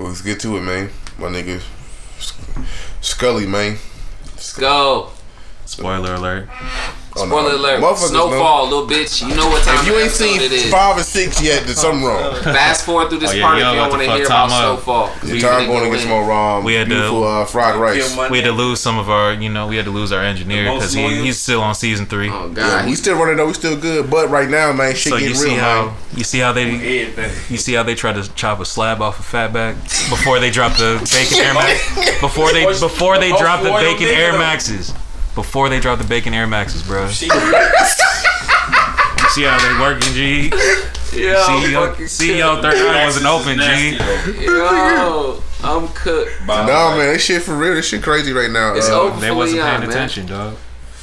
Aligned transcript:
Well, 0.00 0.08
let's 0.08 0.22
get 0.22 0.40
to 0.40 0.56
it, 0.56 0.62
man. 0.62 0.88
My 1.18 1.26
nigga 1.26 1.60
Scully, 3.02 3.46
man. 3.46 3.76
Let's 4.24 4.56
go. 4.56 5.10
Spoiler 5.66 6.14
alert. 6.14 6.48
Oh, 7.20 7.26
no. 7.26 7.38
Spoiler 7.38 7.54
alert. 7.54 7.80
Motherfuckers 7.82 8.08
Snowfall, 8.10 8.64
little 8.68 8.86
bitch. 8.86 9.26
You 9.28 9.34
know 9.34 9.48
what 9.48 9.62
time 9.64 9.74
it 9.76 9.80
is? 9.80 9.80
If 9.80 9.86
you 9.86 9.94
ain't 9.94 10.04
episode 10.06 10.24
seen 10.24 10.40
it 10.40 10.52
is. 10.52 10.70
five 10.70 10.96
or 10.98 11.02
six 11.02 11.42
yet, 11.42 11.66
then 11.66 11.76
something 11.76 12.02
wrong. 12.04 12.34
Fast 12.42 12.84
forward 12.86 13.08
through 13.10 13.18
this 13.20 13.30
Oh, 13.30 13.34
yeah, 13.34 13.42
part 13.42 13.58
you 13.58 13.64
if 13.64 13.70
you 13.70 13.76
don't 13.76 13.90
don't 13.90 13.90
want 13.90 14.02
to 14.02 14.06
to 14.06 14.10
fuck 14.10 14.16
hear 14.18 14.26
about 14.26 14.50
up. 14.50 14.80
Snowfall. 14.80 15.06
Your 15.26 15.34
We 15.34 15.40
time 15.40 15.54
really 15.54 15.66
going 15.66 15.84
to 15.84 15.90
get 15.96 16.00
some 16.00 16.10
more 16.10 16.32
um, 16.32 16.64
We 16.64 16.74
had 16.74 16.88
to- 16.88 17.22
uh, 17.24 17.44
fried 17.44 17.76
rice. 17.76 18.16
We 18.30 18.38
had 18.38 18.46
to 18.46 18.52
lose 18.52 18.80
some 18.80 18.98
of 18.98 19.10
our, 19.10 19.32
you 19.34 19.48
know, 19.48 19.66
we 19.66 19.76
had 19.76 19.84
to 19.86 19.90
lose 19.90 20.12
our 20.12 20.22
engineer 20.22 20.64
because 20.72 20.92
he, 20.92 21.02
he's 21.22 21.38
still 21.38 21.60
on 21.62 21.74
season 21.74 22.06
three. 22.06 22.28
Oh 22.30 22.48
Yeah, 22.48 22.54
God, 22.54 22.84
we 22.84 22.90
he- 22.90 22.96
still 22.96 23.16
running 23.18 23.36
though. 23.36 23.46
We 23.46 23.54
still 23.54 23.76
good, 23.76 24.10
but 24.10 24.28
right 24.30 24.48
now, 24.48 24.72
man, 24.72 24.94
shit 24.94 25.10
So 25.12 25.16
you 25.16 25.28
getting 25.28 25.36
see 25.36 25.48
real, 25.50 25.58
how 25.60 25.86
man. 25.86 25.94
you 26.16 26.24
see 26.24 26.38
how 26.38 26.52
they 26.52 26.70
you 27.48 27.56
see 27.56 27.74
how 27.74 27.82
they 27.82 27.94
tried 27.94 28.14
to 28.22 28.32
chop 28.34 28.60
a 28.60 28.64
slab 28.64 29.00
off 29.02 29.18
a 29.20 29.22
fatback 29.22 29.74
before 30.10 30.38
they 30.40 30.50
drop 30.50 30.76
the 30.76 30.98
bacon 31.12 31.38
air 31.44 31.54
max 31.54 32.20
before 32.20 32.52
they 32.52 32.64
before 32.66 33.18
they 33.18 33.30
drop 33.30 33.62
the 33.62 33.70
bacon 33.70 34.08
air 34.08 34.32
maxes 34.32 34.92
before 35.34 35.68
they 35.68 35.80
drop 35.80 35.98
the 35.98 36.04
bacon 36.04 36.34
air 36.34 36.46
maxes, 36.46 36.82
bro. 36.82 37.04
You 37.06 37.10
see 39.30 39.42
how 39.44 39.58
they 39.58 39.80
working, 39.80 40.12
G? 40.12 40.48
Yo, 41.12 41.34
CEO 41.42 41.88
fucking 41.88 42.06
CEO 42.06 42.62
third 42.62 42.74
eye 42.76 43.04
wasn't 43.04 43.26
open, 43.26 43.58
G. 43.58 43.96
cooked. 43.98 44.40
Yo, 44.42 45.42
I'm 45.64 45.88
cooked. 45.88 46.30
No, 46.46 46.64
man, 46.96 47.12
this 47.12 47.22
shit 47.24 47.42
for 47.42 47.56
real. 47.56 47.74
This 47.74 47.86
shit 47.88 48.02
crazy 48.02 48.32
right 48.32 48.50
now. 48.50 48.74
It's 48.74 48.88
Uh, 48.88 49.00
over 49.00 49.20
They 49.20 49.28
for 49.28 49.34
wasn't 49.34 49.58
Leon, 49.62 49.68
paying 49.70 49.80
man. 49.80 49.90
attention, 49.90 50.26
dog. 50.26 50.56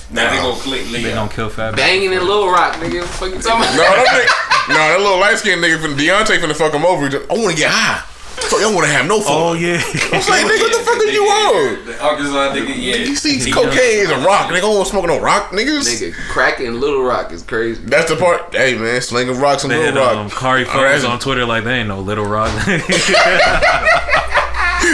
now 0.10 0.30
they 0.32 0.38
gonna 0.38 0.60
click 0.62 0.84
They 0.86 1.04
Leon. 1.04 1.16
gonna 1.16 1.30
kill 1.34 1.50
fatback. 1.50 1.76
Banging 1.78 2.14
in 2.14 2.20
Little 2.26 2.50
Rock, 2.50 2.74
nigga. 2.76 3.04
What 3.20 3.32
you 3.34 3.42
talking 3.42 3.76
No, 3.76 3.84
about? 3.84 3.96
that 3.96 4.08
nigga, 4.08 4.70
no, 4.70 4.76
that 4.76 5.00
little 5.00 5.20
light 5.20 5.38
skinned 5.40 5.62
nigga 5.64 5.82
from 5.82 5.96
Deontay 5.98 6.40
finna 6.40 6.56
fuck 6.56 6.74
him 6.74 6.86
over. 6.86 7.04
He 7.06 7.10
just, 7.12 7.30
I 7.30 7.34
want 7.34 7.52
to 7.52 7.58
get 7.58 7.70
high. 7.72 8.04
Fuck, 8.38 8.62
I 8.62 8.72
want 8.74 8.86
to 8.86 8.92
have 8.94 9.08
no 9.08 9.20
fun. 9.20 9.34
Oh 9.34 9.54
yeah. 9.54 9.82
I 9.82 10.18
was 10.18 10.30
like, 10.30 10.46
nigga, 10.46 10.62
what 10.62 10.72
the 10.78 10.84
fuck 10.86 10.98
are 10.98 11.06
you 11.06 11.24
on? 11.24 11.86
The 11.86 12.02
Arkansas 12.04 12.54
nigga, 12.54 12.68
yeah. 12.70 12.96
You 12.96 13.16
see, 13.16 13.52
cocaine 13.52 14.00
is 14.06 14.10
a 14.12 14.18
rock. 14.20 14.50
Nigga, 14.50 14.58
I 14.58 14.60
don't 14.62 14.76
want 14.76 14.88
smoking 14.88 15.10
no 15.10 15.20
rock, 15.20 15.52
niggas. 15.52 15.88
Nigga, 15.90 16.14
cracking 16.30 16.74
Little 16.80 17.04
Rock 17.04 17.32
is 17.32 17.44
crazy. 17.44 17.82
That's 17.84 18.10
the 18.10 18.16
part. 18.18 18.54
Hey, 18.56 18.78
man, 18.78 19.02
slinging 19.02 19.40
rocks 19.40 19.64
and 19.64 19.74
little 19.74 19.86
had 19.86 19.96
rock. 19.96 20.16
um, 20.18 20.30
Kari 20.30 20.66
All 20.66 20.84
right. 20.84 21.04
on 21.04 21.20
Twitter 21.20 21.46
like 21.46 21.64
they 21.64 21.80
ain't 21.80 21.88
no 21.90 22.00
little 22.00 22.26
rock. 22.26 22.50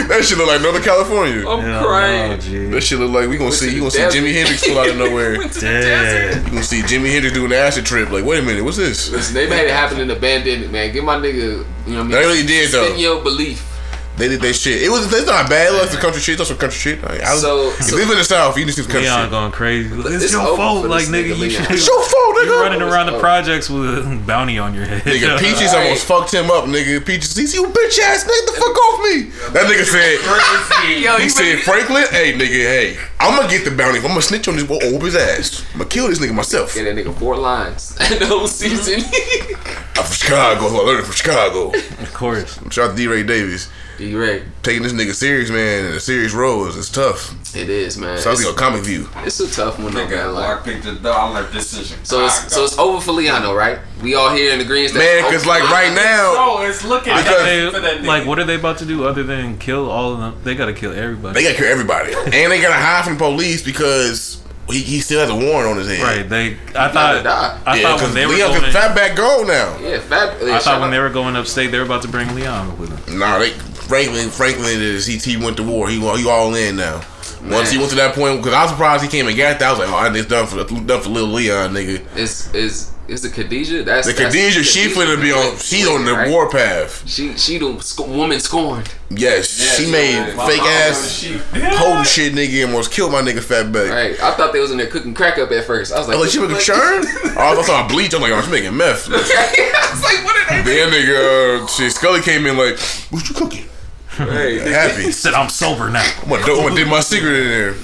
That 0.08 0.24
shit 0.24 0.38
look 0.38 0.48
like 0.48 0.60
Northern 0.60 0.82
California. 0.82 1.48
I'm 1.48 1.60
Hell 1.60 1.84
crying. 1.84 2.30
no, 2.30 2.70
That 2.74 2.80
shit 2.82 2.98
look 2.98 3.10
like 3.12 3.28
we 3.28 3.36
gonna 3.36 3.44
Went 3.50 3.54
see. 3.54 3.66
the 3.66 3.72
You 3.72 3.78
gonna 3.80 3.90
see 3.90 3.98
desert. 3.98 4.18
Jimi 4.22 4.32
Hendrix 4.32 4.66
pull 4.66 4.78
out 4.78 4.88
of 4.88 4.96
nowhere. 5.04 5.38
Went 5.38 5.52
to 5.54 5.60
the 5.60 5.66
desert. 5.66 6.34
Dead. 6.34 6.44
You 6.44 6.50
gonna 6.50 6.62
see 6.62 6.82
Jimi 6.82 7.10
Hendrix 7.12 7.34
doing 7.34 7.50
the 7.50 7.56
acid 7.58 7.86
trip. 7.86 8.10
Like, 8.10 8.24
wait 8.24 8.38
a 8.40 8.42
minute, 8.42 8.64
what's 8.64 8.76
this? 8.76 9.10
Listen, 9.10 9.34
they 9.34 9.48
made 9.48 9.64
it 9.66 9.70
happen 9.70 10.00
in 10.00 10.08
the 10.08 10.16
pandemic, 10.16 10.70
man. 10.70 10.92
Give 10.92 11.04
my 11.04 11.16
nigga, 11.16 11.34
you 11.34 11.42
know 11.48 11.64
what 11.64 11.86
I 11.88 12.02
mean? 12.02 12.08
They 12.10 12.18
really 12.18 12.46
did, 12.46 12.70
though. 12.70 12.82
Suspend 12.82 13.00
your 13.00 13.22
belief. 13.22 13.70
They 14.16 14.28
did 14.28 14.40
that 14.42 14.54
shit. 14.54 14.80
It 14.80 14.90
was. 14.90 15.12
It's 15.12 15.26
not 15.26 15.50
bad. 15.50 15.74
It 15.74 15.80
was 15.80 15.90
some 15.90 16.00
country 16.00 16.20
shit. 16.22 16.38
That's 16.38 16.48
some 16.48 16.56
country 16.56 16.78
shit. 16.78 17.02
Like, 17.02 17.20
I, 17.20 17.34
So- 17.36 17.70
if 17.70 17.82
so- 17.82 17.96
you 17.96 18.02
live 18.02 18.10
in 18.12 18.18
the 18.18 18.22
south, 18.24 18.56
you 18.56 18.64
need 18.64 18.70
some 18.74 18.84
country 18.84 19.02
Leon 19.10 19.22
shit. 19.24 19.30
going 19.32 19.50
crazy. 19.50 19.90
It's, 19.92 20.24
It's 20.24 20.32
your 20.32 20.56
fault, 20.56 20.86
like 20.86 21.06
nigga. 21.06 21.34
nigga, 21.34 21.38
You 21.38 21.50
should. 21.50 21.70
It's 21.72 21.86
your 21.86 22.00
fault, 22.00 22.36
nigga. 22.36 22.44
You 22.44 22.50
nigga. 22.52 22.62
running 22.62 22.82
around 22.82 23.06
the 23.12 23.18
projects 23.18 23.68
with 23.68 23.82
a 24.06 24.22
bounty 24.24 24.56
on 24.58 24.72
your 24.72 24.84
head. 24.84 25.02
Nigga, 25.02 25.38
Peaches 25.42 25.72
Right. 25.74 25.82
almost 25.82 26.04
fucked 26.06 26.32
him 26.32 26.48
up, 26.48 26.66
nigga. 26.66 27.04
Peaches, 27.04 27.34
he's 27.34 27.54
you 27.54 27.64
bitch 27.66 27.98
ass 27.98 28.22
nigga, 28.22 28.46
the 28.46 28.52
fuck 28.52 28.76
off 28.86 29.02
me. 29.02 29.22
That 29.50 29.66
nigga 29.66 29.84
said, 29.84 31.00
Yo, 31.02 31.16
he 31.16 31.24
you 31.24 31.28
said, 31.28 31.58
Franklin, 31.60 32.04
hey 32.10 32.34
nigga, 32.34 32.46
hey, 32.48 32.96
I'm 33.18 33.36
gonna 33.36 33.48
get 33.50 33.64
the 33.64 33.72
bounty. 33.72 33.98
If 33.98 34.04
I'm 34.04 34.10
gonna 34.10 34.22
snitch 34.22 34.46
on 34.46 34.54
this 34.54 34.64
boy, 34.64 34.78
whoop 34.80 35.02
his 35.02 35.16
ass. 35.16 35.64
I'm 35.72 35.78
gonna 35.78 35.90
kill 35.90 36.06
this 36.06 36.20
nigga 36.20 36.34
myself. 36.34 36.72
Get 36.74 36.84
that 36.84 36.94
nigga 37.04 37.18
four 37.18 37.36
lines. 37.36 37.94
the 38.18 38.26
whole 38.26 38.46
season. 38.46 39.00
I'm 39.96 40.04
from 40.04 40.12
Chicago, 40.14 40.66
I 40.66 40.70
learned 40.86 41.00
it 41.00 41.02
from 41.06 41.14
Chicago. 41.14 41.72
Of 42.00 42.14
course. 42.14 42.58
Shout 42.70 42.90
out 42.90 42.96
to 42.96 43.02
DeRay 43.02 43.24
Davis. 43.24 43.68
You 44.04 44.20
ready? 44.20 44.42
Taking 44.62 44.82
this 44.82 44.92
nigga 44.92 45.14
serious, 45.14 45.50
man, 45.50 45.86
in 45.86 45.92
a 45.92 46.00
serious 46.00 46.32
role 46.32 46.66
is 46.66 46.76
it's 46.76 46.90
tough. 46.90 47.34
It 47.56 47.68
is, 47.70 47.96
man. 47.98 48.18
So 48.18 48.30
I 48.30 48.32
was 48.32 48.40
It's, 48.40 48.48
gonna 48.50 48.58
comic 48.58 48.82
view. 48.84 49.08
it's 49.24 49.38
a 49.40 49.50
tough 49.50 49.78
one, 49.78 49.92
though, 49.94 50.06
Nigga, 50.06 50.10
man. 50.10 50.34
Like, 50.34 50.44
Mark 50.48 50.64
picked 50.64 50.84
the 50.84 50.94
dollar 50.94 51.50
decision. 51.52 51.98
so 52.04 52.24
it's 52.26 52.52
so 52.52 52.64
it's 52.64 52.76
over 52.78 53.00
for 53.00 53.12
Leano, 53.12 53.56
right? 53.56 53.78
We 54.02 54.14
all 54.14 54.34
here 54.34 54.52
in 54.52 54.60
agreement. 54.60 54.94
that- 54.94 55.22
Man, 55.22 55.32
cause 55.32 55.46
like 55.46 55.62
right 55.70 55.92
now, 55.94 56.34
Oh, 56.36 56.66
it's 56.68 56.84
looking 56.84 57.14
Because- 57.16 57.42
They- 57.44 57.70
for 57.70 57.80
that 57.80 58.00
nigga. 58.00 58.06
like, 58.06 58.26
what 58.26 58.38
are 58.38 58.44
they 58.44 58.56
about 58.56 58.78
to 58.78 58.84
do 58.84 59.06
other 59.06 59.22
than 59.22 59.58
kill 59.58 59.90
all 59.90 60.12
of 60.14 60.18
them? 60.20 60.34
They 60.44 60.54
gotta 60.54 60.72
kill 60.72 60.92
everybody. 60.92 61.34
they 61.34 61.42
gotta 61.44 61.56
kill 61.62 61.70
everybody. 61.70 62.12
and 62.24 62.52
they 62.52 62.60
gotta 62.60 62.74
hide 62.74 63.04
from 63.04 63.16
police 63.16 63.62
because 63.62 64.38
he, 64.68 64.80
he 64.80 65.00
still 65.00 65.20
has 65.20 65.28
a 65.28 65.34
warrant 65.34 65.70
on 65.70 65.76
his 65.76 65.88
head. 65.88 66.02
right. 66.02 66.28
They. 66.28 66.54
I 66.70 66.72
gotta 66.72 66.92
thought. 66.92 67.22
die. 67.24 67.60
I 67.66 67.76
yeah, 67.76 67.82
thought 67.82 68.02
when 68.02 68.14
they 68.14 68.26
were 68.26 68.32
Leon, 68.32 68.50
going. 68.50 68.62
cause 68.62 68.74
Fatback 68.74 69.14
gone 69.14 69.46
now. 69.46 69.76
Yeah, 69.80 69.98
fab. 70.00 70.42
I 70.42 70.58
thought 70.58 70.80
when 70.80 70.90
they 70.90 70.98
were 70.98 71.10
going 71.10 71.36
upstate, 71.36 71.70
they 71.70 71.78
were 71.78 71.84
about 71.84 72.02
to 72.02 72.08
bring 72.08 72.34
Leon 72.34 72.78
with 72.78 72.88
them. 73.06 73.18
Nah, 73.18 73.38
they 73.38 73.52
Franklin 73.88 74.30
Franklin 74.30 74.80
is 74.80 75.06
he, 75.06 75.18
he 75.18 75.36
went 75.36 75.56
to 75.58 75.62
war. 75.62 75.88
He 75.88 75.98
he 76.00 76.28
all 76.28 76.54
in 76.54 76.76
now. 76.76 77.02
Once 77.44 77.70
he 77.70 77.76
went 77.78 77.90
to 77.90 77.96
that 77.96 78.14
point, 78.14 78.38
because 78.38 78.54
I 78.54 78.62
was 78.62 78.70
surprised 78.70 79.02
he 79.04 79.08
came 79.10 79.28
and 79.28 79.36
got 79.36 79.58
that. 79.58 79.66
I 79.68 79.70
was 79.70 79.78
like, 79.78 79.88
oh, 79.90 80.14
it's 80.14 80.26
done 80.28 80.46
for 80.46 80.64
done 80.64 81.00
for 81.02 81.10
little 81.10 81.28
Leon, 81.28 81.74
nigga. 81.74 82.16
Is 82.16 82.52
is 82.54 82.90
is 83.06 83.20
the 83.20 83.28
Khadijah? 83.28 83.82
That's 83.82 84.06
The 84.06 84.14
that's- 84.14 84.32
Khadijah, 84.34 84.62
she 84.64 84.88
finna 84.88 85.20
be 85.20 85.30
on. 85.30 85.58
She's 85.58 85.86
on 85.86 86.06
the 86.06 86.14
right? 86.14 86.30
warpath. 86.30 87.06
She 87.06 87.36
she 87.36 87.58
the 87.58 87.78
sc- 87.82 88.06
woman 88.06 88.40
scorned. 88.40 88.88
Yes, 89.10 89.60
Yeah, 89.60 89.72
she 89.74 89.84
she 89.84 89.92
made 89.92 90.32
fake 90.46 90.62
ass 90.62 91.10
she- 91.18 91.38
holding 91.52 92.04
shit, 92.04 92.32
nigga, 92.32 92.62
and 92.64 92.70
almost 92.72 92.90
killed 92.92 93.12
my 93.12 93.20
nigga 93.20 93.40
Fat 93.42 93.66
Fatback. 93.66 93.90
Right. 93.90 94.22
I 94.22 94.30
thought 94.34 94.54
they 94.54 94.60
was 94.60 94.70
in 94.70 94.78
there 94.78 94.86
cooking 94.86 95.12
crack 95.12 95.36
up 95.36 95.50
at 95.50 95.64
first. 95.66 95.92
I 95.92 95.98
was 95.98 96.08
like, 96.08 96.16
was 96.16 96.34
like, 96.34 96.42
she 96.42 96.48
making 96.48 96.64
churn? 96.64 97.04
Oh, 97.36 97.60
I 97.60 97.62
thought 97.62 97.84
I 97.84 97.86
bleach. 97.88 98.14
I'm 98.14 98.22
like, 98.22 98.32
oh, 98.32 98.40
she 98.40 98.50
making 98.50 98.74
meth. 98.74 99.06
I 99.12 99.16
was 99.92 100.02
like, 100.02 100.24
what 100.24 100.50
are 100.50 100.62
they? 100.62 100.74
Then 100.74 100.90
nigga, 100.90 101.62
uh, 101.62 101.66
shit, 101.66 101.92
Scully 101.92 102.22
came 102.22 102.46
in 102.46 102.56
like, 102.56 102.78
what 103.10 103.28
you 103.28 103.34
cooking? 103.34 103.66
Right. 104.18 104.60
Happy. 104.66 105.02
He 105.04 105.12
said, 105.12 105.34
"I'm 105.34 105.48
sober 105.48 105.90
now." 105.90 106.02
I'm 106.22 106.28
gonna, 106.28 106.44
do- 106.44 106.56
I'm 106.56 106.62
gonna 106.68 106.76
dip 106.76 106.88
my 106.88 107.00
secret 107.00 107.32
in 107.34 107.48
there. 107.48 107.74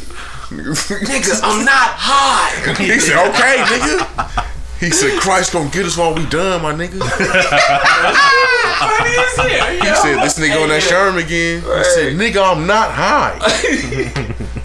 Nigga, 0.50 1.40
I'm 1.44 1.64
not 1.64 1.90
high. 1.94 2.74
he 2.82 2.98
said, 2.98 3.18
okay, 3.30 3.62
nigga. 3.66 4.46
He 4.80 4.90
said, 4.90 5.20
Christ 5.20 5.52
gonna 5.52 5.70
get 5.70 5.86
us 5.86 5.96
while 5.96 6.12
we 6.14 6.26
done, 6.26 6.62
my 6.62 6.72
nigga. 6.72 6.98
funny 6.98 7.12
as 9.14 9.36
hell. 9.36 9.70
He 9.70 9.94
said, 9.94 10.22
this 10.24 10.38
nigga 10.38 10.62
on 10.62 10.68
that 10.70 10.82
Sherm 10.82 11.16
again. 11.24 11.60
He 11.60 11.84
said, 11.84 12.14
nigga, 12.16 12.42
I'm 12.42 12.66
not 12.66 12.90
high. 12.90 13.38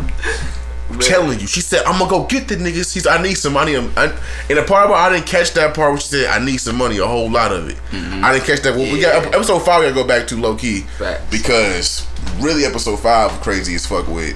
I'm 0.90 1.00
telling 1.00 1.40
you. 1.40 1.48
She 1.48 1.62
said, 1.62 1.84
I'm 1.86 1.98
gonna 1.98 2.10
go 2.10 2.26
get 2.26 2.48
the 2.48 2.56
niggas. 2.56 2.94
She's, 2.94 3.08
I 3.08 3.22
need 3.22 3.36
some 3.36 3.54
money. 3.54 3.76
I'm, 3.76 3.92
I, 3.98 4.06
and 4.50 4.58
the 4.58 4.64
part 4.64 4.86
about 4.86 4.98
I 4.98 5.14
didn't 5.14 5.28
catch 5.28 5.54
that 5.54 5.76
part 5.76 5.92
where 5.92 6.00
she 6.00 6.08
said, 6.08 6.26
I 6.28 6.44
need 6.44 6.58
some 6.58 6.78
money, 6.78 6.98
a 7.00 7.06
whole 7.06 7.30
lot 7.30 7.52
of 7.52 7.70
it. 7.70 7.78
I 7.92 8.34
didn't 8.34 8.46
catch 8.46 8.62
that. 8.62 8.76
Well, 8.76 8.92
we 8.92 9.02
got 9.02 9.26
episode 9.34 9.60
five. 9.60 9.80
We 9.80 9.86
gotta 9.86 9.96
go 9.96 10.08
back 10.08 10.28
to 10.28 10.36
low 10.36 10.56
key 10.56 10.82
Facts. 11.00 11.30
because 11.32 12.08
really 12.40 12.66
episode 12.66 12.98
five 12.98 13.32
crazy 13.42 13.76
as 13.76 13.86
fuck 13.86 14.08
with. 14.08 14.36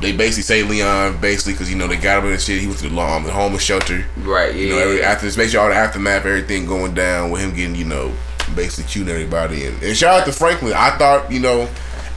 They 0.00 0.12
basically 0.12 0.42
say 0.42 0.62
Leon 0.62 1.20
basically 1.20 1.52
because 1.52 1.70
you 1.70 1.76
know 1.76 1.86
they 1.86 1.96
got 1.96 2.20
him 2.20 2.26
in 2.26 2.32
the 2.32 2.38
shit. 2.38 2.60
He 2.60 2.66
went 2.66 2.78
to 2.78 2.88
the 2.88 3.00
um, 3.00 3.24
the 3.24 3.32
homeless 3.32 3.62
shelter. 3.62 4.06
Right. 4.18 4.54
Yeah. 4.54 4.60
You 4.60 4.68
know, 4.70 4.78
every, 4.78 5.02
after 5.02 5.26
this, 5.26 5.36
basically 5.36 5.58
all 5.58 5.68
the 5.68 5.74
aftermath, 5.74 6.24
everything 6.24 6.64
going 6.66 6.94
down 6.94 7.30
with 7.30 7.42
him 7.42 7.54
getting, 7.54 7.74
you 7.74 7.84
know, 7.84 8.12
basically 8.54 8.90
shooting 8.90 9.12
everybody. 9.12 9.66
And, 9.66 9.82
and 9.82 9.96
shout 9.96 10.20
out 10.20 10.26
to 10.26 10.32
Franklin. 10.32 10.72
I 10.74 10.96
thought, 10.96 11.30
you 11.30 11.40
know, 11.40 11.68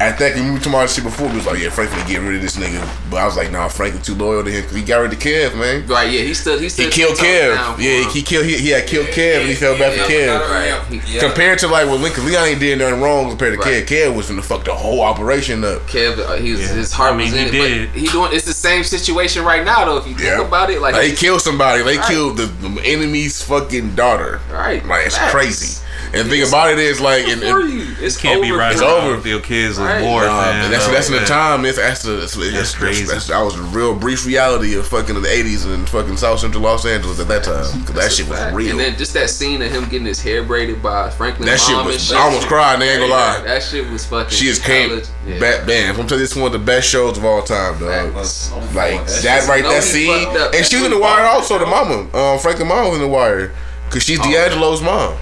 at 0.03 0.19
that, 0.19 0.36
we 0.36 0.41
were 0.52 0.58
talking 0.58 0.74
about 0.74 0.81
this 0.84 0.96
shit 0.96 1.03
before. 1.03 1.28
We 1.30 1.36
was 1.36 1.46
like, 1.46 1.59
yeah, 1.59 1.69
Franklin 1.69 2.06
get 2.08 2.18
rid 2.22 2.36
of 2.36 2.41
this 2.41 2.58
nigga. 2.58 2.81
But 3.09 3.18
I 3.18 3.25
was 3.25 3.36
like, 3.38 3.52
nah, 3.52 3.68
Franklin 3.68 4.02
too 4.03 4.16
loyal 4.16 4.44
to 4.44 4.52
him 4.52 4.62
because 4.62 4.75
he 4.75 4.84
got 4.84 4.97
rid 5.00 5.14
of 5.14 5.19
Kev, 5.19 5.58
man. 5.58 5.86
right. 5.88 6.09
Yeah. 6.12 6.22
He 6.22 6.34
stood. 6.34 6.59
He 6.62 6.68
He 6.69 6.90
killed 6.90 7.16
ten 7.18 7.56
Kev. 7.58 7.80
Yeah, 7.80 8.03
him. 8.03 8.09
he 8.12 8.22
killed. 8.22 8.46
He, 8.46 8.58
he 8.58 8.69
had 8.69 8.88
killed 8.88 9.08
Kev 9.08 9.40
and 9.42 9.50
he 9.50 9.56
fell 9.56 9.78
back 9.78 9.94
for 9.94 10.12
yeah, 10.12 10.40
Kev. 10.40 10.50
Right. 10.90 11.08
Yeah. 11.08 11.19
Compared 11.22 11.59
to 11.59 11.68
like 11.68 11.88
when 11.88 12.02
Lincoln 12.02 12.25
Leon 12.25 12.47
ain't 12.47 12.59
did 12.59 12.80
nothing 12.80 13.02
wrong 13.02 13.30
compared 13.30 13.53
to 13.53 13.59
Right. 13.59 13.86
Kev. 13.86 14.09
Kev 14.09 14.16
was 14.16 14.28
the 14.28 14.42
fuck 14.42 14.63
the 14.66 14.74
whole 14.74 15.02
operation 15.02 15.63
up. 15.63 15.81
Kev, 15.84 16.18
uh, 16.19 16.36
he 16.38 16.52
was, 16.52 16.62
Yeah. 16.62 16.68
his 16.75 16.92
heart 16.92 17.13
I 17.13 17.18
mean, 17.18 17.31
was 17.31 17.42
in 17.42 17.53
he 17.53 17.59
it. 17.59 17.62
did. 17.69 17.92
But 17.92 18.00
he 18.02 18.08
doing. 18.08 18.34
It's 18.34 18.46
the 18.46 18.53
same 18.53 18.84
situation 18.84 19.44
right 19.46 19.63
now, 19.63 19.86
though. 19.86 19.97
If 19.97 20.08
you 20.08 20.16
think 20.16 20.40
about 20.46 20.69
it, 20.69 20.81
like, 20.81 20.94
Like, 20.94 21.03
they 21.09 21.16
killed 21.16 21.42
somebody. 21.42 21.84
They 21.84 21.97
Right. 21.97 22.08
killed 22.08 22.38
the, 22.38 22.46
the 22.46 22.81
enemy's 22.84 23.42
fucking 23.44 23.96
daughter. 23.96 24.42
Right. 24.52 24.86
Like 24.86 25.06
it's 25.08 25.18
Facts. 25.18 25.31
crazy. 25.31 25.80
And 26.13 26.28
the 26.28 26.29
thing 26.29 26.47
about 26.47 26.69
it 26.72 26.78
is 26.78 27.01
like, 27.01 27.25
and, 27.28 27.41
for 27.41 27.62
and 27.62 27.74
you. 27.74 27.96
It's 28.00 28.18
Can't 28.18 28.38
over 28.38 28.46
be 28.46 28.51
right. 28.51 28.72
It's 28.74 28.81
over. 28.81 29.16
With 29.16 29.25
your 29.25 29.40
kids 29.40 29.80
with 29.80 29.88
Right. 29.88 30.04
war, 30.04 30.21
Nah, 30.21 30.42
man. 30.51 30.69
that's 30.71 30.88
that's 30.88 31.07
in 31.07 31.13
the 31.15 31.19
man. 31.21 31.27
time. 31.27 31.62
That's 31.63 31.77
that's 31.77 32.04
the 32.04 32.12
that's, 32.12 32.36
that's, 32.36 32.51
that's, 32.54 32.75
crazy. 32.75 33.06
that's, 33.06 33.27
that 33.27 33.42
was 33.42 33.57
a 33.57 33.62
real 33.63 33.95
brief 33.95 34.24
reality 34.25 34.75
of 34.75 34.86
fucking 34.88 35.15
the 35.19 35.27
'80s 35.27 35.65
and 35.65 35.89
fucking 35.89 36.18
South 36.18 36.39
Central 36.39 36.62
Los 36.62 36.86
Angeles 36.86 37.19
at 37.19 37.27
that 37.30 37.44
time. 37.44 37.63
'Cause 37.86 37.95
that 37.95 38.12
shit 38.12 38.27
was 38.30 38.38
Fact. 38.38 38.56
real. 38.56 38.71
And 38.71 38.80
then 38.80 38.95
just 38.98 39.13
that 39.15 39.31
scene 39.31 39.62
of 39.63 39.71
him 39.71 39.86
getting 39.86 40.06
his 40.06 40.21
hair 40.21 40.44
braided 40.44 40.83
by 40.83 41.10
Franklin. 41.10 41.48
That 41.48 41.60
shit 41.60 41.75
was- 41.83 42.12
and 42.12 42.19
I 42.19 42.24
almost 42.25 42.45
cried, 42.48 42.80
they 42.80 42.89
ain't 42.89 43.00
gonna 43.00 43.12
lie. 43.12 43.42
That 43.45 43.63
shit 43.63 43.89
was 43.89 44.06
fucking. 44.06 44.30
she 44.38 44.50
is 44.50 44.59
came 44.59 44.89
college. 44.89 45.06
Yeah. 45.27 45.39
back 45.39 45.66
bam. 45.66 45.89
I'm 45.89 45.95
telling 45.95 46.09
you, 46.12 46.18
this 46.19 46.31
is 46.31 46.38
one 46.38 46.48
of 46.48 46.54
the 46.54 46.59
best 46.59 46.88
shows 46.88 47.18
of 47.18 47.25
all 47.25 47.42
time, 47.42 47.80
dog. 47.80 48.13
Facts. 48.13 48.51
Like 48.75 49.07
That 49.07 49.21
that 49.24 49.48
right, 49.48 49.63
that 49.63 49.83
scene, 49.83 50.27
and 50.54 50.63
she 50.66 50.75
was 50.75 50.86
in 50.86 50.92
the 50.92 51.00
wire 51.00 51.25
also. 51.25 51.57
The 51.57 51.66
mama, 51.66 52.06
um, 52.16 52.38
Franklin 52.38 52.68
mom 52.68 52.86
was 52.89 52.95
in 52.98 53.01
the 53.01 53.07
wire, 53.07 53.51
cause 53.89 54.04
she's 54.04 54.19
D'Angelo's 54.19 54.81
mom. 54.81 55.16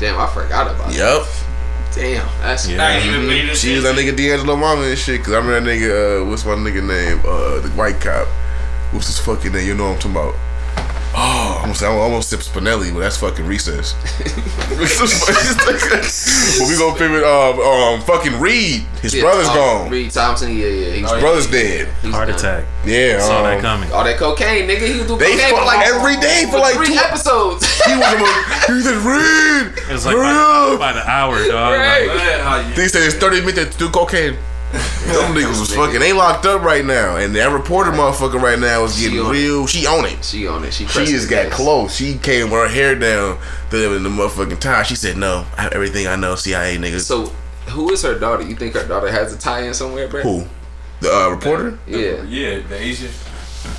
Damn, 0.00 0.18
I 0.18 0.26
forgot 0.28 0.74
about 0.74 0.90
it. 0.90 0.96
Yep, 0.96 1.22
that. 1.22 1.94
Damn, 1.94 2.26
that's 2.40 2.68
Yeah. 2.68 2.82
I 2.82 2.92
ain't 2.92 3.06
even 3.06 3.20
believe 3.22 3.46
this 3.48 3.60
she 3.60 3.74
was 3.74 3.82
that 3.84 3.96
nigga 3.96 4.16
D'Angelo 4.16 4.56
mama 4.56 4.82
and 4.82 4.98
shit. 4.98 5.22
Cause 5.22 5.34
I 5.34 5.38
remember 5.38 5.70
that 5.70 5.78
nigga. 5.78 6.22
Uh, 6.22 6.24
what's 6.24 6.44
my 6.44 6.54
nigga 6.54 6.86
name? 6.86 7.20
Uh, 7.24 7.60
the 7.60 7.68
white 7.76 8.00
cop. 8.00 8.26
What's 8.92 9.08
his 9.08 9.18
fucking 9.18 9.52
name? 9.52 9.66
You 9.66 9.74
know 9.74 9.90
what 9.90 10.04
I'm 10.04 10.12
talking 10.12 10.32
about? 10.32 10.34
Oh 11.12 11.58
almost, 11.62 11.82
I 11.82 11.86
almost 11.88 12.30
sip 12.30 12.40
Spinelli, 12.40 12.92
but 12.92 13.00
that's 13.00 13.16
fucking 13.16 13.44
recess. 13.46 13.94
but 14.70 16.68
we 16.68 16.76
gonna 16.78 16.96
pivot. 16.98 17.24
Um, 17.24 17.60
um, 17.60 18.00
fucking 18.02 18.38
Reed. 18.40 18.82
His 19.02 19.14
Yeah, 19.14 19.22
brother's 19.22 19.48
um, 19.48 19.54
gone. 19.56 19.90
Reed 19.90 20.10
Thompson, 20.10 20.56
yeah, 20.56 20.66
yeah. 20.66 20.92
He's, 20.94 21.10
Oh, 21.10 21.14
yeah. 21.14 21.20
Brother's 21.20 21.46
dead. 21.50 21.88
he's 22.02 22.12
Heart 22.14 22.28
done. 22.28 22.38
attack. 22.38 22.64
Yeah. 22.84 23.18
Saw 23.20 23.38
um, 23.38 23.44
that 23.44 23.60
coming. 23.60 23.90
All 23.92 24.04
that 24.04 24.18
cocaine, 24.18 24.68
nigga. 24.68 24.86
He 24.86 24.98
was 24.98 25.06
doing 25.08 25.18
They 25.18 25.32
cocaine 25.36 25.54
for 25.56 25.64
like 25.64 25.86
every 25.86 26.16
day 26.16 26.46
for 26.50 26.58
like 26.58 26.74
three 26.76 26.86
two- 26.88 26.94
episodes. 26.98 27.66
He 27.86 27.92
was. 27.96 28.12
a- 28.12 28.72
He 28.72 28.80
said, 28.82 28.96
"Reed, 29.02 29.72
It 29.88 29.92
was 29.92 30.06
like 30.06 30.16
by, 30.16 30.76
by 30.78 30.92
the 30.92 31.08
hour, 31.08 31.38
dog. 31.48 31.72
Right. 31.74 32.06
Like, 32.06 32.16
Man, 32.16 32.40
how 32.40 32.56
you- 32.68 32.74
They 32.74 32.88
said 32.88 33.02
it's 33.02 33.16
30 33.16 33.40
minutes 33.40 33.72
to 33.76 33.78
do 33.78 33.88
cocaine. 33.90 34.36
Them 35.10 35.34
niggas 35.34 35.58
was 35.58 35.74
fucking. 35.74 35.98
They 35.98 36.12
locked 36.12 36.46
up 36.46 36.62
right 36.62 36.84
now, 36.84 37.16
and 37.16 37.34
that 37.34 37.50
reporter 37.52 37.90
motherfucker 37.90 38.40
right 38.40 38.58
now 38.58 38.84
is 38.84 38.96
She 38.96 39.04
getting 39.10 39.26
it. 39.26 39.30
real. 39.30 39.66
She 39.66 39.84
on 39.86 40.04
it. 40.04 40.24
She 40.24 40.46
on 40.46 40.64
it. 40.64 40.72
She 40.72 40.86
She 40.86 41.06
just 41.06 41.28
got 41.28 41.46
ass. 41.46 41.52
close. 41.54 41.94
She 41.96 42.16
came 42.18 42.50
with 42.50 42.60
her 42.60 42.68
hair 42.68 42.94
down 42.94 43.38
to 43.70 43.76
them 43.78 43.92
in 43.96 44.02
the 44.04 44.08
motherfucking 44.08 44.60
tie. 44.60 44.84
She 44.84 44.94
said, 44.94 45.16
"No, 45.16 45.44
I 45.58 45.62
have 45.62 45.72
everything 45.72 46.06
I 46.06 46.14
know. 46.14 46.36
CIA 46.36 46.76
niggas." 46.78 47.00
So, 47.00 47.26
who 47.66 47.90
is 47.90 48.02
her 48.02 48.16
daughter? 48.18 48.44
You 48.44 48.54
think 48.54 48.74
her 48.74 48.86
daughter 48.86 49.10
has 49.10 49.32
a 49.32 49.38
tie-in 49.38 49.74
somewhere, 49.74 50.06
bro? 50.06 50.22
Who? 50.22 50.44
The 51.00 51.12
uh, 51.12 51.28
reporter? 51.30 51.78
Yeah. 51.88 52.22
Yeah, 52.24 52.60
the 52.68 52.76
Asian. 52.80 53.10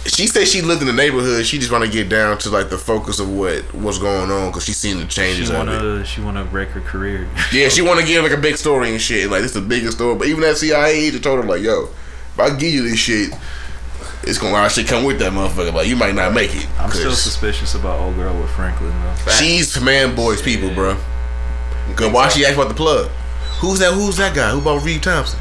She 0.06 0.28
said 0.28 0.48
she 0.48 0.62
lived 0.62 0.82
in 0.82 0.88
the 0.88 0.94
neighborhood. 0.94 1.46
She 1.46 1.58
just 1.58 1.72
want 1.72 1.84
to 1.84 1.90
get 1.90 2.10
down 2.10 2.38
to 2.40 2.50
like 2.50 2.70
the 2.70 2.78
focus 2.78 3.20
of 3.20 3.36
what 3.36 3.62
what's 3.74 3.98
going 3.98 4.30
on 4.30 4.50
because 4.50 4.66
she 4.66 4.74
seen 4.74 4.98
the 4.98 5.04
she 5.04 5.10
changes 5.10 5.50
of 5.50 5.56
it. 5.56 5.58
wanna 5.58 6.06
she 6.06 6.22
wanna 6.22 6.46
break 6.46 6.70
her 6.70 6.82
career. 6.82 7.28
Yeah, 7.52 7.70
she 7.70 7.82
want 7.82 8.00
to 8.00 8.06
give 8.06 8.24
like 8.24 8.32
a 8.32 8.38
big 8.38 8.58
story 8.58 8.92
and 8.92 9.02
shit. 9.02 9.30
Like 9.30 9.42
this 9.42 9.56
is 9.56 9.62
the 9.62 9.68
biggest 9.68 9.98
story. 9.98 10.16
But 10.16 10.28
even 10.28 10.42
that 10.42 10.58
CIA 10.58 10.92
agent 10.92 11.24
told 11.24 11.44
her 11.44 11.50
like, 11.50 11.62
"Yo, 11.62 11.90
if 12.34 12.40
I 12.40 12.50
give 12.56 12.74
you 12.74 12.88
this 12.88 13.00
shit, 13.00 13.34
it's 14.24 14.38
gonna 14.38 14.54
a 14.54 14.58
lot 14.58 14.66
of 14.68 14.72
shit 14.72 14.88
come 14.88 15.04
with 15.04 15.20
that 15.20 15.34
motherfucker. 15.34 15.74
Like 15.74 15.88
you 15.88 15.96
might 15.96 16.16
not 16.16 16.34
make 16.34 16.56
it." 16.56 16.68
I'm 16.80 16.92
still 16.92 17.14
suspicious 17.14 17.74
about 17.76 18.00
old 18.00 18.16
girl 18.16 18.40
with 18.40 18.50
Franklin 18.52 18.94
though. 19.02 19.32
She's 19.32 19.80
man 19.82 20.16
boys 20.16 20.42
people, 20.42 20.74
bro. 20.74 20.96
Cause 21.96 22.12
why 22.12 22.30
so? 22.30 22.38
she 22.38 22.46
asked 22.46 22.56
about 22.56 22.70
the 22.70 22.76
plug? 22.76 23.10
Who's 23.60 23.80
that? 23.80 23.94
Who's 23.94 24.18
that 24.18 24.36
guy? 24.36 24.52
Who 24.52 24.60
about 24.60 24.84
Reed 24.84 25.04
Thompson? 25.04 25.40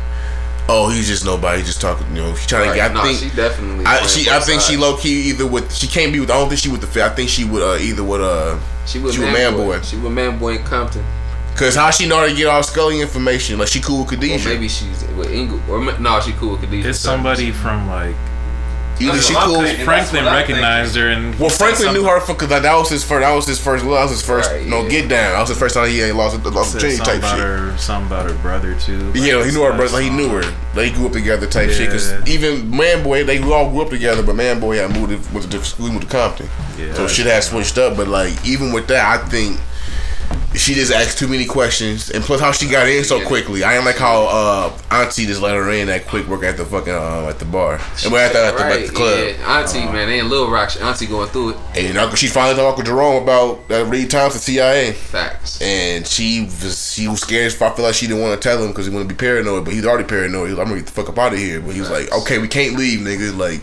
Oh, 0.69 0.89
he's 0.89 1.09
just 1.09 1.25
nobody. 1.25 1.63
Just 1.63 1.81
talking. 1.81 2.07
You 2.15 2.23
know, 2.23 2.35
she 2.37 2.47
trying 2.47 2.63
Right. 2.63 2.71
to 2.71 2.75
get. 2.77 2.91
I 2.91 2.95
no, 2.95 3.03
think. 3.03 3.19
she 3.19 3.37
definitely. 3.37 3.85
I, 3.87 4.07
she, 4.07 4.31
I 4.31 4.39
both 4.39 4.47
think 4.47 4.61
she 4.63 4.77
low 4.77 4.97
key 4.97 5.31
either 5.31 5.47
with 5.47 5.75
she 5.75 5.87
can't 5.89 6.13
be 6.13 6.21
with 6.21 6.31
I 6.31 6.35
don't 6.35 6.49
think 6.49 6.61
she 6.61 6.69
with 6.69 6.81
the 6.81 6.87
fit. 6.87 7.03
I 7.03 7.09
think 7.09 7.29
she 7.29 7.45
would 7.45 7.63
uh, 7.63 7.77
either 7.81 8.05
with 8.05 8.21
uh 8.21 8.59
She 8.87 8.99
was 9.01 9.15
she 9.15 9.21
was 9.21 9.27
man, 9.33 9.33
man 9.33 9.53
boy. 9.55 9.79
boy. 9.79 9.83
She 9.83 9.97
was 9.97 10.13
man 10.13 10.39
boy 10.39 10.57
in 10.57 10.65
Compton. 10.65 11.05
cause 11.57 11.75
how 11.75 11.91
she 11.91 12.07
know 12.07 12.19
how 12.19 12.27
to 12.27 12.35
get 12.35 12.47
all 12.47 12.63
Scully 12.63 13.01
information 13.01 13.59
like 13.59 13.69
she 13.69 13.81
cool 13.81 14.05
with 14.05 14.13
Or 14.13 14.17
Khadijah. 14.17 14.49
maybe 14.49 14.69
she's 14.69 15.03
with 15.17 15.31
Ingle. 15.33 15.61
Or 15.69 15.81
ma- 15.81 15.99
no, 15.99 16.21
she 16.21 16.33
cool 16.33 16.53
with 16.53 16.61
Khadijah. 16.61 16.91
It's 16.91 16.99
somebody 17.01 17.51
from 17.51 17.89
like 17.89 18.15
either 19.01 19.21
she 19.21 19.35
what 19.35 19.47
cool. 19.47 19.85
Franklin 19.85 20.25
recognized 20.25 20.97
her 20.97 21.09
and 21.09 21.39
Well, 21.39 21.51
Franklin 21.51 21.95
knew 21.95 22.05
her 22.05 22.21
because 22.21 22.51
like, 22.51 22.63
that 22.63 22.77
was 22.77 22.89
his 22.89 23.05
first. 23.05 23.23
That 23.23 23.35
was 23.35 23.47
his 23.47 23.61
first. 23.61 23.85
That 23.85 23.91
was 23.91 24.11
his 24.11 24.23
first. 24.23 24.51
Right, 24.51 24.67
no, 24.67 24.83
yeah. 24.83 24.89
get 24.89 25.09
down. 25.09 25.33
That 25.33 25.41
was 25.41 25.49
his 25.51 25.59
first 25.59 25.75
time 25.75 25.89
he 25.89 26.03
ain't 26.03 26.17
lost 26.17 26.43
lost 26.45 26.75
a 26.75 26.81
said 26.81 26.89
chain 26.89 26.97
something 26.97 27.15
type 27.15 27.19
about 27.19 27.37
shit. 27.37 27.47
her 27.47 27.79
something 27.79 28.07
about 28.07 28.31
her 28.31 28.37
brother 28.39 28.75
too. 28.79 28.99
Like, 28.99 29.17
Yeah, 29.17 29.45
he 29.45 29.53
knew 29.53 29.63
her 29.63 29.77
brother. 29.77 29.95
Like, 29.95 30.05
he 30.05 30.11
knew 30.11 30.29
her. 30.29 30.57
They 30.75 30.91
grew 30.91 31.07
up 31.07 31.13
together 31.13 31.47
type 31.47 31.71
shit. 31.71 31.91
Cause 31.91 32.13
even 32.29 32.71
Man 32.71 33.03
Boy, 33.03 33.25
they 33.25 33.41
all 33.43 33.71
grew 33.71 33.83
up 33.83 33.91
together. 33.91 34.23
But 34.23 34.37
Man 34.37 34.61
Boy 34.61 34.77
had 34.77 34.93
moved 34.93 35.11
to, 35.11 35.33
went 35.33 35.45
to 35.45 35.51
different 35.51 35.67
school, 35.67 35.89
moved 35.89 36.03
to 36.03 36.09
Compton. 36.09 36.49
Yeah. 36.79 36.95
so 36.95 37.09
shit 37.09 37.27
had 37.27 37.43
switched 37.43 37.79
up. 37.79 37.97
But 37.97 38.09
like 38.09 38.33
even 38.47 38.73
with 38.73 38.87
that, 38.89 39.21
I 39.21 39.27
think 39.29 39.59
she 40.55 40.75
just 40.75 40.93
asked 40.93 41.19
too 41.19 41.29
many 41.29 41.45
questions. 41.45 42.11
And 42.11 42.25
plus, 42.25 42.41
how 42.41 42.53
she 42.53 42.69
got 42.69 42.89
in 42.89 43.05
so 43.05 43.25
quickly. 43.27 43.63
I 43.63 43.77
ain't 43.77 43.85
like 43.85 43.97
how 43.97 44.27
uh, 44.27 44.79
Auntie 44.91 45.27
just 45.27 45.41
let 45.41 45.55
her 45.55 45.71
in 45.71 45.87
that 45.87 46.07
quick. 46.07 46.27
Work 46.27 46.43
at 46.43 46.57
the 46.57 46.65
fucking 46.65 46.93
uh, 46.93 47.29
at 47.29 47.39
the 47.39 47.45
bar. 47.45 47.81
And 48.03 48.13
we're 48.13 48.21
at 48.21 48.33
the, 48.33 48.45
at 48.45 48.57
the, 48.57 48.65
at 48.65 48.87
the 48.87 48.93
club. 48.93 49.19
Yeah, 49.19 49.59
Auntie, 49.59 49.81
man, 49.81 50.09
they 50.09 50.19
in 50.19 50.29
Little 50.29 50.51
Rock. 50.51 50.71
Auntie 50.81 51.07
going 51.07 51.29
through 51.29 51.51
it. 51.51 51.57
And 51.77 51.97
Uncle, 51.99 52.17
she 52.17 52.27
finally 52.27 52.57
told 52.57 52.69
Uncle 52.69 52.85
Jerome 52.85 53.23
about 53.23 53.69
that 53.69 53.87
Reed 53.87 54.11
Thompson 54.11 54.41
CIA. 54.41 54.93
Facts. 54.93 55.61
And 55.63 56.07
she 56.07 56.43
was 56.43 56.93
she 56.93 57.07
was 57.09 57.21
scared. 57.21 57.53
I 57.53 57.71
feel 57.71 57.85
like 57.85 57.95
she 57.95 58.07
didn't 58.07 58.23
want 58.23 58.41
to 58.41 58.49
tell 58.49 58.63
him 58.63 58.69
because 58.69 58.87
he 58.87 58.93
wanted 58.93 59.09
to 59.09 59.15
be 59.15 59.19
paranoid. 59.19 59.65
But 59.65 59.75
he's 59.75 59.87
already 59.87 60.09
paranoid. 60.09 60.49
He 60.49 60.55
was 60.55 60.59
like, 60.59 60.67
I'm 60.67 60.73
gonna 60.73 60.81
get 60.81 60.87
the 60.87 60.93
fuck 60.93 61.09
up 61.09 61.19
out 61.19 61.33
of 61.33 61.39
here. 61.39 61.61
But 61.61 61.75
he 61.75 61.81
was 61.81 61.91
like, 61.91 62.13
okay, 62.13 62.39
we 62.39 62.49
can't 62.49 62.77
leave, 62.77 63.01
nigga. 63.01 63.37
Like, 63.37 63.61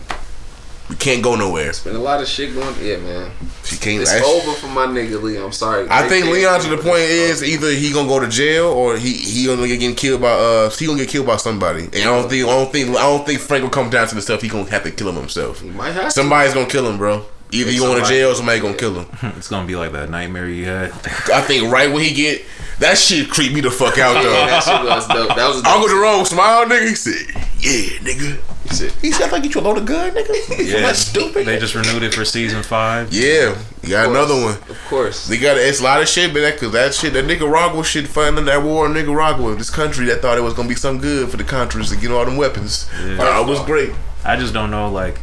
we 0.88 0.96
can't 0.96 1.22
go 1.22 1.34
nowhere. 1.34 1.68
It's 1.70 1.80
Been 1.84 1.96
a 1.96 1.98
lot 1.98 2.20
of 2.22 2.28
shit 2.28 2.54
going. 2.54 2.74
Yeah, 2.82 2.96
man. 2.98 3.30
She 3.64 3.76
can't. 3.76 4.00
It's 4.02 4.10
I, 4.12 4.22
over 4.22 4.52
for 4.52 4.68
my 4.68 4.86
nigga 4.86 5.20
Lee. 5.22 5.36
I'm 5.36 5.52
sorry. 5.52 5.88
I 5.88 6.00
Right 6.00 6.08
think 6.08 6.24
there. 6.24 6.34
Leon 6.34 6.60
to 6.62 6.68
the 6.70 6.76
point 6.78 7.00
is 7.02 7.42
either 7.42 7.70
he 7.70 7.92
gonna 7.92 8.08
go 8.08 8.18
to 8.20 8.28
jail 8.28 8.66
or 8.68 8.96
he 8.96 9.12
he 9.12 9.46
gonna 9.46 9.66
get 9.66 9.80
getting 9.80 9.94
killed 9.96 10.20
by 10.22 10.30
uh 10.32 10.70
he 10.70 10.86
gonna 10.86 10.98
get 10.98 11.08
killed 11.10 11.26
by 11.26 11.36
somebody. 11.36 11.84
And 11.84 11.96
I 11.96 12.04
don't 12.04 12.28
think 12.30 12.46
I 12.46 12.50
don't 12.50 12.72
think 12.72 12.88
I 12.96 13.02
don't 13.02 13.26
think 13.26 13.40
Frank 13.40 13.62
will 13.62 13.70
come 13.70 13.90
down 13.90 14.08
to 14.08 14.14
the 14.14 14.22
stuff. 14.22 14.40
He 14.42 14.48
gonna 14.48 14.70
have 14.70 14.84
to 14.84 14.90
kill 14.90 15.08
him 15.10 15.16
himself. 15.16 15.60
He 15.60 15.68
might 15.70 15.92
have 15.92 16.04
to. 16.04 16.10
Somebody's 16.10 16.54
gonna 16.54 16.66
kill 16.68 16.88
him, 16.88 16.96
bro. 16.96 17.24
Either 17.50 17.70
he 17.70 17.78
going 17.78 17.98
to 18.02 18.06
jail 18.06 18.30
or 18.30 18.34
somebody 18.34 18.60
gonna 18.60 18.74
kill 18.76 19.00
him. 19.04 19.06
It's 19.38 19.48
gonna 19.48 19.66
be 19.66 19.74
like 19.74 19.92
that 19.92 20.10
nightmare 20.10 20.48
you 20.50 20.66
had. 20.66 20.90
I 21.32 21.40
think 21.40 21.72
right 21.72 21.90
when 21.90 22.02
he 22.02 22.12
get 22.14 22.44
that 22.78 22.98
shit 22.98 23.30
creep 23.30 23.52
me 23.54 23.60
the 23.62 23.70
fuck 23.70 23.96
out 23.98 24.16
Yeah, 24.16 24.22
though. 24.22 24.30
that 24.46 24.62
shit 24.64 24.84
was 24.84 25.06
dope. 25.08 25.34
That 25.36 25.48
was. 25.48 25.64
Uncle 25.64 25.88
Jerome 25.88 26.24
smiled, 26.26 26.68
nigga. 26.68 26.88
He 26.88 26.94
said, 26.94 27.47
"Yeah, 27.58 27.98
nigga." 28.00 28.38
He 28.64 28.68
said, 28.74 28.92
He 29.00 29.10
said, 29.12 29.26
"I 29.26 29.28
think 29.30 29.44
you 29.46 29.50
should 29.52 29.62
load 29.64 29.78
a 29.78 29.80
gun, 29.80 30.12
nigga." 30.12 30.28
Yeah, 30.68 30.80
that's 30.80 30.98
stupid. 31.00 31.46
They 31.46 31.58
just 31.58 31.74
renewed 31.74 32.02
it 32.02 32.14
for 32.14 32.24
season 32.24 32.62
five. 32.62 33.12
yeah, 33.12 33.56
you 33.82 33.88
got 33.90 34.08
another 34.10 34.34
one. 34.34 34.54
Of 34.68 34.78
course. 34.88 35.26
They 35.28 35.38
got 35.38 35.56
it's 35.56 35.80
a 35.80 35.84
lot 35.84 36.00
of 36.02 36.08
shit, 36.08 36.32
but 36.32 36.40
that 36.40 36.58
cause 36.58 36.72
that 36.72 36.94
shit, 36.94 37.12
that 37.14 37.24
Nicaragua 37.26 37.82
shit, 37.84 38.06
fighting 38.08 38.44
that 38.44 38.62
war 38.62 38.86
in 38.86 38.92
Nicaragua, 38.94 39.54
this 39.56 39.70
country 39.70 40.06
that 40.06 40.20
thought 40.22 40.36
it 40.38 40.42
was 40.42 40.54
gonna 40.54 40.68
be 40.68 40.74
something 40.74 41.00
good 41.00 41.30
for 41.30 41.36
the 41.36 41.44
Contras 41.44 41.90
to 41.90 41.96
get 41.96 42.10
all 42.10 42.24
them 42.24 42.36
weapons. 42.36 42.88
Yeah. 43.04 43.18
Uh, 43.38 43.42
it 43.42 43.46
was 43.48 43.60
great. 43.64 43.90
I 44.24 44.36
just 44.36 44.52
don't 44.52 44.70
know 44.70 44.90
like 44.90 45.18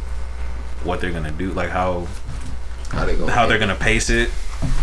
what 0.84 1.00
they're 1.00 1.12
gonna 1.12 1.30
do, 1.32 1.52
like 1.52 1.70
how 1.70 2.06
How 2.90 3.04
they 3.04 3.16
go? 3.16 3.26
how 3.28 3.46
they're 3.46 3.58
gonna 3.58 3.74
pace 3.74 4.10
it. 4.10 4.30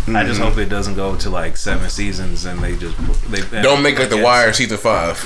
I 0.06 0.22
just 0.24 0.38
mm-hmm. 0.38 0.48
hope 0.50 0.58
it 0.58 0.68
doesn't 0.68 0.96
go 0.96 1.16
to 1.16 1.30
like 1.30 1.56
seven 1.56 1.88
seasons 1.88 2.44
and 2.44 2.60
they 2.60 2.76
just 2.76 2.96
they 3.30 3.62
Don't 3.62 3.82
make 3.82 3.98
like 3.98 4.10
the 4.10 4.22
Wire 4.22 4.52
season 4.52 4.78
five. 4.78 5.22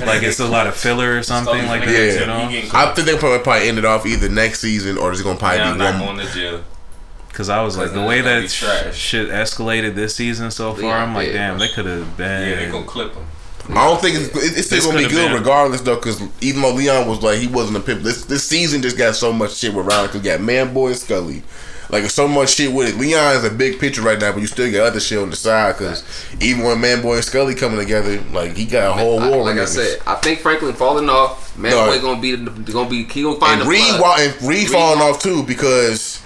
Like 0.00 0.22
it's 0.22 0.40
a 0.40 0.48
lot 0.48 0.66
of 0.66 0.74
filler 0.74 1.18
or 1.18 1.22
something 1.22 1.66
like 1.66 1.84
that. 1.84 1.90
Yeah. 1.90 2.20
You 2.20 2.26
know, 2.26 2.68
I 2.72 2.92
think 2.94 3.06
they'll 3.06 3.18
probably, 3.18 3.40
probably 3.40 3.68
end 3.68 3.78
it 3.78 3.84
off 3.84 4.06
either 4.06 4.28
next 4.28 4.60
season 4.60 4.96
or 4.98 5.12
it's 5.12 5.22
gonna 5.22 5.38
probably 5.38 5.58
Yeah, 5.58 5.70
I'm 5.72 5.78
be 5.78 5.84
one. 6.06 6.16
going 6.16 6.26
to 6.26 6.32
jail. 6.32 6.64
because 7.28 7.48
I 7.48 7.62
was 7.62 7.76
like 7.76 7.92
the 7.92 8.02
way 8.02 8.20
that 8.22 8.50
sh- 8.50 8.96
shit 8.96 9.28
escalated 9.28 9.94
this 9.94 10.16
season 10.16 10.50
so 10.50 10.72
far. 10.72 10.84
Yeah, 10.84 11.02
I'm 11.02 11.14
like, 11.14 11.28
yeah. 11.28 11.34
damn, 11.34 11.58
they 11.58 11.68
could 11.68 11.86
have 11.86 12.16
been. 12.16 12.48
Yeah, 12.48 12.56
they 12.56 12.70
gonna 12.70 12.86
clip 12.86 13.14
him. 13.14 13.26
I 13.70 13.86
don't 13.86 14.00
think 14.00 14.16
it's, 14.16 14.28
it's 14.34 14.66
still 14.66 14.78
This 14.78 14.86
gonna 14.86 14.98
be 14.98 15.04
good 15.04 15.28
been- 15.28 15.34
regardless 15.38 15.82
though, 15.82 15.96
because 15.96 16.20
even 16.40 16.62
though 16.62 16.72
Leon 16.74 17.06
was 17.06 17.22
like 17.22 17.38
he 17.38 17.46
wasn't 17.46 17.76
a 17.76 17.80
pimp, 17.80 18.02
this 18.02 18.24
this 18.24 18.44
season 18.44 18.82
just 18.82 18.98
got 18.98 19.14
so 19.14 19.32
much 19.32 19.54
shit 19.54 19.74
around. 19.74 20.08
Cause 20.08 20.16
you 20.16 20.22
got 20.22 20.40
Man 20.40 20.74
Boy 20.74 20.94
Scully, 20.94 21.42
like 21.92 22.04
so 22.10 22.26
much 22.26 22.54
shit 22.54 22.72
with 22.72 22.88
it. 22.88 22.96
Leon 22.98 23.36
is 23.36 23.44
a 23.44 23.50
big 23.50 23.78
picture 23.78 24.02
right 24.02 24.18
now, 24.18 24.32
but 24.32 24.40
you 24.40 24.46
still 24.48 24.70
got 24.72 24.86
other 24.86 24.98
shit 24.98 25.18
on 25.18 25.30
the 25.30 25.36
side. 25.36 25.76
Cause 25.76 26.02
even 26.40 26.64
when 26.64 26.78
Manboy 26.78 27.16
and 27.16 27.24
Scully 27.24 27.54
coming 27.54 27.78
together, 27.78 28.18
like 28.32 28.56
he 28.56 28.64
got 28.64 28.90
a 28.90 28.92
whole 28.94 29.20
I- 29.20 29.28
war. 29.28 29.44
like 29.44 29.54
with 29.54 29.62
I 29.62 29.66
niggas. 29.66 29.68
said, 29.68 29.98
I 30.06 30.14
think 30.16 30.40
Franklin 30.40 30.72
falling 30.74 31.08
off. 31.08 31.54
Manboy 31.56 31.96
No. 31.96 32.00
gonna 32.00 32.20
be 32.20 32.36
gonna 32.72 32.88
be 32.90 33.04
he 33.04 33.22
gonna 33.22 33.38
find 33.38 33.60
and 33.60 33.62
the 33.62 33.66
Reed, 33.70 33.82
plug. 33.90 34.00
wa- 34.00 34.16
and 34.18 34.34
Reed 34.42 34.68
falling 34.70 35.00
off 35.02 35.22
too 35.22 35.42
because 35.42 36.18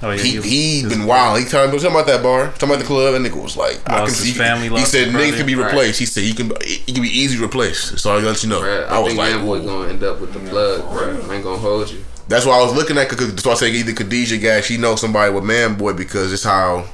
Oh 0.00 0.12
yeah, 0.12 0.22
he 0.22 0.40
he 0.40 0.80
his- 0.82 0.88
been 0.92 1.04
wild. 1.06 1.40
He 1.40 1.44
talking, 1.44 1.72
talking 1.72 1.90
about 1.90 2.06
that 2.06 2.22
bar, 2.22 2.52
talking 2.52 2.68
about 2.68 2.78
the 2.78 2.84
club, 2.84 3.14
and 3.14 3.26
nigga 3.26 3.42
was 3.42 3.56
like, 3.56 3.80
I 3.90 4.04
can 4.04 4.10
see. 4.10 4.28
his 4.28 4.36
family, 4.36 4.68
he 4.68 4.84
said 4.84 5.08
his 5.08 5.16
niggas 5.16 5.36
can 5.38 5.46
be 5.46 5.56
Right. 5.56 5.66
replaced. 5.66 5.98
He 5.98 6.06
said 6.06 6.22
he 6.22 6.32
can 6.32 6.52
he 6.64 6.92
can 6.92 7.02
be 7.02 7.08
easy 7.08 7.36
replaced. 7.38 7.98
So 7.98 8.12
I 8.16 8.20
let 8.20 8.40
you 8.44 8.48
know. 8.50 8.60
Bruh, 8.60 8.88
I, 8.88 8.94
I, 8.94 8.98
was 9.00 9.08
think 9.08 9.18
like, 9.18 9.34
Man 9.34 9.44
Boy 9.44 9.58
gonna 9.62 9.88
end 9.88 10.04
up 10.04 10.20
with 10.20 10.32
the 10.32 10.38
plug, 10.38 10.92
bro. 10.92 11.18
I 11.28 11.34
ain't 11.34 11.42
gonna 11.42 11.58
hold 11.58 11.90
you. 11.90 12.04
That's 12.28 12.44
why 12.44 12.58
I 12.58 12.62
was 12.62 12.74
looking 12.74 12.98
at. 12.98 13.08
Cause 13.08 13.34
that's 13.34 13.44
why 13.44 13.52
I 13.52 13.56
say 13.56 13.70
either 13.72 13.92
Khadijah 13.92 14.38
guy, 14.38 14.60
she 14.60 14.76
knows 14.76 15.00
somebody 15.00 15.32
with 15.32 15.44
Man 15.44 15.76
Boy 15.76 15.94
because 15.94 16.32
it's 16.32 16.44
how 16.44 16.86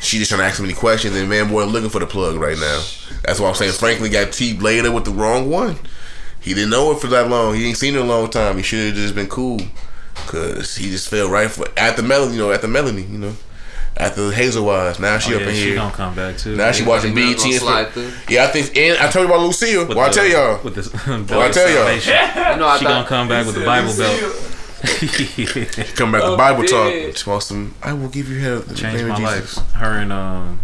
she 0.00 0.18
just 0.18 0.30
trying 0.30 0.40
to 0.40 0.46
ask 0.46 0.60
many 0.60 0.74
questions, 0.74 1.16
and 1.16 1.28
Man 1.28 1.48
Boy 1.48 1.64
looking 1.64 1.90
for 1.90 2.00
the 2.00 2.06
plug 2.06 2.36
right 2.36 2.58
now. 2.58 2.84
That's 3.24 3.40
why 3.40 3.48
I'm 3.48 3.54
saying 3.54 3.72
Franklin 3.72 4.12
got 4.12 4.32
T 4.32 4.58
later 4.58 4.92
with 4.92 5.04
the 5.04 5.10
wrong 5.12 5.48
one. 5.50 5.76
He 6.40 6.54
didn't 6.54 6.70
know 6.70 6.92
it 6.92 7.00
for 7.00 7.08
that 7.08 7.28
long. 7.28 7.54
He 7.54 7.66
ain't 7.66 7.76
seen 7.76 7.94
it 7.94 7.98
in 7.98 8.04
a 8.06 8.08
long 8.08 8.30
time. 8.30 8.56
He 8.56 8.62
should 8.62 8.86
have 8.86 8.94
just 8.94 9.14
been 9.14 9.28
cool, 9.28 9.60
cause 10.26 10.76
he 10.76 10.90
just 10.90 11.08
fell 11.08 11.28
right 11.28 11.50
for 11.50 11.66
at 11.76 11.96
the 11.96 12.02
Melanie, 12.02 12.34
you 12.34 12.38
know, 12.38 12.52
at 12.52 12.62
the 12.62 12.68
Melanie, 12.68 13.02
you 13.02 13.18
know, 13.18 13.32
at 13.96 14.14
the 14.14 14.30
Hazel 14.30 14.64
Wise. 14.64 15.00
Now 15.00 15.18
she 15.18 15.32
oh, 15.32 15.36
up 15.36 15.42
yeah, 15.42 15.48
in 15.48 15.54
she 15.54 15.62
here. 15.62 15.74
gonna 15.76 15.94
come 15.94 16.14
back 16.14 16.36
too. 16.38 16.54
Now 16.54 16.70
she 16.72 16.84
watching 16.84 17.12
I 17.12 17.14
think 17.14 17.36
BET. 17.38 17.46
And 17.46 17.54
slide. 17.60 17.88
Yeah, 18.28 18.44
I 18.44 18.46
think. 18.48 18.76
And 18.76 18.98
I 18.98 19.10
told 19.10 19.26
you 19.26 19.34
about 19.34 19.44
Lucille. 19.44 19.86
With 19.88 19.96
Well, 19.96 20.06
I 20.08 20.12
tell 20.12 20.26
y'all. 20.26 20.62
with 20.62 20.74
this. 20.74 20.92
Well, 21.06 21.40
I 21.40 21.50
tell 21.50 21.68
y'all. 21.68 21.92
You 21.92 22.00
know, 22.60 22.66
I 22.68 22.78
She 22.78 22.84
thought 22.84 22.92
gonna 22.92 23.06
come 23.08 23.28
back 23.28 23.46
with 23.46 23.54
the 23.54 23.64
Bible 23.64 23.96
belt. 23.96 24.55
Come 25.96 26.12
back 26.12 26.22
to 26.22 26.28
Oh, 26.28 26.36
Bible 26.36 26.64
talk. 26.64 26.92
yeah. 26.94 27.12
She 27.12 27.28
wants 27.28 27.46
some. 27.46 27.74
I 27.82 27.92
will 27.92 28.08
give 28.08 28.28
you 28.30 28.38
hair. 28.38 28.60
Changed 28.74 29.06
my 29.06 29.18
life. 29.18 29.54
Her 29.72 29.98
and 29.98 30.12
um. 30.12 30.60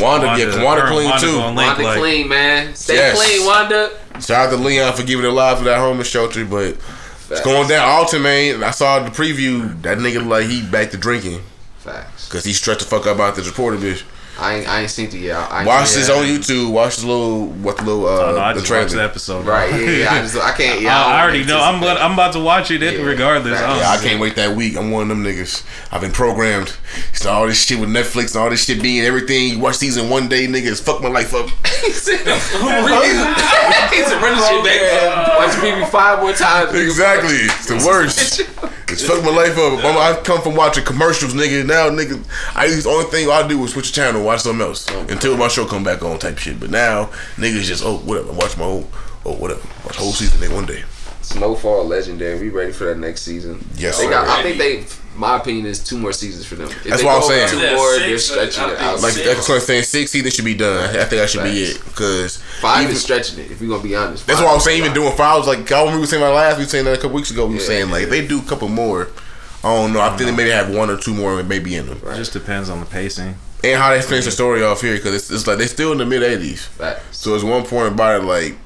Wanda, 0.00 0.26
yeah, 0.38 0.46
Wanda- 0.46 0.64
Wanda 0.64 0.80
her 0.82 0.86
and 0.86 0.94
clean 0.96 1.10
Wanda 1.10 1.26
too. 1.26 1.38
Wanda 1.38 1.82
like- 1.82 1.98
clean, 1.98 2.28
man. 2.28 2.74
Stay 2.74 2.94
Yes. 2.94 3.22
clean, 3.22 3.46
Wanda. 3.46 3.90
Shout 4.20 4.46
out 4.48 4.50
to 4.50 4.56
Leon 4.56 4.94
for 4.94 5.02
giving 5.02 5.26
it 5.26 5.28
life 5.28 5.58
for 5.58 5.64
that 5.64 5.78
homeless 5.78 6.08
shelter, 6.08 6.44
but 6.46 6.76
it's 7.30 7.40
going 7.42 7.68
down. 7.68 7.86
Alton, 7.88 8.22
man. 8.22 8.62
I 8.64 8.70
saw 8.70 9.00
the 9.00 9.10
preview. 9.10 9.80
That 9.82 9.98
nigga 9.98 10.26
like 10.26 10.46
he 10.46 10.62
back 10.62 10.90
to 10.92 10.96
drinking 10.96 11.42
Facts. 11.78 12.26
because 12.26 12.44
he 12.44 12.54
stressed 12.54 12.80
the 12.80 12.86
fuck 12.86 13.02
up 13.02 13.08
out 13.08 13.14
about 13.16 13.36
this 13.36 13.46
reporter 13.46 13.76
bitch. 13.76 14.02
I 14.40 14.54
ain't, 14.56 14.68
I 14.68 14.80
ain't 14.80 14.90
seen 14.90 15.06
it 15.08 15.14
yet. 15.14 15.36
I 15.36 15.64
Watch 15.64 15.88
seen 15.88 16.00
this 16.00 16.10
on 16.10 16.24
YouTube. 16.24 16.72
Watch 16.72 16.96
the 16.96 17.06
little 17.06 17.46
what 17.48 17.76
the 17.76 17.84
little 17.84 18.06
uh 18.06 18.10
Oh, 18.10 18.32
no, 18.34 18.40
I 18.40 18.52
the 18.54 18.60
just 18.60 18.72
watched 18.72 18.88
the 18.88 18.94
trailer. 18.96 19.04
episode. 19.10 19.44
Right, 19.46 19.70
yeah, 19.70 19.90
yeah. 19.90 20.12
I, 20.14 20.22
just, 20.22 20.36
I 20.36 20.52
can't. 20.56 20.80
Yeah, 20.80 20.96
I, 20.98 21.02
don't 21.04 21.12
I 21.12 21.22
already 21.22 21.44
know. 21.44 21.60
I'm 21.60 21.74
anticipate. 21.76 21.92
about, 21.92 22.02
I'm 22.04 22.12
about 22.14 22.32
to 22.32 22.40
watch 22.40 22.70
it 22.70 22.80
Yeah, 22.82 23.02
regardless. 23.02 23.58
facts. 23.58 23.70
I 23.70 23.78
Yeah, 23.78 23.90
I 23.90 23.96
can't 24.02 24.20
wait 24.20 24.34
that 24.36 24.56
week. 24.56 24.76
I'm 24.78 24.90
one 24.90 25.02
of 25.02 25.08
them 25.08 25.22
niggas. 25.22 25.64
I've 25.92 26.00
been 26.00 26.12
programmed. 26.12 26.74
So 27.12 27.30
all 27.30 27.46
this 27.46 27.62
shit 27.62 27.78
with 27.78 27.90
Netflix 27.90 28.34
and 28.34 28.42
all 28.42 28.48
this 28.50 28.64
shit 28.64 28.82
being 28.82 29.04
everything. 29.04 29.48
You 29.48 29.58
watch 29.58 29.78
these 29.78 29.96
in 29.98 30.08
one 30.08 30.28
day, 30.28 30.46
niggas 30.46 30.82
fuck 30.82 31.02
my 31.02 31.08
life 31.08 31.34
up. 31.34 31.50
He 31.82 31.90
said, 31.90 32.18
he 32.20 32.24
said, 34.04 34.22
run 34.22 34.38
the 34.38 34.46
shit 34.46 34.64
back. 34.64 35.38
Watch 35.38 35.50
BB 35.56 35.88
five 35.90 36.20
more 36.20 36.32
times. 36.32 36.72
Exactly. 36.74 37.34
It's 37.34 37.66
the 37.66 37.76
worst. 37.86 38.42
It's 38.92 39.04
fucked 39.06 39.24
my 39.24 39.30
life 39.30 39.56
up. 39.58 39.84
I'm- 39.84 39.96
I 39.98 40.20
come 40.22 40.40
from 40.42 40.54
watching 40.54 40.84
commercials, 40.84 41.34
nigga. 41.34 41.64
Now, 41.64 41.88
nigga, 41.90 42.22
I 42.54 42.66
use 42.66 42.84
the 42.84 42.90
only 42.90 43.10
thing 43.10 43.30
I 43.30 43.46
do 43.46 43.62
is 43.64 43.72
switch 43.72 43.88
the 43.92 43.96
channel, 43.96 44.22
watch 44.22 44.40
something 44.42 44.66
else 44.66 44.86
until 45.08 45.36
my 45.36 45.48
show 45.48 45.64
come 45.64 45.84
back 45.84 46.02
on, 46.02 46.18
type 46.18 46.38
shit. 46.38 46.58
But 46.60 46.70
now, 46.70 47.08
niggas 47.36 47.62
just 47.62 47.84
oh 47.84 47.98
whatever, 47.98 48.32
watch 48.32 48.56
my 48.56 48.64
whole 48.64 48.88
oh 49.24 49.32
whatever, 49.34 49.60
watch 49.84 49.96
whole 49.96 50.12
season 50.12 50.40
nigga 50.40 50.54
one 50.54 50.66
day. 50.66 50.84
Snowfall 51.22 51.84
legendary. 51.84 52.38
We 52.40 52.48
ready 52.50 52.72
for 52.72 52.84
that 52.84 52.98
next 52.98 53.22
season? 53.22 53.64
Yes, 53.76 53.98
they 53.98 54.04
sir. 54.04 54.10
got. 54.10 54.28
I 54.28 54.42
think 54.42 54.58
they. 54.58 54.84
My 55.14 55.36
opinion 55.36 55.66
is 55.66 55.78
two 55.84 55.98
more 55.98 56.12
seasons 56.14 56.46
for 56.46 56.54
them. 56.54 56.68
If 56.68 56.84
That's 56.84 57.00
they 57.02 57.06
what 57.06 57.16
I'm 57.16 57.20
go 57.20 57.28
saying. 57.28 57.50
Two 57.50 57.58
Yeah, 57.58 57.74
more, 57.76 57.92
six, 57.94 58.06
they're 58.06 58.18
stretching 58.50 58.64
it 58.74 58.78
out. 58.80 59.00
Like 59.02 59.12
six. 59.12 59.26
that's 59.26 59.48
what 59.48 59.54
I'm 59.56 59.60
saying. 59.60 59.82
Six 59.84 60.10
seasons 60.10 60.34
should 60.34 60.44
be 60.46 60.54
done. 60.54 60.88
I 60.88 60.92
think 61.04 61.10
that 61.10 61.28
should 61.28 61.42
be 61.44 61.64
it 61.64 61.84
because 61.84 62.38
five 62.60 62.84
even- 62.84 62.94
is 62.96 63.02
stretching 63.02 63.38
it. 63.40 63.50
If 63.50 63.60
we're 63.60 63.68
gonna 63.68 63.82
be 63.82 63.94
honest, 63.94 64.26
That's 64.26 64.40
what 64.40 64.52
I'm 64.54 64.60
saying. 64.60 64.80
a 64.80 64.84
Even 64.86 65.02
lot. 65.02 65.16
doing 65.16 65.18
was 65.38 65.46
like 65.46 65.70
I 65.70 65.80
remember 65.80 65.96
we 65.96 66.00
were 66.00 66.06
saying 66.06 66.22
that 66.22 66.30
last. 66.30 66.56
We 66.56 66.64
were 66.64 66.68
saying 66.68 66.84
that 66.86 66.94
a 66.94 66.96
couple 66.96 67.10
weeks 67.16 67.30
ago. 67.30 67.46
We 67.46 67.54
were 67.54 67.60
Yeah, 67.60 67.66
saying 67.66 67.90
like 67.90 68.04
if 68.04 68.10
they 68.10 68.26
do 68.26 68.38
a 68.38 68.42
couple 68.42 68.68
more. 68.68 69.08
I 69.64 69.74
don't 69.76 69.92
know. 69.92 70.00
I 70.00 70.08
think 70.08 70.18
they 70.20 70.24
mm-hmm. 70.26 70.36
maybe 70.38 70.50
have 70.50 70.74
one 70.74 70.90
or 70.90 70.96
two 70.96 71.14
more 71.14 71.40
maybe 71.44 71.76
in 71.76 71.86
them. 71.86 71.98
It 72.04 72.16
just 72.16 72.32
depends 72.32 72.68
on 72.70 72.80
the 72.80 72.86
pacing. 72.86 73.36
And 73.62 73.80
how 73.80 73.90
they 73.90 74.02
finish 74.02 74.24
the 74.24 74.32
story 74.32 74.64
off 74.64 74.80
here 74.80 74.96
because 74.96 75.14
it's, 75.14 75.30
it's 75.30 75.46
like 75.46 75.58
they're 75.58 75.68
still 75.68 75.92
in 75.92 75.98
the 75.98 76.06
mid 76.06 76.22
'80s. 76.22 76.58
Facts. 76.60 77.18
So 77.18 77.34
it's 77.34 77.44
one 77.44 77.64
point 77.64 77.92
about 77.92 78.22
it 78.22 78.24
like 78.24 78.56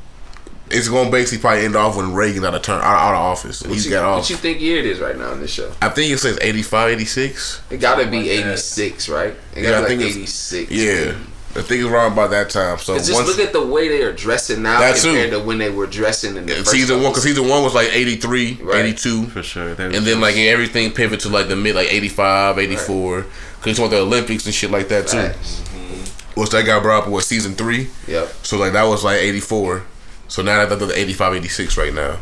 it's 0.70 0.88
going 0.88 1.06
to 1.06 1.10
basically 1.12 1.40
probably 1.40 1.64
end 1.64 1.76
off 1.76 1.96
when 1.96 2.12
Reagan 2.14 2.44
out 2.44 2.54
of 2.54 2.62
turn 2.62 2.78
out, 2.78 2.84
out 2.84 3.14
of 3.14 3.20
office 3.20 3.62
What 3.62 3.72
he's 3.72 3.84
you, 3.86 3.92
got 3.92 4.04
off. 4.04 4.18
what 4.20 4.30
you 4.30 4.36
think 4.36 4.60
year 4.60 4.78
it 4.78 4.86
is 4.86 4.98
right 5.00 5.16
now 5.16 5.32
in 5.32 5.40
this 5.40 5.52
show? 5.52 5.72
I 5.80 5.88
think 5.90 6.10
it 6.12 6.18
says 6.18 6.38
85, 6.40 6.90
86. 6.92 7.62
It 7.70 7.78
gotta 7.78 8.06
be 8.06 8.18
like 8.18 8.26
eighty 8.26 8.56
six, 8.56 9.08
right? 9.08 9.34
It 9.54 9.62
Yeah, 9.62 9.68
I 9.68 9.72
gotta 9.72 9.86
think 9.86 10.00
be 10.00 10.06
it's- 10.08 10.52
like 10.52 10.62
eighty 10.62 10.72
six. 10.72 10.72
Yeah, 10.72 11.60
I 11.60 11.62
think 11.62 11.82
it's 11.82 11.90
around 11.90 12.12
about 12.12 12.30
that 12.30 12.50
time. 12.50 12.78
So 12.78 12.96
just 12.98 13.12
once 13.14 13.28
look 13.28 13.38
at 13.38 13.52
the 13.52 13.64
way 13.64 13.88
they 13.88 14.02
are 14.02 14.12
dressing 14.12 14.62
now 14.62 14.80
That 14.80 14.96
too. 14.96 15.08
compared 15.08 15.30
to 15.30 15.40
when 15.40 15.58
they 15.58 15.70
were 15.70 15.86
dressing 15.86 16.36
in 16.36 16.46
the 16.46 16.54
first 16.56 16.70
season 16.70 17.02
one, 17.02 17.12
because 17.12 17.22
season 17.22 17.48
one 17.48 17.62
was 17.62 17.72
like 17.74 17.88
83, 17.94 18.58
Right. 18.60 18.84
82. 18.84 19.26
For 19.28 19.42
sure. 19.42 19.74
They- 19.74 19.84
And 19.96 20.04
then 20.06 20.20
like 20.20 20.36
everything 20.36 20.90
pivot 20.92 21.20
to 21.20 21.28
like 21.28 21.48
the 21.48 21.56
mid 21.56 21.74
like 21.76 21.92
85, 21.92 22.58
84. 22.58 23.24
Because 23.60 23.78
you 23.78 23.82
want 23.82 23.92
the 23.92 24.00
Olympics 24.00 24.44
and 24.46 24.54
shit 24.54 24.70
like 24.70 24.88
that 24.88 25.06
too. 25.06 25.16
Facts. 25.18 25.62
Which 26.34 26.50
that 26.50 26.66
got 26.66 26.82
brought 26.82 27.04
up 27.04 27.08
with 27.08 27.24
season 27.24 27.54
three. 27.54 27.88
Yep. 28.06 28.30
So 28.42 28.58
like 28.58 28.72
that 28.74 28.82
was 28.84 29.02
like 29.04 29.20
84. 29.20 29.84
So 30.28 30.42
now 30.42 30.64
that 30.64 30.78
they're 30.78 30.92
85, 30.96 31.34
86 31.36 31.76
right 31.76 31.94
now. 31.94 32.18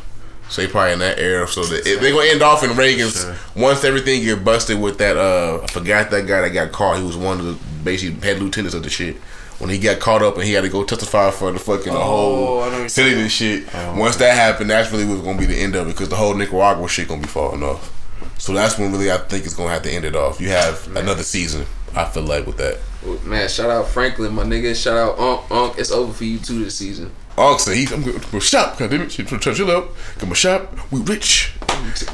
So 0.51 0.61
they 0.63 0.69
probably 0.69 0.93
in 0.93 0.99
that 0.99 1.19
era. 1.19 1.49
So 1.49 1.65
they, 1.65 1.81
they're 1.97 2.13
gonna 2.13 2.29
end 2.31 2.43
off 2.43 2.63
in 2.63 2.77
Reagan's 2.77 3.23
Sure. 3.23 3.35
once 3.57 3.83
everything 3.83 4.23
get 4.23 4.45
busted 4.45 4.81
with 4.81 4.99
that. 4.99 5.17
uh 5.17 5.61
I 5.63 5.67
forgot 5.69 6.11
that 6.11 6.27
guy 6.27 6.43
that 6.43 6.51
got 6.51 6.71
caught. 6.73 6.99
He 6.99 7.03
was 7.05 7.17
one 7.17 7.41
of 7.41 7.47
the 7.47 7.59
basically 7.83 8.21
head 8.21 8.41
lieutenants 8.43 8.75
of 8.75 8.83
the 8.83 8.91
shit. 8.91 9.17
When 9.59 9.71
he 9.71 9.79
got 9.79 10.01
caught 10.01 10.21
up 10.23 10.35
and 10.35 10.45
he 10.45 10.53
had 10.53 10.63
to 10.65 10.69
go 10.69 10.85
testify 10.85 11.31
for 11.31 11.51
the 11.53 11.59
fucking 11.59 11.93
Oh, 11.93 11.97
I 11.97 12.03
whole 12.05 12.57
what 12.59 12.91
city 12.91 13.19
and 13.21 13.31
shit. 13.33 13.73
Once 13.97 14.17
that 14.17 14.35
happened, 14.37 14.69
that's 14.69 14.91
really 14.93 15.07
was 15.07 15.21
gonna 15.23 15.39
be 15.39 15.47
the 15.47 15.57
end 15.57 15.75
of 15.77 15.87
it 15.89 15.93
because 15.93 16.09
the 16.11 16.17
whole 16.17 16.35
Nicaragua 16.35 16.89
shit 16.89 17.09
gonna 17.09 17.23
be 17.23 17.29
falling 17.29 17.63
off. 17.63 17.91
So 18.37 18.53
that's 18.53 18.79
when 18.79 18.93
really 18.93 19.11
I 19.11 19.17
think 19.19 19.47
it's 19.47 19.55
gonna 19.55 19.71
have 19.71 19.83
to 19.83 19.91
end 19.91 20.05
it 20.05 20.15
off. 20.15 20.41
You 20.41 20.49
have 20.51 20.95
another 20.97 21.23
season. 21.23 21.65
I 21.97 22.05
feel 22.05 22.25
like 22.25 22.47
with 22.47 22.57
that. 22.59 22.79
Man, 23.25 23.49
shout 23.49 23.71
out 23.71 23.89
Franklin, 23.89 24.35
my 24.35 24.43
nigga. 24.43 24.75
Shout 24.75 24.97
out 24.99 25.19
Unc. 25.19 25.51
Unc, 25.51 25.79
it's 25.79 25.93
over 25.93 26.13
for 26.13 26.25
you 26.25 26.39
too 26.39 26.65
this 26.65 26.75
season. 26.77 27.13
Unc 27.37 27.59
said 27.61 27.77
he's 27.77 27.93
I'm 27.93 28.03
going 28.03 28.21
to 28.21 28.31
go 28.31 28.39
shop. 28.39 28.79
God 28.79 28.91
damn 28.91 29.03
it, 29.03 29.11
chill 29.11 29.27
chill 29.27 29.71
out. 29.71 29.89
Come 30.19 30.29
to 30.29 30.35
shop. 30.35 30.73
We 30.93 31.01
rich. 31.03 31.53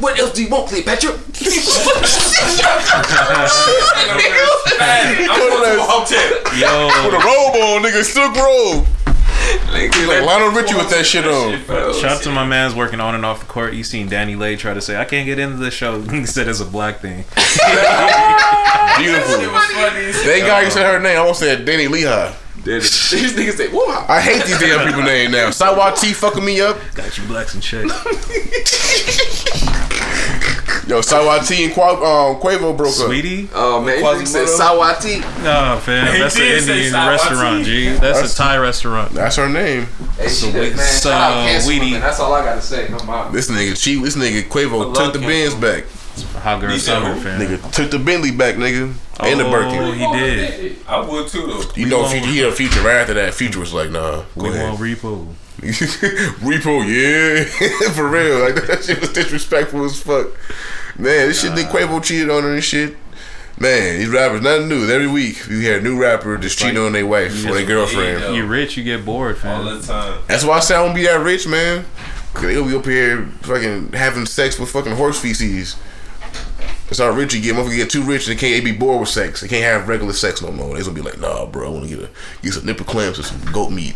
What 0.00 0.18
else 0.18 0.32
do 0.32 0.42
you 0.42 0.48
want, 0.48 0.68
Cleopatra? 0.68 1.10
Man, 4.80 5.28
I'm 5.30 5.38
going 5.38 5.62
to 5.62 5.78
a 5.78 5.84
hotel. 5.84 6.30
Yo, 6.56 6.86
With 7.04 7.14
a 7.14 7.18
robe 7.18 7.56
on, 7.62 7.82
nigga. 7.82 8.02
Silk 8.02 8.34
robe. 8.34 8.86
He's 9.72 10.06
like 10.06 10.22
Lionel 10.24 10.50
Richie 10.50 10.74
with 10.74 10.90
that 10.90 11.04
shit 11.04 11.26
on. 11.26 11.58
shout 11.94 12.04
out 12.12 12.22
to 12.22 12.30
my 12.30 12.44
man's 12.44 12.74
working 12.74 13.00
on 13.00 13.14
and 13.14 13.24
off 13.24 13.40
the 13.40 13.46
court. 13.46 13.74
You 13.74 13.84
seen 13.84 14.08
Danny 14.08 14.36
Lay 14.36 14.56
try 14.56 14.74
to 14.74 14.80
say, 14.80 14.96
I 14.96 15.04
can't 15.04 15.26
get 15.26 15.38
into 15.38 15.56
the 15.56 15.70
show. 15.70 16.00
He 16.10 16.26
said 16.26 16.48
it's 16.48 16.60
a 16.60 16.64
black 16.64 17.00
thing. 17.00 17.24
Beautiful. 18.98 19.38
was 19.52 19.66
funny. 19.66 20.06
as 20.06 20.16
Thank 20.22 20.46
God 20.46 20.64
you 20.64 20.70
said 20.70 20.92
her 20.92 21.00
name. 21.00 21.12
I 21.16 21.20
almost 21.20 21.40
said 21.40 21.64
Danny 21.64 21.88
Lehigh. 21.88 22.34
These 22.64 23.32
niggas 23.34 23.52
say, 23.56 23.68
"Whoa." 23.68 24.04
I 24.08 24.20
hate 24.20 24.44
these 24.44 24.58
damn 24.58 24.86
people 24.86 25.02
name 25.02 25.30
now. 25.30 25.48
Saweetie 25.48 26.14
fucking 26.14 26.44
me 26.44 26.60
up. 26.60 26.76
Got 26.94 27.16
you 27.16 27.24
blacks 27.24 27.54
in 27.54 27.60
check. 27.60 27.84
Yo, 30.86 31.00
Saweetie 31.00 31.66
and 31.66 31.72
Qua- 31.74 32.30
um, 32.30 32.40
Quavo 32.40 32.76
broke 32.76 32.88
up. 32.88 32.94
Sweetie? 33.06 33.48
Oh 33.54 33.80
man, 33.80 34.02
this 34.02 34.32
nigga 34.34 34.48
said 34.48 34.60
Sawati. 34.60 35.20
No, 35.44 35.78
fam. 35.80 36.12
He 36.14 36.18
That's 36.20 36.36
an 36.36 36.42
Indian 36.42 36.92
restaurant, 36.94 37.64
G. 37.64 37.88
That's, 37.90 38.00
That's- 38.00 38.34
a 38.34 38.36
Thai 38.36 38.56
restaurant. 38.58 39.12
That's 39.12 39.36
her 39.36 39.48
name. 39.48 39.86
Hey, 40.16 40.28
she 40.28 40.50
So 40.50 40.52
man. 40.52 40.76
Shout 40.76 41.06
out 41.12 41.48
Cancer 41.48 42.00
That's 42.00 42.18
all 42.20 42.32
I 42.34 42.44
gotta 42.44 42.60
say. 42.60 42.88
I'm 42.88 43.08
out. 43.08 43.32
This 43.32 43.48
nigga 43.50 43.80
cheap. 43.80 44.02
This 44.02 44.16
nigga 44.16 44.42
Quavo 44.42 44.92
took 44.94 45.12
the 45.12 45.20
Kim. 45.20 45.28
Benz 45.28 45.54
back. 45.54 45.84
Hot 46.24 46.60
girl 46.60 46.70
He 46.70 46.78
said 46.78 46.94
summer, 46.94 47.14
who? 47.14 47.20
fam. 47.20 47.40
Nigga 47.40 47.72
took 47.72 47.90
the 47.90 47.98
Bentley 47.98 48.30
back, 48.30 48.56
nigga. 48.56 48.92
And 49.20 49.38
the 49.40 49.46
Oh, 49.46 49.50
Birkin. 49.50 49.94
he 49.98 50.18
did. 50.18 50.76
I 50.88 51.00
would 51.00 51.28
too 51.28 51.46
though. 51.46 51.62
You 51.76 51.86
know, 51.86 51.98
won't- 52.00 52.12
future, 52.12 52.26
he 52.26 52.38
had 52.38 52.48
a 52.48 52.52
future 52.56 52.80
right 52.80 52.96
after 52.96 53.14
that. 53.14 53.34
Future 53.34 53.60
was 53.60 53.72
like, 53.72 53.90
nah, 53.90 54.22
go 54.36 54.44
We 54.44 54.48
ahead. 54.50 54.68
want 54.70 54.80
repo. 54.80 55.26
Repo, 56.40 56.84
yeah, 56.86 57.44
for 57.92 58.08
real. 58.08 58.38
Like 58.40 58.54
that 58.66 58.82
shit 58.84 59.00
was 59.00 59.12
disrespectful 59.12 59.84
as 59.84 60.00
fuck. 60.00 60.28
Man, 60.98 61.28
this 61.28 61.42
shit. 61.42 61.54
Did 61.54 61.66
Quavo 61.66 62.02
cheated 62.02 62.30
on 62.30 62.42
her 62.44 62.54
and 62.54 62.64
shit. 62.64 62.96
Man, 63.58 63.98
these 63.98 64.08
rappers, 64.08 64.40
nothing 64.40 64.68
new. 64.70 64.88
Every 64.88 65.06
week 65.06 65.46
you 65.50 65.58
hear 65.58 65.78
a 65.78 65.82
new 65.82 66.00
rapper 66.00 66.38
just 66.38 66.58
cheating 66.58 66.78
on 66.78 66.92
their 66.92 67.06
wife 67.06 67.44
or 67.44 67.52
their 67.52 67.66
girlfriend. 67.66 68.20
Yeah. 68.20 68.30
You 68.32 68.46
rich, 68.46 68.78
you 68.78 68.84
get 68.84 69.04
bored, 69.04 69.34
All 69.36 69.40
fam. 69.42 69.64
the 69.66 69.86
time. 69.86 70.18
That's 70.26 70.44
why 70.44 70.56
I 70.56 70.60
say 70.60 70.74
I 70.76 70.84
don't 70.84 70.94
be 70.94 71.02
that 71.02 71.20
rich, 71.20 71.46
man. 71.46 71.84
Cause 72.32 72.44
they 72.44 72.54
gonna 72.54 72.70
be 72.70 72.76
up 72.76 72.84
here 72.86 73.26
fucking 73.42 73.92
having 73.92 74.24
sex 74.24 74.58
with 74.58 74.70
fucking 74.70 74.94
horse 74.96 75.20
feces. 75.20 75.76
That's 76.90 76.98
how 76.98 77.08
rich 77.12 77.34
you 77.34 77.40
get. 77.40 77.54
Motherfucker 77.54 77.76
get 77.76 77.90
too 77.90 78.02
rich 78.02 78.26
and 78.26 78.36
they 78.36 78.40
can't 78.40 78.64
they 78.64 78.72
be 78.72 78.76
bored 78.76 78.98
with 78.98 79.08
sex. 79.08 79.42
They 79.42 79.46
can't 79.46 79.62
have 79.62 79.86
regular 79.86 80.12
sex 80.12 80.42
no 80.42 80.50
more. 80.50 80.74
They 80.74 80.82
gonna 80.82 80.92
be 80.92 81.00
like, 81.00 81.20
nah, 81.20 81.46
bro, 81.46 81.68
I 81.68 81.70
wanna 81.72 81.86
get 81.86 82.00
a 82.00 82.10
get 82.42 82.52
some 82.54 82.66
nipple 82.66 82.84
clamps 82.84 83.20
or 83.20 83.22
some 83.22 83.40
goat 83.52 83.70
meat. 83.70 83.94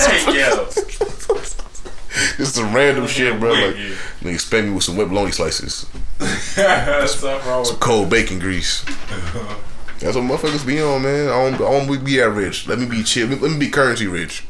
Hey, 0.00 0.36
yo. 0.36 0.64
Just 2.36 2.56
some 2.56 2.74
random 2.74 3.06
shit, 3.06 3.38
bro. 3.38 3.52
Like, 3.52 3.76
nigga, 3.76 4.34
expect 4.34 4.66
me 4.66 4.72
with 4.72 4.82
some 4.82 4.96
whipped 4.96 5.10
bologna 5.10 5.30
slices, 5.30 5.86
wrong 6.58 7.60
with 7.60 7.78
cold 7.78 8.10
bacon 8.10 8.40
grease. 8.40 8.84
That's 10.00 10.16
what 10.16 10.24
motherfuckers 10.24 10.66
be 10.66 10.82
on, 10.82 11.02
man. 11.02 11.28
I 11.28 11.50
don't, 11.50 11.54
I 11.54 11.86
don't 11.86 12.04
be 12.04 12.16
that 12.16 12.30
rich. 12.30 12.66
Let 12.66 12.80
me 12.80 12.86
be 12.86 13.04
chill. 13.04 13.28
Let 13.28 13.52
me 13.52 13.58
be 13.58 13.68
currency 13.68 14.08
rich. 14.08 14.44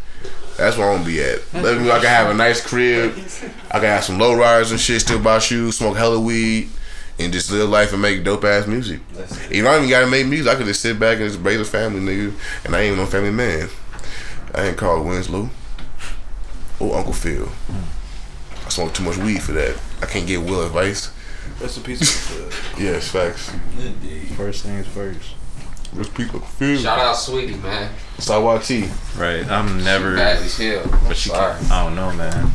That's 0.60 0.76
where 0.76 0.90
I'm 0.90 0.98
gonna 0.98 1.06
be 1.06 1.22
at. 1.22 1.40
Let 1.54 1.80
me. 1.80 1.90
I 1.90 1.98
can 2.00 2.08
have 2.08 2.28
a 2.30 2.34
nice 2.34 2.64
crib. 2.64 3.14
I 3.70 3.78
can 3.78 3.84
have 3.88 4.04
some 4.04 4.18
low 4.18 4.36
riders 4.36 4.70
and 4.70 4.78
shit. 4.78 5.00
Still 5.00 5.18
buy 5.18 5.38
shoes, 5.38 5.78
smoke 5.78 5.96
hella 5.96 6.20
weed, 6.20 6.68
and 7.18 7.32
just 7.32 7.50
live 7.50 7.70
life 7.70 7.94
and 7.94 8.02
make 8.02 8.24
dope 8.24 8.44
ass 8.44 8.66
music. 8.66 9.00
If 9.18 9.52
I 9.52 9.60
don't 9.62 9.78
even 9.78 9.88
gotta 9.88 10.06
make 10.06 10.26
music, 10.26 10.52
I 10.52 10.56
could 10.56 10.66
just 10.66 10.82
sit 10.82 11.00
back 11.00 11.18
and 11.18 11.30
just 11.30 11.42
raise 11.42 11.60
a 11.60 11.64
family, 11.64 12.00
nigga. 12.00 12.34
And 12.66 12.76
I 12.76 12.80
ain't 12.80 12.92
even 12.92 12.98
no 12.98 13.06
family 13.06 13.30
man. 13.30 13.70
I 14.54 14.66
ain't 14.66 14.76
called 14.76 15.06
Winslow 15.06 15.48
or 16.78 16.94
Uncle 16.98 17.14
Phil. 17.14 17.48
I 18.66 18.68
smoke 18.68 18.92
too 18.92 19.04
much 19.04 19.16
weed 19.16 19.42
for 19.42 19.52
that. 19.52 19.80
I 20.02 20.06
can't 20.06 20.26
get 20.26 20.42
Will 20.42 20.66
advice. 20.66 21.10
That's 21.58 21.78
a 21.78 21.80
piece 21.80 22.02
of 22.36 22.76
Yes, 22.78 23.08
facts. 23.08 23.50
Indeed. 23.78 24.28
First 24.36 24.64
things 24.64 24.86
first. 24.88 25.36
Rich 25.94 26.14
people, 26.14 26.36
Uncle 26.36 26.48
Phil. 26.48 26.78
Shout 26.78 26.98
out 26.98 27.16
Sweetie, 27.16 27.56
man. 27.56 27.92
Sawati. 28.18 28.88
Right. 29.18 29.48
I'm 29.50 29.82
never. 29.82 30.14
Bad 30.14 30.42
as 30.42 30.56
hell. 30.56 30.84
But 31.06 31.16
she 31.16 31.30
Sorry. 31.30 31.58
can't, 31.58 31.70
I 31.70 31.84
don't 31.84 31.96
know, 31.96 32.12
man. 32.12 32.52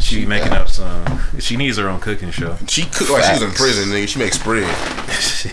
She 0.00 0.20
be 0.20 0.26
making 0.26 0.52
up 0.52 0.68
some. 0.68 1.04
She 1.38 1.56
needs 1.56 1.76
her 1.76 1.88
own 1.88 2.00
cooking 2.00 2.30
show. 2.30 2.56
She 2.66 2.84
cook 2.86 3.10
like 3.10 3.24
she 3.24 3.32
was 3.34 3.42
in 3.42 3.50
prison, 3.50 3.90
nigga. 3.90 4.08
She 4.08 4.18
makes 4.18 4.38
bread. 4.38 4.68
She 5.22 5.48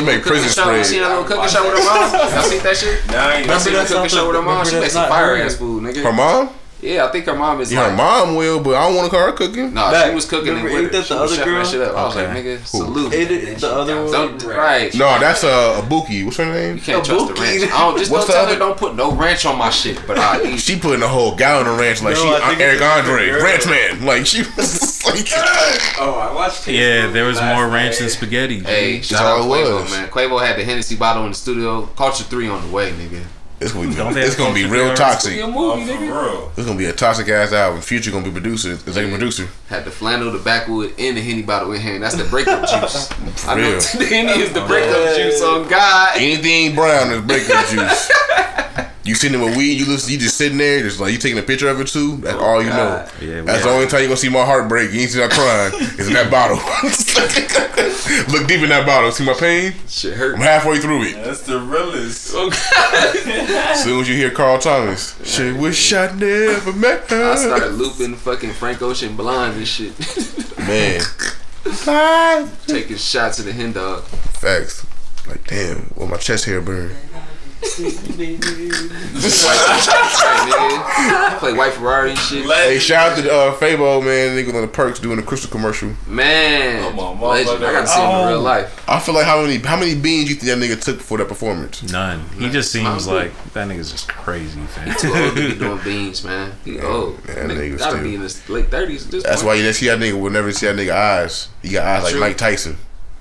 make 0.00 0.24
little 0.24 0.32
prison 0.32 0.48
show? 0.48 0.70
You 0.70 0.84
spread. 0.84 0.86
see 0.86 0.98
that 1.00 1.08
little 1.08 1.24
cooking 1.24 1.48
show 1.48 1.64
with 1.68 1.78
her 1.78 1.84
mom? 1.84 2.30
Y'all 2.32 2.42
see 2.48 2.58
that 2.58 2.76
shit? 2.76 3.06
Nah, 3.08 3.14
I 3.14 3.34
ain't 3.34 3.46
Y'all 3.46 3.58
see 3.58 3.70
Remember 3.70 3.88
that 3.88 3.94
cooking 3.94 4.16
show 4.16 4.26
with 4.28 4.36
her 4.36 4.42
mom? 4.42 4.64
She 4.64 4.80
makes 4.80 4.92
some 4.92 5.08
fire 5.08 5.36
ass 5.36 5.56
food, 5.56 5.82
nigga. 5.82 6.02
Her 6.02 6.12
mom? 6.12 6.50
Yeah, 6.84 7.06
I 7.06 7.08
think 7.12 7.24
her 7.24 7.34
mom 7.34 7.60
is 7.62 7.72
Yeah, 7.72 7.88
her 7.90 7.96
mom 7.96 8.34
will, 8.36 8.60
but 8.62 8.74
I 8.74 8.86
don't 8.86 8.94
want 8.96 9.10
to 9.10 9.16
call 9.16 9.24
her 9.26 9.32
cooking. 9.32 9.72
Nah, 9.72 9.90
Back. 9.90 10.08
she 10.10 10.14
was 10.14 10.26
cooking 10.26 10.48
Remember, 10.48 10.68
and 10.68 10.76
with 10.76 10.84
ain't 10.84 10.92
that 10.92 11.06
She 11.06 11.14
the 11.14 11.20
was 11.22 11.32
other 11.32 11.42
chefing 11.42 11.44
that 11.46 11.50
girl? 11.50 11.64
shit 11.64 11.80
up. 11.80 11.96
I 11.96 12.04
was 12.04 12.16
like, 12.16 12.28
Okay. 12.28 12.42
nigga, 12.42 12.66
salute. 12.66 13.14
Ain't 13.14 13.30
it 13.30 13.58
the 13.58 13.70
other 13.72 14.02
one? 14.02 14.12
Don't, 14.12 14.42
right. 14.44 14.94
No, 14.94 15.18
that's 15.18 15.44
uh, 15.44 15.80
a 15.82 15.86
Buki. 15.88 16.24
What's 16.26 16.36
her 16.36 16.44
name? 16.44 16.76
You 16.76 16.82
can't 16.82 17.02
A 17.02 17.10
trust 17.10 17.34
the 17.34 17.40
ranch. 17.40 17.62
I 17.72 17.78
don't 17.78 17.98
just 17.98 18.10
What's 18.12 18.26
don't 18.26 18.26
the 18.26 18.32
tell 18.34 18.42
other- 18.44 18.52
her 18.52 18.58
don't 18.58 18.76
put 18.76 18.94
no 18.96 19.12
ranch 19.12 19.46
on 19.46 19.56
my 19.56 19.70
shit, 19.70 19.98
but 20.06 20.18
I 20.18 20.42
eat. 20.42 20.60
She 20.60 20.78
putting 20.78 21.02
a 21.02 21.08
whole 21.08 21.34
gallon 21.34 21.66
of 21.66 21.78
ranch 21.78 22.02
like 22.02 22.16
No, 22.16 22.22
she 22.22 22.28
I 22.34 22.48
think 22.48 22.60
Eric 22.60 22.82
Andre, 22.82 23.30
ranch 23.30 23.66
man. 23.66 24.04
Like 24.04 24.26
she 24.26 24.42
was 24.42 25.04
like, 25.06 25.26
Oh, 25.98 26.18
I 26.30 26.34
watched. 26.34 26.64
Taste 26.64 26.78
Yeah, 26.78 27.06
there 27.10 27.24
was 27.24 27.40
more 27.40 27.66
ranch 27.68 27.98
than 27.98 28.10
spaghetti. 28.10 28.58
G. 28.60 28.64
Hey, 28.66 28.96
That's 28.96 29.08
shout 29.08 29.24
all 29.24 29.52
out 29.52 29.58
it 29.60 29.64
Quavo, 29.66 29.80
was. 29.82 29.90
man. 29.90 30.08
Quavo 30.10 30.46
had 30.46 30.58
the 30.58 30.64
Hennessy 30.64 30.96
bottle 30.96 31.24
in 31.24 31.30
the 31.30 31.34
studio. 31.36 31.86
Culture 31.96 32.24
three 32.24 32.48
on 32.48 32.60
the 32.66 32.72
way, 32.72 32.92
nigga. 32.92 33.22
It's 33.64 33.72
gonna 33.72 33.88
be, 33.88 33.94
Don't 33.94 34.16
it's 34.16 34.36
gonna 34.36 34.54
be 34.54 34.64
real 34.64 34.86
there? 34.86 34.96
toxic. 34.96 35.36
Your 35.36 35.48
Oh, 35.54 35.84
for 35.86 36.02
real. 36.02 36.52
It's 36.56 36.66
gonna 36.66 36.78
be 36.78 36.84
a 36.86 36.92
toxic 36.92 37.28
ass 37.28 37.52
album. 37.52 37.80
Future 37.80 38.10
gonna 38.10 38.24
be 38.24 38.30
producer, 38.30 38.72
executive 38.72 39.10
producer. 39.10 39.48
Had 39.68 39.84
the 39.84 39.90
flannel, 39.90 40.30
the 40.30 40.38
backwood, 40.38 40.94
and 40.98 41.16
the 41.16 41.20
Henny 41.22 41.42
bottle 41.42 41.72
in 41.72 41.80
hand. 41.80 42.02
That's 42.02 42.16
the 42.16 42.24
breakup 42.24 42.68
juice. 42.68 43.10
I 43.46 43.54
know 43.56 43.70
real. 43.70 43.80
the 43.98 44.06
Henny 44.06 44.42
is 44.42 44.52
the 44.52 44.64
breakup 44.66 45.16
juice 45.16 45.42
on 45.42 45.68
God. 45.68 46.12
Anything 46.16 46.74
brown 46.74 47.12
is 47.12 47.22
breakup 47.22 47.66
juice. 47.68 48.10
You 49.04 49.14
sitting 49.14 49.38
there 49.38 49.46
with 49.46 49.58
weed, 49.58 49.74
you 49.78 49.84
listen, 49.84 50.10
you 50.14 50.18
just 50.18 50.38
sitting 50.38 50.56
there, 50.56 50.80
just 50.80 50.98
like 50.98 51.12
you 51.12 51.18
taking 51.18 51.38
a 51.38 51.42
picture 51.42 51.68
of 51.68 51.78
it 51.78 51.88
too. 51.88 52.16
That's 52.16 52.38
oh, 52.38 52.42
all 52.42 52.62
you 52.62 52.70
know. 52.70 53.06
Yeah, 53.20 53.42
That's 53.42 53.62
the 53.62 53.68
only 53.68 53.86
time 53.86 54.00
you 54.00 54.06
are 54.06 54.08
gonna 54.08 54.16
see 54.16 54.30
my 54.30 54.46
heart 54.46 54.66
break. 54.66 54.92
You 54.92 55.00
ain't 55.02 55.10
see 55.10 55.18
that 55.18 55.30
crying. 55.30 55.72
It's 55.98 56.08
in 56.08 56.14
that 56.14 56.30
bottle. 56.30 56.56
Look 58.32 58.46
deep 58.48 58.60
in 58.62 58.68
that 58.70 58.84
bottle. 58.86 59.10
See 59.12 59.24
my 59.24 59.34
pain? 59.34 59.74
Shit 59.88 60.14
hurt. 60.14 60.34
I'm 60.36 60.40
halfway 60.40 60.78
through 60.78 61.02
it. 61.04 61.14
That's 61.24 61.42
the 61.42 61.58
realest. 61.60 62.32
Oh, 62.36 62.50
As 63.70 63.84
soon 63.84 64.00
as 64.00 64.08
you 64.08 64.14
hear 64.16 64.30
Carl 64.30 64.58
Thomas, 64.58 65.16
shit, 65.24 65.56
wish 65.56 65.92
I 65.92 66.10
never 66.12 66.72
met 66.72 67.08
her. 67.10 67.30
I 67.32 67.36
started 67.36 67.72
looping 67.72 68.16
fucking 68.16 68.52
Frank 68.52 68.82
Ocean 68.82 69.14
Blonde 69.16 69.56
and 69.56 69.66
shit. 69.68 69.92
Man, 70.58 71.00
Taking 72.66 72.96
shots 72.96 73.38
at 73.40 73.46
the 73.46 73.52
hen 73.52 73.72
dog. 73.72 74.02
facts. 74.04 74.84
Like, 75.28 75.46
damn, 75.46 75.90
well, 75.96 76.06
my 76.08 76.16
chest 76.16 76.44
hair 76.44 76.60
burn. 76.60 76.94
Right, 79.44 80.38
nigga. 80.48 81.38
Play 81.38 81.52
White 81.54 81.72
Ferrari 81.72 82.10
and 82.10 82.18
shit. 82.18 82.44
Hey, 82.46 82.78
shout 82.78 83.12
out 83.12 83.22
to 83.22 83.32
uh, 83.32 83.54
Fabo, 83.56 84.00
man. 84.04 84.36
Niggas 84.36 84.54
on 84.54 84.62
the 84.62 84.68
perks 84.68 84.98
doing 85.00 85.16
the 85.16 85.22
crystal 85.22 85.50
commercial. 85.50 85.90
Man, 86.06 86.82
Come 86.90 86.98
on, 86.98 87.20
legend. 87.20 87.64
I 87.64 87.72
got 87.72 87.80
to 87.82 87.86
see 87.86 88.00
him 88.00 88.10
in 88.22 88.28
real 88.28 88.40
life. 88.40 88.84
I 88.88 89.00
feel 89.00 89.14
like 89.14 89.24
how 89.26 89.40
many 89.42 89.58
how 89.58 89.76
many 89.78 89.94
beans 89.94 90.28
you 90.28 90.36
think 90.36 90.58
that 90.58 90.64
nigga 90.64 90.80
took 90.82 91.00
for 91.00 91.18
that 91.18 91.28
performance? 91.28 91.82
None. 91.92 92.20
He 92.38 92.48
just 92.50 92.70
seems 92.72 93.06
like 93.06 93.32
that 93.54 93.68
nigga's 93.68 93.90
just 93.92 94.08
crazy, 94.08 94.60
fam. 94.66 94.94
Too 94.96 95.12
old 95.14 95.36
to 95.36 95.52
be 95.52 95.58
doing 95.58 95.80
beans, 95.84 96.24
man. 96.24 96.52
He 96.64 96.78
old. 96.80 97.18
yeah, 97.26 97.34
Nigga 97.34 97.56
nigga 97.56 97.78
gotta 97.78 97.92
still- 97.96 98.04
be 98.04 98.14
in 98.14 98.20
his 98.20 98.48
late 98.48 98.68
thirties. 98.70 99.08
That's 99.22 99.42
why 99.42 99.54
you 99.54 99.62
never 99.62 99.72
see 99.74 99.86
that 99.86 99.98
nigga 99.98 100.20
will 100.20 100.30
never 100.30 100.52
see 100.52 100.66
that 100.66 100.76
nigga 100.76 100.92
eyes. 100.94 101.48
He 101.62 101.70
got 101.70 101.86
eyes 101.86 102.02
like 102.04 102.12
True. 102.12 102.20
Mike 102.20 102.36
Tyson. 102.38 102.76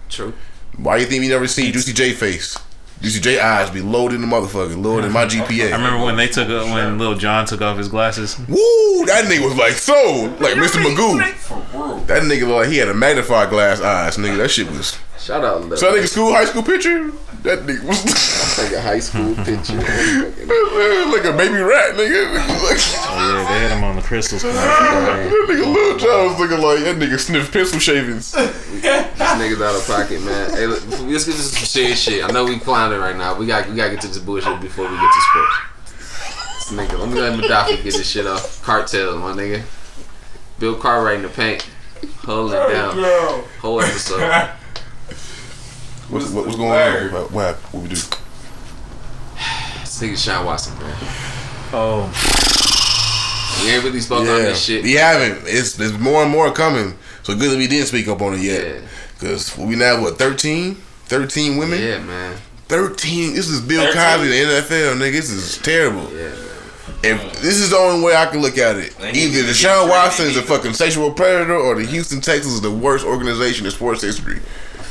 True. 0.10 0.34
Why 0.78 0.98
you 0.98 1.06
think 1.06 1.22
we 1.22 1.28
never 1.30 1.48
see 1.48 1.72
Juicy 1.72 1.94
J 1.94 2.14
face? 2.14 2.58
Juicy 3.04 3.20
J 3.20 3.38
eyes 3.38 3.70
be 3.70 3.82
loaded 3.82 4.16
in 4.16 4.22
the 4.22 4.28
motherfucker, 4.28 4.82
lower 4.82 5.02
than 5.02 5.12
my 5.12 5.26
GPA. 5.26 5.68
I 5.74 5.76
remember 5.76 6.06
when 6.06 6.16
they 6.16 6.28
took 6.28 6.48
uh, 6.48 6.64
when 6.72 6.98
Lil 6.98 7.16
Jon 7.16 7.46
took 7.46 7.62
off 7.62 7.78
his 7.78 7.90
glasses. 7.90 8.40
Woo, 8.48 9.06
that 9.08 9.26
nigga 9.26 9.44
was 9.44 9.58
like 9.58 9.74
so, 9.74 10.34
like 10.40 10.54
Mr. 10.54 10.82
Magoo. 10.82 11.22
For 11.34 11.56
real. 11.78 11.98
That 12.06 12.24
nigga 12.24 12.48
looked 12.48 12.62
like 12.62 12.70
he 12.70 12.78
had 12.78 12.88
a 12.88 12.94
magnified 12.94 13.50
glass 13.50 13.82
eyes, 13.82 14.16
nigga. 14.16 14.38
That 14.38 14.50
shit 14.50 14.70
was. 14.72 14.98
Shout 15.24 15.44
out 15.46 15.62
Lil. 15.64 15.78
So 15.78 15.90
that 15.92 16.02
nigga 16.02 16.08
school, 16.10 16.34
high 16.34 16.44
school 16.44 16.64
picture. 16.64 17.12
That 17.44 17.60
nigga 17.60 17.84
was 17.88 18.04
Like 18.60 18.74
a 18.74 18.82
high 18.82 19.00
school 19.00 19.34
picture. 19.46 19.78
like 19.78 21.24
a 21.24 21.32
baby 21.36 21.60
rat, 21.64 21.96
nigga. 21.96 22.28
Oh 22.36 22.68
yeah, 23.16 23.48
they 23.48 23.60
had 23.68 23.78
him 23.78 23.84
on 23.86 23.96
the 23.96 24.02
crystals. 24.02 24.42
that 24.44 25.32
nigga 25.48 25.74
Lil 25.74 25.98
Jon 25.98 26.28
was 26.30 26.40
looking 26.40 26.60
like 26.62 26.80
that 26.84 26.98
nigga 26.98 27.18
sniffed 27.18 27.54
pencil 27.54 27.80
shavings. 27.80 28.34
These 28.34 28.42
niggas 28.84 29.62
out 29.62 29.76
of 29.80 29.88
pocket, 29.88 30.22
man. 30.24 30.52
Hey, 30.52 30.68
look, 30.68 30.86
let's 30.90 31.26
get 31.26 31.36
to 31.36 31.42
some 31.42 31.66
serious 31.66 32.02
shit. 32.02 32.22
I 32.24 32.28
know 32.32 32.44
we 32.44 32.60
clowning 32.60 33.00
right 33.00 33.16
now. 33.16 33.34
We 33.38 33.46
got 33.46 33.70
we 33.70 33.76
gotta 33.78 33.92
get 33.92 34.02
to 34.02 34.08
this 34.10 34.18
bullshit 34.20 34.60
before 34.60 34.90
we 34.90 34.96
get 34.98 35.02
to 35.14 35.22
sports. 35.22 35.56
This 36.70 36.74
nigga, 36.78 37.00
let 37.00 37.10
me 37.10 37.20
let 37.22 37.40
Madafi 37.40 37.82
get 37.82 37.94
this 37.94 38.10
shit 38.10 38.28
off. 38.28 38.62
Cartel, 38.62 39.18
my 39.20 39.32
nigga. 39.32 39.64
Bill 40.60 40.76
Cartwright 40.76 41.16
in 41.16 41.22
the 41.24 41.30
paint, 41.30 41.66
holding 42.26 42.58
it 42.60 42.68
down. 42.74 43.44
Whole 43.62 43.80
episode. 43.82 44.52
What's, 46.10 46.30
what, 46.32 46.46
what's 46.46 46.58
going 46.58 46.72
on? 46.72 47.12
What, 47.12 47.32
what 47.32 47.46
happened? 47.46 47.64
What 47.74 47.84
we 47.84 47.90
do? 47.90 47.96
This 47.96 50.02
nigga 50.02 50.18
Sean 50.24 50.46
Watson, 50.46 50.78
man. 50.80 50.96
Oh, 51.76 52.04
We 53.64 53.72
ain't 53.72 53.84
really 53.84 54.00
spoke 54.02 54.20
on 54.20 54.26
this 54.26 54.64
shit. 54.64 54.84
We 54.84 54.94
haven't. 54.94 55.44
It's 55.48 55.74
there's 55.76 55.98
more 55.98 56.24
and 56.24 56.32
more 56.32 56.52
coming. 56.52 56.98
So 57.24 57.36
good 57.36 57.52
that 57.52 57.58
we 57.58 57.68
didn't 57.68 57.88
speak 57.88 58.08
up 58.08 58.22
on 58.22 58.34
it 58.36 58.42
Yeah, 58.42 58.54
yet. 58.54 58.84
Cause 59.20 59.58
we 59.58 59.76
now 59.76 60.02
what 60.02 60.18
13? 60.18 60.76
13 61.06 61.58
women? 61.58 61.82
yeah, 61.82 62.00
man. 62.00 62.38
13. 62.68 63.34
This 63.34 63.50
is 63.50 63.62
Bill 63.62 63.86
13? 63.92 63.94
Cosby, 63.94 64.28
the 64.30 64.36
NFL, 64.36 64.98
nigga. 64.98 65.12
This 65.14 65.30
is 65.30 65.58
terrible. 65.60 66.04
Yeah, 66.14 66.30
man. 66.30 66.38
If 67.06 67.42
this 67.42 67.60
is 67.60 67.72
the 67.72 67.78
only 67.78 68.06
way 68.06 68.16
I 68.16 68.26
can 68.28 68.42
look 68.42 68.58
at 68.58 68.78
it, 68.78 68.96
either 69.00 69.12
need 69.12 69.34
to 69.34 69.44
Deshaun 69.44 69.90
Watson 69.90 70.26
is 70.28 70.38
a 70.38 70.42
fucking 70.42 70.74
sexual 70.74 71.12
predator, 71.12 71.56
or 71.56 71.76
the 71.76 71.86
Houston 71.86 72.22
Texans 72.22 72.54
is 72.56 72.62
the 72.62 72.72
worst 72.72 73.06
organization 73.06 73.66
in 73.66 73.72
sports 73.72 74.02
history. 74.02 74.40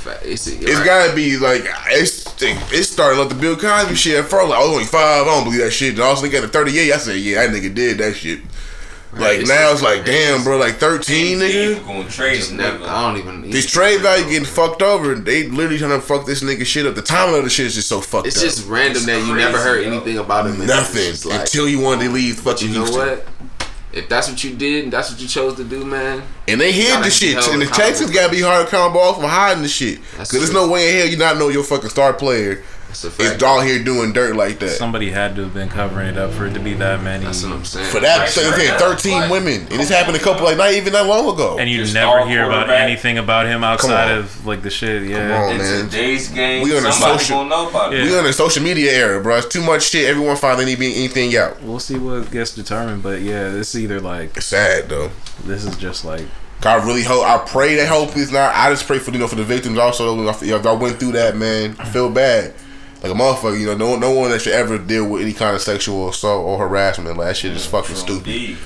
Fa- 0.03 0.19
It's, 0.25 0.47
It's 0.47 0.85
gotta 0.85 1.15
be 1.15 1.37
like 1.39 1.63
it's 1.89 2.23
it's 2.43 2.89
starting 2.91 3.19
like 3.21 3.29
the 3.29 3.35
Bill 3.35 3.57
Cosby 3.57 3.95
shit. 3.95 4.19
At 4.19 4.25
first, 4.27 4.49
like 4.49 4.59
I 4.59 4.63
was 4.63 4.71
only 4.73 4.85
five. 4.85 5.23
I 5.23 5.25
don't 5.25 5.45
believe 5.45 5.61
that 5.61 5.71
shit. 5.71 5.95
And 5.95 6.01
also, 6.01 6.29
got 6.29 6.41
to 6.43 6.49
thirty 6.49 6.79
eight. 6.79 6.93
I 6.93 6.97
said, 6.99 7.17
yeah, 7.17 7.47
that 7.47 7.55
nigga 7.55 7.75
did 7.75 7.99
that 7.99 8.15
shit. 8.15 8.41
Like 9.15 9.41
it's- 9.41 9.49
now, 9.49 9.71
it's 9.73 9.83
like 9.83 10.05
damn, 10.07 10.43
bro. 10.43 10.57
Like 10.57 10.77
thirteen, 10.77 11.39
nigga. 11.39 11.75
People 11.77 11.93
gonna 11.95 12.09
trade 12.09 12.37
Just 12.37 12.53
never. 12.53 12.83
I 12.85 13.03
don't 13.13 13.19
even. 13.21 13.51
This 13.51 13.71
trade 13.71 14.01
value 14.01 14.25
getting 14.25 14.47
fucked 14.47 14.81
over. 14.81 15.15
They 15.15 15.49
literally 15.49 15.77
trying 15.79 15.91
to 15.91 16.01
fuck 16.01 16.25
this 16.25 16.43
nigga 16.43 16.65
shit 16.65 16.87
up. 16.87 16.95
The 16.95 17.03
timing 17.03 17.37
of 17.37 17.45
the 17.45 17.51
shit 17.51 17.67
is 17.67 17.75
just 17.75 17.89
so 17.89 18.01
fucked 18.01 18.27
It's 18.27 18.39
up. 18.39 18.43
just 18.45 18.67
random 18.69 19.05
that 19.05 19.27
you 19.27 19.35
never 19.37 19.59
heard 19.59 19.85
yo. 19.85 19.93
anything 19.93 20.17
about 20.19 20.47
him. 20.47 20.67
nothing 20.67 21.31
like, 21.31 21.41
until 21.41 21.69
you 21.69 21.79
wanted 21.81 22.05
to 22.05 22.11
leave 22.11 22.41
fucking 22.41 22.69
you 22.69 22.75
know 22.75 22.85
Houston. 22.87 23.07
what? 23.07 23.27
If 23.93 24.09
that's 24.09 24.29
what 24.29 24.43
you 24.43 24.55
did, 24.55 24.85
and 24.85 24.93
that's 24.93 25.11
what 25.11 25.21
you 25.21 25.29
chose 25.29 25.57
to 25.57 25.65
do, 25.65 25.85
man. 25.85 26.23
And 26.49 26.61
they 26.61 26.73
hid 26.73 27.05
the 27.05 27.11
shit. 27.11 27.37
And 27.49 27.61
the. 27.61 27.67
Texans 27.67 28.11
gotta 28.11 28.31
be 28.31 28.41
hard 28.41 28.67
accountable 28.67 29.13
for 29.15 29.29
hiding 29.29 29.63
the 29.63 29.69
shit. 29.69 30.01
Cause 30.17 30.31
there's 30.31 30.53
no 30.53 30.71
way 30.71 30.91
in 30.91 30.99
hell 30.99 31.09
you 31.09 31.17
not 31.17 31.37
know 31.37 31.49
your 31.49 31.63
fucking 31.63 31.91
star 31.91 32.13
player 32.15 32.63
That's 33.01 33.43
a 33.43 33.47
all 33.47 33.61
here 33.61 33.83
doing 33.83 34.13
dirt 34.13 34.37
like 34.37 34.59
that. 34.61 34.71
somebody 34.71 35.11
had 35.11 35.35
to 35.37 35.43
have 35.45 35.55
been 35.55 35.69
covering 35.69 36.09
it 36.09 36.19
up 36.19 36.31
for 36.33 36.47
it 36.47 36.55
to 36.55 36.61
be 36.61 36.75
that 36.75 37.03
many. 37.03 37.25
That's 37.25 37.43
what 37.43 37.53
I'm 37.53 37.65
saying. 37.65 37.87
For 37.91 38.01
that, 38.01 38.19
Right, 38.21 38.29
same 38.29 38.51
right, 38.53 38.69
right. 38.71 38.79
13 38.79 39.21
Right. 39.23 39.31
women. 39.31 39.61
And 39.71 39.81
this 39.81 39.89
happened 39.89 40.17
a 40.17 40.21
couple, 40.21 40.45
like, 40.45 40.57
not 40.57 40.73
even 40.73 40.93
that 40.93 41.07
long 41.07 41.33
ago. 41.33 41.57
And 41.59 41.69
you 41.71 41.79
Just 41.79 41.95
never 41.95 42.27
hear 42.27 42.45
about 42.45 42.71
anything 42.71 43.19
about 43.19 43.47
him 43.47 43.65
outside 43.65 44.11
of 44.13 44.47
like 44.47 44.63
the 44.63 44.71
shit. 44.71 45.05
Yeah. 45.05 45.29
Come 45.29 45.43
on. 45.43 45.51
In 45.53 45.59
man. 45.59 45.85
today's 45.89 46.29
game, 46.29 46.63
We 46.65 46.77
on 46.77 46.85
a 46.87 46.93
somebody 46.93 47.19
social- 47.19 47.37
gonna 47.39 47.49
know 47.51 47.69
about 47.69 47.95
it. 47.95 48.05
Yeah. 48.05 48.11
we 48.13 48.19
on 48.19 48.27
a 48.27 48.33
social 48.33 48.63
media 48.63 48.93
era, 48.93 49.21
bro. 49.23 49.39
It's 49.39 49.47
too 49.47 49.63
much 49.63 49.85
shit. 49.91 50.09
Everyone 50.09 50.37
find 50.37 50.61
any, 50.61 50.73
anything 50.75 51.37
out. 51.37 51.63
We'll 51.63 51.79
see 51.79 51.97
what 51.99 52.31
gets 52.31 52.53
determined, 52.55 53.03
but 53.03 53.21
yeah, 53.23 53.49
this 53.51 53.75
either 53.75 54.01
like 54.01 54.37
It's 54.37 54.47
sad, 54.47 54.89
though. 54.89 55.11
this 55.45 55.65
is 55.65 55.77
just 55.77 56.05
like 56.05 56.25
I 56.65 56.75
really 56.77 57.03
hope. 57.03 57.25
I 57.27 57.39
pray 57.39 57.75
that 57.75 57.89
hope 57.89 58.17
is 58.17 58.31
not. 58.31 58.55
I 58.55 58.71
just 58.71 58.87
pray 58.87 59.01
for 59.01 59.11
you 59.11 59.19
know 59.19 59.27
for 59.27 59.35
the 59.35 59.43
victims 59.43 59.79
also. 59.79 60.29
If 60.29 60.43
y'all 60.43 60.77
went 60.77 61.01
through 61.01 61.13
that, 61.13 61.37
man, 61.37 61.75
I 61.81 61.85
feel 61.87 62.09
bad. 62.09 62.55
Like 63.03 63.11
a 63.11 63.15
motherfucker, 63.15 63.59
you 63.59 63.67
know, 63.67 63.77
no 63.77 63.97
no 63.97 64.13
one 64.13 64.31
that 64.31 64.43
should 64.43 64.53
ever 64.53 64.79
deal 64.79 65.09
with 65.09 65.23
any 65.23 65.33
kind 65.33 65.57
of 65.57 65.63
sexual 65.63 66.09
assault 66.09 66.47
or 66.47 66.59
harassment. 66.59 67.17
Like 67.17 67.29
that 67.29 67.37
shit 67.37 67.53
is 67.53 67.67
fucking 67.67 67.97
stupid. 67.97 68.57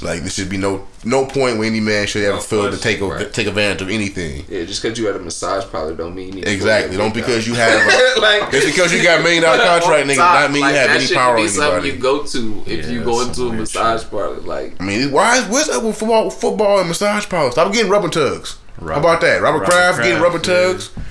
Like 0.00 0.20
there 0.20 0.30
should 0.30 0.48
be 0.48 0.56
no 0.56 0.86
no 1.04 1.26
point 1.26 1.58
where 1.58 1.66
any 1.66 1.80
man 1.80 2.06
should 2.06 2.22
ever 2.22 2.36
No 2.36 2.40
feel 2.40 2.70
to 2.70 2.78
take 2.78 3.00
a, 3.00 3.06
right. 3.06 3.32
take 3.32 3.48
advantage 3.48 3.82
of 3.82 3.90
anything. 3.90 4.44
Yeah, 4.48 4.64
just 4.64 4.82
because 4.82 4.96
you 4.98 5.06
had 5.06 5.16
a 5.16 5.18
massage 5.18 5.64
parlor 5.70 5.94
don't 5.94 6.14
mean 6.14 6.28
you 6.28 6.34
need 6.34 6.44
to 6.44 6.52
Exactly. 6.52 6.96
Don't 6.96 7.12
because 7.12 7.46
you 7.46 7.54
have 7.54 7.82
a, 7.82 8.20
like 8.20 8.52
just 8.52 8.68
because 8.68 8.92
you 8.92 9.02
got 9.02 9.18
a 9.18 9.22
million 9.24 9.42
dollar 9.42 9.58
contract, 9.64 10.08
nigga, 10.08 10.16
top, 10.16 10.40
not 10.42 10.50
mean 10.50 10.58
you 10.58 10.62
like, 10.62 10.74
have 10.76 10.86
that 10.86 10.96
any 10.96 11.06
shit 11.06 11.16
power 11.16 11.34
could 11.34 11.40
on 11.40 11.46
be 11.46 11.48
something 11.50 11.92
you 11.92 11.98
go 11.98 12.22
to 12.24 12.62
if 12.66 12.86
Yeah, 12.86 12.92
you 12.92 13.04
go 13.04 13.20
into 13.20 13.30
a 13.30 13.34
some 13.34 13.48
weird 13.48 13.58
massage 13.60 14.04
parlor. 14.04 14.36
Like 14.40 14.80
I 14.80 14.84
mean, 14.84 15.10
why 15.10 15.38
is 15.38 15.46
what's 15.48 15.68
up 15.68 15.82
with 15.82 15.98
football, 15.98 16.30
football 16.30 16.78
and 16.78 16.88
massage 16.88 17.28
parlors? 17.28 17.54
Stop 17.54 17.72
getting 17.72 17.90
rubber 17.90 18.08
tugs. 18.08 18.58
How 18.78 18.98
about 18.98 19.20
that? 19.20 19.42
Robert, 19.42 19.60
Robert 19.60 19.70
Kraft 19.70 19.98
getting 19.98 20.18
Kraft, 20.18 20.46
rubber 20.46 20.52
yeah. 20.96 21.04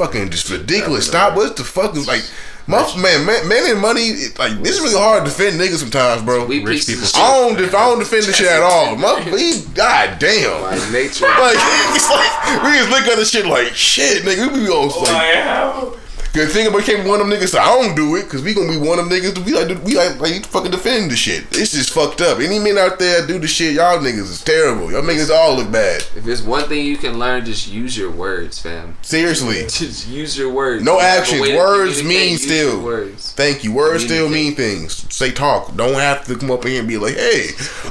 Tugs. 0.00 0.12
Fucking 0.14 0.30
just 0.30 0.50
ridiculous. 0.50 1.06
Stop. 1.06 1.36
What's 1.36 1.54
the 1.54 1.64
fuck 1.64 1.96
is 1.96 2.06
like, 2.08 2.22
my, 2.66 2.80
man, 2.96 3.26
man, 3.26 3.48
man, 3.48 3.70
and 3.70 3.80
money. 3.80 4.02
it- 4.02 4.38
Like 4.38 4.62
this 4.62 4.76
is 4.76 4.80
really 4.80 4.98
hard 4.98 5.24
to 5.24 5.30
defend 5.30 5.60
niggas 5.60 5.78
sometimes, 5.78 6.22
bro. 6.22 6.44
we 6.46 6.62
Rich 6.64 6.86
people 6.86 7.02
of 7.04 7.16
I 7.16 7.34
don't, 7.48 7.56
def- 7.56 7.74
I 7.74 7.86
don't 7.88 7.98
defend 7.98 8.24
this 8.24 8.36
shit 8.36 8.46
at 8.46 8.62
all. 8.62 8.94
My, 9.02 9.22
we, 9.32 9.60
God 9.74 10.18
damn. 10.18 10.62
Like 10.62 10.90
nature. 10.92 11.26
Like, 11.26 11.56
like 11.56 12.64
we 12.64 12.70
just 12.78 12.90
look 12.90 13.06
at 13.08 13.16
this 13.16 13.30
shit 13.30 13.46
like 13.46 13.68
shit, 13.74 14.22
nigga. 14.24 14.52
We 14.52 14.60
be 14.60 14.68
on 14.68 14.90
Oh, 14.94 15.00
like, 15.00 15.08
I 15.10 15.24
am. 15.32 15.99
Good 16.32 16.50
thing 16.50 16.66
about 16.66 16.78
became 16.80 17.06
one 17.08 17.20
of 17.20 17.26
them 17.28 17.36
niggas. 17.36 17.48
So 17.48 17.58
I 17.58 17.66
don't 17.82 17.94
do 17.96 18.16
it 18.16 18.24
because 18.24 18.42
we 18.42 18.54
gonna 18.54 18.68
be 18.68 18.76
one 18.76 18.98
of 18.98 19.08
them 19.08 19.18
niggas. 19.18 19.44
We 19.44 19.52
like 19.52 19.82
we 19.84 19.96
like 19.96 20.20
like 20.20 20.46
fucking 20.46 20.70
defend 20.70 21.10
the 21.10 21.16
shit. 21.16 21.44
It's 21.52 21.72
just 21.72 21.90
fucked 21.90 22.20
up. 22.20 22.38
Any 22.38 22.58
men 22.58 22.78
out 22.78 22.98
there 22.98 23.26
do 23.26 23.38
the 23.38 23.48
shit, 23.48 23.74
y'all 23.74 23.98
niggas 23.98 24.18
is 24.30 24.42
terrible. 24.44 24.90
Y'all 24.92 25.02
niggas 25.02 25.30
all 25.34 25.56
look 25.56 25.72
bad. 25.72 26.02
If 26.14 26.26
it's 26.26 26.42
one 26.42 26.68
thing 26.68 26.86
you 26.86 26.96
can 26.96 27.18
learn, 27.18 27.44
just 27.44 27.68
use 27.68 27.96
your 27.98 28.10
words, 28.10 28.60
fam. 28.60 28.96
Seriously. 29.02 29.62
Just 29.80 30.08
use 30.08 30.36
your 30.38 30.52
words. 30.52 30.84
No 30.84 30.94
You 30.94 31.00
actions. 31.00 31.40
Words 31.48 32.02
mean 32.04 32.32
use 32.32 32.44
still. 32.44 32.74
your 32.76 32.84
Words. 32.84 33.32
Thank 33.32 33.64
you. 33.64 33.72
Words 33.72 34.04
still 34.04 34.28
mean 34.28 34.54
things. 34.54 35.12
Say 35.14 35.32
talk. 35.32 35.74
Don't 35.76 35.94
have 35.94 36.24
to 36.26 36.36
come 36.36 36.50
up 36.50 36.64
here 36.64 36.78
and 36.80 36.88
be 36.88 36.96
like, 36.96 37.14
"Hey, 37.14 37.48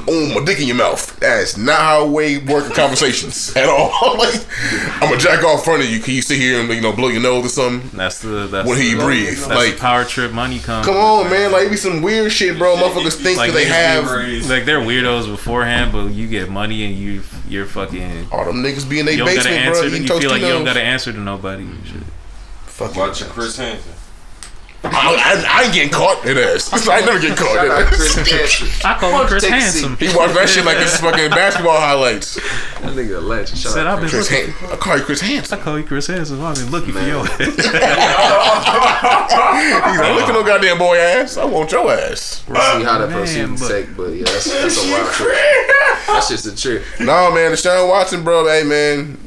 oh 0.08 0.32
my 0.34 0.46
dick 0.46 0.60
in 0.60 0.68
your 0.68 0.76
mouth." 0.78 1.20
That's 1.20 1.58
not 1.58 1.80
how 1.80 2.06
we 2.06 2.38
work 2.38 2.66
in 2.68 2.72
conversations 2.72 3.54
at 3.56 3.68
all. 3.68 3.90
like, 4.18 4.46
I'm 5.02 5.10
gonna 5.10 5.18
jack 5.18 5.44
off 5.44 5.60
in 5.60 5.66
front 5.66 5.84
of 5.84 5.90
you. 5.90 6.00
Can 6.00 6.14
you 6.14 6.22
sit 6.22 6.38
here 6.38 6.60
and 6.60 6.70
you 6.70 6.82
know 6.82 6.94
blow 6.94 7.10
your 7.10 7.22
nose 7.22 7.46
or 7.46 7.50
something 7.50 7.90
That's 7.98 8.20
the 8.22 8.29
that's 8.48 8.68
when 8.68 8.78
he 8.78 8.94
the, 8.94 9.04
breathe? 9.04 9.38
That's 9.38 9.48
Like, 9.48 9.74
the 9.76 9.80
power 9.80 10.04
trip 10.06 10.32
money 10.32 10.60
comes. 10.60 10.86
come 10.86 10.96
with, 10.96 11.04
on, 11.04 11.30
man. 11.30 11.52
Like, 11.52 11.68
it 11.68 11.72
be 11.72 11.78
some 11.78 12.02
weird 12.02 12.32
shit, 12.32 12.58
bro. 12.58 12.76
Motherfuckers 12.76 13.16
think 13.22 13.38
Like, 13.38 13.54
they 13.54 13.66
niggas 13.66 14.42
have 14.44 14.50
Like 14.50 14.66
they're 14.66 14.80
weirdos 14.80 15.28
beforehand, 15.30 15.92
but 15.92 16.08
you 16.08 16.28
get 16.28 16.50
money 16.50 16.86
and 16.86 16.96
you 16.96 17.22
you're 17.48 17.66
fucking. 17.66 18.28
all 18.32 18.46
them 18.46 18.58
niggas 18.64 18.88
be 18.90 19.00
in 19.00 19.06
their 19.06 19.16
You 19.16 19.26
don't 19.26 19.36
gotta 19.36 19.50
basement, 19.50 19.64
bro. 19.66 19.70
answer. 19.70 19.82
To, 19.82 19.88
Eating 19.96 20.02
you 20.08 20.20
feel 20.20 20.30
like 20.32 20.42
you 20.42 20.48
don't 20.50 20.66
gotta 20.66 20.82
answer 20.82 21.12
to 21.12 21.20
nobody. 21.20 21.64
and 21.64 21.86
shit. 21.88 22.04
Fuck 22.66 22.96
you. 22.96 23.02
Watch 23.02 23.20
your 23.22 23.30
Chris 23.30 23.58
Hansen. 23.58 23.94
I, 24.82 24.88
I, 24.90 25.60
I 25.60 25.64
ain't 25.66 25.74
getting 25.74 25.92
caught. 25.92 26.26
It 26.26 26.38
is. 26.38 26.72
I 26.88 26.98
ain't 26.98 27.06
never 27.06 27.20
get 27.20 27.38
caught. 27.38 27.54
Shout 27.54 27.66
It 27.66 27.72
out 27.72 27.88
Chris 27.88 28.16
is. 28.18 28.32
Hansen. 28.32 28.68
I 28.90 28.98
call 28.98 29.22
him 29.22 29.28
Chris 29.28 29.44
you 29.44 29.50
take 29.50 29.60
a 29.60 29.62
Handsome. 29.62 29.98
He 29.98 30.08
watched 30.16 30.36
that 30.36 30.48
shit 30.50 30.64
like 30.66 30.78
it's 30.80 30.98
fucking 31.02 31.30
basketball 31.32 31.78
highlights. 31.78 32.36
That 32.36 32.94
nigga 32.96 33.18
a 33.18 33.20
legend. 33.20 33.58
Shout 33.60 33.74
Said 33.74 33.88
out 33.88 33.96
I've 33.96 34.02
been 34.02 34.10
Chris 34.10 34.32
looking. 34.32 34.54
Han- 34.54 34.72
I 34.72 34.76
call 34.78 34.98
you 34.98 35.04
Chris 35.04 35.20
Hansen. 35.22 35.60
I 35.60 35.62
call 35.62 35.78
you 35.80 35.84
Chris 35.86 36.08
Handsome. 36.08 36.42
I've 36.42 36.56
been 36.56 36.72
looking 36.72 36.94
for 36.94 37.00
Man. 37.00 37.08
your 37.10 37.26
He's 37.28 37.58
like, 40.00 40.16
look 40.16 40.30
at 40.30 40.34
no 40.34 40.44
goddamn 40.44 40.78
boy 40.78 40.98
ass. 40.98 41.36
I 41.38 41.46
want 41.46 41.72
your 41.72 41.92
ass. 41.92 42.44
see 42.46 42.54
how 42.54 42.98
that 43.00 43.10
Man, 43.10 43.18
proceeds 43.18 43.62
but- 43.62 43.68
take, 43.68 43.98
but 43.98 44.08
yeah, 44.14 44.24
that's, 44.26 44.46
that's 44.62 44.78
a 44.86 44.92
wild 44.92 45.12
trip. 45.14 45.36
That's 46.08 46.30
just 46.30 46.46
a 46.46 46.56
trip. 46.56 46.84
No, 47.00 47.32
man, 47.34 47.52
Deshaun 47.52 47.88
Watson, 47.90 48.24
bro. 48.24 48.48
Hey, 48.48 48.64
man, 48.64 49.18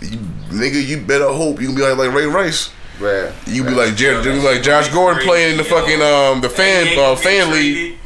you, 0.00 0.16
nigga, 0.48 0.84
you 0.84 1.00
better 1.00 1.28
hope 1.28 1.60
you 1.60 1.66
can 1.68 1.76
be 1.76 1.82
like 1.82 1.96
like 1.98 2.12
Ray 2.14 2.26
Rice. 2.26 2.70
Bruh. 2.98 3.32
You 3.46 3.64
be 3.64 3.70
like 3.70 3.96
Jared, 3.96 4.24
you 4.24 4.32
be 4.32 4.40
like 4.40 4.62
Josh 4.62 4.88
Gordon 4.92 5.22
playing 5.22 5.52
in 5.52 5.56
the 5.56 5.64
fucking 5.64 6.00
um 6.00 6.40
the 6.40 6.48
fan 6.48 6.98
uh, 6.98 7.16
fan 7.16 7.50
league. 7.50 7.98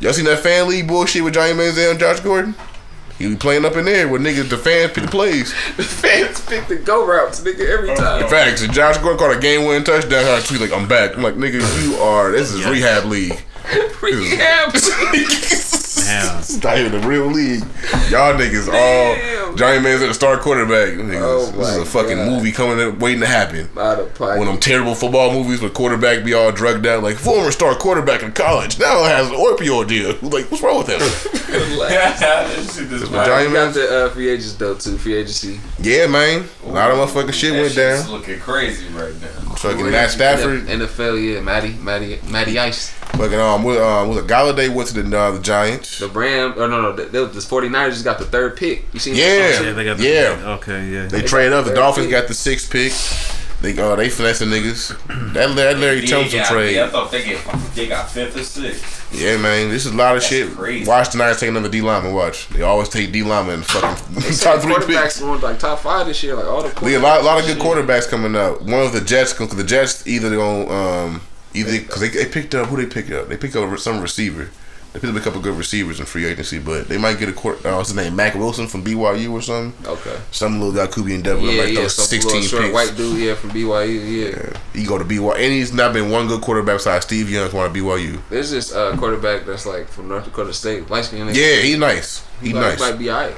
Y'all 0.00 0.12
seen 0.12 0.24
that 0.24 0.40
fan 0.40 0.68
league 0.68 0.88
bullshit 0.88 1.22
with 1.22 1.34
Johnny 1.34 1.52
Manziel 1.52 1.92
and 1.92 2.00
Josh 2.00 2.20
Gordon? 2.20 2.54
He 3.18 3.28
be 3.28 3.36
playing 3.36 3.64
up 3.64 3.76
in 3.76 3.84
there 3.84 4.08
with 4.08 4.22
niggas. 4.22 4.50
The 4.50 4.58
fans 4.58 4.92
pick 4.92 5.04
the 5.04 5.10
plays. 5.10 5.54
The 5.76 5.84
fans 5.84 6.40
pick 6.46 6.66
the 6.66 6.76
go 6.76 7.06
routes, 7.06 7.40
nigga, 7.42 7.60
every 7.60 7.94
time. 7.94 8.28
Facts. 8.28 8.62
And 8.62 8.72
Josh 8.72 8.98
Gordon 8.98 9.18
caught 9.18 9.36
a 9.36 9.40
game 9.40 9.66
winning 9.66 9.84
touchdown. 9.84 10.24
I 10.24 10.40
tweet 10.40 10.60
like 10.60 10.72
I'm 10.72 10.88
back. 10.88 11.16
I'm 11.16 11.22
like 11.22 11.34
nigga, 11.34 11.62
you 11.84 11.96
are. 11.96 12.32
This 12.32 12.52
is 12.52 12.66
rehab 12.66 13.04
league. 13.04 13.40
Rehab. 14.02 14.74
Damn. 15.96 16.36
This 16.38 16.50
is 16.50 16.62
not 16.62 16.78
even 16.78 16.92
the 17.00 17.06
real 17.06 17.26
league. 17.26 17.60
Y'all 18.10 18.34
niggas 18.34 18.66
all 18.68 19.14
Damn. 19.14 19.56
Johnny 19.56 19.78
Manziel 19.78 20.08
the 20.08 20.14
star 20.14 20.36
quarterback. 20.38 20.94
Niggas, 20.94 21.20
Oh 21.22 21.50
this 21.52 21.68
is 21.68 21.76
a 21.78 21.84
fucking 21.86 22.16
God. 22.16 22.30
movie 22.32 22.50
coming 22.52 22.84
up, 22.86 22.98
waiting 22.98 23.20
to 23.20 23.26
happen. 23.26 23.68
Out 23.78 24.00
of 24.00 24.14
pocket. 24.14 24.38
One 24.38 24.48
of 24.48 24.54
them 24.54 24.60
terrible 24.60 24.94
football 24.94 25.32
movies 25.32 25.60
where 25.60 25.70
quarterback 25.70 26.24
be 26.24 26.34
all 26.34 26.50
drugged 26.52 26.86
out, 26.86 27.02
like 27.02 27.16
former 27.16 27.50
star 27.52 27.74
quarterback 27.76 28.22
in 28.22 28.32
college 28.32 28.78
now 28.78 29.04
has 29.04 29.28
an 29.28 29.34
opioid 29.36 29.88
deal. 29.88 30.16
Like, 30.22 30.50
what's 30.50 30.62
wrong 30.62 30.78
with 30.78 30.88
him? 30.88 30.98
this 31.54 32.76
shit 32.76 32.92
is 32.92 33.08
But 33.08 33.26
Johnny 33.26 33.46
You 33.48 33.52
got 33.52 33.74
the 33.74 34.06
uh, 34.06 34.10
free 34.10 34.28
agents 34.28 34.54
though 34.54 34.74
too. 34.74 34.98
Free 34.98 35.14
agency. 35.14 35.60
yeah, 35.80 36.06
man, 36.06 36.48
a 36.64 36.68
lot 36.68 36.90
of 36.90 36.98
motherfucking 36.98 37.32
shit 37.32 37.52
That 37.52 37.60
went 37.60 37.72
shit's 37.72 38.02
down. 38.04 38.10
looking 38.12 38.40
crazy 38.40 38.86
right 38.88 39.14
now. 39.20 39.28
Fucking 39.54 39.90
Matt 39.90 40.10
Stafford, 40.10 40.62
NFL, 40.66 41.34
yeah, 41.34 41.40
Matty, 41.40 41.74
Matty, 41.74 42.18
Matty 42.28 42.58
Ice. 42.58 42.90
fucking 42.90 43.38
um, 43.38 43.62
with, 43.62 43.78
um, 43.78 44.08
with 44.08 44.18
a 44.18 44.22
Golladay 44.22 44.68
went 44.74 44.88
to 44.88 45.02
the 45.02 45.18
uh, 45.18 45.30
the 45.30 45.40
Giants. 45.40 45.83
The 45.98 46.08
Ram, 46.08 46.52
or 46.58 46.68
no, 46.68 46.80
no, 46.82 46.92
the, 46.92 47.04
the, 47.04 47.26
the 47.26 47.40
49ers 47.40 47.90
just 47.90 48.04
got 48.04 48.18
the 48.18 48.24
third 48.24 48.56
pick. 48.56 48.84
You 48.92 48.98
seen? 49.00 49.14
Yeah. 49.14 49.60
Yeah, 49.62 49.72
they 49.72 49.84
got 49.84 49.98
the 49.98 50.04
Yeah. 50.08 50.52
Okay, 50.56 50.88
yeah. 50.88 51.06
They 51.06 51.22
traded 51.22 51.52
up. 51.52 51.64
The 51.64 51.70
third 51.70 51.76
Dolphins 51.76 52.06
pick. 52.06 52.10
got 52.12 52.28
the 52.28 52.34
sixth 52.34 52.70
pick. 52.70 52.92
They 53.60 53.80
oh, 53.80 53.96
they 53.96 54.10
finessing 54.10 54.48
niggas. 54.48 54.88
That, 55.32 55.54
that 55.56 55.78
Larry 55.78 56.00
Yeah, 56.00 56.16
Thompson 56.16 56.38
yeah, 56.40 56.44
trade. 56.50 56.74
Yeah, 56.74 56.84
I 56.84 56.88
thought 56.90 57.10
they 57.10 57.24
get 57.24 57.40
they 57.74 57.86
got 57.86 58.10
fifth 58.10 58.36
or 58.36 58.42
sixth. 58.42 59.08
Yeah, 59.14 59.38
man, 59.38 59.70
this 59.70 59.86
is 59.86 59.92
a 59.92 59.96
lot 59.96 60.16
of 60.16 60.22
That's 60.22 60.26
shit. 60.32 60.50
crazy. 60.50 60.86
Watch 60.86 61.10
the 61.12 61.18
Niners 61.18 61.40
take 61.40 61.48
another 61.48 61.70
D 61.70 61.80
lineman. 61.80 62.12
Watch, 62.12 62.48
they 62.48 62.60
always 62.62 62.90
take 62.90 63.10
D 63.12 63.22
lineman 63.22 63.54
in 63.54 63.60
the 63.60 63.66
fucking 63.66 64.14
They 64.20 64.32
said 64.32 64.52
top 64.60 64.62
three 64.62 64.74
quarterbacks 64.74 65.02
picks. 65.02 65.20
going 65.20 65.40
like 65.40 65.58
top 65.58 65.78
five 65.78 66.06
this 66.06 66.22
year. 66.22 66.34
Like 66.34 66.44
all 66.46 66.62
the 66.62 66.84
We 66.84 66.94
a 66.96 66.98
lot, 66.98 67.20
a 67.20 67.24
lot 67.24 67.38
of 67.40 67.46
good 67.46 67.56
Shit. 67.56 67.64
quarterbacks 67.64 68.08
coming 68.08 68.36
up. 68.36 68.60
One 68.62 68.80
of 68.82 68.92
the 68.92 69.00
Jets, 69.00 69.32
because 69.32 69.48
the 69.56 69.64
Jets 69.64 70.06
either 70.06 70.28
they 70.28 70.36
going 70.36 70.70
um 70.70 71.22
either 71.54 71.78
because 71.80 72.00
they, 72.00 72.08
they 72.08 72.26
picked 72.26 72.54
up 72.54 72.66
who 72.68 72.76
they 72.76 72.86
picked 72.86 73.12
up. 73.12 73.28
They 73.28 73.36
picked 73.38 73.56
up 73.56 73.78
some 73.78 74.00
receiver. 74.02 74.50
They 74.94 75.00
picked 75.00 75.12
up 75.12 75.20
a 75.20 75.24
couple 75.24 75.40
good 75.40 75.58
receivers 75.58 75.98
in 75.98 76.06
free 76.06 76.24
agency, 76.24 76.60
but 76.60 76.86
they 76.86 76.98
might 76.98 77.18
get 77.18 77.28
a 77.28 77.32
court. 77.32 77.66
Uh, 77.66 77.74
what's 77.74 77.88
his 77.88 77.96
name? 77.96 78.14
Zach 78.14 78.36
Wilson 78.36 78.68
from 78.68 78.84
BYU 78.84 79.32
or 79.32 79.42
something. 79.42 79.74
Okay. 79.86 80.16
Some 80.30 80.60
little 80.60 80.72
guy 80.72 80.86
could 80.86 81.04
be 81.04 81.16
in 81.16 81.22
Denver. 81.22 81.42
Yeah, 81.44 81.62
like 81.64 81.72
yeah. 81.74 81.80
those 81.80 81.96
Some 81.96 82.04
sixteen 82.06 82.42
little 82.42 82.48
short 82.48 82.62
picks. 82.62 82.74
white 82.74 82.96
dude, 82.96 83.18
yeah, 83.20 83.34
from 83.34 83.50
BYU. 83.50 84.52
Yeah. 84.52 84.58
He 84.72 84.86
go 84.86 84.96
to 84.96 85.04
BYU, 85.04 85.32
and 85.34 85.52
he's 85.52 85.72
not 85.72 85.92
been 85.92 86.10
one 86.12 86.28
good 86.28 86.42
quarterback 86.42 86.76
besides 86.76 87.04
Steve 87.06 87.28
Young. 87.28 87.50
Want 87.52 87.74
to 87.74 87.80
BYU? 87.82 88.20
There's 88.30 88.52
this 88.52 88.72
uh, 88.72 88.96
quarterback 88.96 89.44
that's 89.46 89.66
like 89.66 89.88
from 89.88 90.06
North 90.08 90.26
Dakota 90.26 90.52
State, 90.54 90.88
light 90.88 91.06
skin. 91.06 91.26
Yeah, 91.26 91.56
he's 91.56 91.76
nice. 91.76 92.24
He 92.40 92.52
Might- 92.52 92.60
nice. 92.60 92.80
Might 92.80 92.96
be 92.98 93.10
alright. 93.10 93.34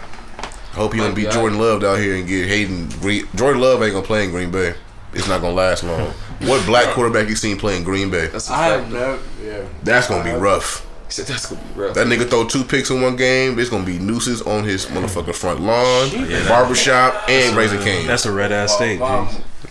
Hope 0.74 0.92
he 0.92 0.98
might 1.00 1.06
don't 1.06 1.14
be 1.14 1.22
beat 1.22 1.28
all 1.28 1.32
Jordan 1.32 1.58
Love 1.58 1.82
out 1.84 1.98
here 1.98 2.16
and 2.16 2.28
get 2.28 2.48
Hayden 2.48 2.90
Green. 3.00 3.26
Jordan 3.34 3.62
Love 3.62 3.82
ain't 3.82 3.94
gonna 3.94 4.04
play 4.06 4.24
in 4.24 4.30
Green 4.30 4.50
Bay. 4.50 4.74
It's 5.14 5.26
not 5.26 5.40
gonna 5.40 5.54
last 5.54 5.82
long. 5.84 6.10
What 6.42 6.66
black 6.66 6.88
quarterback 6.94 7.30
you 7.30 7.34
seen 7.34 7.56
playing 7.56 7.82
Green 7.84 8.10
Bay? 8.10 8.26
That's 8.26 8.50
a 8.50 8.52
I 8.52 8.56
fact. 8.68 8.82
have 8.82 8.92
never. 8.92 9.18
Yeah. 9.42 9.66
That's 9.84 10.06
gonna 10.06 10.22
be 10.22 10.32
rough. 10.38 10.85
He 11.06 11.12
said 11.12 11.26
that's 11.26 11.46
gonna 11.46 11.62
be 11.74 11.80
rough. 11.80 11.94
That 11.94 12.06
nigga 12.08 12.28
throw 12.28 12.46
two 12.46 12.64
picks 12.64 12.90
in 12.90 13.00
one 13.00 13.16
game. 13.16 13.58
It's 13.58 13.70
gonna 13.70 13.84
be 13.84 13.98
nooses 13.98 14.42
on 14.42 14.64
his 14.64 14.86
motherfucking 14.86 15.34
front 15.34 15.60
lawn, 15.60 16.10
barbershop, 16.48 17.28
and 17.28 17.56
Razor 17.56 17.78
Cane. 17.82 18.06
That's 18.06 18.26
a 18.26 18.32
red 18.32 18.50
ass 18.52 18.74
state. 18.74 18.98
Mom, 18.98 19.28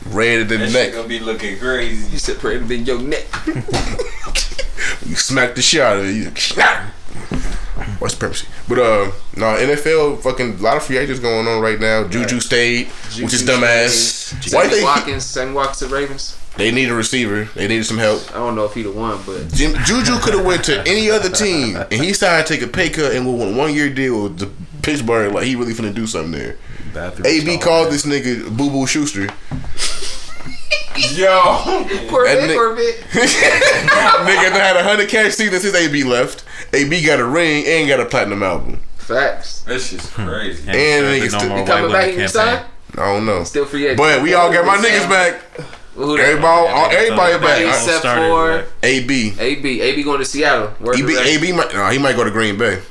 Red 0.08 0.42
in 0.42 0.48
the 0.48 0.58
that 0.58 0.66
shit 0.70 0.74
neck. 0.74 0.94
gonna 0.94 1.08
be 1.08 1.20
looking 1.20 1.52
He 1.54 1.58
crazy. 1.60 2.18
said, 2.18 2.38
"Pray 2.40 2.58
to 2.60 2.66
be 2.66 2.78
your 2.78 3.02
neck." 3.02 3.26
You 5.06 5.16
smack 5.16 5.56
the 5.56 5.62
shit 5.62 5.82
out 5.82 5.98
of 5.98 6.06
it. 6.06 6.14
You 6.14 6.32
snap. 6.36 6.84
What's 8.00 8.14
supremacy? 8.16 8.48
But 8.68 8.80
uh, 8.80 9.12
no 9.36 9.46
NFL. 9.56 10.22
Fucking 10.22 10.56
a 10.60 10.62
lot 10.62 10.78
of 10.78 10.84
free 10.84 10.98
agents 10.98 11.20
going 11.20 11.48
on 11.48 11.62
right 11.62 11.80
now. 11.80 12.08
Juju 12.08 12.40
stayed, 12.40 12.88
which 12.88 13.34
is 13.34 13.42
Juju 13.42 13.46
dumbass. 13.54 14.54
Why 14.54 14.64
Sammy 14.64 14.76
they? 14.76 14.84
Watkins, 14.84 15.24
Sammy 15.26 15.54
Watkins 15.54 15.80
to 15.80 15.88
Ravens. 15.88 16.38
They 16.58 16.72
need 16.72 16.90
a 16.90 16.94
receiver. 16.96 17.46
They 17.56 17.68
needed 17.68 17.86
some 17.86 17.98
help. 17.98 18.30
I 18.32 18.36
don't 18.38 18.56
know 18.56 18.64
if 18.66 18.74
he 18.74 18.84
the 18.84 18.92
one, 18.92 19.20
but 19.26 19.52
Jim, 19.54 19.74
Juju 19.84 20.20
could 20.20 20.34
have 20.36 20.46
went 20.52 20.64
to 20.66 20.80
any 20.88 21.10
other 21.12 21.30
team, 21.30 21.76
and 21.76 21.92
he 21.94 22.08
decided 22.08 22.46
to 22.48 22.54
take 22.54 22.64
a 22.64 22.68
pay 22.72 22.90
cut 22.90 23.14
and 23.14 23.26
will 23.26 23.54
one 23.54 23.74
year 23.74 23.90
deal 23.94 24.24
with 24.24 24.40
the 24.40 24.50
Pittsburgh. 24.82 25.34
Like 25.34 25.44
he 25.46 25.56
really 25.56 25.74
finna 25.74 25.94
do 25.94 26.08
something 26.08 26.32
there. 26.32 26.56
Bathroom 26.94 27.26
AB 27.26 27.46
stall. 27.46 27.60
called 27.62 27.92
this 27.94 28.06
nigga 28.06 28.56
Boo 28.56 28.70
Boo 28.70 28.88
Schuster. 28.88 29.28
Yo, 31.14 31.28
Corvette, 32.10 32.48
ni- 32.48 32.56
Corvette. 32.56 32.96
nigga 33.12 34.50
done 34.50 34.54
had 34.54 34.78
a 34.78 34.84
hundred 34.84 35.10
catch 35.10 35.34
season 35.34 35.60
since 35.60 35.76
AB 35.76 36.04
left. 36.06 36.46
AB 36.72 37.06
got 37.06 37.20
a 37.20 37.26
ring 37.26 37.66
and 37.68 37.88
got 37.90 38.00
a 38.00 38.06
platinum 38.06 38.42
album. 38.44 38.80
Facts. 38.96 39.64
That's 39.64 39.90
just 39.92 40.14
crazy. 40.14 40.62
And, 40.70 40.78
And 40.78 41.04
started 41.04 41.22
niggas 41.22 41.32
the 41.32 41.40
still- 41.40 41.50
No 41.50 41.56
He 41.58 41.66
Coming 41.66 41.92
back, 41.92 42.06
Women 42.06 42.10
he 42.12 42.16
campaign. 42.16 42.28
signed. 42.30 42.66
I 42.98 43.14
don't 43.14 43.26
know, 43.26 43.44
Still 43.44 43.66
free 43.66 43.84
agent. 43.88 43.98
but 43.98 44.24
we 44.24 44.34
all 44.36 44.50
got 44.54 44.66
my 44.66 44.78
niggas 44.78 45.10
back. 45.10 45.42
Who 45.96 46.18
that? 46.18 46.24
Everybody, 46.26 46.48
all, 46.48 46.86
everybody 46.92 47.34
Everybody 47.34 47.64
back. 47.66 47.74
except 47.74 48.02
for 48.04 48.58
back. 48.60 48.66
AB, 48.84 49.34
AB. 49.40 49.82
AB 49.82 50.04
going 50.04 50.20
to 50.20 50.26
Seattle. 50.26 50.74
Word 50.80 51.00
AB. 51.00 51.18
AB 51.18 51.52
might, 51.54 51.74
no, 51.74 51.88
he 51.90 51.98
might 51.98 52.16
go 52.16 52.24
to 52.24 52.32
Green 52.32 52.58
Bay. 52.58 52.82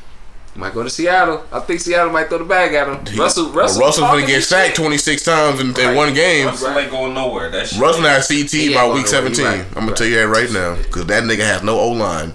might 0.57 0.73
go 0.73 0.83
to 0.83 0.89
Seattle. 0.91 1.45
I 1.53 1.61
think 1.61 1.81
Seattle 1.81 2.13
might 2.13 2.29
throw 2.29 2.39
the 2.39 2.45
bag 2.45 2.73
at 2.75 2.89
him. 2.89 3.05
He- 3.07 3.19
Russell, 3.19 3.51
Russell, 3.51 3.81
Russell's 3.83 4.07
gonna 4.11 4.27
get 4.27 4.43
sacked 4.45 4.77
twenty 4.77 4.97
six 4.99 5.23
times 5.25 5.61
in, 5.61 5.69
in 5.69 5.75
Right. 5.75 5.95
one 5.97 6.15
game. 6.15 6.47
Russell 6.47 6.79
ain't 6.79 6.91
going 6.91 7.13
nowhere. 7.13 7.51
That 7.51 7.67
shit. 7.69 7.79
Russell 7.81 8.05
had 8.05 8.23
CT 8.27 8.73
by 8.75 8.87
week 8.89 9.07
17. 9.07 9.45
right. 9.45 9.61
I'm 9.61 9.75
gonna 9.75 9.87
Right. 9.89 9.97
tell 9.97 10.07
you 10.07 10.17
that 10.17 10.29
right 10.29 10.51
now, 10.51 10.77
because 10.77 11.07
that 11.07 11.25
nigga 11.25 11.41
has 11.45 11.63
no 11.63 11.79
O 11.79 11.89
line. 11.89 12.35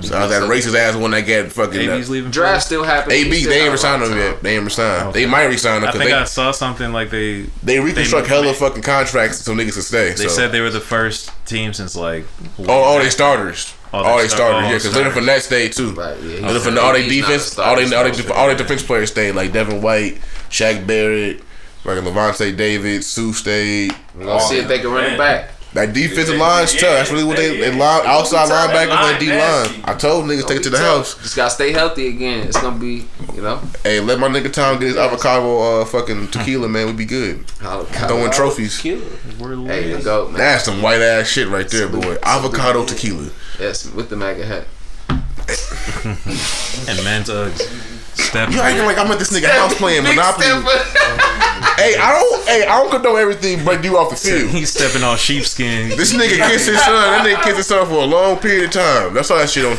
So 0.00 0.16
I 0.16 0.22
was 0.22 0.30
that 0.30 0.42
racist 0.44 0.74
ass 0.74 0.96
one 0.96 1.10
that 1.10 1.20
got 1.22 1.52
fucking. 1.52 1.78
AB's 1.90 2.08
Uh, 2.08 2.12
leaving. 2.12 2.30
Draft 2.30 2.64
still 2.64 2.82
happening. 2.82 3.26
AB, 3.26 3.34
still 3.40 3.50
they 3.50 3.56
ain't 3.56 3.66
not 3.66 3.72
resigned 3.72 4.02
right 4.02 4.10
him 4.10 4.16
yet. 4.18 4.42
They 4.42 4.54
ain't 4.56 4.64
resigned. 4.64 5.12
They 5.14 5.26
might 5.26 5.44
resign 5.44 5.76
him 5.78 5.82
I 5.84 5.86
because 5.88 5.98
think 6.00 6.10
they 6.10 6.16
I 6.16 6.24
saw 6.24 6.50
something 6.50 6.92
like 6.92 7.10
they 7.10 7.46
they 7.62 7.78
reconstruct 7.78 8.26
they- 8.28 8.34
hella 8.34 8.54
fucking 8.54 8.82
contracts 8.82 9.38
so 9.40 9.52
niggas 9.54 9.74
can 9.74 9.82
stay. 9.82 10.08
they 10.10 10.16
so. 10.24 10.28
said 10.28 10.50
they 10.52 10.60
were 10.60 10.70
the 10.70 10.80
first 10.80 11.30
team 11.46 11.74
since 11.74 11.94
like 11.94 12.24
oh, 12.60 12.70
all 12.70 12.98
they 13.00 13.10
starters. 13.10 13.74
Oh, 13.92 13.98
all 13.98 14.16
they 14.16 14.22
they 14.22 14.28
start- 14.28 14.38
starters, 14.52 14.62
yeah, 14.62 14.68
because 14.78 14.90
starters. 14.92 15.14
Leonard 15.16 15.28
Fournette 15.38 15.42
stayed 15.42 15.72
too. 15.74 15.92
Right, 15.92 16.16
yeah, 16.22 16.28
he's 16.30 16.40
Leonard 16.40 16.54
not- 16.54 16.62
Fournette, 16.62 16.82
all 16.84 16.92
they 16.94 17.02
he's 17.02 17.20
not 17.20 17.26
defense, 17.28 17.58
all 17.58 17.76
they, 17.76 17.82
all 17.94 18.04
they, 18.10 18.28
all 18.32 18.48
they 18.48 18.54
defense 18.54 18.82
players 18.82 19.10
stayed, 19.10 19.32
like 19.32 19.52
Devin 19.52 19.82
White, 19.82 20.18
Shaq 20.48 20.86
Barrett, 20.86 21.42
like 21.84 21.98
Lavonte 21.98 22.56
David, 22.56 23.04
Sue 23.04 23.34
stayed. 23.34 23.94
We're 24.14 24.24
gonna 24.24 24.40
see 24.40 24.56
if 24.58 24.68
they 24.68 24.78
can 24.78 24.90
run 24.90 25.04
it 25.12 25.18
back. 25.18 25.50
That 25.74 25.94
defensive 25.94 26.36
Yeah, 26.36 26.40
line's 26.40 26.74
yeah, 26.74 26.80
tough. 26.80 26.90
That's 26.90 27.10
really 27.10 27.24
what 27.24 27.36
they, 27.36 27.58
they 27.58 27.72
yeah. 27.72 27.78
line 27.78 28.06
outside 28.06 28.48
That 28.48 28.70
linebackers 28.70 28.88
line 28.88 29.10
and 29.14 29.20
D 29.20 29.28
line. 29.30 29.84
I 29.84 29.94
told 29.94 30.26
niggas 30.26 30.46
take 30.46 30.58
it 30.58 30.62
to 30.64 30.70
the 30.70 30.78
house. 30.78 31.14
Just 31.22 31.34
gotta 31.34 31.50
stay 31.50 31.72
healthy 31.72 32.08
again. 32.08 32.46
It's 32.46 32.60
gonna 32.60 32.78
be, 32.78 33.06
you 33.34 33.42
know, 33.42 33.60
Hey, 33.82 34.00
let 34.00 34.18
my 34.18 34.28
nigga 34.28 34.52
Tom 34.52 34.78
get 34.78 34.88
his 34.88 34.96
avocado 34.96 35.80
uh, 35.80 35.84
fucking 35.86 36.28
tequila, 36.28 36.68
man. 36.68 36.86
We 36.86 36.92
be 36.92 37.06
good. 37.06 37.46
Throwing 37.48 38.30
trophies. 38.30 38.80
Hey, 38.80 38.96
the 38.96 40.00
goat, 40.04 40.30
man. 40.30 40.38
That's 40.38 40.64
some 40.64 40.82
white 40.82 41.00
ass 41.00 41.28
shit 41.28 41.48
right 41.48 41.68
there, 41.68 41.88
boy. 41.88 42.16
Avocado 42.22 42.84
tequila. 42.84 43.30
Yes, 43.58 43.90
with 43.92 44.10
the 44.10 44.16
MAGA 44.16 44.44
hat. 44.44 44.66
And 46.88 47.04
men's 47.04 47.28
Uggs. 47.28 47.91
Step. 48.14 48.50
You 48.50 48.60
acting 48.60 48.84
like 48.84 48.98
I'm 48.98 49.10
at 49.10 49.18
this 49.18 49.32
nigga 49.32 49.48
house 49.50 49.74
playing 49.76 50.04
Big 50.04 50.16
Monopoly. 50.16 50.46
Hey, 51.76 51.96
I 51.96 52.12
don't. 52.12 52.44
Hey, 52.46 52.66
I 52.66 52.78
don't 52.80 52.90
condone 52.90 53.18
everything 53.18 53.64
but 53.64 53.82
you 53.84 53.96
off 53.96 54.10
the 54.10 54.16
field. 54.16 54.50
He's 54.50 54.72
stepping 54.72 55.02
on 55.02 55.16
sheepskin. 55.16 55.90
This 55.90 56.12
nigga 56.12 56.36
kissed 56.48 56.68
his 56.68 56.78
son. 56.80 56.92
That 56.92 57.24
nigga 57.26 57.42
kissed 57.42 57.56
his 57.58 57.66
son 57.66 57.86
for 57.86 57.94
a 58.02 58.04
long 58.04 58.36
period 58.38 58.64
of 58.64 58.70
time. 58.72 59.14
That's 59.14 59.30
all 59.30 59.38
that 59.38 59.48
shit 59.48 59.64
on. 59.64 59.76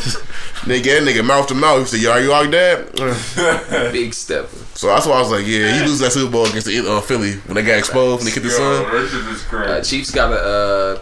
Nigga, 0.67 0.83
that 0.85 1.03
nigga 1.03 1.25
mouth 1.25 1.47
to 1.47 1.55
mouth. 1.55 1.79
He 1.81 1.85
said, 1.85 1.99
"Yo, 2.01 2.11
are 2.11 2.19
you 2.21 2.29
like 2.29 2.51
that?" 2.51 3.89
Big 3.93 4.13
stepper. 4.13 4.47
So 4.75 4.87
that's 4.87 5.05
why 5.05 5.15
I 5.17 5.19
was 5.19 5.31
like, 5.31 5.45
"Yeah, 5.45 5.77
he 5.81 5.85
lose 5.85 5.99
that 5.99 6.11
Super 6.13 6.31
Bowl 6.31 6.45
against 6.45 6.67
the 6.67 6.79
uh, 6.89 7.01
Philly 7.01 7.33
when 7.45 7.55
they 7.55 7.63
got 7.63 7.77
exposed 7.77 8.21
and 8.21 8.27
they 8.27 8.33
kicked 8.33 8.45
his 8.45 8.57
Yo, 8.57 8.83
son." 8.83 8.91
that 8.93 9.09
shit 9.09 9.25
is 9.33 9.43
Uh, 9.45 9.49
crazy. 9.49 9.89
Chiefs 9.97 10.11
got 10.11 10.31
a 10.31 10.35
uh, 10.39 10.99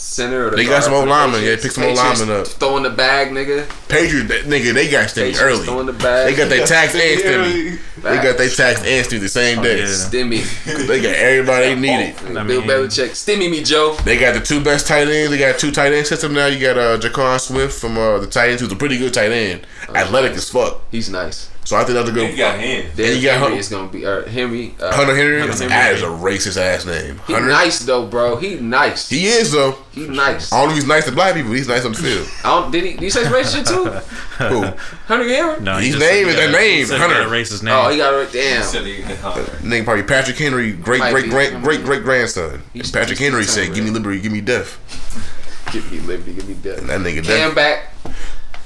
center. 0.00 0.46
Or 0.46 0.50
the 0.50 0.56
They 0.56 0.64
got 0.64 0.82
some 0.82 0.92
for 0.92 0.96
old 0.98 1.06
the 1.06 1.10
linemen. 1.10 1.40
Yeah, 1.42 1.56
Patriots. 1.56 1.62
pick 1.62 1.72
some 1.72 1.84
old 1.84 1.96
Patriots 1.96 2.20
linemen 2.20 2.40
up. 2.40 2.46
Throwing 2.48 2.82
the 2.82 2.90
bag, 2.90 3.28
nigga. 3.30 3.88
Patriots, 3.88 4.28
that, 4.28 4.44
nigga, 4.44 4.72
they 4.74 4.88
got 4.90 5.08
stimmy 5.08 5.14
Patriots 5.32 5.40
early. 5.40 5.64
Throwing 5.66 5.86
the 5.86 5.92
bag. 5.92 6.26
They 6.30 6.36
got 6.36 6.48
their 6.48 6.66
tax 6.66 6.94
and 6.94 7.20
stimmy. 7.20 7.78
They 8.02 8.16
got 8.16 8.38
their 8.38 8.48
tax 8.48 8.80
and 8.80 9.06
stimmy 9.06 9.20
the 9.20 9.28
same 9.28 9.62
day. 9.62 9.78
yeah. 9.80 9.84
Stimmy. 9.84 10.86
They 10.86 11.02
got 11.02 11.14
everybody 11.14 11.74
they 11.74 11.80
needed. 11.80 12.16
I 12.38 12.44
Bill 12.44 12.60
mean- 12.62 12.68
Belichick. 12.70 13.10
Stimmy 13.10 13.50
me, 13.50 13.62
Joe. 13.62 13.94
They 14.04 14.18
got 14.18 14.34
the 14.34 14.40
two 14.40 14.62
best 14.64 14.86
tight 14.86 15.08
ends. 15.08 15.30
They 15.30 15.38
got 15.38 15.58
two 15.58 15.70
tight 15.70 15.92
end 15.92 16.06
system 16.06 16.32
now. 16.32 16.46
You 16.46 16.58
got 16.60 16.78
uh, 16.78 16.98
Jaquan 16.98 17.38
Swift 17.40 17.78
from 17.78 17.98
uh, 17.98 18.18
the 18.18 18.26
Titans, 18.26 18.60
who's 18.62 18.72
a 18.72 18.76
pretty 18.76 18.96
good 18.98 19.12
tight 19.12 19.32
end, 19.32 19.66
athletic 19.94 20.32
as 20.32 20.48
fuck. 20.48 20.80
He's 20.90 21.10
nice. 21.10 21.49
So 21.64 21.76
I 21.76 21.84
think 21.84 21.94
that's 21.94 22.08
a 22.08 22.12
good. 22.12 22.30
You 22.32 22.36
got 22.36 22.58
hands. 22.58 22.96
Then 22.96 23.16
you 23.16 23.22
got 23.22 23.34
Henry 23.34 23.48
Hun- 23.50 23.58
is 23.58 23.68
gonna 23.68 23.88
be 23.92 24.04
uh, 24.04 24.24
Henry. 24.26 24.74
Uh, 24.80 24.92
Hunter 24.92 25.14
Henry. 25.14 25.38
Hunter 25.40 25.68
Henry. 25.68 25.94
is 25.94 26.02
a 26.02 26.06
racist 26.06 26.56
ass 26.56 26.84
name. 26.86 27.20
He 27.26 27.32
Hunter. 27.34 27.48
nice 27.48 27.80
though, 27.80 28.06
bro. 28.06 28.36
He 28.36 28.56
nice. 28.56 29.08
He, 29.08 29.20
He 29.20 29.26
is 29.26 29.52
though. 29.52 29.76
He's 29.92 30.08
nice. 30.08 30.52
I 30.52 30.58
don't 30.60 30.68
know 30.68 30.72
if 30.72 30.78
he's 30.80 30.88
nice 30.88 31.04
to 31.04 31.12
black 31.12 31.34
people. 31.34 31.52
He's 31.52 31.68
nice 31.68 31.84
on 31.84 31.92
the 31.92 31.98
field. 31.98 32.26
I 32.44 32.60
don't, 32.60 32.70
did 32.72 32.84
he? 32.84 32.90
Did 32.92 33.02
he 33.02 33.10
say 33.10 33.22
racist 33.24 33.54
shit 33.56 33.66
too? 33.66 33.84
Who? 33.84 34.62
Hunter 35.06 35.28
Henry. 35.28 35.60
No, 35.60 35.76
he 35.76 35.86
His 35.88 35.96
just 35.96 36.06
said 36.06 36.14
name 36.14 36.28
is 36.28 36.36
that 36.36 36.50
name, 36.50 36.78
he 36.78 36.84
said 36.86 36.94
he 36.94 37.00
Hunter. 37.02 37.14
got 37.16 37.26
a 37.26 37.30
racist 37.30 37.62
name. 37.62 37.74
Oh, 37.76 37.88
he 37.90 37.96
got 37.98 38.14
it. 38.14 38.28
He 38.30 38.38
Damn. 38.38 38.62
said 38.62 38.86
he 38.86 39.02
can 39.02 39.16
holler. 39.18 39.46
Name 39.62 39.84
probably 39.84 40.02
Patrick 40.04 40.38
Henry, 40.38 40.72
great 40.72 40.98
Might 41.00 41.12
great 41.12 41.28
great 41.30 41.62
great 41.62 41.84
great 41.84 42.02
grandson. 42.02 42.62
He's- 42.72 42.90
Patrick 42.90 43.18
he's 43.18 43.28
Henry 43.28 43.44
said, 43.44 43.74
"Give 43.74 43.84
me 43.84 43.90
liberty, 43.90 44.20
give 44.20 44.32
me 44.32 44.40
death." 44.40 44.78
Give 45.72 45.88
me 45.92 46.00
liberty. 46.00 46.32
Give 46.32 46.48
me 46.48 46.54
death. 46.54 46.78
And 46.78 46.88
That 46.88 47.00
nigga 47.00 47.22
Cam 47.24 47.54
back. 47.54 47.89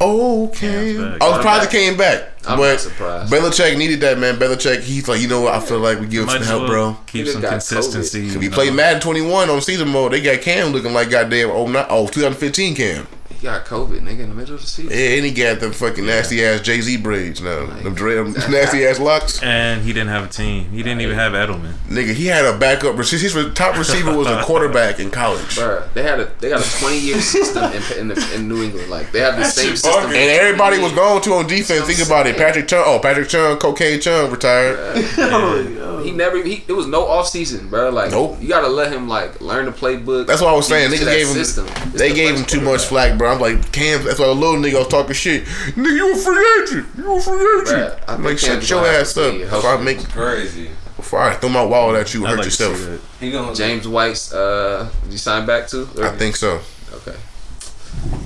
Okay. 0.04 0.98
I 0.98 1.16
was 1.18 1.36
surprised 1.36 1.70
he 1.70 1.78
came 1.78 1.96
back. 1.96 2.30
I'm 2.46 2.58
but 2.58 2.72
not 2.72 2.80
surprised. 2.80 3.32
Belichick 3.32 3.76
needed 3.78 4.00
that 4.00 4.18
man. 4.18 4.36
Belichick, 4.36 4.80
he's 4.80 5.08
like, 5.08 5.20
you 5.20 5.28
know 5.28 5.42
what? 5.42 5.54
I 5.54 5.60
feel 5.60 5.78
like 5.78 5.98
we 5.98 6.06
give 6.06 6.20
him 6.20 6.26
Might 6.26 6.42
some 6.42 6.60
help, 6.60 6.66
bro. 6.66 6.96
Keep 7.06 7.28
some 7.28 7.42
consistency. 7.42 8.26
If 8.26 8.34
you 8.34 8.40
he 8.40 8.48
know. 8.48 8.54
played 8.54 8.74
Madden 8.74 9.00
21 9.00 9.50
on 9.50 9.60
season 9.60 9.88
mode, 9.88 10.12
they 10.12 10.20
got 10.20 10.42
Cam 10.42 10.72
looking 10.72 10.92
like 10.92 11.10
goddamn 11.10 11.50
oh 11.50 11.66
not 11.66 11.86
oh 11.90 12.06
2015 12.06 12.74
Cam. 12.74 13.06
He 13.44 13.50
got 13.50 13.66
COVID, 13.66 14.00
nigga, 14.00 14.20
in 14.20 14.30
the 14.30 14.34
middle 14.34 14.54
of 14.54 14.62
the 14.62 14.66
season. 14.66 14.90
Yeah, 14.90 15.16
and 15.16 15.24
he 15.26 15.30
got 15.30 15.60
them 15.60 15.72
fucking 15.72 16.06
nasty 16.06 16.42
ass 16.42 16.62
Jay 16.62 16.80
Z 16.80 16.96
braids 16.96 17.42
now. 17.42 17.66
Them, 17.66 17.94
dre- 17.94 18.14
them 18.14 18.32
nasty 18.50 18.86
ass 18.86 18.98
locks. 18.98 19.42
And 19.42 19.82
he 19.82 19.92
didn't 19.92 20.08
have 20.08 20.24
a 20.24 20.28
team. 20.28 20.70
He 20.70 20.82
didn't 20.82 21.02
even 21.02 21.14
have 21.16 21.32
Edelman. 21.32 21.74
Nigga, 21.88 22.14
he 22.14 22.24
had 22.24 22.46
a 22.46 22.56
backup. 22.56 22.96
receiver. 22.96 23.42
his 23.42 23.52
top 23.52 23.76
receiver 23.78 24.16
was 24.16 24.28
a 24.28 24.40
quarterback 24.44 24.98
in 24.98 25.10
college. 25.10 25.42
Bruh, 25.58 25.92
they 25.92 26.02
had 26.02 26.20
a 26.20 26.32
they 26.40 26.48
got 26.48 26.66
a 26.66 26.80
20 26.80 26.98
year 26.98 27.20
system 27.20 27.64
in 27.64 27.98
in, 27.98 28.08
the, 28.08 28.32
in 28.34 28.48
New 28.48 28.62
England. 28.62 28.88
Like 28.88 29.12
they 29.12 29.20
have 29.20 29.36
the 29.36 29.44
same 29.44 29.76
system. 29.76 30.04
And 30.06 30.14
everybody 30.16 30.78
was 30.78 30.92
going 30.92 31.20
to 31.24 31.34
on 31.34 31.46
defense. 31.46 31.84
Think 31.84 32.00
about 32.08 32.26
it. 32.26 32.38
Patrick 32.38 32.66
Chung. 32.66 32.82
Oh, 32.86 32.98
Patrick 32.98 33.28
Chung, 33.28 33.58
Cocaine 33.58 34.00
Chung 34.00 34.30
retired. 34.30 34.78
Oh, 35.18 36.00
he 36.02 36.12
never. 36.12 36.42
He, 36.42 36.64
it 36.66 36.72
was 36.72 36.86
no 36.86 37.06
off 37.06 37.28
season, 37.28 37.68
bro. 37.68 37.90
Like 37.90 38.10
Nope. 38.10 38.38
you 38.40 38.48
gotta 38.48 38.68
let 38.68 38.90
him 38.90 39.06
like 39.06 39.42
learn 39.42 39.66
the 39.66 39.70
playbook. 39.72 40.26
That's 40.28 40.40
what 40.40 40.48
I 40.50 40.56
was 40.56 40.66
saying. 40.66 40.90
Get 40.92 41.00
Niggas 41.00 41.00
used 41.00 41.02
to 41.02 41.04
that 41.04 41.16
gave 41.16 41.26
him. 41.26 41.34
system. 41.34 41.66
It's 41.92 41.98
They 41.98 42.08
the 42.08 42.14
gave 42.14 42.36
him 42.36 42.44
too 42.46 42.62
much 42.62 42.84
flack, 42.86 43.18
bro. 43.18 43.33
I'm 43.34 43.40
like, 43.40 43.72
Cam. 43.72 44.04
That's 44.04 44.18
why 44.18 44.26
the 44.26 44.34
little 44.34 44.56
nigga 44.56 44.78
was 44.78 44.88
talking 44.88 45.14
shit. 45.14 45.44
Nigga, 45.44 45.96
you 45.96 46.12
a 46.12 46.16
free 46.16 46.62
agent. 46.62 46.88
You 46.96 47.16
a 47.16 47.20
free 47.20 47.34
agent. 47.34 47.68
Bruh, 47.68 48.08
I 48.08 48.14
I'm 48.14 48.24
like, 48.24 48.38
shut 48.38 48.68
your 48.68 48.86
ass 48.86 49.16
up. 49.16 49.32
be 49.32 49.40
Before 49.40 49.70
I 49.70 49.80
make, 49.82 50.08
Crazy. 50.08 50.70
before 50.96 51.20
I 51.20 51.34
throw 51.34 51.48
my 51.48 51.64
wallet 51.64 52.00
at 52.00 52.14
you, 52.14 52.24
I'd 52.24 52.30
hurt 52.30 52.36
like 52.38 52.44
yourself. 52.46 53.18
He 53.20 53.30
gonna 53.30 53.54
James 53.54 53.86
White's. 53.88 54.32
Uh, 54.32 54.90
did 55.04 55.12
you 55.12 55.18
sign 55.18 55.46
back 55.46 55.68
to? 55.68 55.88
I 56.02 56.10
think 56.10 56.36
so. 56.36 56.60
Okay. 56.92 57.16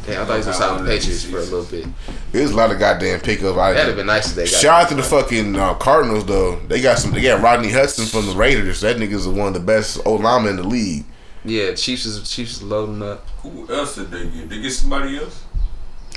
Damn, 0.07 0.23
I 0.23 0.25
thought 0.25 0.33
he 0.33 0.37
was 0.39 0.47
gonna 0.47 0.57
sign 0.59 0.85
the 0.85 0.91
Patriots 0.91 1.25
for 1.25 1.39
a 1.39 1.43
little 1.43 1.65
bit. 1.65 1.87
There's 2.33 2.51
a 2.51 2.57
lot 2.57 2.73
of 2.73 2.79
goddamn 2.79 3.21
pickup. 3.21 3.57
I 3.57 3.73
That'd 3.73 3.89
have 3.89 3.97
been 3.97 4.07
nice 4.07 4.31
if 4.31 4.37
they 4.37 4.45
got. 4.45 4.61
Shout 4.61 4.83
out 4.85 4.89
to 4.89 4.95
the 4.95 5.03
fucking 5.03 5.55
uh, 5.57 5.75
Cardinals 5.75 6.25
though. 6.25 6.57
They 6.61 6.81
got 6.81 6.99
some. 6.99 7.13
They 7.13 7.21
got 7.23 7.43
Rodney 7.43 7.71
Hudson 7.71 8.07
from 8.07 8.27
the 8.27 8.33
Raiders. 8.33 8.81
That 8.81 8.97
nigga's 8.97 9.29
one 9.29 9.49
of 9.49 9.55
the 9.55 9.61
best 9.61 10.01
old 10.07 10.23
linemen 10.23 10.51
in 10.51 10.57
the 10.57 10.63
league. 10.69 11.05
Yeah, 11.49 11.75
Chiefs 11.75 12.05
is 12.07 12.29
Chiefs 12.31 12.57
is 12.57 12.63
loading 12.63 13.03
up. 13.03 13.27
Who 13.43 13.67
else 13.73 13.95
did 13.97 14.11
they 14.11 14.27
get? 14.29 14.49
They 14.49 14.61
get 14.61 14.71
somebody 14.73 15.19
else? 15.19 15.45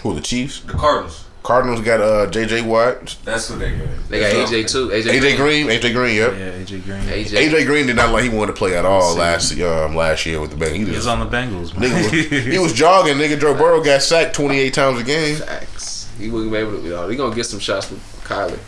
Who 0.03 0.13
the 0.13 0.21
Chiefs? 0.21 0.61
The 0.61 0.73
Cardinals. 0.73 1.25
Cardinals 1.43 1.81
got 1.81 2.01
uh 2.01 2.29
J.J. 2.29 2.61
Watt, 2.61 3.17
That's 3.25 3.49
what 3.49 3.57
they 3.59 3.71
got. 3.71 3.87
They 4.09 4.19
got 4.19 4.31
That's 4.31 4.51
AJ 4.51 4.71
too. 4.71 4.89
AJ, 4.89 5.17
A.J. 5.17 5.37
Green, 5.37 5.69
A.J. 5.71 5.91
Green. 5.93 6.15
Yep. 6.15 6.31
Yeah, 6.33 6.51
AJ 6.51 6.83
Green. 6.83 7.01
AJ. 7.01 7.33
A.J. 7.33 7.65
Green 7.65 7.87
did 7.87 7.95
not 7.95 8.11
like 8.13 8.23
he 8.23 8.29
wanted 8.29 8.51
to 8.51 8.57
play 8.57 8.77
at 8.77 8.85
all 8.85 9.15
last 9.15 9.51
um, 9.59 9.95
last 9.95 10.25
year 10.27 10.39
with 10.39 10.51
the 10.51 10.63
Bengals. 10.63 10.73
He, 10.75 10.85
He 10.85 10.91
was 10.91 11.07
on 11.07 11.19
the 11.19 11.25
Bengals. 11.25 11.75
man. 11.75 11.89
nigga 11.89 12.11
was, 12.31 12.43
he 12.53 12.59
was 12.59 12.73
jogging. 12.73 13.15
Nigga 13.17 13.39
Joe 13.39 13.55
Burrow 13.55 13.83
got 13.83 14.03
sacked 14.03 14.35
28 14.35 14.71
times 14.73 14.99
a 14.99 15.03
game. 15.03 15.35
Facts. 15.37 16.09
He 16.19 16.29
wouldn't 16.29 16.51
be 16.51 16.57
able 16.59 16.73
to. 16.77 16.83
You 16.83 16.89
know, 16.91 17.07
he 17.09 17.15
gonna 17.15 17.35
get 17.35 17.45
some 17.47 17.59
shots 17.59 17.89
with 17.89 17.99
Kyler. 18.23 18.59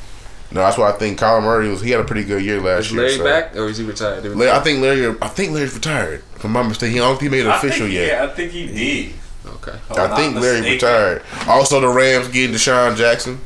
No, 0.53 0.59
that's 0.61 0.77
why 0.77 0.89
I 0.89 0.91
think 0.93 1.19
Kyler 1.19 1.41
Murray 1.41 1.67
was. 1.67 1.81
He 1.81 1.89
had 1.89 1.99
a 1.99 2.03
pretty 2.03 2.23
good 2.23 2.43
year 2.43 2.61
last 2.61 2.85
Is 2.85 2.91
year. 2.91 3.01
Larry 3.01 3.17
so. 3.17 3.23
back 3.23 3.55
or 3.55 3.67
is 3.67 3.77
he 3.79 3.83
retired? 3.85 4.23
Larry, 4.23 4.51
I 4.51 4.59
think 4.59 4.81
Larry. 4.81 5.15
I 5.21 5.27
think 5.27 5.51
Larry's 5.51 5.73
retired. 5.73 6.23
If 6.35 6.45
I'm 6.45 6.53
not 6.53 6.63
mistaken, 6.67 6.93
he 6.93 6.99
don't 6.99 7.17
think 7.19 7.23
he 7.23 7.29
made 7.29 7.45
it 7.45 7.49
I 7.49 7.57
official 7.57 7.87
think, 7.87 7.93
yet. 7.93 8.07
Yeah, 8.07 8.23
I 8.23 8.27
think 8.27 8.51
he 8.51 8.67
did. 8.67 9.13
Okay. 9.45 9.71
If 9.71 9.91
I'm 9.91 9.99
I 9.99 10.07
not 10.07 10.17
think 10.17 10.35
Larry 10.35 10.61
mistaken. 10.61 10.73
retired. 10.87 11.21
Also, 11.47 11.79
the 11.81 11.87
Rams 11.89 12.27
getting 12.27 12.55
DeSean 12.55 12.95
Jackson. 12.95 13.41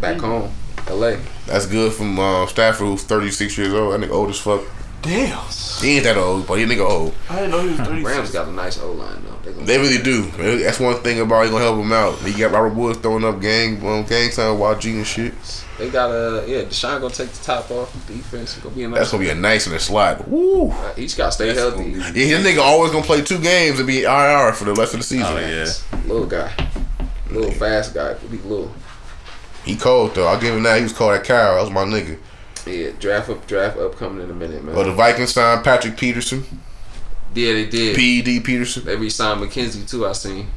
Back 0.00 0.18
home, 0.20 0.52
L.A. 0.88 1.18
That's 1.46 1.66
good 1.66 1.92
from 1.92 2.18
uh, 2.18 2.46
Stafford, 2.46 2.86
who's 2.86 3.02
36 3.04 3.56
years 3.56 3.72
old. 3.72 3.94
I 3.94 3.98
think 4.00 4.12
old 4.12 4.30
as 4.30 4.38
fuck. 4.38 4.62
Damn. 5.02 5.44
He 5.80 5.96
ain't 5.96 6.04
that 6.04 6.16
old, 6.16 6.46
but 6.46 6.54
he 6.54 6.64
nigga 6.64 6.88
old. 6.88 7.12
I 7.28 7.36
didn't 7.40 7.50
know 7.50 7.60
he 7.60 7.68
was 7.70 7.78
36. 7.78 8.08
Rams 8.08 8.30
got 8.30 8.46
a 8.48 8.52
nice 8.52 8.78
O 8.80 8.92
line 8.92 9.24
though. 9.24 9.50
They, 9.50 9.64
They 9.64 9.78
really 9.78 10.00
do. 10.00 10.22
That's 10.62 10.78
one 10.78 10.94
thing 11.02 11.18
about 11.20 11.44
he 11.44 11.50
gonna 11.50 11.64
help 11.64 11.80
him 11.80 11.92
out. 11.92 12.16
He 12.20 12.38
got 12.38 12.52
Robert 12.52 12.74
Woods 12.74 12.98
throwing 13.00 13.24
up 13.24 13.40
gang, 13.40 13.84
um, 13.84 14.04
gang 14.04 14.30
sign, 14.30 14.56
YG 14.56 14.92
and 14.94 15.06
shit. 15.06 15.34
They 15.78 15.90
got 15.90 16.10
a 16.10 16.44
yeah. 16.46 16.62
Deshaun 16.62 17.00
gonna 17.00 17.12
take 17.12 17.30
the 17.30 17.42
top 17.44 17.68
off 17.72 17.92
defense. 18.06 18.56
Gonna 18.58 18.74
be 18.76 18.84
a 18.84 18.88
nice. 18.88 18.98
That's 19.00 19.10
gonna 19.10 19.24
be 19.24 19.30
a 19.30 19.34
nice 19.34 19.66
in 19.66 19.72
the 19.72 19.80
slot. 19.80 20.28
Woo. 20.28 20.70
Uh, 20.70 20.94
He 20.94 21.02
just 21.02 21.16
gotta 21.16 21.32
stay 21.32 21.46
That's 21.46 21.58
healthy. 21.58 21.94
gonna 21.94 22.12
Yeah, 22.12 22.36
his 22.36 22.46
nigga 22.46 22.60
always 22.62 22.92
gonna 22.92 23.04
play 23.04 23.22
two 23.22 23.40
games 23.40 23.78
and 23.80 23.86
be 23.88 24.02
IR 24.04 24.52
for 24.52 24.64
the 24.66 24.74
rest 24.74 24.94
of 24.94 25.00
the 25.00 25.04
season. 25.04 25.26
Oh 25.26 25.38
yeah. 25.40 25.66
Little 26.06 26.26
guy, 26.26 26.52
little 27.28 27.50
fast 27.50 27.92
guy. 27.94 28.14
Be 28.14 28.38
little. 28.38 28.72
He 29.64 29.74
cold 29.74 30.14
though. 30.14 30.28
I'll 30.28 30.40
give 30.40 30.54
him 30.54 30.62
that. 30.62 30.76
He 30.76 30.84
was 30.84 30.92
cold 30.92 31.14
at 31.14 31.24
Kyle. 31.24 31.56
That 31.56 31.62
was 31.62 31.70
my 31.70 31.84
nigga. 31.84 32.18
Yeah, 32.66 32.90
draft 32.98 33.28
up, 33.30 33.46
draft 33.46 33.78
upcoming 33.78 34.22
in 34.24 34.30
a 34.30 34.34
minute, 34.34 34.62
man. 34.62 34.74
Well, 34.74 34.84
the 34.84 34.92
Vikings 34.92 35.32
signed 35.32 35.64
Patrick 35.64 35.96
Peterson, 35.96 36.44
yeah, 37.34 37.52
they 37.54 37.66
did. 37.66 37.96
PED 37.96 38.44
Peterson. 38.44 38.84
They 38.84 38.96
re-signed 38.96 39.40
McKenzie 39.40 39.88
too. 39.88 40.06
I 40.06 40.12
seen 40.12 40.48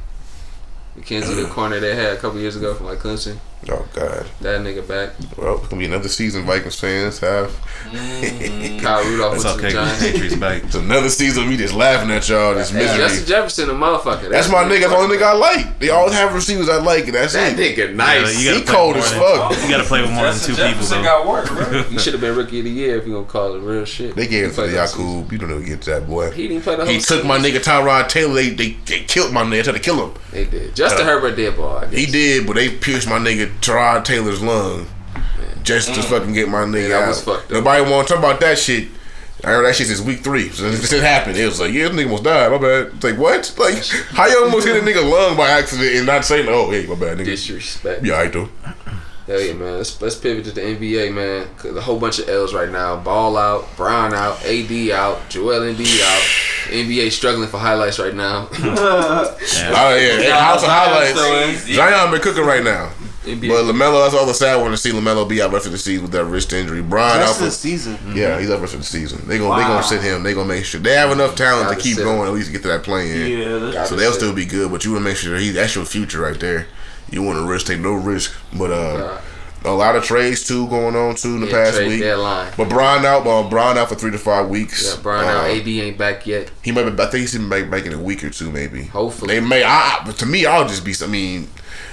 McKenzie, 0.96 1.42
the 1.42 1.48
corner 1.48 1.80
they 1.80 1.94
had 1.94 2.12
a 2.12 2.16
couple 2.16 2.38
years 2.40 2.56
ago 2.56 2.74
from 2.74 2.86
like 2.86 2.98
Clemson. 2.98 3.38
Oh 3.68 3.84
God. 3.94 4.26
That 4.42 4.60
nigga 4.60 4.86
back. 4.86 5.10
Well, 5.36 5.58
it's 5.58 5.66
gonna 5.66 5.80
be 5.80 5.86
another 5.86 6.08
season 6.08 6.44
Vikings 6.44 6.78
fans 6.78 7.18
have. 7.18 7.50
Mm, 7.90 8.80
Kyle 8.82 9.02
Rudolph 9.04 9.34
It's 9.36 9.44
went 9.44 9.58
to 9.60 9.66
okay. 9.66 9.72
the 9.74 9.78
'cause 9.80 9.88
Giants. 9.98 10.02
Patriots 10.12 10.36
back. 10.36 10.64
It's 10.64 10.74
another 10.76 11.08
season 11.08 11.42
of 11.44 11.48
me 11.48 11.56
just 11.56 11.74
laughing 11.74 12.10
at 12.12 12.28
y'all. 12.28 12.54
This 12.54 12.70
Hey, 12.70 12.78
misery. 12.78 12.98
Justin 12.98 13.26
Jefferson, 13.26 13.70
a 13.70 13.72
motherfucker. 13.72 14.30
That's 14.30 14.48
my 14.50 14.62
nigga. 14.62 14.80
That's 14.82 14.92
the 14.92 14.96
only 14.98 15.16
nigga 15.16 15.22
I 15.22 15.32
like. 15.32 15.78
They 15.80 15.88
all 15.90 16.08
have 16.10 16.32
receivers 16.34 16.68
I 16.68 16.76
like, 16.76 17.06
and 17.06 17.14
that's 17.14 17.32
That 17.32 17.58
it. 17.58 17.76
nigga 17.76 17.94
nice. 17.94 18.40
you 18.40 18.52
He 18.52 18.60
gotta 18.60 18.72
cold 18.72 18.94
more 18.96 19.04
as 19.04 19.10
than- 19.10 19.20
fuck. 19.20 19.62
You 19.62 19.68
gotta 19.68 19.84
play 19.84 20.02
with 20.02 20.10
more 20.12 20.24
than 20.24 20.32
Justin 20.34 20.54
two 20.54 20.62
people 20.62 20.72
Jefferson 20.74 20.98
though. 20.98 21.08
got 21.08 21.26
work, 21.26 21.46
bro. 21.48 21.82
He 21.90 21.98
should 21.98 22.12
have 22.12 22.20
been 22.20 22.36
rookie 22.36 22.58
of 22.60 22.64
the 22.66 22.70
year 22.70 22.98
if 22.98 23.06
you 23.06 23.14
gonna 23.14 23.24
call 23.26 23.54
it 23.56 23.60
real 23.60 23.84
shit. 23.84 24.14
They 24.14 24.28
gave 24.28 24.44
it 24.44 24.46
He 24.46 24.48
to 24.50 24.54
played 24.54 24.70
the 24.70 24.74
that 24.76 24.88
season. 24.90 25.08
Yakub. 25.22 25.32
You 25.32 25.38
don't 25.38 25.50
know 25.50 25.60
get 25.60 25.82
to 25.82 25.90
that 25.90 26.06
boy. 26.06 26.30
He 26.30 26.46
didn't 26.46 26.62
play 26.62 26.76
the 26.76 26.84
whole 26.84 26.92
He 26.94 27.00
took 27.00 27.24
my 27.24 27.38
nigga 27.38 27.58
Tyrod 27.58 28.08
Taylor. 28.08 28.34
They, 28.34 28.50
they 28.50 28.76
they 28.86 29.00
killed 29.00 29.32
my 29.32 29.42
nigga. 29.42 29.64
Tried 29.64 29.72
to 29.72 29.78
kill 29.80 30.06
him. 30.08 30.14
They 30.30 30.44
did. 30.44 30.76
Justin 30.76 31.04
Herbert 31.06 31.34
did 31.34 31.56
ball. 31.56 31.78
I 31.78 31.86
guess. 31.86 31.98
He 31.98 32.06
did, 32.06 32.46
but 32.46 32.54
they 32.56 32.68
pierced 32.68 33.08
my 33.08 33.18
nigga 33.18 33.50
Tyrod 33.60 34.04
Taylor's 34.04 34.42
lung 34.42 34.86
just 35.62 35.94
to 35.94 36.02
fucking 36.02 36.32
get 36.32 36.48
my 36.48 36.58
nigga 36.58 36.74
Mm. 36.74 36.82
Yeah, 36.82 36.88
that 36.88 37.02
out. 37.02 37.08
was 37.08 37.22
fucked 37.24 37.44
up. 37.46 37.50
Nobody 37.50 37.90
want 37.90 38.06
to 38.08 38.14
talk 38.14 38.22
about 38.22 38.40
that 38.40 38.58
shit. 38.58 38.88
I 39.44 39.48
heard 39.48 39.66
that 39.66 39.76
shit 39.76 39.88
since 39.88 40.00
week 40.00 40.20
three. 40.20 40.48
So 40.48 40.70
this 40.70 40.88
shit 40.88 41.02
happened. 41.02 41.36
It 41.36 41.44
was 41.44 41.60
like, 41.60 41.72
yeah, 41.72 41.88
this 41.88 41.92
nigga 42.00 42.04
almost 42.06 42.24
died. 42.24 42.50
My 42.52 42.58
bad. 42.58 42.86
It's 42.94 43.04
like 43.04 43.18
what? 43.18 43.54
Like 43.58 43.84
how 44.10 44.26
you 44.26 44.44
almost 44.44 44.66
hit 44.66 44.76
a 44.76 44.84
nigga 44.86 45.08
lung 45.08 45.36
by 45.36 45.48
accident 45.50 45.94
and 45.94 46.06
not 46.06 46.24
saying, 46.24 46.46
oh, 46.48 46.70
hey, 46.70 46.86
my 46.86 46.94
bad, 46.94 47.18
nigga. 47.18 47.26
Disrespect. 47.26 48.04
Yeah, 48.04 48.16
I 48.16 48.28
do. 48.28 48.48
Hell 49.26 49.40
yeah, 49.40 49.52
man. 49.54 49.78
Let's, 49.78 50.00
let's 50.00 50.14
pivot 50.14 50.44
to 50.44 50.52
the 50.52 50.60
NBA, 50.60 51.12
man. 51.12 51.48
Cause 51.58 51.74
a 51.76 51.80
whole 51.80 51.98
bunch 51.98 52.20
of 52.20 52.28
L's 52.28 52.54
right 52.54 52.70
now. 52.70 52.96
Ball 52.96 53.36
out, 53.36 53.76
Brown 53.76 54.14
out, 54.14 54.42
AD 54.44 54.90
out, 54.90 55.28
Joel 55.28 55.64
and 55.64 55.76
Embiid 55.76 56.00
out. 56.00 56.22
NBA 56.72 57.10
struggling 57.10 57.48
for 57.48 57.58
highlights 57.58 57.98
right 57.98 58.14
now. 58.14 58.48
Oh 58.52 59.96
yeah, 59.96 60.20
yeah. 60.20 60.40
House 60.40 60.62
of 60.62 60.68
highlights. 60.68 61.66
Zion 61.74 62.10
been 62.12 62.20
cooking 62.20 62.44
right 62.44 62.62
now. 62.64 62.92
NBA. 63.26 63.48
But 63.48 63.64
Lamelo, 63.72 64.02
that's 64.04 64.14
all 64.14 64.26
the 64.26 64.32
sad 64.34 64.56
one 64.60 64.70
to 64.70 64.76
see 64.76 64.90
Lamelo 64.92 65.28
be 65.28 65.42
out 65.42 65.52
rest 65.52 65.66
of 65.66 65.72
the 65.72 65.78
season 65.78 66.02
with 66.02 66.12
that 66.12 66.24
wrist 66.24 66.52
injury. 66.52 66.82
Brian 66.82 67.20
out 67.22 67.36
for 67.36 67.44
the 67.44 67.50
season. 67.50 67.98
yeah, 68.14 68.38
he's 68.40 68.50
out 68.50 68.60
rest 68.60 68.74
of 68.74 68.80
the 68.80 68.86
season. 68.86 69.26
They 69.26 69.38
gonna 69.38 69.56
they 69.56 69.62
Wow. 69.62 69.68
gonna 69.74 69.82
sit 69.82 70.02
him. 70.02 70.22
They 70.22 70.32
gonna 70.34 70.48
make 70.48 70.64
sure 70.64 70.80
they 70.80 70.94
have 70.94 71.10
enough 71.10 71.34
talent 71.34 71.68
to 71.68 71.74
Gotta 71.74 71.82
keep 71.82 71.96
going 71.98 72.20
him. 72.20 72.26
at 72.26 72.32
least 72.32 72.46
to 72.46 72.52
get 72.52 72.62
to 72.62 72.68
that 72.68 72.82
playing. 72.82 73.38
Yeah, 73.72 73.84
So 73.84 73.96
they'll 73.96 74.12
still 74.12 74.32
be 74.32 74.46
good, 74.46 74.70
but 74.70 74.84
you 74.84 74.92
want 74.92 75.04
to 75.04 75.08
make 75.10 75.16
sure 75.18 75.36
he 75.36 75.50
that's 75.50 75.74
your 75.74 75.84
future 75.84 76.20
right 76.20 76.38
there. 76.38 76.66
You 77.10 77.22
want 77.22 77.38
to 77.38 77.44
risk, 77.46 77.66
take 77.66 77.80
no 77.80 77.92
risk. 77.94 78.32
But 78.52 78.70
uh, 78.72 79.18
a 79.64 79.70
lot 79.70 79.96
of 79.96 80.04
trades 80.04 80.46
too 80.46 80.68
going 80.68 80.94
on 80.94 81.14
too 81.16 81.34
in 81.36 81.40
the 81.40 81.46
Yeah, 81.48 81.64
past 81.64 81.78
week. 81.80 82.00
deadline. 82.00 82.52
But 82.56 82.68
Brian 82.68 83.04
out, 83.04 83.26
uh, 83.26 83.48
Brian 83.48 83.76
out 83.76 83.88
for 83.88 83.94
three 83.96 84.12
to 84.12 84.18
five 84.18 84.48
weeks. 84.48 84.84
Yeah, 84.94 85.00
Brian 85.02 85.26
out. 85.28 85.46
AB 85.46 85.80
ain't 85.82 85.98
back 85.98 86.26
yet. 86.26 86.50
He 86.62 86.70
might 86.72 86.84
be. 86.84 87.02
I 87.02 87.06
think 87.06 87.20
he's 87.22 87.32
been 87.34 87.48
back, 87.48 87.68
back 87.70 87.84
in 87.86 87.92
a 87.92 87.98
week 87.98 88.22
or 88.22 88.30
two, 88.30 88.50
maybe. 88.50 88.84
Hopefully. 88.84 89.34
they 89.34 89.40
may. 89.46 89.62
I, 89.64 89.70
I- 89.70 90.02
but 90.06 90.18
to 90.18 90.26
me, 90.26 90.46
I'll 90.46 90.68
just 90.68 90.84
be. 90.84 90.94
I 91.02 91.06
mean, 91.08 91.48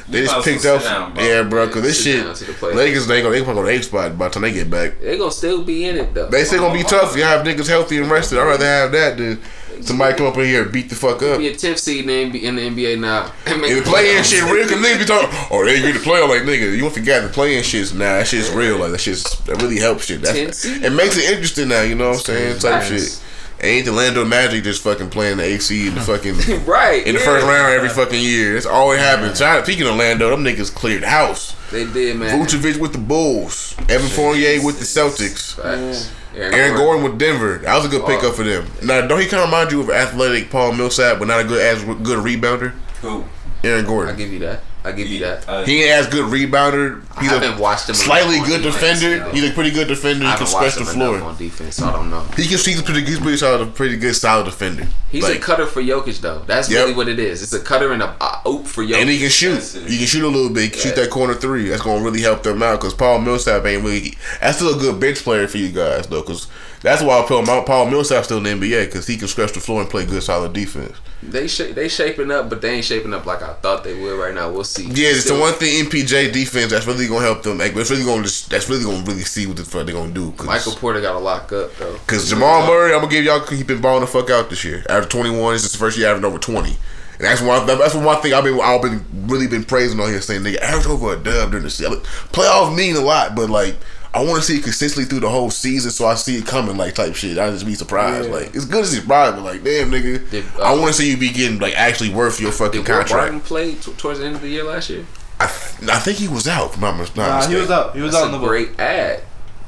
they 0.08 0.19
You 0.19 0.26
just 0.28 0.45
picked 0.45 0.65
up. 0.65 0.84
down, 0.84 1.13
bro. 1.15 1.23
yeah, 1.23 1.43
bro. 1.43 1.65
Because 1.67 1.82
this 1.82 2.04
shit, 2.04 2.23
down 2.23 2.36
the. 2.36 2.76
Lakers 2.76 3.08
they 3.08 3.21
gonna 3.21 3.34
they 3.34 3.41
gonna 3.41 3.56
go 3.56 3.63
to 3.63 3.69
eight 3.69 3.86
spot 3.86 4.17
by 4.17 4.28
the 4.28 4.34
time 4.36 4.43
they 4.43 4.52
get 4.54 4.69
back. 4.69 4.99
They 4.99 5.17
gonna 5.17 5.32
still 5.32 5.63
be 5.63 5.86
in 5.86 5.97
it 5.97 6.13
though. 6.13 6.28
They 6.30 6.43
still 6.43 6.60
gonna 6.60 6.78
be 6.78 6.84
tough. 6.84 7.15
You 7.17 7.23
have 7.23 7.45
niggas 7.45 7.67
healthy 7.67 7.97
and 7.97 8.12
rested. 8.12 8.38
I'd 8.38 8.43
rather 8.45 8.65
have 8.65 8.91
that 8.91 9.17
than 9.17 9.41
somebody 9.88 10.15
come 10.15 10.28
up 10.28 10.38
in 10.38 10.46
here 10.46 10.63
and 10.63 10.72
beat 10.72 10.89
the 10.89 10.96
fuck 10.96 11.22
up. 11.22 11.39
be 11.39 11.48
a 11.48 11.54
10th 11.54 11.80
seed 11.80 12.08
in 12.08 12.32
the, 12.32 12.39
NBA, 12.39 12.43
in 12.43 12.56
the 12.56 12.62
NBA 12.69 13.00
now. 13.00 13.32
And 13.46 13.63
the 13.63 13.82
playing 13.86 14.24
shit 14.24 14.43
real, 14.43 14.67
cause 14.67 14.78
niggas 14.78 15.00
be 15.00 15.06
talking, 15.06 15.30
oh, 15.52 15.63
they 15.65 15.80
get 15.82 15.93
to 15.93 16.00
play. 16.00 16.22
I'm 16.22 16.30
like, 16.30 16.41
nigga, 16.41 16.74
you 16.74 16.82
don't 16.82 16.93
forget 16.93 17.24
the 17.24 17.30
playing 17.30 17.63
shit's 17.63 17.93
nah, 17.93 18.00
that 18.00 18.28
shit's 18.28 18.50
real. 18.52 18.78
Like 18.78 18.91
that 18.91 19.02
shit's 19.02 19.38
that 19.46 19.62
really 19.62 19.80
helps 19.80 20.06
shit. 20.06 20.22
That's, 20.22 20.65
it 20.65 20.91
makes 20.93 21.17
it 21.17 21.32
interesting 21.32 21.69
now. 21.69 21.82
You 21.82 21.96
know 21.96 22.10
what 22.10 22.17
I'm 22.17 22.24
saying? 22.24 22.60
Type 22.60 22.84
Facts. 22.84 22.88
shit. 22.88 23.24
Ain't 23.63 23.86
the 23.86 23.93
Lando 23.93 24.26
Magic 24.26 24.63
just 24.65 24.84
fucking 24.84 25.10
playing 25.10 25.38
the 25.38 25.43
AC 25.43 25.88
in 25.88 25.96
the 25.96 26.02
fucking 26.12 26.36
right 26.65 27.06
in 27.06 27.13
the 27.15 27.19
yeah. 27.22 27.26
first 27.26 27.46
round 27.46 27.74
every 27.74 27.88
fucking 27.89 28.22
year. 28.22 28.54
That's 28.54 28.65
always 28.65 29.00
happens. 29.00 29.38
Shout- 29.38 29.63
Speaking 29.63 29.88
of 29.88 29.96
Lando, 29.96 30.30
them 30.30 30.43
niggas 30.43 30.74
cleared 30.74 31.04
the 31.04 31.08
house. 31.10 31.56
They 31.72 31.86
did, 31.86 32.17
man. 32.17 32.46
Vucevic 32.46 32.78
with 32.78 32.91
the 32.91 33.00
Bulls, 33.00 33.76
Evan 33.89 34.10
Fournier 34.10 34.63
with 34.63 34.80
the 34.80 34.86
Celtics, 34.86 35.56
Facts. 35.56 36.12
Aaron 36.36 36.76
Gordon 36.76 37.04
with 37.04 37.19
Denver. 37.19 37.60
That 37.60 37.76
was 37.76 37.86
a 37.86 37.89
good 37.89 38.06
pickup 38.06 38.34
for 38.36 38.43
them. 38.43 38.65
Now, 38.84 39.06
don't 39.06 39.19
he 39.19 39.28
kind 39.28 39.43
of 39.43 39.50
remind 39.50 39.72
you 39.72 39.82
of 39.82 39.89
athletic 39.89 40.50
Paul 40.50 40.74
Millsap, 40.74 41.19
but 41.19 41.28
not 41.28 41.39
a 41.41 41.43
good 41.43 41.62
as 41.62 41.84
good 41.84 42.19
rebounder? 42.19 42.72
Who? 43.02 43.24
Aaron 43.63 43.86
Gordon. 43.86 44.15
I 44.15 44.17
Gordon. 44.17 44.17
give 44.17 44.34
you 44.34 44.39
that. 44.39 44.63
I 44.86 44.91
give 44.91 45.08
you 45.08 45.19
that. 45.19 45.48
Uh, 45.48 45.63
He 45.63 45.82
ain't 45.84 45.91
as 45.91 46.08
good 46.08 46.26
rebounder. 46.26 47.02
He's 47.22 47.32
I 47.32 47.36
a 47.36 47.39
haven't 47.39 47.60
watched 47.62 47.88
him 47.88 47.96
slightly 47.96 48.39
good 48.39 48.63
defense, 48.63 49.00
defender. 49.00 49.28
you. 49.36 49.41
He's 49.41 49.50
a 49.52 49.54
pretty 49.54 49.72
good 49.72 49.88
defender. 49.88 50.26
I 50.26 50.32
He 50.32 50.38
can 50.38 50.46
haven't 50.46 50.48
stretch 50.48 50.63
watched 50.76 50.78
the 50.80 50.86
floor. 50.86 51.22
on 51.22 51.38
defense, 51.38 51.76
so 51.78 51.88
I 51.88 51.91
don't 51.93 52.10
know. 52.10 52.22
He 52.36 52.43
can. 52.48 52.58
He's 52.58 52.82
pretty. 52.82 53.06
He's 53.06 53.19
pretty 53.19 53.38
solid. 53.38 53.62
A 53.62 53.65
pretty 53.65 53.96
good 53.98 54.15
solid 54.15 54.46
defender. 54.46 54.88
He's 55.10 55.24
Like, 55.24 55.38
a 55.38 55.39
cutter 55.39 55.65
for 55.67 55.82
Jokic, 55.82 56.19
though. 56.22 56.39
That's 56.48 56.69
Yep. 56.69 56.80
really 56.82 56.93
what 56.96 57.08
it 57.08 57.19
is. 57.19 57.41
It's 57.43 57.54
a 57.54 57.60
cutter 57.60 57.93
and 57.93 58.02
a, 58.02 58.15
a 58.19 58.41
oop 58.50 58.65
for 58.65 58.84
Jokic. 58.84 58.96
And 59.02 59.10
he 59.10 59.19
can 59.19 59.30
shoot. 59.30 59.54
That's 59.54 59.76
it. 59.76 59.88
He 59.89 59.98
can 60.00 60.08
shoot 60.08 60.24
a 60.24 60.28
little 60.28 60.50
bit. 60.50 60.63
He 60.63 60.69
can 60.72 60.80
Shoot 60.80 60.96
that 60.96 61.10
corner 61.12 61.34
three. 61.36 61.69
That's 61.69 61.82
gonna 61.84 62.04
really 62.04 62.22
help 62.22 62.43
them 62.43 62.62
out. 62.63 62.80
Cause 62.82 62.93
Paul 62.93 63.19
Millsap 63.19 63.65
ain't 63.65 63.84
really. 63.84 64.17
That's 64.41 64.58
still 64.58 64.76
a 64.76 64.80
good 64.80 65.00
bench 65.00 65.19
player 65.24 65.48
for 65.48 65.58
you 65.60 65.69
guys 65.69 66.08
though. 66.08 66.24
Cause 66.24 66.48
that's 66.84 67.02
why 67.02 67.19
I 67.19 67.26
Paul 67.26 67.63
Paul 67.63 67.89
Millsap's 67.89 68.28
still 68.28 68.46
in 68.46 68.60
the 68.60 68.67
NBA. 68.67 68.91
Cause 68.91 69.08
he 69.08 69.17
can 69.17 69.28
stretch 69.28 69.54
the 69.54 69.62
floor 69.62 69.82
and 69.82 69.89
play 69.89 70.06
good 70.06 70.22
solid 70.22 70.52
defense. 70.54 70.96
They 71.24 71.48
sh- 71.48 71.72
they 71.74 71.88
shaping 71.88 72.30
up, 72.30 72.50
but 72.50 72.62
they 72.62 72.76
ain't 72.76 72.86
shaping 72.86 73.13
up 73.13 73.26
like 73.26 73.41
I 73.41 73.54
thought 73.54 73.86
they 73.86 74.00
would 74.00 74.19
right 74.19 74.36
now. 74.36 74.52
We'll 74.52 74.65
see. 74.65 74.86
Yeah, 74.88 75.10
it's 75.10 75.24
the 75.24 75.39
one 75.39 75.54
thing 75.54 75.86
MPJ 75.86 76.34
defense 76.34 76.72
that's 76.72 76.86
really 76.86 77.08
gonna 77.08 77.26
help 77.26 77.43
them. 77.43 77.58
Like, 77.58 77.74
it's 77.76 77.89
really 77.89 78.04
gonna 78.04 78.24
just, 78.24 78.50
that's 78.50 78.69
really 78.69 78.84
gonna 78.84 79.04
really 79.06 79.22
see 79.22 79.48
what 79.48 79.56
the 79.56 79.63
fuck 79.63 79.86
they 79.86 79.93
gonna 79.93 80.12
do. 80.12 80.34
Michael 80.43 80.74
Porter 80.74 81.00
got 81.00 81.13
to 81.13 81.19
lock 81.19 81.52
up 81.54 81.74
though. 81.78 81.98
Cause 82.06 82.30
Jamal 82.30 82.67
Murray, 82.67 82.93
I'm 82.93 83.00
gonna 83.00 83.12
give 83.12 83.24
y'all. 83.24 83.39
He 83.48 83.63
been 83.63 83.82
balling 83.82 84.02
the 84.02 84.08
fuck 84.08 84.30
out 84.30 84.50
this 84.50 84.65
year. 84.65 84.84
After 84.89 85.08
21, 85.08 85.54
this 85.54 85.63
is 85.63 85.72
the 85.72 85.78
first 85.78 85.98
year 85.98 86.10
averaging 86.10 86.26
over 86.26 86.38
20. 86.38 86.69
And 86.69 86.78
that's 87.19 87.41
one. 87.41 87.65
That's 87.65 87.96
one 87.96 88.22
thing 88.22 88.34
I've 88.34 88.43
been. 88.43 88.60
I've 88.60 88.82
been 88.82 89.06
really 89.28 89.48
been 89.48 89.63
praising 89.63 90.00
on 90.02 90.10
here, 90.10 90.19
saying 90.19 90.41
nigga 90.41 90.58
average 90.58 90.88
over 90.88 91.13
a 91.13 91.15
dub 91.15 91.52
during 91.52 91.63
the 91.63 91.69
season. 91.69 92.02
Playoffs 92.34 92.76
mean 92.76 92.96
a 92.98 93.02
lot, 93.02 93.36
but 93.36 93.50
like 93.50 93.76
I 94.15 94.23
want 94.23 94.36
to 94.36 94.41
see 94.43 94.58
it 94.60 94.63
consistently 94.63 95.06
through 95.10 95.21
the 95.21 95.30
whole 95.30 95.49
season, 95.49 95.89
so 95.89 96.06
I 96.06 96.13
see 96.15 96.38
it 96.38 96.45
coming 96.45 96.78
like 96.78 96.93
type 96.93 97.15
shit. 97.15 97.38
I 97.39 97.49
just 97.49 97.65
be 97.65 97.73
surprised. 97.73 98.30
Like 98.30 98.54
it's 98.56 98.65
good 98.65 98.84
to 98.84 98.89
see 98.89 98.99
surprised, 98.99 99.36
but 99.36 99.43
like 99.43 99.63
damn 99.63 99.89
nigga, 99.89 100.30
Did, 100.30 100.45
uh, 100.60 100.63
I 100.63 100.71
want 100.76 100.88
to 100.88 100.93
see 100.93 101.10
you 101.10 101.17
be 101.17 101.30
getting 101.32 101.58
like 101.60 101.73
actually 101.76 102.13
worth 102.13 102.39
your 102.39 102.52
fucking 102.52 102.84
Did 102.84 102.89
Will 102.89 102.97
contract. 102.97 103.12
Barton 103.12 103.39
play 103.39 103.73
t- 103.76 103.91
towards 103.93 104.19
the 104.19 104.26
end 104.28 104.36
of 104.36 104.41
the 104.41 104.49
year 104.49 104.63
last 104.63 104.89
year? 104.89 105.06
I, 105.39 105.47
th- 105.47 105.89
I 105.89 105.97
think 105.99 106.19
he 106.19 106.28
was 106.28 106.47
out. 106.47 106.76
If 106.76 106.84
I'm 106.84 106.97
not 106.97 107.15
Nah, 107.17 107.47
he 107.47 107.56
was 107.56 107.71
out. 107.71 107.95
He 107.95 108.02
was 108.02 108.12
That's 108.12 108.23
out 108.23 108.30
in 108.30 108.36
a 108.36 108.38
the 108.38 108.41
book. 108.41 108.49
great 108.49 108.80
ad. 108.80 109.23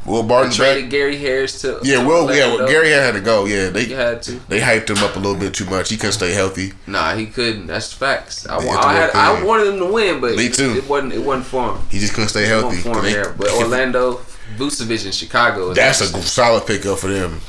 Will 0.05 0.21
Barton 0.21 0.51
Traded 0.51 0.83
back? 0.83 0.91
Gary 0.91 1.17
Harris 1.17 1.61
to 1.61 1.79
Yeah, 1.81 2.01
to 2.01 2.07
Will. 2.07 2.31
Yeah, 2.33 2.43
Orlando. 2.51 2.67
Gary 2.67 2.91
had 2.91 3.15
to 3.15 3.21
go. 3.21 3.45
Yeah, 3.45 3.69
they 3.69 3.85
You 3.87 3.95
had 3.95 4.21
to. 4.23 4.33
they 4.47 4.59
hyped 4.59 4.87
him 4.91 5.03
up 5.03 5.15
a 5.15 5.19
little 5.19 5.35
bit 5.39 5.55
too 5.55 5.65
much. 5.65 5.89
He 5.89 5.97
couldn't 5.97 6.11
stay 6.13 6.31
healthy. 6.31 6.73
Nah, 6.85 7.15
he 7.15 7.25
couldn't. 7.25 7.65
That's 7.65 7.91
facts. 7.91 8.45
I, 8.45 8.59
They 8.59 8.67
wa- 8.67 8.73
had 8.73 8.81
to 8.81 8.87
I, 8.87 8.93
had, 9.33 9.39
I 9.41 9.43
wanted 9.43 9.73
him 9.73 9.79
to 9.79 9.91
win, 9.91 10.21
but 10.21 10.35
Me 10.35 10.49
too. 10.49 10.75
It 10.77 10.87
wasn't. 10.87 11.13
It 11.13 11.23
wasn't 11.23 11.47
for 11.47 11.71
him. 11.75 11.81
He 11.89 11.97
just 11.97 12.13
couldn't 12.13 12.29
stay 12.29 12.43
It 12.43 12.49
healthy. 12.49 12.67
wasn't 12.77 12.83
for 12.83 12.99
him 12.99 13.03
They- 13.05 13.13
there. 13.13 13.33
But 13.33 13.49
Orlando, 13.55 14.21
Vucevic 14.57 15.05
in 15.05 15.11
Chicago. 15.11 15.71
Is 15.71 15.75
That's 15.75 16.01
a 16.01 16.21
solid 16.21 16.65
pickup 16.65 16.99
for 16.99 17.07
them. 17.07 17.39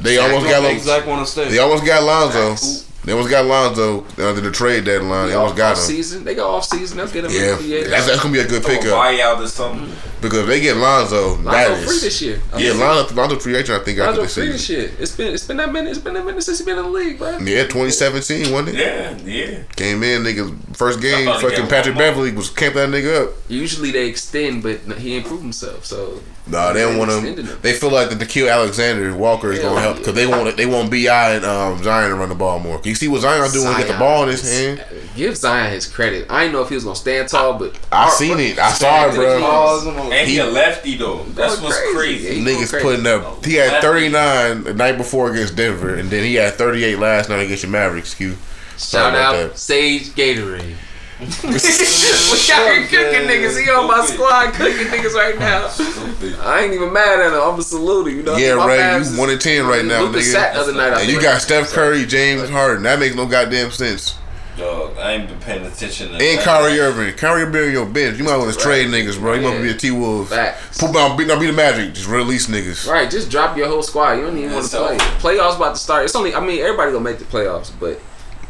They 0.00 0.16
Zach 0.16 0.24
almost 0.24 0.44
Don't 0.44 0.50
got 0.52 0.62
make 0.62 0.76
Lon- 0.78 0.84
Zach 0.86 1.06
want 1.06 1.26
to 1.26 1.30
stay. 1.32 1.48
they 1.50 1.58
almost 1.58 1.84
got 1.84 2.02
Lonzo. 2.02 2.86
Facts. 3.00 3.06
They 3.06 3.12
almost 3.12 3.30
got 3.30 3.46
Lonzo 3.46 4.04
under 4.18 4.40
the 4.40 4.50
trade 4.50 4.84
deadline. 4.84 5.28
They 5.28 5.34
almost 5.34 5.56
got 5.56 5.72
off 5.72 5.78
him. 5.78 5.84
season. 5.84 6.24
They 6.24 6.34
go 6.34 6.48
off 6.50 6.64
season. 6.64 6.98
They'll 6.98 7.08
get 7.08 7.24
him. 7.24 7.30
Yeah, 7.32 7.52
in 7.52 7.56
free 7.58 7.74
agent. 7.74 7.90
that's, 7.90 8.06
that's 8.06 8.22
gonna 8.22 8.32
be 8.34 8.40
a 8.40 8.46
good 8.46 8.62
Throw 8.62 8.74
a 8.74 8.78
pickup 8.78 8.98
buyout 8.98 9.38
or 9.38 9.46
something. 9.48 9.90
because 10.20 10.38
if 10.40 10.46
they 10.46 10.60
get 10.60 10.76
Lonzo. 10.76 11.36
That 11.36 11.70
Lonzo 11.70 11.86
free 11.86 11.94
is 11.96 12.02
this 12.02 12.22
year. 12.22 12.40
I 12.52 12.58
yeah, 12.58 12.70
mean, 12.72 12.80
Lonzo, 12.80 13.14
Lonzo 13.14 13.38
free 13.38 13.56
agent. 13.56 13.80
I 13.80 13.84
think 13.84 13.98
after 13.98 14.20
Lonzo 14.20 14.22
the 14.22 14.28
free 14.28 14.52
this 14.52 14.66
season. 14.66 14.82
year. 14.82 14.92
It's 14.98 15.16
been 15.16 15.34
it's 15.34 15.46
been 15.46 15.56
that 15.56 15.72
minute. 15.72 15.90
It's 15.90 15.98
been 15.98 16.14
that 16.14 16.24
minute 16.26 16.42
since 16.42 16.58
he 16.58 16.64
been 16.64 16.78
in 16.78 16.84
the 16.84 16.90
league, 16.90 17.18
bro. 17.18 17.38
Yeah, 17.38 17.62
2017 17.64 18.52
wasn't 18.52 18.76
it? 18.76 18.80
Yeah, 18.80 19.16
yeah. 19.24 19.62
Came 19.76 20.02
in, 20.02 20.22
niggas. 20.22 20.76
First 20.76 21.00
game, 21.00 21.28
I 21.28 21.40
thought 21.40 21.50
he 21.50 21.56
fucking 21.56 21.68
Patrick. 21.70 21.96
Beverley 21.96 22.32
was 22.32 22.50
camped 22.50 22.76
that 22.76 22.88
nigga 22.90 23.26
up. 23.28 23.34
Usually 23.48 23.90
they 23.90 24.08
extend, 24.08 24.62
but 24.62 24.80
he 24.98 25.16
improved 25.16 25.42
himself. 25.42 25.84
So 25.84 26.20
Nah, 26.46 26.72
they 26.72 26.80
don't 26.80 26.98
want 26.98 27.10
extended 27.10 27.44
him. 27.44 27.52
him. 27.52 27.58
They 27.62 27.72
feel 27.74 27.90
like 27.90 28.08
the 28.10 28.16
Nickeil 28.16 28.50
Alexander 28.52 29.14
Walker 29.14 29.52
is 29.52 29.60
Hell 29.60 29.70
gonna 29.70 29.80
help 29.82 29.98
because 29.98 30.14
they 30.14 30.26
want 30.26 30.56
they 30.56 30.66
want 30.66 30.90
Bi 30.90 30.96
and 31.34 31.44
um, 31.44 31.82
Zion 31.82 32.10
to 32.10 32.16
run 32.16 32.28
the 32.28 32.34
ball 32.34 32.58
more. 32.58 32.78
You 32.90 32.96
see 32.96 33.06
what 33.06 33.20
Zion 33.20 33.52
doing? 33.52 33.76
Get 33.76 33.86
the 33.86 33.94
ball 33.98 34.24
in 34.24 34.30
his 34.30 34.42
hand. 34.42 34.84
Give 35.14 35.36
Zion 35.36 35.72
his 35.72 35.86
credit. 35.86 36.26
I 36.28 36.40
didn't 36.40 36.54
know 36.54 36.62
if 36.62 36.68
he 36.70 36.74
was 36.74 36.82
gonna 36.82 36.96
stand 36.96 37.28
tall, 37.28 37.56
but 37.56 37.78
I 37.92 38.10
seen 38.10 38.40
it. 38.40 38.58
I 38.58 38.72
saw 38.72 39.08
it, 39.08 39.14
bro. 39.14 39.40
Pause 39.40 39.86
him 39.86 40.00
on- 40.00 40.12
And 40.12 40.26
he, 40.26 40.34
He- 40.34 40.38
a 40.40 40.46
lefty 40.46 40.96
though. 40.96 41.24
That's 41.36 41.60
what's 41.60 41.78
crazy. 41.92 42.24
crazy. 42.26 42.40
Yeah, 42.40 42.48
Niggas 42.50 42.70
crazy. 42.70 42.84
putting 42.84 43.06
up. 43.06 43.44
He 43.46 43.54
had 43.54 43.80
39 43.80 44.64
the 44.64 44.74
night 44.74 44.96
before 44.96 45.30
against 45.30 45.54
Denver, 45.54 45.94
and 45.94 46.10
then 46.10 46.24
he 46.24 46.34
had 46.34 46.54
38 46.54 46.98
last 46.98 47.28
night 47.28 47.38
against 47.44 47.62
your 47.62 47.70
Mavericks. 47.70 48.12
Q. 48.12 48.30
Shout 48.72 48.78
Sorry 48.78 49.16
out. 49.18 49.56
Sage 49.56 50.08
Gatorade. 50.16 50.74
We 51.20 51.26
out 51.26 52.72
here 52.72 52.86
cooking 52.86 53.28
niggas. 53.28 53.60
He 53.62 53.68
on 53.70 53.86
my 53.86 54.04
squad 54.06 54.54
cooking 54.54 54.86
niggas 54.86 55.12
right 55.14 55.38
now. 55.38 55.68
I 56.42 56.62
ain't 56.62 56.72
even 56.74 56.92
mad 56.92 57.20
at 57.20 57.32
him. 57.32 57.40
I'm 57.40 57.58
a 57.58 57.62
saluting. 57.62 58.16
You 58.16 58.22
know. 58.22 58.36
Yeah, 58.36 58.54
My 58.56 58.66
Ray, 58.66 58.78
Mavs 58.78 59.12
you 59.12 59.18
one 59.20 59.30
in 59.30 59.38
ten 59.38 59.66
right 59.66 59.84
now, 59.84 60.02
Luka 60.02 60.22
sat 60.22 60.54
the 60.54 60.60
nigga. 60.60 60.62
other 60.62 60.72
night. 60.74 60.92
I 60.94 61.00
And 61.02 61.10
you 61.10 61.20
got 61.20 61.42
Steph 61.42 61.70
Curry, 61.70 62.06
James 62.06 62.48
Harden. 62.48 62.82
That 62.84 62.98
makes 62.98 63.14
no 63.14 63.26
goddamn 63.26 63.70
sense. 63.70 64.16
Dog, 64.56 64.96
I 64.98 65.12
ain't 65.12 65.28
been 65.28 65.38
paying 65.40 65.64
attention 65.64 66.08
to 66.08 66.12
And 66.14 66.38
that. 66.38 66.44
Kyrie 66.44 66.80
Irving. 66.80 67.14
Kyrie 67.16 67.42
Irving 67.44 67.64
on 67.68 67.72
your 67.72 67.86
bench. 67.86 68.18
You 68.18 68.24
might 68.24 68.36
want 68.36 68.52
to 68.52 68.58
trade 68.58 68.88
niggas, 68.88 69.18
bro. 69.18 69.34
You 69.34 69.42
might 69.42 69.62
be 69.62 69.70
a 69.70 69.74
T 69.74 69.90
Wolves. 69.90 70.30
Facts. 70.30 70.78
Put 70.78 70.92
down, 70.92 71.16
beat, 71.16 71.28
now 71.28 71.38
beat 71.38 71.46
the 71.46 71.52
Magic. 71.52 71.94
Just 71.94 72.08
release 72.08 72.46
niggas. 72.48 72.86
Right, 72.90 73.10
just 73.10 73.30
drop 73.30 73.56
your 73.56 73.68
whole 73.68 73.82
squad. 73.82 74.14
You 74.14 74.22
don't 74.22 74.36
even 74.38 74.52
want 74.52 74.64
It's 74.64 74.72
to 74.72 74.78
play. 74.78 74.94
over. 74.94 74.98
Playoffs 75.38 75.56
about 75.56 75.74
to 75.76 75.80
start. 75.80 76.04
It's 76.04 76.14
only. 76.16 76.34
I 76.34 76.40
mean, 76.44 76.60
everybody 76.60 76.92
gonna 76.92 77.04
make 77.04 77.18
the 77.18 77.24
playoffs, 77.24 77.70
but 77.78 78.00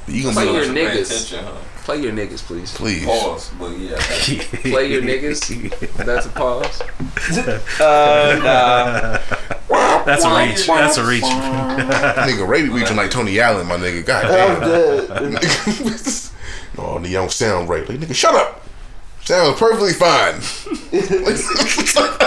You 0.08 0.22
gonna 0.24 0.34
Play 0.34 0.46
be 0.46 0.52
your 0.52 0.64
niggas. 0.66 1.06
attention, 1.06 1.44
huh? 1.44 1.52
Play 1.84 2.00
your 2.00 2.12
niggas, 2.12 2.38
please. 2.38 2.74
please. 2.74 3.04
Pause, 3.04 3.50
but 3.58 3.78
yeah. 3.78 3.96
Play 4.62 4.92
your 4.92 5.02
niggas. 5.02 5.94
That's 5.96 6.26
a 6.26 6.30
pause. 6.30 6.80
Uh, 7.80 8.40
nah. 8.42 9.18
That's 10.04 10.24
a 10.24 10.38
reach. 10.38 10.66
That's 10.66 10.96
a 10.98 11.06
reach. 11.06 11.24
Nigga, 11.24 12.46
Ray 12.46 12.62
be 12.62 12.68
reaching 12.68 12.96
like 12.96 13.10
Tony 13.10 13.38
Allen, 13.40 13.66
my 13.66 13.76
nigga. 13.76 14.04
God 14.04 14.24
I'm 14.24 14.60
damn. 14.60 15.32
dead. 15.32 15.40
oh, 16.78 16.98
the 16.98 17.12
don't 17.12 17.30
sound 17.30 17.68
right. 17.68 17.88
Like, 17.88 17.98
nigga, 17.98 18.14
shut 18.14 18.34
up. 18.34 18.62
Sounds 19.24 19.58
perfectly 19.58 19.92
fine. 19.92 20.40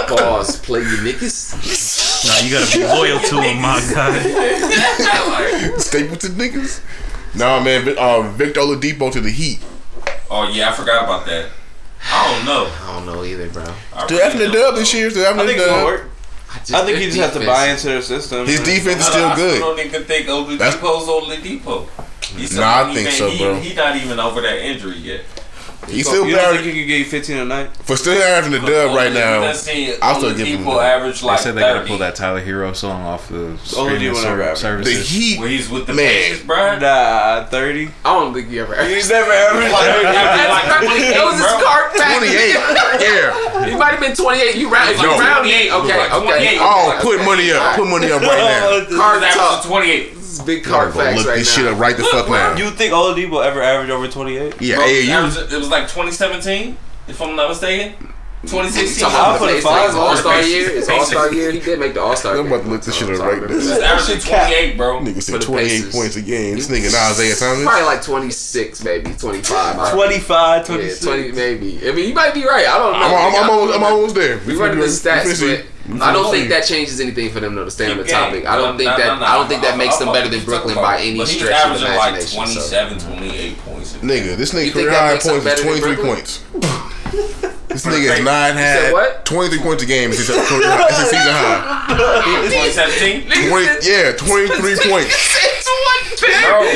Pause. 0.08 0.60
Play 0.62 0.82
your 0.82 1.00
niggas. 1.00 2.04
Nah, 2.28 2.38
you 2.46 2.54
gotta 2.54 2.78
be 2.78 2.84
loyal 2.86 3.20
to 3.20 3.42
him, 3.42 3.62
my 3.62 3.80
guy. 3.94 5.78
Stapleton 5.78 6.32
niggas. 6.32 6.82
Nah, 7.36 7.60
man. 7.64 7.96
Uh, 7.98 8.22
Victor 8.32 8.62
Oladipo 8.62 9.12
to 9.12 9.22
the 9.22 9.30
Heat. 9.32 9.60
Oh 10.30 10.50
yeah, 10.52 10.70
I 10.70 10.74
forgot 10.74 11.04
about 11.04 11.26
that. 11.26 11.50
I 12.12 12.36
don't 12.36 12.46
know. 12.46 12.72
I 12.84 12.94
don't 12.96 13.06
know 13.06 13.24
either, 13.24 13.50
bro. 13.50 13.64
I 13.94 14.06
Still 14.06 14.22
having 14.22 14.40
the 14.40 14.46
don't 14.52 14.54
dub 14.54 14.76
this 14.76 14.94
year. 14.94 15.10
Still 15.10 15.26
having 15.26 15.42
I 15.42 15.46
the 15.46 15.54
think 15.54 15.66
dub. 15.66 15.86
work. 15.86 16.10
just, 16.60 16.74
I 16.74 16.86
think 16.86 16.98
he 16.98 17.06
their 17.06 17.16
just 17.16 17.18
has 17.20 17.34
to 17.42 17.46
buy 17.46 17.68
into 17.70 17.88
their 17.88 18.02
system. 18.02 18.46
His 18.46 18.60
defense 18.60 19.00
is 19.02 19.06
still 19.08 19.22
don't- 19.22 19.32
I 19.32 19.36
good. 19.36 19.60
don't 19.60 19.80
even 19.80 20.04
think 20.04 20.28
That's- 20.28 20.76
Oladipo's 20.76 21.08
Oladipo. 21.08 21.88
He's 22.38 22.56
Nah, 22.58 22.90
I 22.90 22.94
think 22.94 23.10
so, 23.10 23.30
he, 23.30 23.38
bro. 23.44 23.56
He 23.56 23.74
not 23.74 23.96
even 23.96 24.20
over 24.20 24.42
that 24.42 24.58
injury 24.60 24.98
yet. 24.98 25.22
He's 25.88 26.08
still 26.08 26.26
You 26.28 26.36
don't 26.36 26.46
think 26.56 26.58
better 26.64 26.72
he 26.72 26.82
could 26.82 26.88
get 26.88 27.00
you 27.00 27.06
15 27.06 27.38
a 27.38 27.46
night? 27.46 27.70
for 27.78 27.96
still 27.96 28.20
having 28.20 28.52
the 28.52 28.60
dub 28.60 28.96
right 28.96 29.12
now. 29.14 29.42
I'll 29.44 29.54
still 29.54 29.76
Oladipo 30.02 30.38
give 30.38 30.48
him 30.48 30.64
the- 30.66 30.72
average 30.72 31.22
They 31.22 31.28
like 31.28 31.40
said 31.40 31.56
they 31.56 31.62
gotta 31.62 31.86
pull 31.88 31.98
that 32.00 32.16
Tyler 32.16 32.42
Herro 32.44 32.76
song 32.76 33.02
off 33.04 33.28
the 33.30 33.36
Oladipo 33.36 33.60
streaming 33.66 34.14
never 34.24 34.56
ser- 34.56 34.68
averaged. 34.68 34.88
The. 34.88 34.94
Heat, 35.04 35.40
Where 35.40 35.50
he's 35.50 35.70
with 35.70 35.86
the 35.88 35.94
Man. 35.94 36.08
Pacers, 36.08 36.44
bro. 36.46 36.80
Nah, 36.80 37.46
30. 37.46 37.90
I 38.06 38.14
don't 38.14 38.34
think 38.34 38.50
he 38.50 38.60
ever. 38.60 38.76
He's 38.86 39.10
never 39.10 39.32
averaged. 39.32 39.72
that 39.74 41.22
was 41.26 41.34
his 41.36 41.46
bro. 41.46 41.64
card 41.64 41.94
back. 41.98 42.18
28. 42.18 42.54
Yeah. 43.04 43.66
He 43.70 43.76
might 43.76 43.92
have 43.92 44.00
been 44.00 44.16
28. 44.16 44.56
You 44.56 44.70
round, 44.70 44.90
if 44.92 45.02
you 45.02 45.08
No. 45.08 45.18
round 45.20 45.46
it. 45.48 45.72
Okay, 45.72 45.98
Like 45.98 46.14
okay. 46.14 46.56
28. 46.56 46.58
Oh, 46.62 47.00
put 47.02 47.24
money 47.26 47.52
up. 47.52 47.76
Put 47.76 47.88
money 47.88 48.12
up 48.12 48.22
right 48.22 48.88
now. 48.90 48.98
Card 48.98 49.22
That 49.24 49.64
28. 49.66 50.14
This 50.16 50.23
is 50.34 50.46
big 50.46 50.66
I'm 50.66 50.72
card 50.72 50.94
gonna 50.94 51.06
facts 51.06 51.18
look 51.20 51.28
right 51.28 51.38
this 51.40 51.58
now. 51.58 51.64
shit 51.64 51.74
up 51.74 51.80
right 51.80 51.98
the 51.98 52.04
fuck 52.04 52.30
now. 52.30 52.56
You 52.58 52.70
think 52.72 52.94
Oladipo 52.94 53.44
ever 53.46 53.62
averaged 53.62 53.92
over 53.92 54.08
28? 54.08 54.62
Yeah, 54.62 54.76
Bro, 54.78 54.86
AAU. 54.86 55.08
that 55.08 55.24
was- 55.24 55.54
it 55.54 55.58
was 55.58 55.70
like 55.70 55.84
2017, 55.84 56.78
if 57.08 57.22
I'm 57.22 57.36
not 57.36 57.50
mistaken. 57.50 58.13
2016. 58.44 59.06
I'll 59.08 59.36
about 59.36 59.40
put 59.40 59.56
the 59.56 59.62
five 59.62 59.96
All 59.96 60.16
Star 60.18 60.42
year. 60.42 60.70
It's 60.70 60.90
All 60.90 61.06
Star 61.06 61.34
year. 61.34 61.52
He 61.52 61.60
did 61.62 61.80
make 61.80 61.94
the 61.94 62.02
All 62.02 62.16
Star. 62.16 62.38
I'm 62.38 62.48
about 62.48 62.64
to 62.64 62.70
look 62.70 62.82
this 62.82 62.96
shit 62.96 63.10
up 63.10 63.20
right 63.20 63.42
now. 63.42 63.48
He 63.48 63.54
was 63.56 63.70
averaging 63.70 64.20
28, 64.20 64.78
bro. 64.78 65.00
Nigga 65.00 65.16
For 65.16 65.22
said 65.22 65.42
28 65.42 65.92
points 65.92 66.16
a 66.18 66.22
game. 66.22 66.56
This 66.56 66.68
nigga 66.68 66.88
Isaiah 67.12 67.36
Thomas. 67.36 67.64
Probably 67.64 67.84
like 67.86 68.02
26, 68.02 68.84
maybe 68.84 69.14
25. 69.14 69.80
I- 69.80 69.92
25, 69.94 70.60
Yeah, 70.60 70.64
26. 70.66 71.06
20 71.06 71.32
maybe. 71.32 71.90
I 71.90 71.94
mean, 71.94 72.10
you 72.10 72.14
might 72.14 72.34
be 72.34 72.44
right. 72.44 72.68
I 72.68 72.78
don't 72.78 72.92
know. 72.92 73.00
I'm, 73.00 73.14
I'm, 73.14 73.44
I'm, 73.44 73.50
almost, 73.50 73.78
I'm 73.78 73.84
almost 73.84 74.16
there. 74.16 74.40
We 74.46 74.56
running 74.56 74.80
the 74.80 74.88
stats, 74.88 75.40
but. 75.40 75.66
I 76.02 76.14
don't 76.14 76.32
think 76.32 76.48
that 76.50 76.64
changes 76.66 77.02
anything 77.02 77.30
for 77.30 77.42
them 77.42 77.56
though 77.56 77.66
to 77.66 77.72
stay 77.72 77.92
on 77.92 77.98
the 77.98 78.06
topic. 78.06 78.46
I 78.46 78.56
don't 78.56 78.78
think 78.78 78.90
that 78.90 79.06
nah, 79.06 79.20
nah. 79.20 79.26
I 79.26 79.36
don't 79.36 79.50
think 79.50 79.64
that 79.64 79.78
makes 79.78 79.98
them 79.98 80.14
better 80.14 80.30
than 80.30 80.46
Brooklyn 80.46 80.76
by 80.76 81.02
any 81.02 81.18
but 81.18 81.28
stretch 81.28 81.52
of 81.52 81.72
averaging 81.72 81.98
like 81.98 82.14
imagination. 82.14 82.62
so. 82.62 82.88
27, 82.96 83.18
28 83.18 83.58
points. 83.60 83.94
Nigga, 83.98 84.38
this 84.38 84.54
nigga 84.54 84.66
You 84.68 84.72
career 84.72 84.92
high 84.92 85.18
points 85.18 85.46
is 85.46 85.62
23 85.62 85.96
points. 85.98 86.44
This 87.74 87.86
nigga 87.86 88.10
has 88.16 88.22
not 88.24 88.54
had 88.56 88.94
what? 88.94 89.26
23 89.26 89.60
points 89.60 89.84
a 89.84 89.86
game 89.86 90.14
since 90.14 90.30
it's 90.30 90.38
a 90.38 91.06
season 91.10 91.34
high. 91.34 91.90
2017? 92.54 93.50
20, 93.50 93.66
yeah, 93.82 94.14
23 94.14 94.78
points. 94.90 95.10
It's 95.10 95.66
one 95.66 96.06
thing. 96.18 96.38
Bro, 96.46 96.70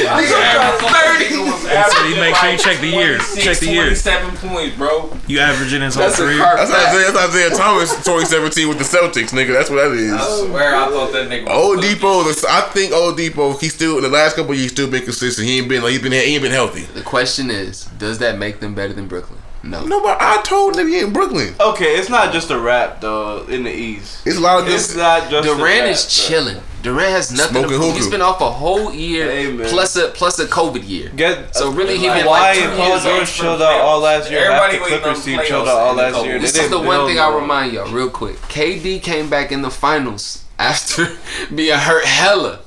So 1.94 2.06
you 2.10 2.16
make 2.18 2.36
sure 2.36 2.50
you 2.52 2.58
check 2.58 2.80
the 2.82 2.88
year. 2.88 3.18
Check 3.38 3.58
the 3.60 3.70
year. 3.70 3.94
27 3.94 4.38
points, 4.50 4.76
bro. 4.76 5.16
You 5.28 5.40
averaging 5.40 5.82
his 5.82 5.96
whole 5.96 6.06
That's 6.06 6.18
career. 6.18 6.40
That's. 6.40 6.72
Isaiah, 6.72 7.12
that's 7.12 7.30
Isaiah 7.30 7.50
Thomas 7.56 7.92
2017 7.98 8.68
with 8.68 8.78
the 8.78 8.84
Celtics, 8.84 9.30
nigga. 9.30 9.54
That's 9.54 9.70
what 9.70 9.78
that 9.78 9.92
is. 9.92 10.14
I 10.14 10.48
swear 10.48 10.76
I 10.76 10.90
thought 10.90 11.12
that 11.14 11.30
nigga 11.30 11.50
Old 11.50 11.78
was 11.78 11.86
Depot, 11.86 12.22
I 12.50 12.62
think 12.74 12.94
Oladipo, 12.94 13.60
he's 13.60 13.74
still 13.74 13.98
in 13.98 14.04
the 14.04 14.10
last 14.10 14.36
couple 14.36 14.52
of 14.54 14.58
years 14.58 14.72
still 14.72 14.90
been 14.90 15.04
consistent. 15.04 15.48
He 15.48 15.60
ain't 15.60 15.70
been 15.70 15.84
like 15.84 15.92
he's 15.92 16.02
been 16.02 16.12
he 16.12 16.18
ain't 16.36 16.42
been 16.44 16.52
healthy. 16.52 16.84
The 16.84 17.02
question 17.02 17.50
is, 17.50 17.86
does 17.98 18.20
that 18.20 18.38
make 18.38 18.60
them 18.60 18.74
better 18.74 18.94
than 18.94 19.08
Brooklyn? 19.08 19.40
No. 19.70 19.84
No, 19.86 20.02
but 20.02 20.18
I 20.22 20.42
told 20.44 20.78
him 20.78 20.88
he 20.88 21.00
in 21.00 21.12
Brooklyn. 21.14 21.54
Okay, 21.60 21.96
it's 21.98 22.10
not 22.10 22.32
just 22.34 22.50
a 22.52 22.60
rap 22.60 23.02
though 23.02 23.44
in 23.48 23.64
the 23.64 23.72
East. 23.72 24.26
It's 24.26 24.38
a 24.38 24.42
lot 24.42 24.60
of 24.60 24.66
good. 24.66 24.76
It's 24.76 24.96
not 24.96 25.30
just 25.30 25.48
a 25.48 25.56
Durant 25.56 25.62
rap, 25.82 25.90
is 25.90 26.04
though. 26.04 26.10
chilling. 26.30 26.62
Durant 26.84 27.10
has 27.10 27.32
nothing. 27.32 27.64
Smoking 27.64 27.70
To, 27.72 27.78
hookah. 27.86 27.94
he's 27.98 28.08
been 28.10 28.22
off 28.22 28.40
a 28.40 28.50
whole 28.52 28.94
year 28.94 29.30
Hey, 29.30 29.70
plus 29.70 29.96
a 29.98 30.08
plus 30.10 30.40
a 30.40 30.46
COVID 30.46 30.88
year. 30.88 31.10
Get 31.16 31.56
So 31.56 31.72
really, 31.72 31.98
he 31.98 32.08
Like, 32.08 32.20
been 32.20 32.28
Kawhi 32.28 32.30
like 32.40 32.58
two 32.58 32.64
and 32.64 32.78
Paul 32.78 32.88
years 32.88 33.06
off. 33.06 33.36
chilled 33.36 33.62
out 33.62 33.82
all 33.82 34.00
last 34.00 34.30
year. 34.32 34.40
Everybody 34.42 34.62
Half 34.62 34.72
the 34.72 34.84
waiting 34.84 35.00
Clippers 35.04 35.18
on 35.20 35.26
team 35.26 35.40
chilled 35.46 35.68
out 35.68 35.78
all 35.78 35.92
in 35.94 36.00
a 36.00 36.02
last 36.02 36.12
couple 36.14 36.26
year. 36.28 36.40
weeks. 36.40 36.52
They 36.54 36.58
This 36.60 36.66
is 36.66 36.72
the 36.72 36.80
one 36.80 37.08
thing 37.08 37.20
I 37.20 37.30
no- 37.30 37.40
remind 37.40 37.74
y'all 37.74 37.92
real 37.92 38.10
quick. 38.10 38.36
KD 38.44 39.02
came 39.02 39.30
back 39.30 39.52
in 39.52 39.64
the 39.64 39.72
finals 39.72 40.44
after 40.60 41.18
being 41.54 41.78
hurt 41.78 42.06
hella. 42.06 42.60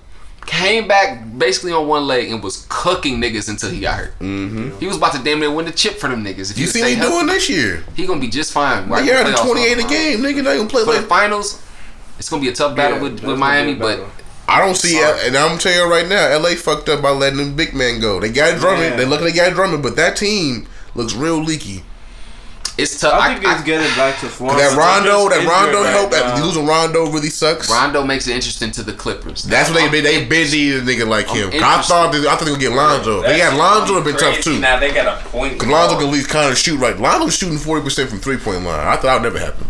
Came 0.51 0.89
back 0.89 1.39
basically 1.39 1.73
on 1.73 1.87
one 1.87 2.07
leg 2.09 2.31
and 2.31 2.43
was 2.43 2.67
cooking 2.69 3.21
niggas 3.21 3.49
until 3.49 3.71
he 3.71 3.81
got 3.81 3.99
hurt. 3.99 4.19
Mm-hmm. 4.19 4.79
He 4.81 4.87
was 4.87 4.97
about 4.97 5.15
to 5.15 5.23
damn 5.23 5.39
near 5.39 5.51
win 5.51 5.65
the 5.65 5.71
chip 5.73 5.95
for 5.99 6.09
them 6.09 6.25
niggas. 6.25 6.51
If 6.51 6.59
You 6.59 6.67
see 6.67 6.81
stay 6.81 6.83
what 6.83 6.89
he 6.91 6.95
healthy. 6.97 7.15
doing 7.15 7.27
this 7.29 7.49
year? 7.49 7.85
He 7.95 8.05
gonna 8.05 8.21
be 8.21 8.29
just 8.29 8.53
fine. 8.53 8.87
Nigga 8.87 8.91
right 8.91 9.05
had 9.05 9.25
when 9.27 9.35
a 9.35 9.37
28 9.37 9.79
a 9.79 9.89
game. 9.89 10.19
Nigga 10.21 10.43
not 10.43 10.57
gonna 10.57 10.69
play 10.69 10.85
For 10.85 10.93
the 10.93 10.99
like. 11.01 11.09
finals, 11.09 11.63
it's 12.19 12.29
gonna 12.29 12.43
be 12.43 12.49
a 12.49 12.53
tough 12.53 12.77
battle 12.77 12.97
Yeah, 12.97 13.03
with, 13.05 13.23
with 13.23 13.39
Miami, 13.39 13.75
but. 13.75 14.01
I 14.49 14.59
don't 14.59 14.75
see 14.75 14.97
it, 14.97 15.29
and 15.29 15.37
I'm 15.37 15.57
telling 15.59 15.79
you 15.79 15.89
right 15.89 16.09
now, 16.09 16.37
LA 16.37 16.57
fucked 16.57 16.89
up 16.89 17.01
by 17.01 17.11
letting 17.11 17.39
them 17.39 17.55
big 17.55 17.73
man 17.73 18.01
go. 18.01 18.19
They 18.19 18.31
got 18.33 18.59
Drummond. 18.59 18.83
Yeah. 18.91 18.97
They 18.97 19.05
look 19.05 19.21
they 19.21 19.31
got 19.31 19.53
Drummond, 19.55 19.85
but 19.85 19.95
that 19.95 20.17
team 20.17 20.67
looks 20.97 21.15
real 21.15 21.41
leaky. 21.41 21.85
It's 22.79 22.99
tough. 22.99 23.13
I 23.21 23.35
think 23.35 23.47
I- 23.47 23.55
it's 23.57 23.65
getting 23.65 23.95
back 23.95 24.19
to 24.21 24.29
form. 24.29 24.57
That 24.57 24.75
Rondo, 24.75 25.29
that 25.29 25.47
Rondo 25.47 25.79
injured 25.81 25.93
help. 25.93 26.13
right 26.13 26.23
That 26.35 26.43
losing 26.43 26.65
Rondo 26.67 27.11
really 27.11 27.29
sucks. 27.29 27.69
Rondo 27.69 28.05
makes 28.05 28.27
it 28.27 28.35
interesting 28.35 28.71
to 28.73 28.83
the 28.83 28.93
Clippers. 28.95 29.43
That's 29.43 29.69
what 29.69 29.77
they 29.79 29.89
been. 29.91 30.05
They 30.05 30.25
busy 30.25 30.73
a 30.77 30.81
nigga 30.81 31.07
like 31.07 31.29
him. 31.29 31.51
I 31.63 31.83
thought 31.83 32.11
they, 32.13 32.21
I 32.21 32.23
thought 32.23 32.41
they 32.41 32.47
gonna 32.47 32.59
get 32.59 32.73
Lonzo. 32.73 33.21
They 33.23 33.37
got 33.39 33.55
Lonzo. 33.57 33.95
Have 33.97 34.05
been 34.05 34.17
tough 34.17 34.41
too. 34.41 34.59
Now 34.61 34.79
they 34.79 34.93
got 34.93 35.07
a 35.21 35.29
point. 35.29 35.59
Cause 35.59 35.69
Lonzo 35.69 35.97
can 35.99 36.07
at 36.07 36.13
least 36.13 36.31
kind 36.31 36.51
of 36.51 36.57
shoot 36.57 36.79
right. 36.79 36.99
Lonzo's 36.99 37.37
shooting 37.37 37.59
forty 37.59 37.85
percent 37.85 38.09
from 38.09 38.19
three 38.21 38.39
point 38.39 38.63
line. 38.65 38.81
I 38.87 38.93
thought 38.97 39.03
that 39.03 39.15
would 39.15 39.35
never 39.35 39.39
happen. 39.45 39.67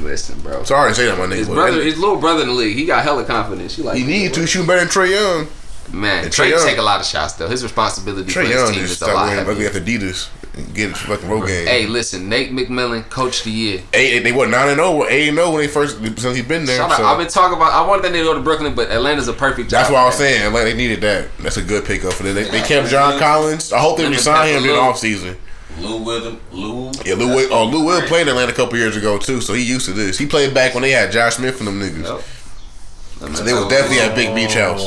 Listen, 0.00 0.38
bro. 0.40 0.64
Sorry 0.64 0.90
to 0.90 0.94
say 0.94 1.06
that, 1.06 1.18
my 1.18 1.24
nigga. 1.26 1.36
His 1.36 1.48
but 1.48 1.54
brother, 1.54 1.76
that- 1.78 1.84
his 1.84 1.98
little 1.98 2.16
brother 2.16 2.42
in 2.42 2.48
the 2.48 2.54
league, 2.54 2.76
he 2.76 2.86
got 2.86 3.02
hella 3.04 3.24
confidence. 3.24 3.76
He 3.76 3.82
like 3.82 3.96
he 3.98 4.04
needed 4.04 4.34
to 4.34 4.46
shoot 4.46 4.66
better 4.66 4.80
than 4.80 4.88
Trae 4.88 5.10
Young. 5.10 5.48
Man, 5.92 6.24
And 6.24 6.32
Trey 6.32 6.48
Trae 6.48 6.50
Young- 6.50 6.66
take 6.66 6.78
a 6.78 6.82
lot 6.82 6.98
of 7.00 7.06
shots 7.06 7.34
though. 7.34 7.48
His 7.48 7.62
responsibility 7.62 8.28
Trae 8.30 8.34
for 8.34 8.40
his 8.42 8.50
Young 8.50 8.72
team 8.72 8.82
is 8.84 8.90
a 8.90 8.96
stop 8.96 9.14
lot 9.14 9.26
wearing 9.28 9.38
ugly 9.48 9.64
heavier. 9.64 9.68
after 9.68 9.80
Adidas 9.80 10.28
and 10.34 10.35
get 10.74 10.90
his 10.90 10.98
fucking 10.98 11.28
road 11.28 11.46
game. 11.46 11.66
Hey, 11.66 11.86
listen, 11.86 12.28
Nate 12.28 12.50
McMillan, 12.50 13.08
coach 13.10 13.40
of 13.40 13.44
the 13.44 13.50
year. 13.50 13.82
Eight, 13.92 14.20
they 14.20 14.32
were 14.32 14.46
nine 14.46 14.68
and 14.68 14.78
zero. 14.78 15.06
Eight 15.08 15.28
and 15.28 15.36
zero 15.36 15.50
when 15.50 15.60
they 15.60 15.68
first 15.68 15.98
since 15.98 16.36
he's 16.36 16.44
been 16.46 16.64
there. 16.64 16.78
So- 16.90 17.04
I've 17.04 17.18
been 17.18 17.28
talking 17.28 17.56
about. 17.56 17.72
I 17.72 17.86
wanted 17.86 18.04
that 18.04 18.12
nigga 18.12 18.20
to 18.20 18.24
go 18.24 18.34
to 18.34 18.40
Brooklyn, 18.40 18.74
but 18.74 18.90
Atlanta's 18.90 19.28
a 19.28 19.32
perfect. 19.32 19.70
That's 19.70 19.90
what 19.90 19.98
I 19.98 20.06
was 20.06 20.14
saying. 20.16 20.52
Like 20.52 20.64
they 20.64 20.74
needed 20.74 21.00
that. 21.02 21.28
That's 21.38 21.56
a 21.56 21.62
good 21.62 21.84
pickup 21.84 22.12
for 22.14 22.22
them. 22.22 22.34
They, 22.34 22.44
they 22.44 22.62
kept 22.62 22.88
John 22.88 23.18
Collins. 23.18 23.72
I 23.72 23.78
hope 23.78 23.98
they 23.98 24.08
resign 24.08 24.48
him 24.48 24.56
in 24.56 24.62
the 24.62 24.68
pepper 24.70 24.80
off 24.80 24.98
season. 24.98 25.36
Lou 25.78 26.02
Will, 26.02 26.38
Lou. 26.52 26.90
Yeah, 27.04 27.14
Lou 27.14 27.34
Will, 27.34 27.52
oh, 27.52 27.64
Lou 27.66 27.84
Will 27.84 28.00
played 28.02 28.22
in 28.22 28.28
Atlanta 28.28 28.50
a 28.52 28.54
couple 28.54 28.78
years 28.78 28.96
ago 28.96 29.18
too, 29.18 29.42
so 29.42 29.52
he 29.52 29.62
used 29.62 29.84
to 29.86 29.92
this. 29.92 30.16
He 30.16 30.24
played 30.26 30.54
back 30.54 30.72
when 30.72 30.82
they 30.82 30.90
had 30.90 31.12
Josh 31.12 31.36
Smith 31.36 31.58
and 31.58 31.68
them 31.68 31.80
niggas. 31.80 32.04
Yep. 32.04 33.34
So 33.36 33.44
they 33.44 33.52
was 33.52 33.66
definitely 33.68 34.00
at 34.00 34.14
Big 34.14 34.34
Beach 34.34 34.54
House. 34.54 34.86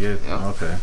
Yeah. 0.00 0.16
Yeah. 0.26 0.48
Okay. 0.48 0.76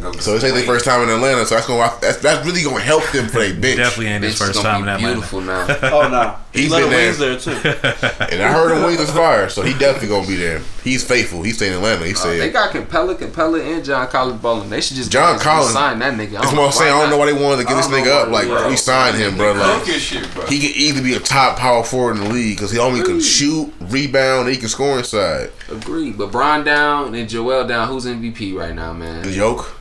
Go 0.00 0.12
So 0.12 0.34
it's 0.34 0.40
some 0.44 0.54
their 0.54 0.64
first 0.64 0.84
time 0.86 1.02
in 1.02 1.10
Atlanta. 1.10 1.44
So 1.44 1.54
that's 1.54 1.66
gonna 1.66 1.92
that's, 2.00 2.18
that's 2.18 2.46
really 2.46 2.62
gonna 2.62 2.80
help 2.80 3.04
them 3.12 3.26
play 3.28 3.52
their 3.52 3.60
bench. 3.60 3.76
Definitely 3.76 4.06
ain't 4.06 4.24
Bitch 4.24 4.28
his 4.28 4.38
first 4.38 4.54
gonna 4.54 4.68
time 4.68 4.82
in 4.84 4.88
Atlanta. 4.88 5.14
beautiful 5.14 5.40
now. 5.42 5.66
Oh 5.92 6.08
no, 6.08 6.36
He's 6.52 6.62
he's 6.62 6.72
let 6.72 6.80
been 6.82 6.90
Wings 6.90 7.18
there. 7.18 7.36
there 7.36 7.38
too. 7.38 8.26
And 8.32 8.42
I 8.42 8.52
heard 8.52 8.74
him 8.76 8.82
wings 8.84 9.00
is 9.00 9.10
fire, 9.10 9.48
so 9.50 9.62
he 9.62 9.72
definitely 9.74 10.08
gonna 10.08 10.26
be 10.26 10.36
there. 10.36 10.62
He's 10.84 11.02
faithful. 11.02 11.42
He 11.42 11.52
stayed 11.52 11.68
in 11.68 11.74
Atlanta. 11.78 12.04
He 12.06 12.12
Uh, 12.12 12.26
they 12.26 12.50
got 12.50 12.70
Capela, 12.70 13.16
Capela, 13.18 13.58
and 13.74 13.82
John 13.82 14.06
Collins 14.06 14.42
balling. 14.42 14.68
They 14.68 14.82
should 14.82 14.96
just 14.98 15.10
John 15.10 15.38
Collins- 15.38 15.72
sign 15.72 15.98
that 16.00 16.12
nigga. 16.12 16.36
I 16.36 16.42
That's 16.42 16.52
what 16.52 16.66
I'm 16.66 16.72
saying. 16.72 16.92
I 16.92 17.00
don't 17.00 17.10
know 17.10 17.16
why 17.16 17.24
why 17.24 17.32
they 17.32 17.42
wanted 17.42 17.62
to 17.62 17.64
get 17.68 17.76
this 17.76 17.86
nigga 17.86 18.08
up. 18.24 18.28
Like 18.28 18.48
they- 18.48 18.68
we 18.68 18.76
signed 18.76 19.16
him, 19.16 19.36
bro. 19.38 19.52
Like 19.54 19.86
shit, 19.86 20.32
bro. 20.34 20.44
he 20.44 20.60
could 20.60 20.76
either 20.76 21.02
be 21.02 21.14
a 21.14 21.20
top 21.20 21.58
power 21.58 21.82
forward 21.82 22.18
in 22.18 22.24
the 22.24 22.28
league 22.28 22.56
because 22.58 22.70
he 22.70 22.78
only 22.78 23.02
can 23.02 23.18
shoot, 23.20 23.72
rebound, 23.80 24.46
and 24.46 24.54
he 24.54 24.60
can 24.60 24.68
score 24.68 24.98
inside. 24.98 25.50
not. 25.68 25.78
Agree, 25.78 26.10
but 26.12 26.30
Brian 26.30 26.64
down 26.64 27.14
and 27.14 27.28
Joel 27.30 27.66
down. 27.66 27.88
Who's 27.88 28.04
MVP 28.04 28.54
right 28.54 28.74
now, 28.74 28.92
man? 28.92 29.22
The 29.22 29.30
yoke. 29.30 29.74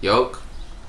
Yoke, 0.00 0.42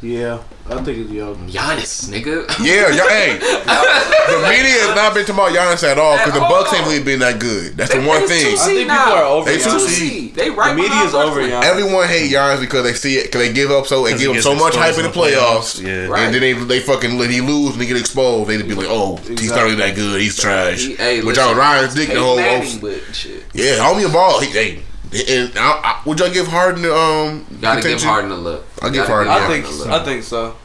Yeah, 0.03 0.41
I 0.67 0.81
think 0.81 0.97
it's 0.97 1.11
young. 1.11 1.47
Giannis, 1.47 2.09
nigga. 2.09 2.49
Yeah, 2.65 2.89
y'all, 2.89 3.07
hey, 3.07 3.37
the 3.37 4.37
media 4.49 4.81
has 4.81 4.95
not 4.95 5.13
been 5.13 5.25
talking 5.25 5.35
about 5.35 5.53
Giannis 5.53 5.83
at 5.87 5.99
all 5.99 6.17
because 6.17 6.33
the 6.33 6.41
At 6.41 6.49
Bucks 6.49 6.69
all. 6.73 6.75
ain't 6.79 6.87
really 6.87 7.03
been 7.03 7.19
that 7.19 7.39
good. 7.39 7.77
That's 7.77 7.93
the 7.93 7.99
They- 8.01 8.07
one 8.07 8.27
thing. 8.27 8.57
I 8.57 8.65
think 8.65 8.79
people 8.89 8.97
are 8.97 9.23
over 9.23 9.45
They 9.49 9.57
They 9.57 9.63
two 9.63 9.69
two 9.69 9.77
Giannis. 9.77 9.87
seed. 9.89 10.11
seed. 10.11 10.35
They 10.35 10.49
right 10.49 10.69
The 10.69 10.81
media's 10.81 11.11
behind 11.11 11.15
over 11.15 11.33
Brooklyn. 11.41 11.51
Giannis. 11.61 11.69
Everyone 11.69 12.07
hate 12.07 12.31
Giannis 12.31 12.59
because 12.61 12.83
they 12.83 12.93
see 12.93 13.15
it 13.17 13.25
because 13.29 13.41
they 13.47 13.53
give 13.53 13.69
up 13.69 13.85
so 13.85 14.01
they 14.03 14.09
Because 14.09 14.21
give 14.21 14.29
him 14.29 14.33
gets 14.37 14.45
so 14.45 14.55
much 14.55 14.75
hype 14.75 14.89
exposed 14.97 15.05
in 15.05 15.11
the 15.11 15.17
playoffs. 15.37 15.81
Yeah. 15.83 16.07
Right. 16.07 16.21
And 16.25 16.33
then 16.33 16.41
they 16.41 16.53
they 16.53 16.79
fucking 16.79 17.17
let 17.19 17.29
he 17.29 17.41
lose 17.41 17.73
and 17.73 17.81
he 17.81 17.87
get 17.87 17.97
exposed. 17.97 18.49
They'd 18.49 18.67
be 18.67 18.73
like, 18.73 18.87
oh, 18.89 19.17
he's 19.17 19.51
not 19.51 19.61
really 19.63 19.75
that 19.75 19.93
good. 19.95 20.19
He's 20.19 20.35
trash. 20.35 20.81
He- 20.81 20.95
hey, 20.95 21.17
Which 21.21 21.37
listen, 21.37 21.43
I 21.43 21.47
was 21.49 21.57
Ryan's 21.57 21.93
dick 21.93 22.07
the 22.07 22.13
Peyton 22.15 22.23
whole. 22.25 22.35
Manning, 22.37 22.79
but 22.79 23.01
shit. 23.13 23.43
Yeah, 23.53 23.77
homie 23.85 24.09
a 24.09 24.11
ball. 24.11 24.39
He, 24.41 24.47
hey, 24.49 24.81
and 25.13 25.51
I, 25.57 25.71
I, 25.83 26.01
would 26.05 26.19
y'all 26.19 26.31
give 26.31 26.47
Harden 26.47 26.81
the 26.83 26.95
um? 26.95 27.45
Gotta 27.59 27.81
give? 27.81 28.01
Harden 28.01 28.31
a 28.31 28.35
look. 28.35 28.65
I'll 28.81 28.89
give 28.91 29.07
Gotta 29.07 29.29
Harden, 29.29 29.33
I 29.33 29.47
think 29.47 29.65
a 29.65 29.69
look. 29.69 29.87
I 29.89 30.05
think 30.05 30.23
so. 30.23 30.55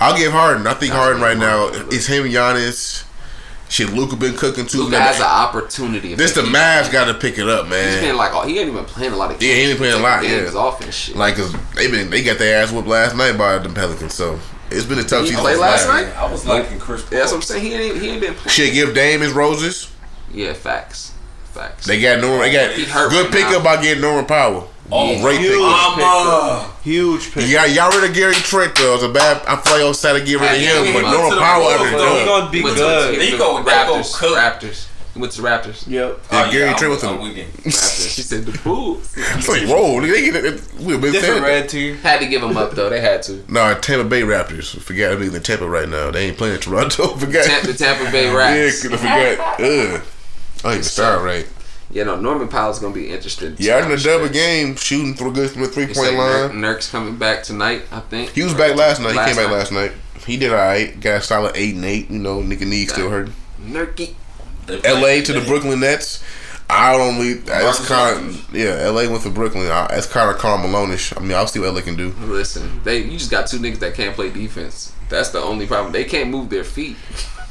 I'll 0.00 0.16
give 0.16 0.32
Harden. 0.32 0.66
I 0.66 0.74
think 0.74 0.92
Harden 0.92 1.22
right 1.22 1.38
now 1.38 1.68
is 1.68 2.06
him 2.06 2.24
and 2.24 2.34
Giannis. 2.34 3.04
Shit, 3.68 3.90
Luka 3.94 4.16
been 4.16 4.36
cooking 4.36 4.66
too. 4.66 4.82
Luka 4.82 5.00
has 5.00 5.18
an 5.18 5.24
opportunity. 5.24 6.12
if 6.12 6.18
this 6.18 6.34
the 6.34 6.42
Mavs 6.42 6.92
got 6.92 7.06
to 7.06 7.14
pick 7.14 7.38
it 7.38 7.48
up, 7.48 7.64
He's 7.64 7.70
man. 7.70 8.02
been 8.02 8.16
like, 8.18 8.32
oh, 8.34 8.46
he 8.46 8.58
ain't 8.58 8.68
even 8.68 8.84
playing 8.84 9.14
a 9.14 9.16
lot 9.16 9.30
of 9.30 9.38
games. 9.40 9.50
Yeah, 9.50 9.56
he 9.64 9.70
ain't 9.70 9.78
playing 9.78 9.94
a 9.94 9.96
Taking 9.96 10.10
lot, 10.10 10.22
games 10.22 10.52
yeah. 10.52 10.60
off 10.60 10.80
and 10.82 10.92
shit. 10.92 11.16
Like, 11.16 11.36
cause 11.36 11.54
they 11.74 11.90
been 11.90 12.10
they 12.10 12.22
got 12.22 12.38
their 12.38 12.62
ass 12.62 12.70
whooped 12.70 12.86
last 12.86 13.16
night 13.16 13.38
by 13.38 13.56
the 13.56 13.70
Pelicans, 13.70 14.12
so 14.12 14.38
it's 14.70 14.84
been 14.84 14.98
a 14.98 15.02
tough 15.02 15.22
he 15.22 15.28
season. 15.28 15.42
play 15.42 15.56
last 15.56 15.86
Mavs. 15.86 16.04
night? 16.08 16.16
I 16.16 16.30
was 16.30 16.44
liking 16.46 16.78
Chris 16.78 17.00
Paul. 17.02 17.12
Yeah, 17.12 17.18
that's 17.20 17.32
what 17.32 17.38
I'm 17.38 17.42
saying. 17.42 17.64
He 17.64 17.72
ain't, 17.72 17.96
he 18.02 18.08
ain't 18.10 18.20
been 18.20 18.34
playing. 18.34 18.50
Shit, 18.50 18.74
give 18.74 18.94
Dame 18.94 19.20
his 19.22 19.32
roses. 19.32 19.90
Yeah, 20.30 20.52
facts. 20.52 21.11
Facts. 21.52 21.86
They 21.86 22.00
got 22.00 22.20
Norman. 22.20 22.40
They 22.40 22.52
got 22.52 22.74
good 23.10 23.24
right 23.24 23.32
pickup 23.32 23.52
now. 23.52 23.76
by 23.76 23.82
getting 23.82 24.00
Norman 24.02 24.26
Powell. 24.26 24.68
Oh, 24.94 25.20
great 25.22 25.40
Huge 25.40 25.52
pickup. 25.52 25.98
Mama. 25.98 26.70
Huge 26.82 27.32
pick. 27.32 27.46
You 27.46 27.54
got 27.54 27.70
y'all 27.70 27.90
rid 27.98 28.08
of 28.10 28.14
Gary 28.14 28.34
Trent 28.34 28.74
though. 28.74 28.94
It's 28.94 29.04
a 29.04 29.08
bad. 29.08 29.42
I 29.46 29.56
feel 29.56 29.74
like 29.74 29.84
I'm 29.86 29.94
sad 29.94 30.14
to 30.18 30.24
get 30.24 30.40
rid 30.40 30.52
of 30.54 30.60
Yeah, 30.60 30.80
him, 30.80 30.86
he 30.86 30.92
but 30.92 31.02
went 31.04 31.14
Norman 31.16 31.30
to 31.30 31.34
the 31.36 31.40
Powell 31.40 31.62
Bulls, 31.62 31.74
ever 31.80 31.90
though. 31.98 32.12
He 32.12 32.18
done. 32.18 32.26
gonna 32.26 32.50
be 32.50 32.62
Went 32.62 32.76
good. 32.76 33.14
the- 33.14 33.18
They 33.18 33.30
the 33.30 33.36
go- 33.38 33.62
they 33.62 33.70
go 33.70 33.70
Raptors. 33.70 34.14
cook. 34.14 34.36
Raptors. 34.38 34.86
He 35.14 35.20
went 35.20 35.32
to 35.34 35.42
the 35.42 35.48
Raptors. 35.48 35.86
Yep. 35.86 36.20
Yeah, 36.32 36.44
oh, 36.46 36.50
Gary 36.52 36.64
I'm- 36.68 36.76
Trent 36.78 36.90
with 36.94 37.04
I'm 37.04 37.14
him. 37.18 37.22
with 37.22 37.36
you. 37.36 37.44
Raptors. 37.44 38.14
She 38.16 38.22
said 38.22 38.46
the 38.46 38.58
Bulls. 38.58 39.12
It's 39.16 39.48
like, 39.48 39.62
whoa, 39.68 40.00
nigga, 40.00 40.12
they 40.12 40.22
get 40.30 40.36
it. 40.44 40.60
We've 40.80 41.00
been 41.00 41.12
Different 41.12 41.22
saying 41.22 41.42
red 41.42 41.68
team. 41.68 41.96
Had 41.98 42.20
to 42.20 42.26
give 42.26 42.42
him 42.42 42.56
up 42.56 42.72
though. 42.74 42.88
They 42.90 43.00
had 43.00 43.22
to. 43.24 43.44
No, 43.48 43.74
Tampa 43.74 44.04
Bay 44.08 44.22
Raptors. 44.22 44.78
Forgot 44.80 45.12
I'm 45.12 45.22
in 45.22 45.32
the 45.32 45.40
Tampa 45.40 45.68
right 45.68 45.88
now. 45.88 46.10
They 46.10 46.26
ain't 46.28 46.36
playing 46.38 46.58
Toronto. 46.60 47.08
Forgot. 47.16 47.44
Tampa, 47.44 47.66
the 47.68 47.74
Tampa 47.74 48.10
Bay 48.10 48.24
Yeah, 48.24 48.36
Raps. 48.64 48.82
forgot. 48.82 49.60
Ugh. 49.60 50.00
Uh. 50.02 50.04
I 50.64 50.68
ain't 50.68 50.74
even 50.74 50.82
start 50.84 51.22
right. 51.22 51.48
You 51.90 52.04
know, 52.06 52.18
Norman 52.18 52.48
Powell's 52.48 52.78
gonna 52.78 52.94
be 52.94 53.10
interested. 53.10 53.60
Yeah, 53.60 53.82
in 53.84 53.90
the 53.90 53.98
double 53.98 54.28
game, 54.28 54.76
shooting 54.76 55.14
through 55.14 55.34
good 55.34 55.50
from 55.50 55.62
the 55.62 55.68
three 55.68 55.84
point 55.86 55.96
say 55.98 56.14
Nurk, 56.14 56.48
line. 56.48 56.60
Nurk's 56.60 56.90
coming 56.90 57.16
back 57.16 57.42
tonight, 57.42 57.82
I 57.92 58.00
think. 58.00 58.30
He 58.30 58.42
was 58.42 58.54
back 58.54 58.76
last 58.76 59.00
night. 59.00 59.12
He 59.12 59.18
came 59.18 59.36
back 59.36 59.48
night. 59.48 59.52
last 59.52 59.72
night. 59.72 59.92
He 60.26 60.36
did 60.38 60.52
alright. 60.52 60.98
Got 61.00 61.16
a 61.16 61.20
solid 61.22 61.52
eight 61.54 61.74
and 61.74 61.84
eight. 61.84 62.10
You 62.10 62.18
know, 62.18 62.40
nigga 62.40 62.66
knee 62.66 62.86
still 62.86 63.10
hurt. 63.10 63.28
Nurky. 63.60 64.14
L.A. 64.84 65.22
to 65.22 65.32
the 65.32 65.40
Brooklyn 65.40 65.80
Nets. 65.80 66.22
I 66.70 66.96
don't 66.96 67.16
really. 67.16 67.42
It's 67.44 67.86
kind 67.86 68.28
of 68.30 68.54
yeah. 68.54 68.76
L.A. 68.80 69.08
went 69.08 69.22
to 69.24 69.30
Brooklyn. 69.30 69.70
I- 69.70 69.88
It's 69.92 70.06
kind 70.06 70.30
of 70.30 70.38
Karl 70.38 70.56
Malone-ish. 70.58 71.14
I 71.16 71.20
mean, 71.20 71.32
I'll 71.32 71.46
see 71.46 71.58
what 71.58 71.66
L.A. 71.68 71.82
can 71.82 71.96
do. 71.96 72.14
Listen, 72.20 72.80
they 72.84 72.98
you 73.02 73.18
just 73.18 73.30
got 73.30 73.46
two 73.48 73.58
niggas 73.58 73.80
that 73.80 73.94
can't 73.94 74.14
play 74.14 74.30
defense. 74.30 74.92
That's 75.10 75.28
the 75.28 75.40
only 75.40 75.66
problem. 75.66 75.92
They 75.92 76.04
can't 76.04 76.30
move 76.30 76.48
their 76.48 76.64
feet. 76.64 76.96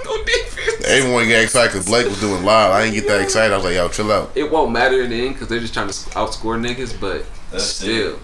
No 0.05 0.23
defense. 0.23 0.85
Everyone 0.87 1.27
got 1.29 1.43
excited 1.43 1.71
because 1.71 1.85
Blake 1.85 2.07
was 2.07 2.19
doing 2.19 2.43
live. 2.43 2.71
I 2.71 2.81
didn't 2.83 2.95
get 2.95 3.07
that 3.07 3.21
excited. 3.21 3.53
I 3.53 3.57
was 3.57 3.65
like, 3.65 3.75
yo, 3.75 3.87
chill 3.89 4.11
out. 4.11 4.31
It 4.35 4.49
won't 4.51 4.71
matter 4.71 5.01
in 5.01 5.09
the 5.09 5.25
end 5.25 5.35
because 5.35 5.47
they're 5.47 5.59
just 5.59 5.73
trying 5.73 5.87
to 5.87 5.93
outscore 5.93 6.59
niggas. 6.59 6.99
But 6.99 7.25
That's 7.51 7.63
still, 7.63 8.19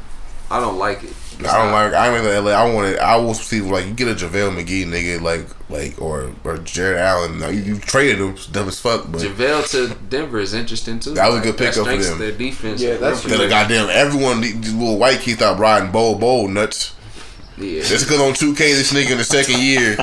I 0.50 0.60
don't 0.60 0.78
like 0.78 1.04
it. 1.04 1.14
It's 1.40 1.48
I 1.50 1.58
don't 1.60 1.72
not- 1.72 1.92
like. 1.92 1.94
I 1.94 2.16
ain't 2.16 2.26
like 2.26 2.44
LA. 2.44 2.52
I 2.52 2.74
want 2.74 2.88
it. 2.88 3.00
I 3.00 3.16
will 3.18 3.36
see 3.36 3.62
like 3.62 3.86
you 3.86 3.94
get 3.94 4.08
a 4.08 4.16
JaVale 4.16 4.56
McGee 4.60 4.86
nigga 4.86 5.22
like 5.22 5.46
like 5.70 6.02
or 6.02 6.32
or 6.44 6.58
Jarrett 6.58 7.00
Allen. 7.00 7.40
Now, 7.40 7.50
you, 7.50 7.62
you 7.62 7.78
traded 7.80 8.18
him, 8.20 8.30
it's 8.30 8.48
dumb 8.48 8.68
as 8.68 8.80
fuck. 8.80 9.06
But 9.12 9.22
JaVale 9.22 9.70
to 9.72 9.96
Denver 10.10 10.40
is 10.40 10.54
interesting 10.56 11.00
too. 11.00 11.14
That 11.14 11.30
was 11.30 11.40
a 11.40 11.44
good 11.44 11.58
that 11.58 11.74
pickup 11.76 11.88
for 11.88 11.96
them. 11.96 12.20
Their 12.20 12.32
defense. 12.32 12.82
Yeah, 12.82 12.98
that's 12.98 13.22
then 13.24 13.38
the 13.38 13.48
goddamn 13.48 13.90
everyone 13.92 14.42
these 14.42 14.74
little 14.74 14.98
white 14.98 15.20
kids 15.20 15.42
out 15.42 15.60
riding 15.60 15.92
Bol 15.92 16.16
Bol 16.18 16.48
nuts. 16.48 16.96
Yeah. 17.58 17.82
Just 17.82 18.06
because 18.06 18.22
on 18.22 18.34
2K 18.34 18.58
this 18.58 18.94
nigga 18.94 19.12
in 19.12 19.18
the 19.18 19.24
second 19.24 19.58
year, 19.60 19.96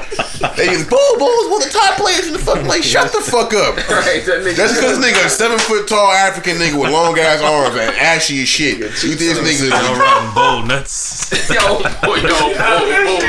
they 0.56 0.66
just 0.74 0.90
Bol 0.90 0.98
Bol's 1.18 1.48
one 1.50 1.62
of 1.62 1.68
the 1.70 1.78
top 1.78 1.94
players 1.96 2.26
in 2.26 2.32
the 2.32 2.38
fucking 2.40 2.66
like 2.66 2.82
shut 2.82 3.12
the 3.12 3.20
fuck 3.20 3.54
up. 3.54 3.76
right. 3.88 4.26
That 4.26 4.42
nigga. 4.42 4.56
Just 4.56 4.74
because 4.74 4.98
this 4.98 5.06
nigga 5.06 5.24
a 5.24 5.28
seven 5.30 5.58
foot 5.60 5.86
tall 5.86 6.10
African 6.10 6.56
nigga 6.56 6.74
with 6.80 6.90
long 6.90 7.16
ass 7.16 7.40
arms 7.40 7.76
and 7.76 7.94
ashy 7.94 8.42
as 8.42 8.48
shit. 8.48 8.78
You 8.78 8.88
think 9.14 9.18
this 9.18 9.38
nigga 9.38 9.70
No 9.70 9.92
is 9.92 9.98
rotten 9.98 10.34
bowl 10.34 10.62
nuts. 10.66 11.30
yo, 11.48 11.78
boy, 12.02 12.16
yo, 12.26 12.58
boy, 12.58 13.22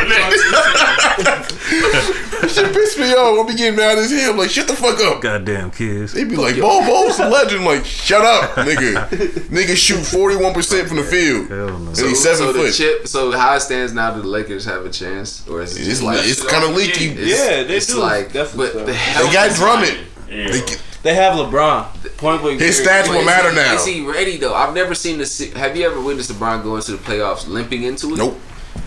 boy, 2.41 2.47
shit 2.47 2.73
piss 2.73 2.97
me 2.97 3.11
off. 3.13 3.37
I'll 3.39 3.43
be 3.45 3.55
getting 3.55 3.75
mad 3.75 3.97
as 3.97 4.11
hell. 4.11 4.35
Like 4.35 4.49
shut 4.49 4.67
the 4.67 4.75
fuck 4.75 4.99
up. 5.01 5.21
Goddamn 5.21 5.71
kids. 5.71 6.13
They 6.13 6.23
be 6.23 6.35
like, 6.35 6.59
Bol 6.59 6.85
Bol's 6.85 7.19
a 7.19 7.29
legend. 7.29 7.65
Like, 7.65 7.85
shut 7.85 8.23
up, 8.23 8.51
nigga. 8.55 9.07
nigga 9.49 9.75
shoot 9.75 9.99
41% 9.99 10.87
from 10.87 10.97
the 10.97 11.03
field. 11.03 11.47
Hell 11.49 11.79
no. 11.79 11.87
And 11.87 11.97
So, 11.97 12.07
he's 12.07 12.21
seven 12.21 12.37
so 12.37 12.53
the 12.53 12.59
foot. 12.59 12.73
chip. 12.73 13.07
So 13.07 13.31
how 13.31 13.55
it 13.55 13.59
stands 13.61 13.93
now, 13.93 14.13
do 14.13 14.21
the 14.21 14.27
Lakers 14.27 14.65
have 14.65 14.85
a 14.85 14.89
chance, 14.89 15.47
or 15.47 15.61
is 15.61 15.75
it 15.75 15.79
It's, 15.81 15.89
just 15.89 16.03
like 16.03 16.19
it's 16.21 16.45
kind 16.45 16.63
of 16.63 16.75
leaky. 16.75 17.05
Yeah, 17.05 17.63
they 17.63 17.77
it's 17.77 17.87
do. 17.87 17.99
like, 17.99 18.31
Definitely 18.33 18.65
but 18.67 18.73
so. 18.73 18.79
the 18.85 18.91
They 19.27 19.33
got 19.33 19.55
Drummond. 19.55 19.97
Yeah. 20.29 20.51
They- 20.51 20.75
They 21.05 21.13
have 21.13 21.33
LeBron. 21.35 22.17
Point 22.17 22.41
blank. 22.41 22.59
His 22.59 22.79
period. 22.81 23.05
stats 23.05 23.07
But 23.09 23.17
will 23.17 23.25
matter 23.25 23.51
he- 23.51 23.55
now. 23.55 23.75
Is 23.75 23.85
he 23.85 24.01
ready 24.01 24.37
though? 24.37 24.55
I've 24.55 24.73
never 24.73 24.95
seen 24.95 25.19
this. 25.19 25.37
Have 25.53 25.77
you 25.77 25.85
ever 25.85 26.01
witnessed 26.01 26.31
LeBron 26.31 26.63
go 26.63 26.77
into 26.77 26.93
the 26.93 26.97
playoffs 26.97 27.47
limping 27.47 27.83
into 27.83 28.13
it? 28.13 28.17
Nope. 28.17 28.39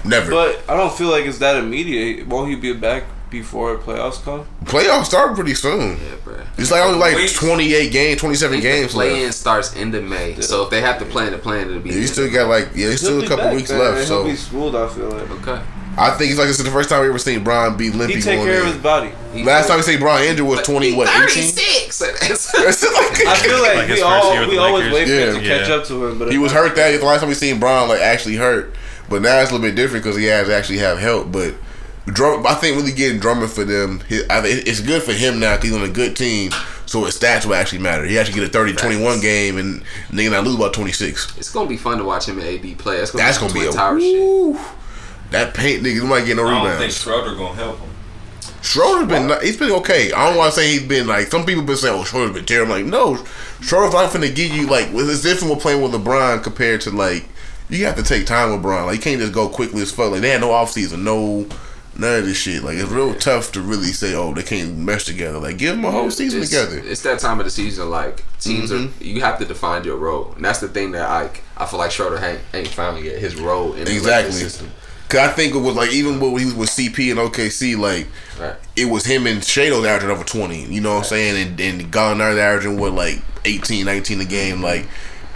Never. 0.05 0.29
But 0.29 0.65
I 0.69 0.77
don't 0.77 0.93
feel 0.93 1.11
like 1.11 1.27
it's 1.27 1.39
that 1.39 1.57
immediate. 1.57 2.27
Won't 2.27 2.51
he 2.51 2.57
be 2.57 2.73
back 2.73 3.05
before 3.31 3.77
playoffs 3.79 4.23
come? 4.23 4.47
Playoffs 4.65 5.07
start 5.07 5.35
pretty 5.35 5.55
soon. 5.55 5.93
Yeah, 5.99 6.15
bro. 6.25 6.41
It's 6.57 6.71
like 6.71 6.83
only 6.83 6.99
like 6.99 7.15
Wait. 7.17 7.31
28 7.35 7.93
games, 7.93 8.21
27 8.21 8.61
games 8.61 8.93
Play 8.93 9.25
in 9.25 9.33
starts 9.33 9.75
end 9.77 9.95
of 9.95 10.05
May, 10.05 10.41
so 10.41 10.65
if 10.65 10.71
they 10.71 10.81
have 10.81 10.99
to 10.99 11.05
play 11.05 11.27
in 11.27 11.33
the 11.33 11.39
plan, 11.39 11.69
it'll 11.69 11.81
be. 11.81 11.91
Yeah, 11.91 11.97
you 11.97 12.07
still 12.07 12.31
got 12.33 12.49
like, 12.49 12.71
yeah, 12.75 12.89
it's 12.89 13.01
still 13.03 13.17
He'll 13.21 13.25
a 13.25 13.29
couple 13.29 13.45
back, 13.47 13.55
weeks 13.55 13.71
man, 13.71 13.79
left. 13.81 14.09
So 14.09 14.23
he'll 14.25 14.33
be 14.33 14.37
schooled. 14.37 14.75
I 14.77 14.89
feel 14.89 15.09
like 15.11 15.31
okay. 15.47 15.63
I 16.01 16.11
think 16.13 16.31
it's 16.31 16.39
like 16.39 16.47
this 16.47 16.61
is 16.61 16.65
the 16.65 16.71
first 16.71 16.89
time 16.89 17.01
we 17.03 17.09
ever 17.09 17.19
seen 17.19 17.43
Brian 17.43 17.77
be 17.77 17.91
limpy 17.91 18.15
he 18.17 18.21
take 18.21 18.37
going 18.39 18.47
care 18.49 18.61
of 18.61 18.67
his 18.69 18.77
body. 18.77 19.11
He- 19.35 19.43
Last 19.43 19.67
time 19.67 19.79
we 19.79 19.83
seen 19.83 19.99
Brian 19.99 20.29
Andrew 20.29 20.47
was 20.47 20.61
20, 20.63 20.95
what, 20.95 21.09
18? 21.09 21.51
36. 21.53 21.99
That's- 21.99 22.53
That's 22.53 22.83
like, 22.85 23.27
I 23.27 23.35
feel 23.37 23.61
like, 23.63 23.75
Like 23.75 23.89
we 23.89 23.95
first 23.97 24.03
all 24.05 24.31
we 24.49 24.59
always 24.59 24.85
Lakers. 24.85 24.93
wait 24.93 25.09
for 25.09 25.13
him 25.37 25.43
to 25.43 25.49
Yeah. 25.49 25.59
catch 25.59 25.71
up 25.71 25.85
to 25.87 26.07
him. 26.07 26.19
But 26.21 26.31
He 26.31 26.39
was 26.39 26.53
hurt 26.53 26.77
that 26.77 26.97
the 27.01 27.05
last 27.05 27.21
time 27.21 27.29
we 27.29 27.35
seen 27.35 27.59
Braun 27.59 27.89
like 27.89 28.01
actually 28.01 28.37
hurt, 28.37 28.77
but 29.11 29.23
now 29.23 29.41
it's 29.41 29.51
a 29.51 29.55
little 29.55 29.67
bit 29.67 29.75
different 29.75 30.05
because 30.05 30.17
he 30.17 30.27
has 30.27 30.49
actually 30.49 30.79
have 30.79 30.99
help. 31.01 31.33
But 31.33 31.55
Drum, 32.13 32.47
I 32.47 32.55
think 32.55 32.77
really 32.77 32.93
getting 32.93 33.21
Drummond 33.21 33.51
for 33.51 33.65
them, 33.65 34.01
his, 34.01 34.25
I 34.31 34.41
think 34.41 34.67
it's 34.67 34.81
good 34.81 35.03
for 35.03 35.13
him 35.13 35.41
now 35.41 35.57
because 35.57 35.71
he's 35.71 35.79
on 35.79 35.85
a 35.85 35.93
good 35.93 36.17
team, 36.17 36.53
so 36.87 37.05
his 37.05 37.19
stats 37.19 37.45
will 37.45 37.55
actually 37.55 37.81
matter. 37.81 38.05
He 38.05 38.19
actually 38.19 38.41
get 38.41 38.55
a 38.55 38.59
30-21 38.59 39.21
game 39.21 39.59
and 39.59 39.83
nigga 40.11 40.31
not 40.31 40.45
lose 40.45 40.55
about 40.57 40.73
twenty 40.73 40.93
six. 40.93 41.37
It's 41.37 41.53
gonna 41.53 41.69
be 41.69 41.77
fun 41.77 41.99
to 41.99 42.05
watch 42.05 42.27
him 42.27 42.39
and 42.39 42.47
AD 42.47 42.79
play. 42.79 42.99
That's 42.99 43.11
gonna 43.11 43.25
That's 43.25 43.39
be 43.39 43.47
gonna 43.47 43.61
be 43.61 43.67
a 43.67 43.73
tower 43.73 44.01
shit. 44.01 44.57
That 45.31 45.55
paint 45.55 45.83
nigga 45.83 46.09
might 46.09 46.25
get 46.25 46.37
no 46.37 46.45
rebound 46.45 46.69
I 46.69 46.71
don't 46.71 46.79
think. 46.81 46.93
Schroeder 46.93 47.35
gonna 47.35 47.55
help 47.55 47.79
him. 47.79 47.89
Schroeder's 48.63 49.09
been 49.09 49.41
he's 49.43 49.57
been 49.57 49.73
okay. 49.73 50.11
I 50.13 50.29
don't 50.29 50.39
want 50.39 50.55
to 50.55 50.61
say 50.61 50.73
he's 50.73 50.83
been 50.83 51.07
like 51.07 51.29
some 51.29 51.45
people 51.45 51.63
been 51.63 51.77
saying, 51.77 51.95
"Oh, 51.99 52.05
Schroeder's 52.05 52.35
been 52.35 52.45
terrible." 52.45 52.75
I'm 52.75 52.83
like, 52.83 52.91
no, 52.91 53.17
Schroeder's 53.61 53.95
not 53.95 54.11
finna 54.11 54.35
give 54.35 54.51
you 54.53 54.67
like 54.67 54.89
it's 54.93 55.23
different 55.23 55.55
with 55.55 55.63
playing 55.63 55.83
with 55.83 55.93
LeBron 55.93 56.43
compared 56.43 56.81
to 56.83 56.91
like 56.91 57.29
you 57.69 57.85
have 57.85 57.97
to 57.97 58.03
take 58.03 58.27
time 58.27 58.51
with 58.51 58.63
LeBron. 58.63 58.87
Like 58.87 58.97
you 58.97 59.03
can't 59.03 59.21
just 59.21 59.33
go 59.33 59.49
quickly 59.49 59.83
as 59.83 59.93
fuck. 59.93 60.11
Like 60.11 60.23
they 60.23 60.31
had 60.31 60.41
no 60.41 60.49
offseason, 60.49 61.03
no 61.03 61.47
none 61.99 62.21
of 62.21 62.27
this 62.27 62.37
shit. 62.37 62.63
Like 62.63 62.77
it's 62.77 62.91
real 62.91 63.15
tough 63.15 63.53
to 63.53 63.61
really 63.61 63.93
say, 63.93 64.15
"Oh, 64.15 64.33
they 64.33 64.43
can't 64.43 64.77
mesh 64.77 65.05
together." 65.05 65.39
Like 65.39 65.59
give 65.59 65.77
them 65.77 65.85
a 65.85 65.91
whole 65.91 66.11
season 66.11 66.43
it's, 66.43 66.51
together. 66.51 66.79
It's 66.79 67.03
that 67.03 67.19
time 67.19 67.39
of 67.41 67.45
the 67.45 67.51
season. 67.51 67.91
Like 67.91 68.25
teams 68.39 68.73
are, 68.73 68.77
mm-hmm. 68.77 69.05
you 69.05 69.21
have 69.21 69.39
to 69.39 69.45
define 69.45 69.85
your 69.85 69.97
role, 69.97 70.33
and 70.35 70.45
that's 70.45 70.61
the 70.61 70.69
thing 70.69 70.93
that 70.93 71.09
I 71.09 71.31
I 71.57 71.67
feel 71.67 71.79
like 71.79 71.91
Schroeder 71.91 72.25
ain't, 72.25 72.41
ain't 72.55 72.69
found 72.69 73.05
yet 73.05 73.19
his 73.19 73.37
role 73.37 73.75
in 73.75 73.83
Exactly. 73.83 74.33
Lakers 74.33 74.37
system. 74.37 74.71
Cause 75.09 75.21
I 75.21 75.29
think 75.29 75.55
it 75.55 75.59
was 75.59 75.75
like 75.75 75.91
even 75.91 76.21
when 76.21 76.37
he 76.39 76.45
was 76.45 76.55
with 76.55 76.69
CP 76.69 77.11
and 77.11 77.19
OKC, 77.19 77.79
like 77.79 78.07
Right. 78.39 78.57
it 78.77 78.85
was 78.85 79.07
him 79.07 79.27
and 79.27 79.43
Shadows 79.43 79.85
averaging 79.87 80.11
over 80.11 80.23
20. 80.23 80.67
You 80.67 80.81
know 80.83 80.91
what 80.91 80.99
I'm 80.99 81.05
saying? 81.05 81.49
And, 81.49 81.61
and 81.61 81.93
Gallinari 81.93 82.39
averaging 82.39 82.79
what 82.79 82.93
like 82.93 83.23
18, 83.47 83.87
19 83.87 84.21
a 84.21 84.25
game. 84.27 84.57
Mm-hmm. 84.57 84.65
Like 84.65 84.87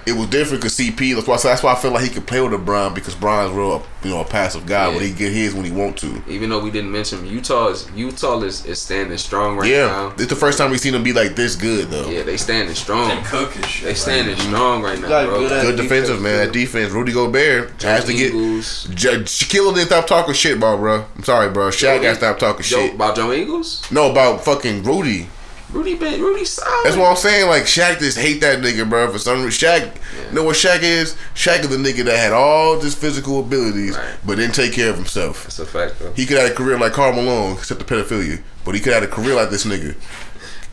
it 0.07 0.13
was 0.13 0.27
different 0.29 0.61
because 0.63 0.77
CP. 0.77 1.15
That's 1.15 1.27
why. 1.27 1.37
That's 1.43 1.63
why 1.63 1.73
I 1.73 1.77
feel 1.77 1.91
like 1.93 2.05
he 2.05 2.11
could 2.11 2.27
play 2.27 2.41
with 2.41 2.53
LeBron 2.53 2.95
because 2.95 3.15
Bron's 3.15 3.53
real, 3.53 3.85
you 4.03 4.11
know, 4.11 4.21
a 4.21 4.25
passive 4.25 4.67
guy, 4.67 4.89
Yeah. 4.89 4.95
but 4.95 5.03
he 5.03 5.13
get 5.13 5.33
his 5.33 5.55
when 5.55 5.65
he 5.65 5.71
want 5.71 5.97
to. 5.99 6.23
Even 6.29 6.51
though 6.51 6.61
we 6.61 6.71
didn't 6.71 6.91
mention 6.91 7.25
Utah 7.27 7.69
is 7.69 7.89
Utah 7.95 8.41
is, 8.43 8.65
is 8.67 8.81
standing 8.81 9.17
strong 9.19 9.57
right 9.57 9.69
yeah, 9.69 9.87
now. 9.87 10.09
it's 10.17 10.27
the 10.27 10.37
first 10.37 10.59
time 10.59 10.71
we've 10.71 10.81
seen 10.81 10.95
him 10.95 11.03
be 11.03 11.13
like 11.13 11.37
this 11.37 11.55
good 11.57 11.89
though. 11.89 12.09
Yeah, 12.11 12.23
they 12.23 12.37
standing 12.37 12.75
strong. 12.75 13.09
They 13.09 13.23
cook 13.23 13.55
and 13.57 13.65
shit. 13.67 13.85
They 13.85 13.95
standing 13.95 14.37
strong 14.37 14.83
right 14.83 15.01
now, 15.01 15.09
Got 15.09 15.27
bro. 15.29 15.39
good 15.49 15.63
Good 15.63 15.77
defensive 15.83 16.21
man. 16.21 16.39
That 16.47 16.53
defense. 16.53 16.91
Rudy 16.93 17.13
Gobert 17.13 17.81
has 17.83 18.05
to 18.07 18.13
get. 18.13 18.29
Eagles. 18.35 18.85
J- 18.95 19.19
Shaquille 19.23 19.75
didn't 19.75 19.87
stop 19.87 20.07
talking 20.07 20.35
shit 20.35 20.57
about 20.57 20.79
bro. 20.81 21.05
I'm 21.17 21.25
sorry, 21.25 21.51
bro. 21.51 21.69
Shaq 21.69 22.03
got 22.03 22.11
to 22.11 22.17
stop 22.17 22.39
talking 22.39 22.63
Joe, 22.65 22.77
shit. 22.87 22.95
about 22.95 23.17
Joe 23.17 23.33
Ingles. 23.33 23.91
No, 23.91 24.11
about 24.11 24.45
fucking 24.45 24.83
Rudy. 24.83 25.29
Rudy 25.73 25.95
been 25.95 26.21
Rudy 26.21 26.45
solid. 26.45 26.85
That's 26.85 26.97
what 26.97 27.09
I'm 27.11 27.17
saying. 27.17 27.49
Like 27.49 27.63
Shaq 27.65 27.99
just 27.99 28.19
hate 28.19 28.41
that 28.43 28.59
nigga, 28.61 28.89
bro. 28.89 29.11
For 29.11 29.19
some 29.19 29.43
reason, 29.43 29.69
Shaq. 29.69 29.95
You 30.29 30.35
know 30.37 30.45
what 30.45 30.57
Shaq 30.57 30.83
is? 30.83 31.17
Shaq 31.35 31.61
is 31.61 31.69
the 31.69 31.77
nigga 31.77 32.05
that 32.05 32.17
had 32.19 32.33
all 32.33 32.79
this 32.79 32.95
physical 32.95 33.41
abilities, 33.41 33.97
Right. 33.97 34.15
but 34.27 34.37
didn't 34.37 34.55
take 34.55 34.73
care 34.73 34.91
of 34.91 34.97
himself. 34.97 35.45
That's 35.45 35.59
a 35.59 35.67
fact, 35.67 35.99
though. 35.99 36.13
He 36.13 36.27
could 36.27 36.39
have 36.39 36.51
a 36.51 36.55
career 36.55 36.79
like 36.79 36.93
Karl 36.93 37.13
Malone, 37.15 37.55
except 37.57 37.81
the 37.81 37.87
pedophilia. 37.87 38.41
But 38.65 38.75
he 38.75 38.81
could 38.81 38.93
have 38.93 39.03
a 39.03 39.07
career 39.09 39.35
like 39.35 39.51
this 39.51 39.65
nigga. 39.65 39.95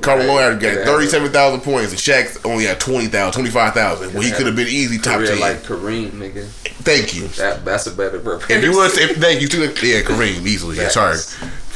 Karl 0.02 0.18
Right. 0.20 0.28
Malone 0.28 0.62
had 0.62 0.62
Yeah. 0.62 0.86
37,000 0.86 1.60
points, 1.62 1.92
and 1.92 2.00
Shaq 2.00 2.38
only 2.46 2.66
had 2.66 2.80
20,000, 2.80 3.34
25,000. 3.34 4.14
Well, 4.14 4.24
he 4.24 4.32
could 4.32 4.46
have 4.46 4.56
been 4.56 4.68
easy 4.70 4.98
top 4.98 5.22
10. 5.24 5.40
like 5.40 5.64
Kareem, 5.64 6.12
nigga. 6.12 6.46
Thank 6.84 7.14
you. 7.16 7.28
That 7.38 7.66
that's 7.66 7.86
a 7.88 7.92
better 7.92 8.18
bro. 8.20 8.40
If 8.48 8.64
you 8.64 8.72
want 8.76 8.94
to 8.94 8.98
say 8.98 9.14
thank 9.16 9.42
you 9.42 9.50
to 9.50 9.58
the, 9.68 9.88
yeah, 9.88 10.02
Kareem, 10.02 10.46
easily. 10.48 10.78
Yeah, 10.78 10.88
sorry. 10.88 11.18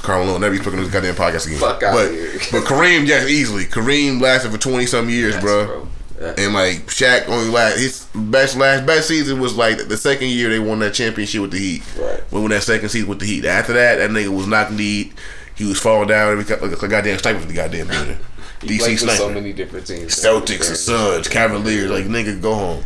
Malone, 0.08 0.42
never 0.42 0.52
be 0.52 0.58
speaking 0.62 0.80
on 0.80 0.86
this 0.86 0.94
goddamn 0.94 1.16
podcast 1.16 1.48
again. 1.48 1.60
Fuck 1.60 1.80
but, 1.82 2.12
here. 2.12 2.32
but 2.52 2.64
Kareem, 2.64 3.08
yeah, 3.08 3.26
easily. 3.26 3.66
Kareem 3.66 4.22
lasted 4.22 4.52
for 4.52 4.58
20 4.58 4.86
some 4.86 5.10
years, 5.10 5.34
Yes, 5.36 5.44
bro. 5.44 5.66
bro. 5.66 5.88
And 6.38 6.54
like 6.54 6.86
Shaq 6.88 7.28
only 7.28 7.50
last 7.50 7.78
his 7.78 8.08
best 8.16 8.56
last 8.56 8.86
best 8.86 9.10
season 9.10 9.42
was 9.42 9.58
like 9.58 9.90
the 9.90 9.98
second 9.98 10.30
year 10.30 10.50
they 10.50 10.60
won 10.60 10.80
that 10.80 10.94
championship 10.94 11.42
with 11.42 11.52
the 11.52 11.60
Heat. 11.60 11.84
Right. 12.00 12.32
We 12.32 12.40
won 12.40 12.52
that 12.52 12.64
second 12.64 12.90
season 12.90 13.10
with 13.10 13.20
the 13.20 13.26
Heat. 13.26 13.44
After 13.44 13.74
that, 13.74 13.98
that 13.98 14.10
nigga 14.10 14.30
was 14.30 14.48
knocking 14.48 14.78
the 14.78 14.84
Heat. 14.84 15.14
He 15.56 15.66
was 15.66 15.80
falling 15.80 16.08
down 16.08 16.32
every 16.32 16.46
like 16.68 16.82
a 16.82 16.88
goddamn 16.88 17.20
sniper 17.20 17.40
for 17.40 17.48
the 17.48 17.54
goddamn 17.54 17.88
building. 17.88 18.18
DC 18.62 19.00
for 19.00 19.10
so 19.10 19.30
many 19.30 19.52
different 19.52 19.86
teams. 19.86 20.16
Celtics 20.16 20.70
and 20.70 20.78
Suns, 20.78 21.28
Cavaliers, 21.28 21.92
like 21.92 22.06
nigga, 22.06 22.42
go 22.42 22.56
home. 22.56 22.84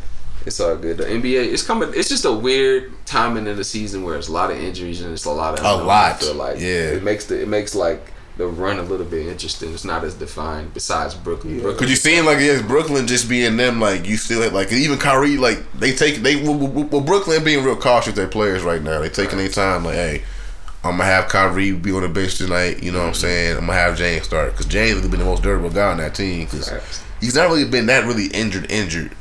It's 0.47 0.61
all 0.61 0.77
good. 0.77 0.97
The 0.97 1.03
NBA, 1.03 1.51
it's 1.51 1.61
coming. 1.61 1.91
It's 1.93 2.07
just 2.07 2.23
a 2.23 2.31
weird 2.31 2.93
timing 3.05 3.47
in 3.47 3.57
the 3.57 3.65
season 3.65 4.03
where 4.03 4.15
it's 4.15 4.29
a 4.29 4.31
lot 4.31 4.49
of 4.49 4.57
injuries 4.57 5.01
and 5.01 5.11
it's 5.11 5.25
a 5.25 5.31
lot 5.31 5.59
of 5.59 5.65
A 5.65 5.83
lot. 5.83 6.13
I 6.13 6.15
feel 6.15 6.35
like 6.35 6.59
Yeah. 6.59 6.91
it 6.91 7.03
makes 7.03 7.25
the 7.25 7.41
it 7.41 7.49
makes 7.49 7.75
like 7.75 8.13
the 8.37 8.47
run 8.47 8.79
a 8.79 8.83
little 8.83 9.05
bit 9.05 9.27
interesting. 9.27 9.73
It's 9.73 9.83
not 9.83 10.05
as 10.05 10.13
defined. 10.13 10.73
Besides 10.73 11.15
Brooklyn, 11.15 11.59
Brooklyn. 11.59 11.77
Cause 11.77 11.89
you 11.89 11.97
seeing 11.97 12.23
like 12.23 12.39
yes, 12.39 12.61
Brooklyn 12.61 13.07
just 13.07 13.27
being 13.27 13.57
them 13.57 13.81
like 13.81 14.07
you 14.07 14.15
still 14.15 14.41
had, 14.41 14.53
like 14.53 14.71
even 14.71 14.97
Kyrie 14.97 15.35
like 15.35 15.59
they 15.73 15.91
take 15.91 16.17
they 16.17 16.37
well, 16.37 16.55
well, 16.55 16.85
well, 16.85 17.01
Brooklyn 17.01 17.43
being 17.43 17.65
real 17.65 17.75
cautious 17.75 18.07
with 18.07 18.15
their 18.15 18.27
players 18.27 18.63
right 18.63 18.81
now. 18.81 19.01
They 19.01 19.09
taking 19.09 19.39
their 19.39 19.49
time 19.49 19.83
like 19.83 19.95
hey, 19.95 20.23
I'm 20.85 20.91
gonna 20.91 21.03
have 21.03 21.27
Kyrie 21.27 21.73
be 21.73 21.91
on 21.91 22.03
the 22.03 22.07
bench 22.09 22.37
tonight. 22.37 22.81
You 22.81 22.93
know 22.93 22.99
what 22.99 23.07
I'm 23.07 23.11
mm-hmm. 23.11 23.19
saying? 23.19 23.57
I'm 23.57 23.65
gonna 23.65 23.73
have 23.73 23.97
James 23.97 24.25
start 24.25 24.53
because 24.53 24.67
James 24.67 25.01
has 25.01 25.09
been 25.09 25.19
the 25.19 25.25
most 25.25 25.43
durable 25.43 25.71
guy 25.71 25.91
on 25.91 25.97
that 25.97 26.15
team 26.15 26.45
because 26.45 26.71
he's 27.19 27.35
not 27.35 27.49
really 27.49 27.65
been 27.65 27.87
that 27.87 28.05
really 28.05 28.27
injured. 28.27 28.71
Injured. 28.71 29.11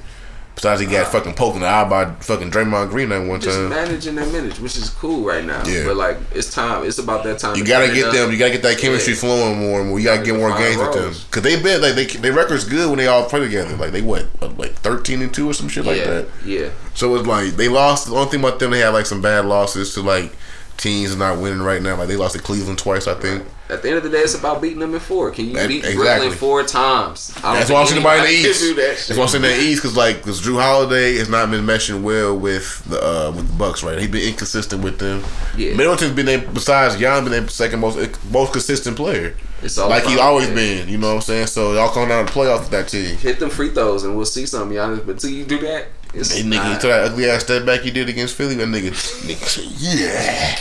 Besides, 0.57 0.81
he 0.81 0.87
got 0.87 1.13
fucking 1.13 1.35
poked 1.35 1.57
in 1.57 1.61
the 1.63 1.69
eye 1.69 1.87
by 1.89 2.07
fucking 2.15 2.51
Draymond 2.51 2.89
Green 2.89 3.11
that 3.11 3.27
one 3.29 3.41
Just 3.43 3.59
time. 3.59 3.69
managing 3.69 4.15
their 4.15 4.25
minutes, 4.27 4.59
which 4.59 4.77
is 4.79 4.89
cool 4.89 5.23
right 5.23 5.45
now. 5.45 5.63
Yeah. 5.67 5.85
But 5.85 5.97
like, 5.97 6.17
it's 6.35 6.53
time. 6.53 6.85
It's 6.87 6.97
about 6.99 7.25
that 7.25 7.39
time. 7.39 7.57
You 7.57 7.65
gotta 7.65 7.93
get 7.93 8.11
them. 8.11 8.33
You 8.33 8.39
gotta 8.39 8.53
get 8.53 8.63
that 8.63 8.79
chemistry 8.79 9.13
Yeah. 9.13 9.21
flowing 9.21 9.59
more 9.61 9.81
and 9.81 9.91
more. 9.91 9.99
You 9.99 10.07
gotta 10.07 10.25
get 10.25 10.35
more 10.35 10.57
games 10.57 10.79
with 10.79 10.93
them 10.95 11.13
because 11.31 11.43
they 11.43 11.63
been 11.63 11.83
like 11.83 11.95
they 11.95 12.07
their 12.07 12.33
record's 12.33 12.65
good 12.65 12.89
when 12.89 12.97
they 12.99 13.07
all 13.07 13.25
play 13.27 13.41
together. 13.41 13.77
Like 13.77 13.93
they 13.93 14.01
what 14.01 14.27
like 14.59 14.73
thirteen 14.77 15.21
and 15.21 15.33
two 15.33 15.49
or 15.51 15.53
some 15.53 15.69
shit 15.69 15.85
like 15.85 16.03
that. 16.05 16.27
yeah. 16.45 16.71
So 16.95 17.15
it's 17.17 17.27
like 17.29 17.51
they 17.57 17.69
lost. 17.69 18.07
The 18.09 18.15
only 18.15 18.31
thing 18.31 18.41
about 18.41 18.59
them, 18.59 18.71
they 18.71 18.79
had 18.79 18.95
like 18.95 19.05
some 19.07 19.21
bad 19.21 19.45
losses 19.45 19.93
to 19.93 20.01
like 20.01 20.33
teams 20.77 21.15
are 21.15 21.19
not 21.19 21.39
winning 21.39 21.61
right 21.61 21.83
now. 21.83 21.97
Like 21.97 22.09
they 22.09 22.17
lost 22.17 22.37
to 22.37 22.43
Cleveland 22.43 22.79
twice, 22.79 23.07
I 23.07 23.15
think. 23.15 23.45
At 23.69 23.83
the 23.83 23.89
end 23.89 23.99
of 23.99 24.05
the 24.05 24.11
day, 24.11 24.19
it's 24.19 24.35
about 24.35 24.63
beating 24.63 24.79
them 24.79 24.95
in 24.95 25.01
four. 25.01 25.33
Can 25.33 25.47
you 25.47 25.55
That- 25.55 25.69
beat 25.69 25.85
exactly. 25.85 26.05
Brooklyn 26.05 26.33
four 26.33 26.63
times? 26.63 27.33
I 27.43 27.59
That's 27.59 27.71
why 27.71 27.81
I'm 27.81 27.87
saying 27.87 27.99
in 27.99 28.23
the 28.23 28.31
East. 28.31 28.61
that 28.61 28.77
That's 28.77 29.17
why 29.17 29.23
I'm 29.25 29.29
saying 29.29 29.43
the 29.43 29.61
East 29.61 29.83
because 29.83 29.97
like 29.97 30.19
because 30.19 30.41
Jrue 30.41 30.61
Holiday 30.61 31.17
has 31.17 31.29
not 31.29 31.51
been 31.51 31.67
meshing 31.67 32.03
well 32.03 32.39
with 32.39 32.85
the 32.85 33.03
uh, 33.03 33.33
with 33.33 33.49
the 33.49 33.55
Bucks. 33.55 33.83
Right, 33.83 33.99
he's 33.99 34.09
been 34.09 34.29
inconsistent 34.29 34.85
with 34.85 34.99
them. 34.99 35.25
Yeah. 35.57 35.75
Middleton's 35.75 36.13
been 36.13 36.27
their, 36.27 36.39
besides 36.41 36.97
Jan 36.97 37.25
been 37.25 37.33
their 37.33 37.49
second 37.49 37.81
most 37.81 37.99
most 38.31 38.53
consistent 38.53 38.97
player. 38.97 39.35
It's 39.63 39.79
all 39.79 39.89
like 39.89 40.05
he's 40.05 40.19
always 40.19 40.49
yeah. 40.49 40.55
been. 40.55 40.89
You 40.89 40.99
know 40.99 41.09
what 41.09 41.15
I'm 41.17 41.21
saying? 41.23 41.47
So 41.49 41.75
y'all 41.75 41.89
come 41.89 42.09
down 42.09 42.27
to 42.27 42.33
the 42.33 42.39
playoffs 42.39 42.61
with 42.61 42.71
that 42.71 42.89
team. 42.89 43.17
Hit 43.17 43.41
them 43.41 43.51
free 43.51 43.71
throws 43.71 44.05
and 44.05 44.17
we'll 44.17 44.27
see 44.27 44.47
something, 44.47 44.77
Giannis. 44.77 45.05
But 45.05 45.13
until 45.13 45.31
you 45.31 45.45
do 45.45 45.59
that, 45.61 45.89
it's 46.17 46.35
Hey, 46.35 46.43
nigga, 46.43 46.55
not. 46.57 46.67
you 46.69 46.73
took 46.75 46.91
that 46.91 47.05
ugly 47.05 47.29
ass 47.31 47.43
step 47.45 47.65
back 47.67 47.85
you 47.85 47.91
did 47.91 48.09
against 48.09 48.35
Philly. 48.35 48.55
That 48.57 48.69
nigga, 48.69 48.91
nigga 48.91 49.47
said, 49.47 49.65
yeah. 49.79 50.55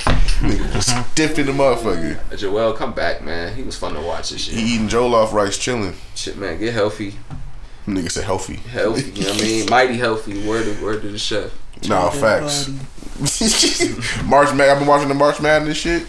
nigga 0.50 0.76
was 0.76 0.86
stiff 1.12 1.38
in 1.40 1.46
the 1.48 1.52
motherfucker. 1.52 2.38
Joel, 2.38 2.74
come 2.74 2.94
back, 2.94 3.24
man. 3.24 3.56
He 3.56 3.64
was 3.64 3.78
fun 3.78 3.94
to 3.94 4.02
watch 4.02 4.30
this 4.32 4.42
shit. 4.42 4.54
He 4.56 4.60
shit. 4.62 4.70
eating 4.70 4.88
Jollof 4.88 5.32
rice, 5.34 5.58
chilling. 5.58 5.96
Shit, 6.16 6.38
man, 6.38 6.58
get 6.60 6.74
healthy, 6.74 7.16
Nigga 7.88 8.12
said 8.12 8.24
healthy. 8.24 8.56
healthy. 8.56 9.12
You 9.12 9.24
know 9.26 9.32
what 9.34 9.42
I 9.42 9.44
mean? 9.46 9.66
Mighty 9.70 9.98
healthy. 9.98 10.48
Word 10.48 10.66
to 10.66 10.84
word 10.84 11.02
to 11.04 11.10
the 11.10 11.20
chef. 11.20 11.52
Nah, 11.88 12.10
facts. 12.10 12.70
March 14.26 14.54
Mad. 14.56 14.70
I've 14.70 14.80
been 14.80 14.88
watching 14.88 15.08
the 15.08 15.14
March 15.14 15.40
Madness 15.42 15.78
shit. 15.78 16.06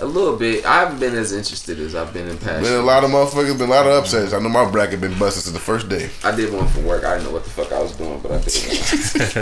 A 0.00 0.04
little 0.04 0.36
bit. 0.36 0.64
I 0.66 0.80
haven't 0.80 0.98
been 0.98 1.14
as 1.14 1.32
interested 1.32 1.78
as 1.78 1.94
I've 1.94 2.12
been 2.12 2.28
in 2.28 2.36
past. 2.38 2.64
Been 2.64 2.80
a 2.80 2.82
lot 2.82 3.04
of 3.04 3.10
motherfuckers. 3.10 3.56
Been 3.56 3.68
a 3.68 3.72
lot 3.72 3.86
of 3.86 3.92
upsets. 3.92 4.32
I 4.32 4.40
know 4.40 4.48
my 4.48 4.68
bracket 4.68 5.00
been 5.00 5.16
busted 5.18 5.44
since 5.44 5.54
the 5.54 5.60
first 5.60 5.88
day. 5.88 6.10
I 6.24 6.34
did 6.34 6.52
one 6.52 6.66
for 6.68 6.80
work. 6.80 7.04
I 7.04 7.14
didn't 7.14 7.28
know 7.28 7.32
what 7.32 7.44
the 7.44 7.50
fuck 7.50 7.70
I 7.72 7.80
was 7.80 7.92
doing, 7.96 8.18
but 8.20 8.32
I 8.32 8.38
did. 8.40 8.54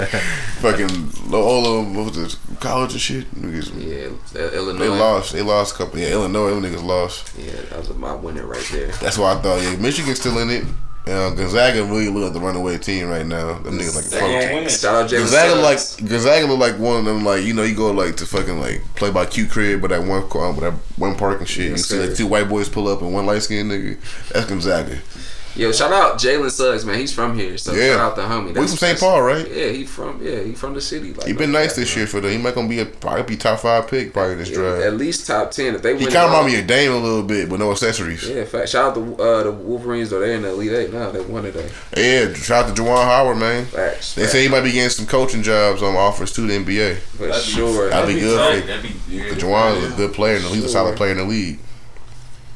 one. 0.03 0.07
Fucking 0.61 1.31
Loyola, 1.31 1.83
what 1.85 2.07
was 2.07 2.17
this? 2.17 2.57
College 2.61 2.93
and 2.93 3.01
shit. 3.01 3.35
Niggas, 3.35 3.73
yeah, 3.83 4.41
uh, 4.41 4.51
Illinois. 4.51 4.79
they 4.85 4.89
lost. 4.89 5.33
They 5.33 5.43
lost 5.43 5.75
a 5.75 5.79
couple. 5.79 5.99
Yeah, 5.99 6.09
Illinois. 6.11 6.51
Them 6.51 6.63
niggas 6.63 6.85
lost. 6.85 7.33
Yeah, 7.39 7.53
that 7.71 7.79
was 7.79 7.95
my 7.95 8.15
winner 8.15 8.45
right 8.45 8.69
there. 8.73 8.89
That's 8.89 9.17
why 9.17 9.33
I 9.33 9.41
thought. 9.41 9.63
Yeah, 9.63 9.77
Michigan's 9.77 10.21
still 10.21 10.39
in 10.39 10.51
it. 10.51 10.65
Uh, 11.05 11.31
Gonzaga 11.31 11.83
really 11.85 12.09
look 12.09 12.23
like 12.25 12.33
the 12.33 12.39
runaway 12.41 12.79
team 12.79 13.09
right 13.09 13.27
now. 13.27 13.55
Them 13.59 13.77
niggas 13.77 13.97
like 13.97 14.05
a 14.05 14.09
They 14.11 14.47
team. 14.47 14.55
win. 14.61 14.69
Shout 14.69 14.95
out 15.05 15.11
Jalen 15.11 15.19
Gonzaga 15.19 15.55
like 15.57 15.79
Suggs. 15.81 16.09
Gonzaga 16.11 16.47
look 16.47 16.61
like 16.61 16.79
one 16.79 16.99
of 16.99 17.05
them 17.05 17.25
like 17.25 17.43
you 17.43 17.55
know 17.55 17.65
you 17.65 17.75
go 17.75 17.91
like 17.91 18.17
to 18.19 18.27
fucking 18.27 18.61
like 18.61 18.83
play 18.95 19.11
by 19.11 19.27
Q 19.27 19.47
crib 19.47 19.81
but 19.81 19.91
that 19.91 20.05
one 20.05 20.29
car 20.29 20.53
but 20.53 20.61
that 20.61 20.75
one 20.97 21.17
park 21.17 21.41
and 21.41 21.49
shit 21.49 21.71
Yes, 21.71 21.91
you 21.91 21.99
see 21.99 22.07
like 22.07 22.17
two 22.17 22.29
white 22.29 22.49
boys 22.49 22.69
pull 22.69 22.87
up 22.87 23.03
and 23.03 23.13
one 23.13 23.27
light 23.27 23.43
skinned 23.43 23.71
nigga 23.73 23.99
that's 24.33 24.47
Gonzaga 24.47 24.99
Yo, 25.55 25.71
shout 25.71 25.93
out 25.93 26.19
Jalen 26.19 26.51
Suggs, 26.51 26.85
man. 26.87 26.99
He's 26.99 27.13
from 27.13 27.37
here, 27.39 27.59
so 27.59 27.75
Yeah. 27.75 27.97
shout 27.97 28.01
out 28.01 28.17
the 28.17 28.23
homie. 28.23 28.49
we 28.59 28.67
from 28.67 28.69
St. 28.69 28.99
Paul 28.99 29.21
right 29.21 29.47
Yeah, 29.51 29.69
he 29.69 29.85
from 29.85 30.19
yeah 30.23 30.41
he 30.43 30.53
from 30.53 30.73
the 30.73 30.81
city. 30.81 31.13
Like 31.13 31.27
he 31.27 31.35
been 31.35 31.53
no 31.53 31.59
nice 31.61 31.75
this 31.77 31.91
man. 31.91 31.99
year 31.99 32.07
for 32.07 32.21
them 32.23 32.31
he 32.31 32.39
might 32.39 32.55
gonna 32.55 32.69
be 32.69 32.81
a 32.81 32.87
probably 32.87 33.23
be 33.25 33.37
top 33.37 33.61
five 33.61 33.87
pick 33.87 34.15
probably 34.15 34.37
this 34.37 34.49
Yeah, 34.49 34.55
draft 34.57 34.83
At 34.85 34.97
least 34.97 35.27
top 35.27 35.51
ten. 35.51 35.75
If 35.75 35.83
they 35.83 35.91
he 35.99 36.05
win, 36.05 36.13
kind 36.13 36.25
of 36.27 36.31
remind 36.33 36.47
me 36.55 36.59
of 36.61 36.67
Dame 36.67 36.93
a 36.93 36.97
little 36.97 37.23
bit 37.23 37.51
but 37.51 37.59
no 37.59 37.71
accessories 37.71 38.27
yeah, 38.27 38.37
Yeah, 38.37 38.45
fact. 38.47 38.71
Shout 38.71 38.85
out 38.87 38.95
the 38.95 39.23
uh, 39.23 39.43
the 39.43 39.53
Wolverines 39.53 40.09
though. 40.09 40.21
They're 40.21 40.33
in 40.37 40.43
the 40.43 40.49
Elite 40.49 40.73
Eight 40.73 40.93
now. 40.93 41.11
They 41.11 41.21
won 41.21 41.45
it. 41.45 41.55
Yeah, 41.97 42.33
shout 42.33 42.65
out 42.71 42.75
to 42.77 42.83
Juwan 42.83 43.05
Howard 43.05 43.37
man 43.37 43.67
Facts. 43.67 44.15
they 44.15 44.27
say 44.27 44.43
he 44.45 44.49
might 44.49 44.63
be 44.63 44.73
getting 44.73 44.89
some 44.89 45.07
coaching 45.07 45.43
jobs 45.43 45.83
on 45.83 45.95
offers 45.97 46.33
to 46.33 46.41
the 46.47 46.55
NBA 46.55 46.97
for 46.97 47.27
That'd 47.27 47.45
be- 47.45 47.51
sure. 47.51 47.91
That'd 47.91 48.15
be 48.15 48.21
good 48.21 48.39
tight. 48.39 48.61
for- 48.63 48.67
That'd 48.69 48.83
be 48.83 49.19
but 49.19 49.29
good. 49.29 49.39
Juwan's 49.39 49.93
a 49.93 49.97
good 49.97 50.15
player 50.15 50.37
and 50.37 50.45
he's 50.47 50.65
a 50.65 50.69
solid 50.71 50.97
player 50.97 51.11
in 51.13 51.19
the 51.19 51.25
league 51.25 51.59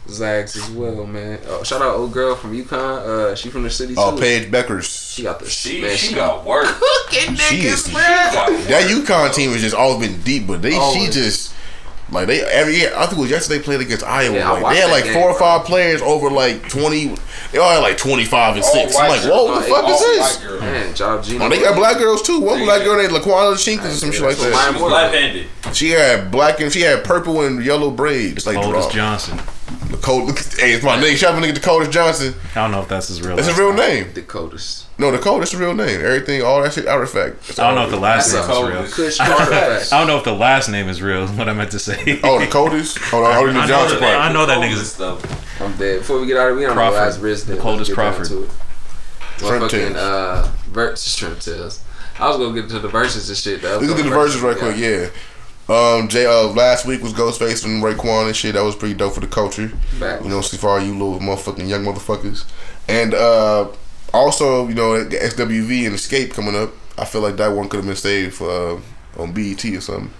Zags 0.09 0.57
as 0.57 0.71
well, 0.71 1.05
man. 1.07 1.39
Oh, 1.49 1.63
shout 1.65 1.83
out 1.83 1.97
old 1.97 2.13
girl 2.13 2.35
from 2.37 2.53
UConn. 2.57 2.73
Uh, 2.73 3.35
she 3.35 3.49
from 3.51 3.63
the 3.65 3.71
city 3.71 3.95
too. 3.95 4.01
oh 4.01 4.17
Paige 4.19 4.51
Bueckers 4.51 5.15
She 5.15 5.23
got 5.25 5.41
the 5.41 5.49
She, 5.49 5.81
man. 5.83 5.97
she 5.97 6.15
got 6.15 6.45
work. 6.45 6.67
cooking 6.67 7.35
She 7.37 7.63
is- 7.67 7.89
niggas, 7.89 7.93
bro. 7.93 8.57
That 8.69 8.89
UConn 8.91 9.35
team 9.35 9.51
has 9.53 9.61
just 9.63 9.75
always 9.75 10.09
been 10.09 10.21
deep, 10.23 10.47
but 10.47 10.63
they 10.63 10.73
she 10.93 11.07
just 11.11 11.53
like 12.13 12.29
they 12.29 12.41
every 12.43 12.77
year. 12.77 12.93
I 12.97 13.07
think 13.07 13.19
it 13.19 13.23
was 13.23 13.31
yesterday 13.31 13.59
they 13.59 13.65
played 13.65 13.81
against 13.81 14.05
Iowa. 14.05 14.37
Yeah, 14.37 14.51
like, 14.53 14.75
they 14.77 14.81
had 14.81 14.91
like 14.93 15.05
game, 15.05 15.13
four 15.15 15.25
or 15.31 15.33
bro. 15.33 15.41
five 15.41 15.65
players 15.67 16.01
over 16.03 16.31
like 16.31 16.69
twenty. 16.69 17.17
They 17.51 17.59
all 17.59 17.69
had 17.69 17.79
like 17.79 17.99
twenty 17.99 18.25
five 18.25 18.55
and 18.55 18.65
All 18.65 18.73
six. 18.73 18.95
I'm 18.97 19.09
like, 19.09 19.23
whoa, 19.23 19.45
what 19.47 19.65
the 19.65 19.69
fuck 19.71 19.85
All 19.85 19.91
is 19.93 20.01
this? 20.01 20.39
white 20.39 20.47
girl. 20.49 20.61
Man, 20.61 20.95
job 20.95 21.25
Gino. 21.25 21.45
Oh, 21.45 21.49
they 21.49 21.59
got 21.59 21.75
black 21.75 21.99
girls 21.99 22.23
too. 22.23 22.41
One 22.41 22.61
Yeah. 22.61 22.65
black 22.67 22.85
girl 22.85 22.97
named 22.97 23.11
Laquana 23.13 23.55
Shinkus 23.55 23.87
or 23.87 23.91
some 23.91 24.13
shit 24.13 24.23
like 24.23 24.37
That's 24.37 24.41
what 24.41 24.51
that. 24.53 24.77
She 24.77 24.83
was 24.85 24.93
left-handed. 24.93 25.47
She 25.77 25.91
had 25.91 26.31
black 26.31 26.61
and 26.61 26.73
she 26.73 26.83
had 26.83 27.03
purple 27.03 27.43
and 27.43 27.65
yellow 27.65 27.91
braids. 27.91 28.47
Like 28.47 28.57
Oldest 28.59 28.91
draw. 28.93 29.17
Johnson. 29.19 29.41
The 29.91 29.97
cold. 29.99 30.31
Hey, 30.59 30.73
it's 30.73 30.85
my 30.85 30.97
nigga. 30.97 31.17
Shout 31.17 31.35
out 31.35 31.41
to 31.41 31.47
nigga 31.47 31.55
Dakota 31.55 31.89
Johnson. 31.91 32.35
I 32.55 32.63
don't 32.63 32.73
know 32.73 32.81
if 32.83 32.89
that's 32.89 33.09
his 33.09 33.21
real. 33.23 33.37
That's 33.37 33.49
his 33.49 33.57
last 33.59 33.61
real 33.61 33.73
name. 33.75 34.05
name. 34.07 34.13
Dakotas. 34.15 34.87
No, 34.99 35.11
Dakota. 35.11 35.41
That's 35.41 35.53
the 35.53 35.59
real 35.59 35.75
name. 35.75 36.01
Everything, 36.01 36.43
all 36.43 36.63
that 36.63 36.73
shit, 36.73 36.87
artifact. 36.89 37.47
That's 37.47 37.59
I 37.61 37.67
don't 37.67 37.75
know 37.77 37.85
if 37.85 37.91
the 37.91 37.97
last 38.01 38.33
name 38.33 38.43
is 38.43 38.49
real. 38.49 38.73
cold- 38.83 38.91
Kush 38.93 39.17
Carter. 39.19 39.45
facts. 39.47 39.93
I 39.93 39.99
don't 39.99 40.07
know 40.09 40.19
if 40.19 40.25
the 40.25 40.33
last 40.35 40.69
name 40.69 40.89
is 40.89 41.01
real. 41.03 41.27
What 41.29 41.49
I 41.49 41.53
meant 41.53 41.71
to 41.73 41.79
say. 41.79 42.01
is. 42.05 42.21
Oh, 42.25 42.39
Dakotas. 42.39 42.97
Hold 43.11 43.27
on, 43.27 43.33
I 43.33 43.37
already 43.37 43.59
I 43.59 43.67
knew 43.67 43.73
know 43.73 43.79
Johnson 43.79 44.01
that- 44.01 44.21
I 44.21 44.33
know 44.33 44.47
that 44.47 44.55
Coldest 44.59 44.81
nigga's- 44.81 44.93
stuff. 44.93 45.61
I'm 45.63 45.77
dead. 45.77 45.99
Before 46.01 46.21
we 46.21 46.27
get 46.27 46.37
out 46.37 46.53
of 46.53 46.59
here, 46.59 46.69
I'm 46.69 46.75
Crawford. 46.75 46.95
gonna 46.97 47.07
last 47.07 47.21
Riz 47.21 47.45
The 47.47 47.57
coldest 47.57 47.93
Crawford. 47.95 48.27
Motherfucking 49.39 49.69
Tales. 49.71 49.97
uh, 49.97 50.51
versus 50.71 51.15
Shrimp 51.15 51.41
Tales. 51.41 51.81
I 52.19 52.29
was 52.29 52.39
gonna 52.39 52.55
get 52.55 52.65
into 52.65 52.79
the 52.79 52.89
verses 52.89 53.29
and 53.29 53.37
shit. 53.37 53.61
though. 53.63 53.79
We 53.79 53.87
can 53.87 53.97
do 53.97 54.03
the 54.03 54.09
verses 54.09 54.41
right 54.41 54.57
quick, 54.57 54.77
yeah. 54.79 55.09
Um, 55.69 56.07
Jay, 56.09 56.27
uh, 56.27 56.49
last 56.49 56.87
week 56.87 57.03
was 57.03 57.13
Ghostface 57.13 57.65
and 57.65 57.83
Raekwon 57.83 58.27
and 58.27 58.37
shit. 58.37 58.55
That 58.55 58.63
was 58.63 58.77
pretty 58.77 58.95
dope 58.95 59.15
for 59.15 59.21
the 59.21 59.27
culture. 59.27 59.71
Back. 59.99 60.23
You 60.23 60.29
know, 60.29 60.41
see 60.41 60.57
for 60.57 60.69
all 60.71 60.81
you 60.81 60.93
little 60.93 61.19
motherfucking 61.19 61.69
young 61.69 61.85
motherfuckers. 61.85 62.45
And 62.89 63.15
uh, 63.15 63.69
also, 64.15 64.69
you 64.69 64.75
know, 64.75 65.03
the 65.03 65.17
SWV 65.17 65.87
and 65.87 65.97
Xscape 65.97 66.33
coming 66.33 66.55
up. 66.55 66.71
I 66.99 67.05
feel 67.05 67.21
like 67.21 67.37
that 67.37 67.49
one 67.49 67.69
could 67.69 67.79
have 67.79 67.87
been 67.87 67.97
saved 67.97 68.35
for 68.35 68.49
uh, 68.79 68.81
on 69.21 69.33
BET 69.33 69.65
or 69.65 69.81
something. 69.81 70.11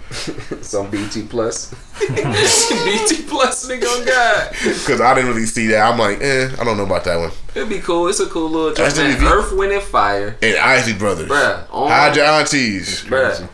It's 0.57 0.73
on 0.73 0.89
BT 0.91 1.23
Plus. 1.23 1.71
BT 1.99 3.23
Plus, 3.23 3.69
nigga, 3.69 3.85
on 3.85 4.05
God. 4.05 4.51
Because 4.51 4.99
I 5.01 5.13
didn't 5.15 5.29
really 5.29 5.45
see 5.45 5.67
that. 5.67 5.89
I'm 5.91 5.97
like, 5.97 6.21
eh, 6.21 6.49
I 6.59 6.63
don't 6.63 6.77
know 6.77 6.83
about 6.85 7.05
that 7.05 7.17
one. 7.17 7.31
It'd 7.55 7.69
be 7.69 7.79
cool. 7.79 8.07
It's 8.09 8.19
a 8.19 8.27
cool 8.27 8.49
little 8.49 8.73
joint. 8.73 8.97
Man. 8.97 9.23
Earth, 9.23 9.53
Wind, 9.55 9.71
and 9.71 9.81
Fire. 9.81 10.37
And 10.41 10.57
Isley 10.57 10.93
Brothers. 10.93 11.29
Bruh. 11.29 11.65
On, 11.71 11.89
Hide 11.89 12.15
your 12.17 12.25
aunties. 12.25 13.03
bruh. 13.05 13.47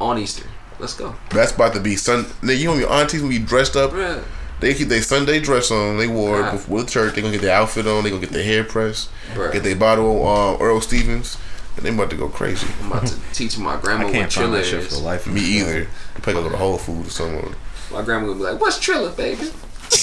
On 0.00 0.18
Easter. 0.18 0.46
Let's 0.78 0.94
go. 0.94 1.14
That's 1.30 1.52
about 1.54 1.72
to 1.74 1.80
be 1.80 1.96
Sun. 1.96 2.24
Nigga, 2.42 2.58
you 2.58 2.66
know 2.66 2.74
your 2.74 2.90
aunties 2.92 3.20
gonna 3.20 3.30
be 3.32 3.38
dressed 3.38 3.76
up. 3.76 3.92
Bruh. 3.92 4.22
They 4.60 4.72
keep 4.74 4.88
their 4.88 5.02
Sunday 5.02 5.40
dress 5.40 5.70
on. 5.70 5.98
They 5.98 6.06
wore 6.06 6.40
Right. 6.40 6.48
it 6.48 6.52
before 6.52 6.82
the 6.82 6.90
church. 6.90 7.14
They 7.14 7.20
gonna 7.22 7.32
get 7.32 7.42
their 7.42 7.54
outfit 7.56 7.86
on. 7.86 8.02
They 8.04 8.10
gonna 8.10 8.20
get 8.20 8.30
their 8.32 8.44
hair 8.44 8.64
pressed. 8.64 9.10
Bruh. 9.34 9.52
Get 9.52 9.62
their 9.62 9.76
bottle 9.76 10.26
of 10.26 10.60
uh, 10.60 10.64
Earl 10.64 10.80
Stevens. 10.80 11.36
And 11.76 11.84
they 11.84 11.90
about 11.90 12.10
to 12.10 12.16
go 12.16 12.28
crazy. 12.28 12.66
I'm 12.82 12.92
about 12.92 13.06
to 13.08 13.16
teach 13.32 13.58
my 13.58 13.76
grandma 13.76 14.04
what 14.04 14.12
can't 14.12 14.32
find 14.32 14.48
Trilla 14.48 14.58
that 14.58 14.64
shit 14.66 14.82
for 14.84 14.94
the 14.94 15.00
life 15.00 15.26
of 15.26 15.32
Me 15.32 15.40
either. 15.40 15.80
You 15.80 15.86
probably 16.14 16.34
gotta 16.34 16.44
go 16.46 16.50
to 16.52 16.56
Whole 16.56 16.78
Foods 16.78 17.08
or 17.08 17.10
somewhere. 17.10 17.48
My 17.92 18.02
grandma 18.02 18.28
would 18.28 18.38
be 18.38 18.44
like, 18.44 18.60
"What's 18.60 18.78
Trilla, 18.78 19.14
baby?" 19.16 19.50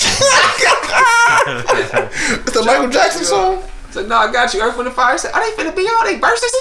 It's 1.42 2.52
the 2.54 2.64
Michael 2.66 2.90
Jackson 2.90 3.24
song. 3.26 3.64
I 3.88 3.92
said, 3.92 4.08
"No, 4.10 4.16
I 4.18 4.32
got 4.32 4.54
you." 4.54 4.62
Earth, 4.62 4.76
Wind, 4.78 4.88
and 4.88 4.96
Fire. 4.96 5.14
I 5.14 5.18
said, 5.18 5.34
"Are 5.34 5.42
they 5.44 5.52
finna 5.64 5.76
be 5.76 5.88
all 5.88 6.04
They 6.06 6.18
verses 6.20 6.54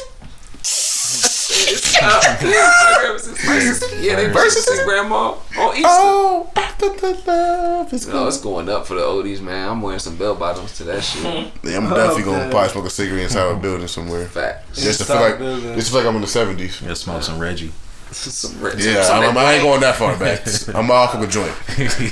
it?" 1.62 1.72
It's, 1.72 2.00
my 2.00 2.96
grandma 3.00 3.18
said, 3.18 3.36
"Versus 3.36 3.82
it?" 3.82 4.02
Yeah, 4.02 4.16
they 4.16 4.28
versus 4.28 4.66
it, 4.68 4.84
grandma 4.86 5.34
on 5.58 5.76
Easter. 5.76 5.88
Oh, 5.88 6.50
after 6.56 6.88
the 6.88 7.22
love 7.26 7.92
is 7.92 8.06
No, 8.06 8.26
it's 8.28 8.40
going 8.40 8.68
up 8.68 8.86
for 8.86 8.94
the 8.94 9.02
oldies, 9.02 9.40
man. 9.40 9.68
I'm 9.68 9.82
wearing 9.82 9.98
some 9.98 10.16
bell 10.16 10.34
bottoms 10.34 10.76
to 10.78 10.84
that 10.84 11.02
shit. 11.02 11.22
Yeah, 11.62 11.76
I'm 11.76 11.88
definitely 11.90 12.22
gonna 12.24 12.50
probably 12.50 12.68
smoke 12.70 12.86
a 12.86 12.90
cigarette 12.90 13.24
inside 13.24 13.50
a 13.50 13.56
building 13.56 13.86
somewhere. 13.88 14.26
Facts. 14.26 14.82
Just 14.82 15.00
to 15.00 15.04
feel 15.04 15.16
like, 15.16 15.38
building. 15.38 15.74
just 15.74 15.88
to 15.88 15.92
feel 15.92 16.00
like 16.02 16.08
I'm 16.08 16.16
in 16.16 16.22
the 16.22 16.26
seventies. 16.28 16.80
Yeah, 16.82 16.94
smoke 16.94 17.22
some 17.22 17.38
Reggie. 17.38 17.72
Some 18.12 18.60
red, 18.60 18.78
Yeah, 18.80 19.02
some 19.02 19.20
I'm, 19.22 19.36
I 19.38 19.54
ain't 19.54 19.62
going 19.62 19.80
that 19.82 19.96
far 19.96 20.16
back. 20.18 20.40
I'm 20.74 20.90
off 20.90 21.14
of 21.14 21.22
a 21.22 21.26
joint. 21.26 21.52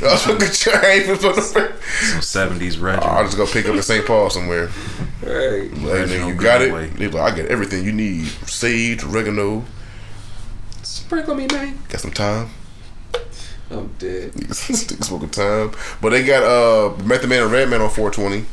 I'll 0.02 0.16
smoke 0.16 0.42
a 0.42 0.46
joint. 0.46 0.76
I 0.84 0.90
ain't 0.90 1.04
even 1.04 1.18
put 1.18 1.36
no- 1.36 1.42
Some 1.42 2.22
seventies 2.22 2.78
Reggie. 2.78 3.02
I'll 3.02 3.24
just 3.24 3.36
go 3.36 3.46
pick 3.46 3.66
up 3.66 3.74
in 3.74 3.82
St. 3.82 4.06
Paul 4.06 4.30
somewhere. 4.30 4.68
Hey, 5.20 5.68
Like, 5.68 5.92
Reggie 5.92 6.14
nigga, 6.14 6.22
on 6.24 6.28
you 6.28 6.34
got 6.34 6.62
it. 6.62 6.72
Like, 6.72 7.14
I 7.14 7.36
got 7.36 7.46
everything 7.46 7.84
you 7.84 7.92
need: 7.92 8.26
sage, 8.46 9.04
oregano. 9.04 9.64
sprinkle 10.82 11.34
me, 11.34 11.46
man. 11.52 11.78
Got 11.88 12.00
some 12.00 12.12
time. 12.12 12.50
I'm 13.70 13.88
dead. 13.98 14.32
Niggas 14.32 15.04
smoking 15.04 15.30
time. 15.30 15.72
But 16.00 16.10
they 16.10 16.24
got 16.24 16.42
uh 16.42 17.02
Method 17.04 17.28
Man 17.28 17.42
and 17.42 17.52
Redman 17.52 17.80
on 17.82 17.90
420. 17.90 18.46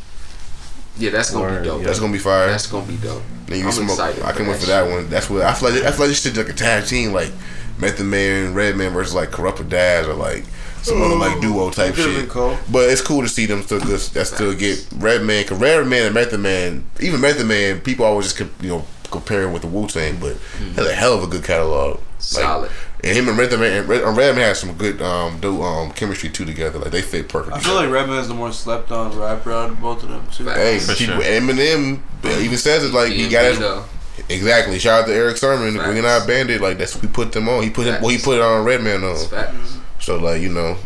Yeah, 0.97 1.11
that's 1.11 1.31
gonna 1.31 1.45
Word, 1.45 1.61
be 1.61 1.67
dope. 1.67 1.81
yeah. 1.81 1.87
That's 1.87 1.99
gonna 1.99 2.13
be 2.13 2.19
fire. 2.19 2.47
That's 2.47 2.67
gonna 2.67 2.87
be 2.87 2.97
dope. 2.97 3.23
Then 3.47 3.59
you 3.59 3.65
I'm 3.65 3.71
smoke. 3.71 3.89
excited 3.89 4.23
I 4.23 4.31
for 4.31 4.37
can 4.37 4.47
wait 4.47 4.59
for 4.59 4.65
that 4.67 4.89
one. 4.89 5.09
That's 5.09 5.29
what 5.29 5.41
I 5.41 5.53
feel 5.53 5.71
like. 5.71 5.83
I 5.83 5.91
feel 5.91 5.99
like 6.01 6.09
this 6.09 6.21
shit 6.21 6.37
like 6.37 6.49
a 6.49 6.53
tag 6.53 6.85
team. 6.85 7.11
Like 7.11 7.31
Method 7.79 8.05
Man, 8.05 8.53
Redman 8.53 8.93
versus 8.93 9.13
like 9.13 9.29
Kurupt 9.29 9.67
Daz 9.69 10.07
or 10.07 10.13
like 10.13 10.45
some 10.81 11.01
other 11.01 11.15
like 11.15 11.41
duo 11.41 11.69
type 11.69 11.95
shit. 11.95 12.29
cool. 12.29 12.57
But 12.71 12.89
it's 12.89 13.01
cool 13.01 13.21
to 13.21 13.27
see 13.27 13.45
them 13.45 13.63
still 13.63 13.79
good. 13.79 13.99
That 13.99 14.25
still 14.25 14.53
get 14.53 14.87
Redman, 14.95 15.45
cause 15.45 15.59
Redman 15.59 16.05
and 16.05 16.13
Method 16.13 16.39
Man, 16.39 16.85
even 16.99 17.21
Method 17.21 17.47
Man, 17.47 17.81
people 17.81 18.05
always 18.05 18.31
just 18.31 18.39
you 18.61 18.69
know 18.69 18.85
compare 19.11 19.43
him 19.43 19.53
with 19.53 19.61
the 19.63 19.67
Wu 19.67 19.87
Tang, 19.87 20.17
but 20.19 20.35
hmm. 20.35 20.71
has 20.73 20.87
a 20.87 20.93
hell 20.93 21.13
of 21.13 21.23
a 21.23 21.27
good 21.27 21.43
catalog. 21.43 21.95
Like, 21.95 22.01
Solid. 22.19 22.71
And 23.03 23.15
him 23.15 23.27
and 23.27 23.37
Redman, 23.37 23.61
and 23.61 23.89
uh, 23.89 24.11
Redman 24.11 24.37
has 24.43 24.59
some 24.59 24.73
good 24.73 25.01
um 25.01 25.39
do 25.39 25.61
um 25.61 25.91
chemistry 25.91 26.29
too 26.29 26.45
together. 26.45 26.79
Like 26.79 26.91
they 26.91 27.01
fit 27.01 27.29
perfect. 27.29 27.55
I 27.55 27.59
feel 27.59 27.75
like 27.75 27.89
Redman 27.89 28.17
is 28.19 28.27
the 28.27 28.33
more 28.33 28.51
slept 28.51 28.91
on 28.91 29.17
rapper 29.17 29.51
out 29.51 29.69
of 29.71 29.81
both 29.81 30.03
of 30.03 30.09
them 30.09 30.27
too. 30.31 30.45
Hey, 30.45 30.79
For 30.79 30.95
people, 30.95 31.21
sure. 31.21 31.23
Eminem 31.23 32.01
even 32.41 32.57
says 32.57 32.83
it 32.83 32.93
like 32.93 33.11
he 33.11 33.27
DMV, 33.27 33.31
got 33.31 33.45
it 33.45 33.89
exactly. 34.29 34.79
Shout 34.79 35.03
out 35.03 35.07
to 35.07 35.13
Erick 35.13 35.37
Sermon, 35.37 35.75
Facts. 35.75 35.89
Green 35.89 36.05
Eye 36.05 36.25
Bandit. 36.25 36.61
Like 36.61 36.77
that's 36.77 36.99
we 37.01 37.07
put 37.07 37.31
them 37.31 37.49
on. 37.49 37.63
He 37.63 37.69
put 37.69 37.85
him, 37.85 38.01
well, 38.01 38.09
he 38.09 38.17
put 38.17 38.37
it 38.37 38.41
on 38.41 38.63
Redman 38.65 39.03
on. 39.03 39.17
Facts. 39.27 39.77
So 39.99 40.17
like 40.17 40.41
you 40.41 40.49
know, 40.49 40.77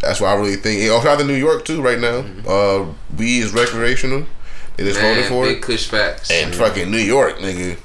that's 0.00 0.20
why 0.20 0.32
I 0.32 0.34
really 0.36 0.56
think. 0.56 0.82
Oh, 0.90 0.98
shout 1.00 1.14
out 1.14 1.18
to 1.20 1.24
New 1.24 1.34
York 1.34 1.64
too 1.64 1.82
right 1.82 1.98
now. 1.98 2.24
Uh, 2.48 2.86
weed 3.16 3.40
is 3.40 3.52
recreational. 3.52 4.24
They 4.76 4.84
just 4.84 5.00
voted 5.00 5.26
for 5.26 5.44
big 5.44 5.58
it. 5.58 5.62
Kush 5.62 5.88
facts. 5.88 6.30
And 6.30 6.54
fucking 6.54 6.90
New 6.90 6.98
York, 6.98 7.38
nigga. 7.38 7.78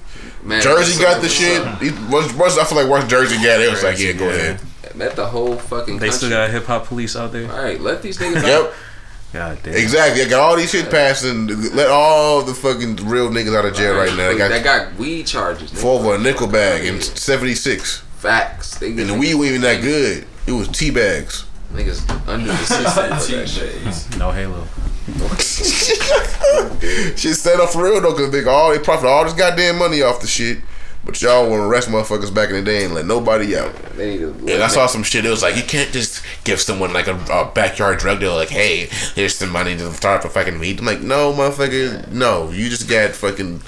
Man, 0.45 0.61
Jersey 0.61 1.01
got 1.01 1.21
the 1.21 1.27
shit. 1.29 1.61
Once, 2.09 2.31
once 2.33 2.57
I 2.57 2.63
feel 2.65 2.77
like 2.77 2.87
once 2.89 3.09
Jersey 3.09 3.35
got 3.37 3.59
it, 3.59 3.67
it 3.67 3.71
was 3.71 3.83
like, 3.83 3.99
yeah, 3.99 4.11
go 4.13 4.25
Yeah. 4.27 4.33
ahead. 4.35 4.59
Met 4.95 5.15
the 5.17 5.25
whole 5.25 5.57
fucking. 5.57 5.97
They 5.99 6.09
still 6.11 6.29
got 6.29 6.49
hip 6.51 6.65
hop 6.65 6.85
police 6.85 7.15
out 7.17 7.31
there. 7.33 7.51
All 7.51 7.61
right, 7.61 7.81
let 7.81 8.01
these 8.01 8.17
niggas. 8.17 8.37
out. 8.37 8.45
Yep, 8.45 8.73
God 9.33 9.57
damn. 9.63 9.73
exactly. 9.73 10.21
I 10.23 10.29
got 10.29 10.39
all 10.41 10.55
these 10.55 10.69
shit 10.71 10.89
passing. 10.89 11.47
Let 11.75 11.89
all 11.89 12.43
the 12.43 12.53
fucking 12.53 12.95
real 13.07 13.29
niggas 13.29 13.53
out 13.57 13.65
of 13.65 13.75
jail 13.75 13.95
right 13.95 14.15
now. 14.15 14.29
They 14.31 14.37
That 14.37 14.63
got 14.63 14.89
got 14.91 14.95
weed 14.97 15.27
charges. 15.27 15.71
nigga. 15.71 15.77
four 15.81 15.99
for 16.01 16.15
a 16.15 16.17
nickel 16.19 16.47
bag 16.47 16.85
in 16.85 17.01
'76, 17.01 18.03
Facts. 18.19 18.77
They 18.77 18.89
and 18.91 18.99
the 19.09 19.13
weed 19.15 19.33
wasn't 19.35 19.55
even 19.57 19.61
that 19.61 19.81
good. 19.81 20.25
It 20.47 20.51
was 20.53 20.67
tea 20.69 20.91
bags. 20.91 21.43
Niggas 21.73 22.07
under 22.29 22.47
the 22.47 22.57
system. 22.57 22.85
for 22.91 23.35
that 23.35 23.49
shit. 23.49 24.17
No 24.17 24.31
Halo. 24.31 24.63
Shit 27.15 27.35
set 27.35 27.59
up 27.59 27.69
for 27.69 27.83
real 27.83 28.01
though, 28.01 28.13
cause 28.15 28.31
they 28.31 28.43
all 28.45 28.71
they 28.71 28.79
profit 28.79 29.05
all 29.05 29.23
this 29.23 29.33
goddamn 29.33 29.77
money 29.77 30.01
off 30.01 30.19
the 30.21 30.27
shit. 30.27 30.59
But 31.05 31.21
y'all 31.21 31.47
want 31.47 31.61
to 31.61 31.67
arrest 31.67 31.87
motherfuckers 31.89 32.33
back 32.33 32.49
in 32.49 32.55
the 32.55 32.63
day 32.63 32.83
and 32.83 32.95
let 32.95 33.05
nobody 33.05 33.55
out. 33.55 33.75
They 33.95 34.17
need 34.17 34.19
to. 34.21 34.53
And 34.53 34.63
I 34.63 34.67
saw 34.67 34.87
some 34.87 35.03
shit. 35.03 35.23
It 35.23 35.29
was 35.29 35.43
like 35.43 35.55
you 35.55 35.61
can't 35.61 35.91
just 35.91 36.25
give 36.43 36.59
someone 36.59 36.93
like 36.93 37.05
a, 37.05 37.15
a 37.31 37.51
backyard 37.53 37.99
drug 37.99 38.19
dealer 38.19 38.35
like, 38.35 38.49
hey, 38.49 38.87
here's 39.13 39.35
some 39.35 39.51
money 39.51 39.77
to 39.77 39.93
start 39.93 40.23
for 40.23 40.29
fucking 40.29 40.57
weed. 40.57 40.79
I'm 40.79 40.85
like, 40.87 41.01
no, 41.01 41.31
motherfucker, 41.31 42.11
no. 42.11 42.49
You 42.49 42.69
just 42.69 42.89
got 42.89 43.11
fucking 43.11 43.61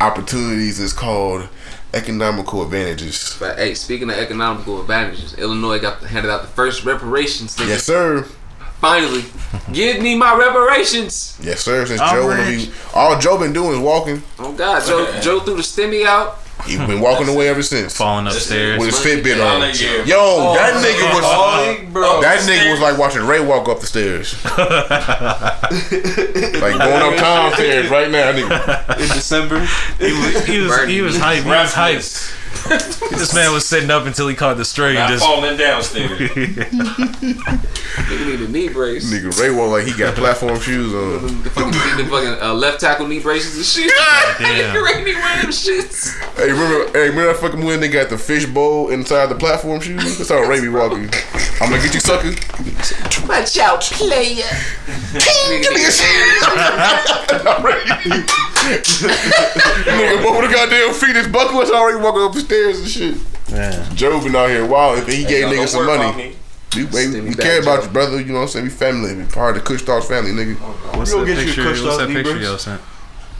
opportunities. 0.00 0.80
It's 0.80 0.92
called 0.92 1.48
economical 1.94 2.64
advantages. 2.64 3.36
But 3.38 3.58
hey, 3.58 3.74
speaking 3.74 4.10
of 4.10 4.16
economical 4.16 4.80
advantages, 4.80 5.34
Illinois 5.34 5.78
got 5.78 6.02
handed 6.02 6.32
out 6.32 6.42
the 6.42 6.48
first 6.48 6.84
reparations. 6.84 7.56
Nigga. 7.56 7.68
Yes, 7.68 7.84
sir. 7.84 8.26
Finally, 8.82 9.24
give 9.72 10.02
me 10.02 10.16
my 10.16 10.36
reparations. 10.36 11.38
Yes, 11.40 11.60
sir. 11.60 11.86
Since 11.86 12.00
I'm 12.00 12.16
Joe, 12.16 12.26
rich. 12.28 12.66
be, 12.66 12.72
all 12.92 13.16
Joe 13.16 13.38
been 13.38 13.52
doing 13.52 13.74
is 13.74 13.78
walking. 13.78 14.20
Oh 14.40 14.52
God, 14.54 14.84
Joe, 14.84 15.20
Joe 15.20 15.38
threw 15.38 15.54
the 15.54 15.62
stimmy 15.62 16.04
out. 16.04 16.38
He 16.66 16.76
been 16.76 17.00
walking 17.00 17.28
away 17.28 17.48
ever 17.48 17.62
since 17.62 17.96
Falling 17.96 18.26
upstairs. 18.26 18.80
with 18.80 18.88
his 18.88 18.98
Fitbit 18.98 19.34
on. 19.34 19.58
Oh, 19.58 19.60
that 19.60 19.80
year. 19.80 20.04
Yo, 20.04 20.54
that 20.54 20.84
nigga 20.84 21.14
was. 21.14 21.22
Oh, 21.24 21.76
bro. 21.92 22.20
That 22.22 22.40
nigga 22.40 22.72
was 22.72 22.80
like 22.80 22.98
watching 22.98 23.22
Ray 23.24 23.38
walk 23.44 23.68
up 23.68 23.78
the 23.78 23.86
stairs. 23.86 24.34
like 24.58 24.58
going 26.78 27.14
up 27.14 27.20
Tom 27.20 27.52
stairs 27.54 27.88
right 27.88 28.10
now, 28.10 28.32
nigga. 28.32 28.98
in 29.00 29.08
December. 29.08 29.60
He 30.00 30.12
was, 30.12 30.44
he 30.44 30.58
was, 30.60 30.88
he 30.88 31.00
was 31.02 31.16
hype. 31.16 31.44
He 31.44 31.48
was 31.50 31.72
hype. 31.72 32.02
Breathless. 32.52 33.02
This 33.22 33.34
man 33.34 33.52
was 33.52 33.64
sitting 33.66 33.90
up 33.90 34.06
until 34.06 34.26
he 34.26 34.34
caught 34.34 34.56
the 34.56 34.64
string. 34.64 34.94
Not 34.94 35.10
Just 35.10 35.24
falling 35.24 35.56
downstairs. 35.56 36.18
Nigga 38.02 38.26
need 38.26 38.40
a 38.40 38.48
knee 38.48 38.68
brace. 38.68 39.12
Nigga 39.12 39.38
Ray 39.38 39.50
walk 39.50 39.70
like 39.70 39.84
he 39.86 39.92
got 39.96 40.16
platform 40.16 40.58
shoes 40.58 40.92
on. 40.92 41.42
The 41.42 41.50
fucking, 41.50 41.70
the 41.70 42.06
fucking 42.10 42.42
uh, 42.42 42.54
left 42.54 42.80
tackle 42.80 43.06
knee 43.06 43.20
braces 43.20 43.56
and 43.56 43.64
shit. 43.64 43.92
damn. 44.38 44.74
Nigga 44.74 44.82
Ray 44.82 45.04
need 45.04 45.14
one 45.20 45.36
of 45.36 45.42
them 45.42 45.50
shits. 45.50 46.18
Hey, 46.36 46.50
remember? 46.50 46.90
Hey, 46.92 47.10
remember 47.10 47.26
that 47.26 47.36
fucking 47.36 47.64
when 47.64 47.80
they 47.80 47.88
got 47.88 48.08
the 48.10 48.18
fish 48.18 48.46
bowl 48.46 48.88
inside 48.88 49.26
the 49.26 49.36
platform 49.36 49.80
shoes? 49.80 50.18
That's 50.18 50.30
how 50.30 50.42
Ray 50.42 50.60
be 50.60 50.68
walking. 50.68 51.10
I'm 51.60 51.70
gonna 51.70 51.82
get 51.82 51.94
you, 51.94 52.00
sucker. 52.00 52.34
Watch 53.28 53.58
out, 53.58 53.82
player. 53.82 54.48
Give 55.12 55.74
me 55.74 55.84
a 55.84 55.92
shit. 55.92 56.42
Nigga, 58.62 60.24
what 60.24 60.44
of 60.44 60.50
the 60.50 60.54
goddamn 60.54 60.94
feet 60.94 61.16
is 61.16 61.26
buckle. 61.28 61.58
That's 61.58 61.70
already 61.70 61.98
walking 61.98 62.22
up 62.22 62.32
the 62.32 62.41
stairs 62.44 62.78
and 62.80 62.88
shit. 62.88 63.16
man. 63.50 63.96
Joe 63.96 64.20
been 64.22 64.34
out 64.36 64.50
here 64.50 64.66
wild. 64.66 64.98
If 64.98 65.06
he 65.08 65.24
gave 65.24 65.42
Y'all 65.42 65.52
niggas 65.52 65.68
some 65.68 65.86
money, 65.86 66.12
me. 66.16 66.36
we, 66.76 67.20
we 67.20 67.34
care 67.34 67.60
about 67.60 67.80
Joe. 67.80 67.86
you, 67.86 67.92
brother. 67.92 68.18
You 68.20 68.26
know 68.26 68.34
what 68.34 68.40
I'm 68.42 68.48
saying? 68.48 68.64
We 68.66 68.70
family. 68.70 69.14
We 69.14 69.24
part 69.24 69.56
of 69.56 69.62
the 69.62 69.68
Kush 69.68 69.82
Thoughts 69.82 70.06
family, 70.08 70.30
nigga. 70.32 70.56
What's 70.96 71.12
We'll 71.12 71.24
that 71.24 71.34
get 71.34 71.38
you 71.40 71.46
picture? 71.46 71.62
crushed 71.62 71.84
What's 71.84 71.98
out 72.00 72.08
that 72.08 72.14
picture 72.14 72.36
y'all 72.38 72.58
sent? 72.58 72.80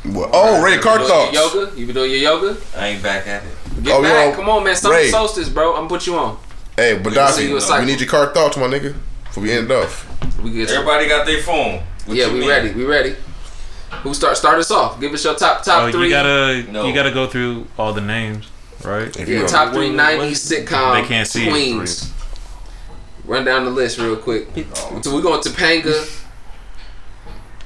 What? 0.04 0.30
Oh, 0.32 0.62
Ray, 0.62 0.78
car 0.78 0.98
You 0.98 1.06
been 1.06 1.08
doing 1.08 1.08
thoughts. 1.08 1.54
yoga? 1.54 1.78
You 1.78 1.86
been 1.86 1.94
doing 1.94 2.10
your 2.10 2.20
yoga? 2.20 2.56
I 2.76 2.88
ain't 2.88 3.02
back 3.02 3.26
at 3.28 3.44
it. 3.44 3.84
Get 3.84 3.94
Oh, 3.94 4.02
back. 4.02 4.30
yo, 4.30 4.36
Come 4.36 4.48
on, 4.48 4.64
man. 4.64 4.74
Summer 4.74 4.94
Ray. 4.96 5.08
solstice, 5.10 5.48
bro. 5.48 5.70
I'm 5.72 5.76
gonna 5.82 5.88
put 5.88 6.06
you 6.06 6.16
on. 6.16 6.38
Hey, 6.76 6.94
but 6.94 7.02
can 7.04 7.12
you 7.12 7.14
Daffy, 7.60 7.80
we 7.80 7.86
need 7.86 8.00
your 8.00 8.08
car 8.08 8.26
thoughts, 8.34 8.56
my 8.56 8.64
nigga. 8.66 8.94
Before 9.24 9.42
we 9.44 9.52
end 9.52 9.70
it 9.70 9.74
off. 9.74 10.06
We 10.42 10.50
get. 10.50 10.70
Everybody 10.70 11.06
got 11.08 11.24
their 11.26 11.40
phone. 11.42 11.82
What 12.06 12.16
Yeah, 12.16 12.32
we 12.32 12.40
mean? 12.40 12.48
ready. 12.48 12.70
We 12.72 12.84
ready. 12.84 13.14
Who 14.02 14.12
start 14.14 14.36
start 14.36 14.58
us 14.58 14.70
off? 14.70 14.98
Give 15.00 15.12
us 15.12 15.22
your 15.24 15.34
top 15.34 15.62
top 15.62 15.84
Oh, 15.84 15.92
three. 15.92 16.04
you 16.04 16.10
gotta 16.10 16.64
No. 16.72 16.86
you 16.86 16.92
gotta 16.94 17.12
go 17.12 17.26
through 17.28 17.66
all 17.78 17.92
the 17.92 18.00
names, 18.00 18.46
right? 18.84 19.14
If 19.16 19.28
yeah, 19.28 19.40
you 19.40 19.46
top 19.46 19.72
three 19.72 19.88
When- 19.88 19.96
'90s 19.96 20.18
when- 20.18 20.30
sitcom 20.66 21.00
They 21.02 21.08
can't 21.08 21.26
see 21.28 21.46
it. 21.46 21.50
queens. 21.50 22.10
Run 23.24 23.44
down 23.44 23.64
the 23.64 23.70
list 23.70 23.98
real 23.98 24.16
quick. 24.16 24.48
So 25.02 25.14
we 25.14 25.22
going 25.22 25.40
to 25.42 25.48
Topanga. 25.48 26.18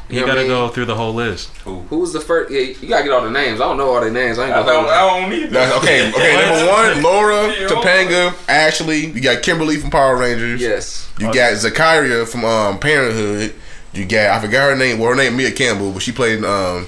You 0.08 0.20
know 0.20 0.26
gotta 0.26 0.40
mean? 0.42 0.48
go 0.50 0.68
through 0.68 0.84
the 0.84 0.94
whole 0.94 1.14
list. 1.14 1.48
Who 1.64 1.80
was 1.98 2.12
the 2.12 2.20
first? 2.20 2.52
Yeah, 2.52 2.60
you 2.60 2.88
gotta 2.88 3.02
get 3.02 3.12
all 3.12 3.22
the 3.22 3.30
names. 3.30 3.60
I 3.60 3.64
don't 3.64 3.76
know 3.76 3.90
all 3.92 4.00
their 4.00 4.10
names. 4.10 4.38
I 4.38 4.44
ain't 4.46 4.52
I 4.52 4.60
gonna 4.60 4.72
don't, 4.72 4.84
hold 4.84 4.90
I 4.90 5.20
don't 5.20 5.32
either. 5.32 5.50
That's, 5.50 5.76
okay, 5.78 6.08
okay. 6.14 6.48
Number 6.48 6.72
one, 6.72 7.02
Laura, 7.02 7.48
Yeah. 7.60 7.66
Topanga, 7.66 8.34
Ashley. 8.48 9.06
You 9.06 9.20
got 9.20 9.42
Kimberly 9.42 9.78
from 9.78 9.90
Power 9.90 10.16
Rangers. 10.16 10.60
Yes. 10.60 11.10
You 11.18 11.32
got 11.34 11.56
Zaria 11.56 12.24
from 12.24 12.44
um, 12.44 12.78
Parenthood. 12.78 13.52
You 13.94 14.04
got 14.04 14.30
I 14.38 14.40
forgot 14.40 14.70
her 14.70 14.76
name. 14.76 15.00
Well, 15.00 15.10
her 15.10 15.16
name 15.16 15.36
Maia 15.36 15.50
Campbell, 15.50 15.90
but 15.90 16.02
she 16.02 16.12
played 16.12 16.44
um 16.44 16.86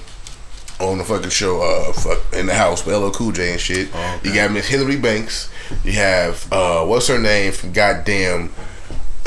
on 0.81 0.99
the 0.99 1.05
fucking 1.05 1.31
show 1.31 1.61
uh 1.61 1.93
fuck 1.93 2.21
in 2.33 2.47
the 2.47 2.55
house 2.55 2.87
with 2.87 2.95
LL 2.95 3.11
Cool 3.11 3.33
J 3.33 3.53
and 3.53 3.61
shit. 3.61 3.89
You 4.23 4.35
got 4.35 4.53
Miss 4.53 4.69
Hillary 4.69 4.97
Banks. 4.97 5.51
You 5.85 5.93
have 5.93 6.47
uh 6.53 6.85
what's 6.85 7.09
her 7.09 7.19
name 7.19 7.53
from 7.53 7.73
goddamn 7.73 8.53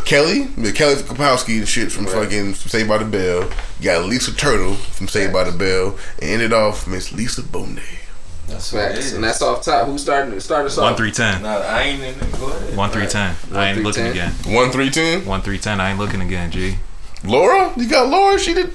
Kelly, 0.06 0.44
the 0.58 0.72
Kelly 0.72 0.96
Kapowski 0.96 1.60
and 1.60 1.68
shit 1.68 1.92
from 1.92 2.06
fucking 2.06 2.56
Saved 2.56 2.90
by 2.90 2.98
the 2.98 3.06
Bell. 3.06 3.50
You 3.80 3.86
got 3.86 4.06
Lisa 4.06 4.36
Turtle 4.36 4.74
from 4.76 5.08
Saved 5.08 5.32
by 5.32 5.44
the 5.44 5.52
Bell, 5.52 5.98
and 6.22 6.32
ended 6.32 6.54
off 6.54 6.88
Miss 6.88 7.12
Lisa 7.12 7.42
Bonet. 7.42 7.82
That's 8.48 8.74
what 8.74 8.92
Facts. 8.92 9.14
And 9.14 9.24
that's 9.24 9.42
off 9.42 9.64
top. 9.64 9.88
Who 9.88 9.98
started? 9.98 10.40
Start 10.42 10.66
us 10.66 10.78
off? 10.78 10.84
One 10.84 10.92
off. 10.94 10.98
three 10.98 11.12
ten. 11.12 11.44
Nah, 11.44 11.58
I 11.58 11.84
ain't 11.84 12.02
in 12.02 12.10
it. 12.16 12.40
Go 12.40 12.48
ahead. 12.50 12.76
One 12.76 12.90
three 12.90 13.08
ten. 13.08 13.36
I 13.54 13.68
ain't 13.68 13.76
three, 13.76 13.84
looking 13.84 14.04
ten. 14.04 14.12
again. 14.12 14.32
One 14.48 14.72
three 14.72 14.90
ten. 14.90 15.26
One 15.26 15.42
three 15.42 15.58
ten. 15.58 15.80
I 15.80 15.92
ain't 15.92 16.00
looking 16.00 16.22
again. 16.22 16.52
G. 16.52 16.76
Laura, 17.24 17.72
you 17.78 17.88
got 17.88 18.10
Laura. 18.10 18.38
She 18.40 18.54
did. 18.54 18.74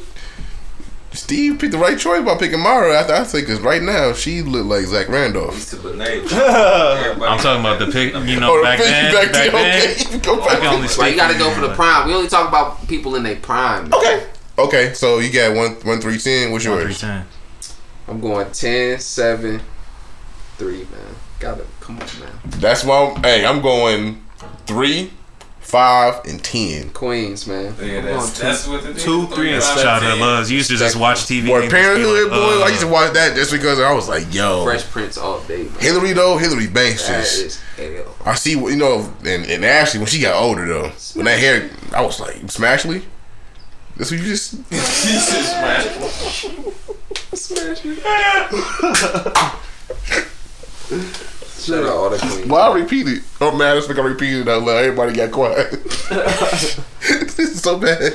Steve 1.16 1.58
picked 1.58 1.72
the 1.72 1.78
right 1.78 1.98
choice 1.98 2.24
by 2.24 2.36
picking 2.36 2.60
Mara. 2.60 2.92
I, 2.94 3.20
I 3.20 3.24
think 3.24 3.46
because 3.46 3.60
right 3.60 3.82
now 3.82 4.12
she 4.12 4.42
looked 4.42 4.66
like 4.68 4.84
Zach 4.86 5.08
Randolph. 5.08 5.54
Lisa 5.54 5.76
Bonet. 5.76 6.30
Everybody 6.32 7.30
I'm 7.30 7.38
talking 7.38 7.60
about 7.60 7.78
the 7.78 7.86
pick. 7.86 8.14
You 8.28 8.38
know, 8.40 8.58
Oh, 8.58 8.62
back 8.62 8.78
the 8.78 8.84
then. 8.84 9.12
back 9.14 9.32
Back 9.32 9.52
then, 9.52 9.52
then. 9.52 10.06
okay. 10.06 10.18
Go 10.18 10.36
back. 10.38 10.58
can 10.60 10.74
only 10.74 10.88
Right, 10.98 11.10
you 11.12 11.16
gotta 11.16 11.38
go 11.38 11.50
for 11.52 11.60
the 11.62 11.74
prime. 11.74 12.06
We 12.08 12.14
only 12.14 12.28
talk 12.28 12.48
about 12.48 12.86
people 12.88 13.16
in 13.16 13.22
their 13.22 13.36
prime. 13.36 13.92
Okay. 13.92 14.26
Okay, 14.58 14.92
so 14.94 15.18
you 15.18 15.30
got 15.32 15.54
one 15.56 15.72
one 15.82 16.00
three 16.00 16.18
ten. 16.18 16.50
What's 16.52 16.66
One 16.66 16.76
three 16.78 16.84
yours? 16.86 17.00
ten. 17.00 17.26
I'm 18.08 18.20
going 18.20 18.48
10, 18.52 19.00
7, 19.00 19.60
3, 20.58 20.76
man. 20.78 20.86
Gotta 21.40 21.64
come 21.80 21.98
on, 21.98 22.06
man. 22.20 22.30
That's 22.60 22.84
why. 22.84 23.12
I'm, 23.16 23.22
hey, 23.24 23.44
I'm 23.44 23.60
going 23.60 24.22
three, 24.66 25.10
five, 25.66 26.24
and 26.24 26.42
ten. 26.42 26.90
Queens, 26.90 27.46
man. 27.46 27.74
Yeah, 27.80 27.98
I'm 27.98 28.04
that's, 28.04 28.16
going 28.16 28.32
two. 28.32 28.42
that's 28.42 28.66
what 28.68 28.84
it 28.84 28.96
is. 28.96 29.02
Two, 29.04 29.26
three, 29.28 29.52
and 29.52 29.62
Five, 29.62 29.82
Childhood 29.82 30.18
loves. 30.18 30.50
You 30.50 30.56
used 30.58 30.70
to 30.70 30.76
just 30.76 30.96
watch 30.96 31.18
TV. 31.18 31.46
Boy, 31.46 31.62
and 31.62 31.70
just 31.70 31.74
be 31.74 31.80
Parenthood, 31.82 32.22
like, 32.30 32.30
boy. 32.30 32.60
uh, 32.62 32.64
I 32.64 32.68
used 32.68 32.80
to 32.82 32.88
watch 32.88 33.12
that 33.14 33.34
just 33.34 33.50
because 33.52 33.80
I 33.80 33.92
was 33.92 34.08
like, 34.08 34.32
yo, 34.32 34.64
Fresh 34.64 34.84
Prince 34.90 35.18
all 35.18 35.40
day, 35.40 35.64
man. 35.64 35.78
Hillary 35.80 36.12
though. 36.12 36.38
Hillary 36.38 36.68
Banks 36.68 37.06
That 37.08 37.20
just. 37.20 37.38
is 37.44 37.60
hell. 37.76 38.14
I 38.24 38.34
see, 38.34 38.56
what 38.56 38.70
you 38.70 38.78
know, 38.78 39.12
and, 39.24 39.44
and 39.46 39.64
Ashley 39.64 39.98
when 39.98 40.06
she 40.06 40.20
got 40.20 40.40
older 40.40 40.66
though, 40.66 40.90
when 41.14 41.24
that 41.26 41.38
hair, 41.38 41.70
I 41.92 42.02
was 42.04 42.20
like, 42.20 42.36
Smashly. 42.46 43.02
This 43.96 44.10
what 44.10 44.20
you 44.20 44.26
just. 44.26 44.52
Jesus, 44.70 45.52
man. 45.52 45.82
Shout 51.58 51.84
out 51.84 51.88
all 51.90 52.10
the 52.10 52.18
queens. 52.18 52.46
Well, 52.46 52.72
I 52.72 52.78
repeated. 52.78 53.22
Oh 53.40 53.56
man, 53.56 53.72
I 53.72 53.74
just 53.76 53.88
think 53.88 53.98
I 53.98 54.02
repeated 54.02 54.42
it 54.42 54.48
out 54.48 54.62
loud. 54.62 54.84
Everybody 54.84 55.14
got 55.14 55.32
quiet. 55.32 55.70
this 55.70 57.38
is 57.38 57.62
so 57.62 57.78
bad. 57.78 58.14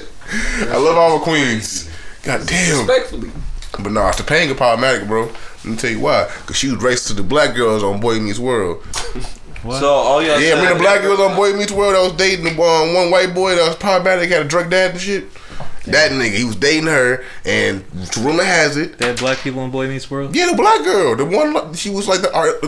I 0.70 0.78
love 0.78 0.98
all 0.98 1.18
the 1.20 1.24
queens. 1.24 1.90
God 2.24 2.46
damn. 2.48 2.88
Respectfully. 2.88 3.32
But 3.74 3.92
no, 3.92 4.02
Topanga 4.02 4.56
problematic, 4.56 5.08
bro. 5.08 5.26
Let 5.26 5.66
me 5.66 5.76
tell 5.76 5.90
you 5.90 6.00
why. 6.00 6.28
Cause 6.46 6.56
she 6.56 6.70
was 6.72 6.82
racist 6.84 7.08
to 7.08 7.14
the 7.14 7.24
black 7.24 7.56
girls 7.56 7.84
on 7.84 8.00
Boy 8.00 8.20
Meets 8.20 8.40
World. 8.40 8.84
So 9.64 9.88
all 9.88 10.24
y'all 10.24 10.40
Yeah, 10.42 10.56
said- 10.56 10.56
remember 10.56 10.74
the 10.74 10.80
black 10.80 11.02
girls 11.04 11.20
on 11.20 11.36
Boy 11.36 11.54
Meets 11.54 11.72
World 11.72 11.94
I 11.94 12.02
was 12.02 12.14
dating 12.14 12.46
the 12.46 12.50
um, 12.60 12.96
one 12.96 13.12
white 13.12 13.36
boy 13.36 13.54
that 13.56 13.68
was 13.68 13.76
problematic, 13.76 14.32
had 14.32 14.44
a 14.44 14.50
drug 14.50 14.72
dad 14.72 14.90
and 14.94 15.00
shit? 15.00 15.26
That 15.86 16.12
nigga, 16.12 16.38
he 16.38 16.44
was 16.44 16.56
dating 16.58 16.86
her, 16.86 17.24
and 17.44 17.84
rumor 18.18 18.44
has 18.44 18.78
it, 18.78 19.00
that 19.00 19.18
black 19.18 19.40
people 19.40 19.66
in 19.66 19.72
Boy 19.72 19.88
Meets 19.88 20.12
World. 20.12 20.36
yeah, 20.36 20.52
the 20.52 20.56
black 20.56 20.84
girl, 20.84 21.16
the 21.16 21.26
one, 21.26 21.74
she 21.74 21.90
was 21.90 22.08
like 22.08 22.22
the 22.22 22.32
art. 22.36 22.64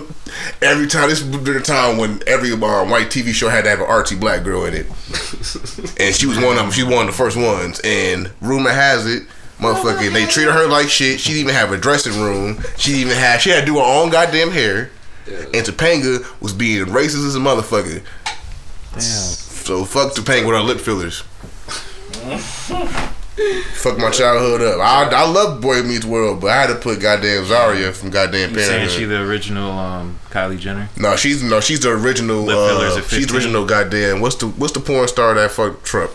Every 0.63 0.87
time, 0.87 1.09
this 1.09 1.23
was 1.23 1.43
the 1.43 1.59
time 1.59 1.97
when 1.97 2.23
every 2.25 2.51
um, 2.51 2.89
white 2.89 3.07
TV 3.07 3.31
show 3.31 3.49
had 3.49 3.65
to 3.65 3.69
have 3.69 3.81
an 3.81 3.85
artsy 3.85 4.19
black 4.19 4.43
girl 4.43 4.65
in 4.65 4.73
it, 4.73 4.87
and 5.99 6.15
she 6.15 6.25
was 6.25 6.37
one 6.37 6.57
of 6.57 6.63
them. 6.63 6.71
She 6.71 6.81
was 6.83 6.91
one 6.93 7.07
of 7.07 7.11
the 7.11 7.17
first 7.17 7.37
ones, 7.37 7.79
and 7.83 8.31
rumor 8.41 8.71
has 8.71 9.05
it. 9.05 9.23
Motherfucker, 9.59 10.11
they 10.11 10.25
treated 10.25 10.51
her 10.51 10.67
like 10.67 10.89
shit. 10.89 11.19
She 11.19 11.29
didn't 11.29 11.41
even 11.41 11.55
have 11.55 11.71
a 11.71 11.77
dressing 11.77 12.19
room. 12.19 12.61
She 12.77 12.93
didn't 12.93 13.11
even 13.11 13.17
had 13.17 13.39
She 13.41 13.51
had 13.51 13.61
to 13.61 13.65
do 13.67 13.75
her 13.75 13.83
own 13.83 14.09
goddamn 14.09 14.51
hair. 14.51 14.89
And 15.27 15.65
Topanga 15.65 16.25
was 16.41 16.51
being 16.51 16.85
racist 16.87 17.25
as 17.25 17.35
a 17.35 17.39
motherfucker. 17.39 18.03
Damn. 18.91 19.01
So 19.01 19.85
fuck 19.85 20.13
Topanga 20.15 20.47
with 20.47 20.55
her 20.55 20.61
lip 20.61 20.79
fillers. 20.81 21.23
fuck 23.73 23.97
my 23.97 24.11
childhood 24.11 24.61
up. 24.61 24.79
I, 24.79 25.09
I 25.09 25.27
love 25.27 25.59
Boy 25.61 25.81
Meets 25.81 26.05
World, 26.05 26.41
but 26.41 26.51
I 26.51 26.61
had 26.61 26.67
to 26.67 26.75
put 26.75 26.99
goddamn 26.99 27.45
Zaria 27.45 27.91
from 27.91 28.11
goddamn 28.11 28.53
You 28.53 28.59
saying 28.61 28.89
she 28.89 29.05
the 29.05 29.21
original 29.21 29.71
um, 29.71 30.19
Kylie 30.29 30.59
Jenner? 30.59 30.89
no, 30.97 31.15
she's 31.15 31.41
no, 31.41 31.59
she's 31.59 31.79
the 31.79 31.89
original. 31.89 32.47
Uh, 32.49 33.01
she's 33.01 33.27
the 33.27 33.35
original 33.35 33.65
goddamn. 33.65 34.21
What's 34.21 34.35
the 34.35 34.47
what's 34.49 34.73
the 34.73 34.79
porn 34.79 35.07
star 35.07 35.33
that 35.33 35.51
fucked 35.51 35.83
Trump? 35.83 36.11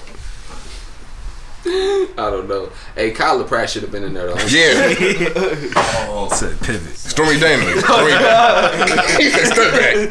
I 2.19 2.31
don't 2.31 2.49
know. 2.49 2.71
Hey, 2.95 3.11
Kyla 3.11 3.45
Pratt 3.45 3.69
should 3.69 3.83
have 3.83 3.93
been 3.93 4.05
in 4.05 4.14
there 4.14 4.27
though. 4.29 4.37
Yeah, 4.47 4.95
oh, 6.09 6.29
Said 6.33 6.59
pivot. 6.61 6.97
Stormy 6.97 7.39
Daniels. 7.39 7.85
Stormy 7.85 8.12
He 9.23 9.29
said, 9.31 9.47
Step 9.53 9.73
back, 9.73 10.09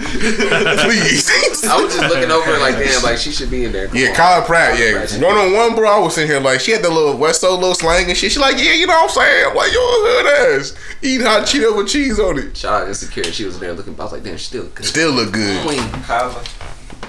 please. 0.86 1.30
I 1.68 1.82
was 1.82 1.96
just 1.96 2.10
looking 2.14 2.30
over 2.32 2.54
it 2.54 2.60
like, 2.60 2.76
damn, 2.76 3.02
like 3.04 3.18
she 3.18 3.32
should 3.32 3.50
be 3.50 3.66
in 3.66 3.72
there. 3.72 3.88
Come 3.88 3.98
Yeah, 3.98 4.10
on. 4.10 4.16
Kyla 4.16 4.46
Pratt. 4.46 4.78
Kyla 4.78 4.86
Yeah, 4.92 5.06
Pratt 5.08 5.22
one 5.22 5.38
on 5.38 5.54
one, 5.54 5.76
bro. 5.76 5.90
I 5.90 6.00
was 6.00 6.14
sitting 6.16 6.30
here 6.30 6.40
like 6.40 6.60
she 6.60 6.72
had 6.72 6.84
the 6.84 6.90
little 6.90 7.18
West 7.18 7.42
Side 7.42 7.50
little 7.52 7.74
slang 7.76 8.08
and 8.10 8.18
shit. 8.18 8.32
She 8.32 8.40
like, 8.40 8.58
yeah, 8.58 8.74
you 8.74 8.86
know 8.88 8.94
what 8.94 9.04
I'm 9.04 9.10
saying? 9.10 9.46
I'm 9.50 9.56
like, 9.56 9.72
yo, 9.74 9.80
hood 9.82 10.60
ass 10.60 10.76
eating 11.02 11.26
hot 11.26 11.44
Cheeto 11.44 11.76
with 11.76 11.88
cheese 11.88 12.20
on 12.20 12.38
it. 12.40 12.56
Shout 12.58 12.84
out 12.84 12.88
Insecure. 12.88 13.24
She 13.26 13.46
was 13.46 13.56
in 13.56 13.62
there 13.62 13.74
looking. 13.74 14.00
I 14.00 14.04
was 14.04 14.12
like, 14.12 14.24
damn, 14.24 14.38
she's 14.38 14.48
still 14.48 14.68
good. 14.68 14.86
Still 14.86 15.12
look 15.12 15.32
good. 15.34 15.66
Queen. 15.66 15.80
Kyla 16.04 16.34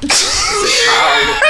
Kyla. 0.00 1.40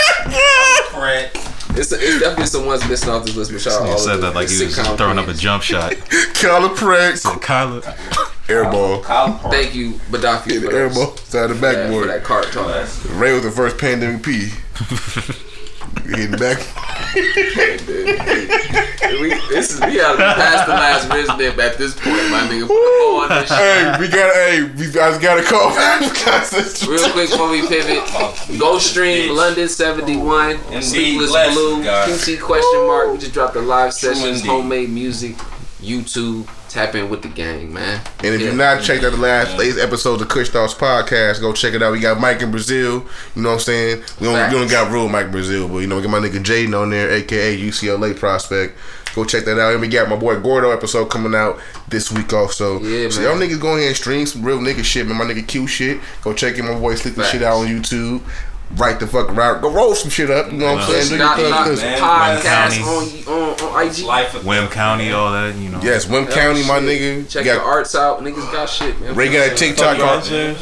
Pratt. 0.90 1.57
It's, 1.78 1.92
it's 1.92 2.18
definitely 2.20 2.46
someone's 2.46 2.86
missing 2.88 3.10
off 3.10 3.24
this 3.24 3.36
list. 3.36 3.52
But 3.52 3.60
shout 3.60 3.82
out 3.82 3.88
all 3.88 3.98
said 3.98 4.16
that 4.18 4.34
like 4.34 4.48
the 4.48 4.54
he 4.54 4.64
was 4.64 4.76
sitcom 4.76 4.96
throwing 4.96 5.18
up 5.18 5.28
a 5.28 5.34
jump 5.34 5.62
shot. 5.62 5.94
Kyla 6.34 6.74
Pratt, 6.74 7.20
Kyla. 7.40 7.80
airball, 8.48 9.02
Kyla 9.04 9.38
Thank 9.50 9.74
you, 9.74 9.92
Badafi, 10.10 10.62
for, 10.64 10.70
those- 10.72 10.96
airball, 10.96 11.18
side 11.20 11.50
of 11.50 11.50
the 11.50 11.54
for 11.54 11.60
that- 11.60 11.74
for 11.90 12.06
backboard. 12.06 12.08
that 12.08 12.24
card 12.24 12.46
talk. 12.46 12.88
Ray 13.18 13.32
was 13.34 13.42
the 13.44 13.50
first 13.50 13.78
pandemic 13.78 14.22
P. 14.22 14.50
Hitting 16.08 16.32
back. 16.38 16.58
We, 19.20 19.30
this 19.50 19.72
is 19.72 19.80
we 19.80 19.96
gotta 19.96 20.16
be 20.16 20.22
past 20.22 20.66
the 20.66 20.72
last 20.72 21.08
resident 21.08 21.58
at 21.58 21.78
this 21.78 21.94
point, 21.94 22.30
my 22.30 22.46
nigga. 22.48 22.66
Put 22.66 22.74
on 22.74 23.28
this 23.28 23.48
shit. 23.48 23.58
Hey, 23.58 23.96
we 24.00 24.08
got. 24.08 24.34
Hey, 24.34 24.62
we 24.64 24.92
guys 24.92 25.18
got 25.18 25.34
to 25.36 25.42
call. 25.42 25.70
Real 26.88 27.10
quick 27.12 27.30
before 27.30 27.50
we 27.50 27.66
pivot, 27.66 28.58
go 28.58 28.78
stream 28.78 29.34
London 29.34 29.68
71, 29.68 30.50
Indeed, 30.50 30.82
Sleepless 30.82 31.54
Blue, 31.54 31.78
you, 31.78 31.84
God. 31.84 32.08
QT 32.08 32.40
question 32.40 32.86
mark. 32.86 33.12
We 33.12 33.18
just 33.18 33.32
dropped 33.32 33.56
a 33.56 33.60
live 33.60 33.92
session, 33.92 34.38
homemade 34.46 34.90
music, 34.90 35.36
YouTube. 35.80 36.46
Tap 36.68 36.94
in 36.94 37.08
with 37.08 37.22
the 37.22 37.28
gang, 37.28 37.72
man. 37.72 38.00
And 38.22 38.34
if 38.34 38.40
Yeah. 38.40 38.48
you've 38.48 38.56
not 38.56 38.82
checked 38.82 39.02
out 39.02 39.12
the 39.12 39.16
last 39.18 39.56
latest 39.56 39.78
episodes 39.80 40.20
of 40.20 40.28
Kush 40.28 40.50
Thoughts 40.50 40.74
podcast, 40.74 41.40
go 41.40 41.52
check 41.54 41.72
it 41.72 41.82
out. 41.82 41.92
We 41.92 41.98
got 42.00 42.20
Mike 42.20 42.42
in 42.42 42.50
Brazil. 42.50 43.06
You 43.34 43.42
know 43.42 43.48
what 43.50 43.54
I'm 43.54 43.60
saying? 43.60 44.02
We 44.20 44.26
don't, 44.26 44.50
we 44.52 44.58
don't 44.58 44.70
got 44.70 44.92
real 44.92 45.08
Mike 45.08 45.30
Brazil, 45.32 45.66
but 45.68 45.78
you 45.78 45.86
know, 45.86 45.96
we 45.96 46.02
got 46.02 46.10
my 46.10 46.18
nigga 46.18 46.42
Jaden 46.42 46.78
on 46.78 46.90
there, 46.90 47.10
aka 47.10 47.56
UCLA 47.58 48.14
prospect. 48.14 48.76
Go 49.14 49.24
check 49.24 49.46
that 49.46 49.58
out. 49.58 49.72
And 49.72 49.80
we 49.80 49.88
got 49.88 50.08
my 50.10 50.16
boy 50.16 50.38
Gordo 50.38 50.70
episode 50.70 51.06
coming 51.06 51.34
out 51.34 51.58
this 51.88 52.12
week 52.12 52.32
also. 52.34 52.78
Yeah, 52.82 53.08
so 53.08 53.20
man. 53.22 53.30
y'all 53.30 53.48
niggas 53.48 53.60
go 53.60 53.74
ahead 53.74 53.88
and 53.88 53.96
stream 53.96 54.26
some 54.26 54.42
real 54.42 54.58
nigga 54.58 54.84
shit, 54.84 55.06
man. 55.08 55.16
My 55.16 55.24
nigga 55.24 55.46
Q 55.48 55.66
shit. 55.66 55.98
Go 56.22 56.34
check 56.34 56.58
in 56.58 56.66
my 56.66 56.74
boy 56.74 56.94
Facts. 56.96 57.30
shit 57.30 57.42
out 57.42 57.56
on 57.60 57.66
YouTube. 57.66 58.20
Right 58.76 59.00
the 59.00 59.06
fuck 59.06 59.30
around. 59.30 59.62
Go 59.62 59.70
roll 59.72 59.94
some 59.94 60.10
shit 60.10 60.30
up. 60.30 60.52
You 60.52 60.58
know 60.58 60.74
what 60.74 60.82
I'm 60.84 60.90
saying? 60.90 61.08
Do 61.08 61.16
your 61.16 61.24
Knock 61.24 61.36
thing. 61.36 61.52
Cause- 61.52 61.82
podcast 61.82 63.26
on, 63.26 63.32
on, 63.32 63.74
on 63.74 63.86
IG. 63.88 63.98
Life 64.04 64.34
of 64.34 64.42
Wim 64.42 64.70
County, 64.70 65.10
all 65.10 65.32
that, 65.32 65.54
you 65.56 65.70
know. 65.70 65.80
Yes, 65.82 66.04
Wim 66.06 66.30
County, 66.30 66.62
my 66.66 66.78
nigga. 66.78 67.28
Check 67.28 67.46
You 67.46 67.54
the 67.54 67.60
arts 67.62 67.94
out. 67.94 68.20
Niggas 68.20 68.52
got 68.52 68.68
shit, 68.68 69.00
man. 69.00 69.14
Ray 69.14 69.26
got 69.32 69.48
that 69.50 69.56
TikTok. 69.56 69.96
Fuck 69.96 70.30
on- 70.30 70.32
y'all, 70.32 70.56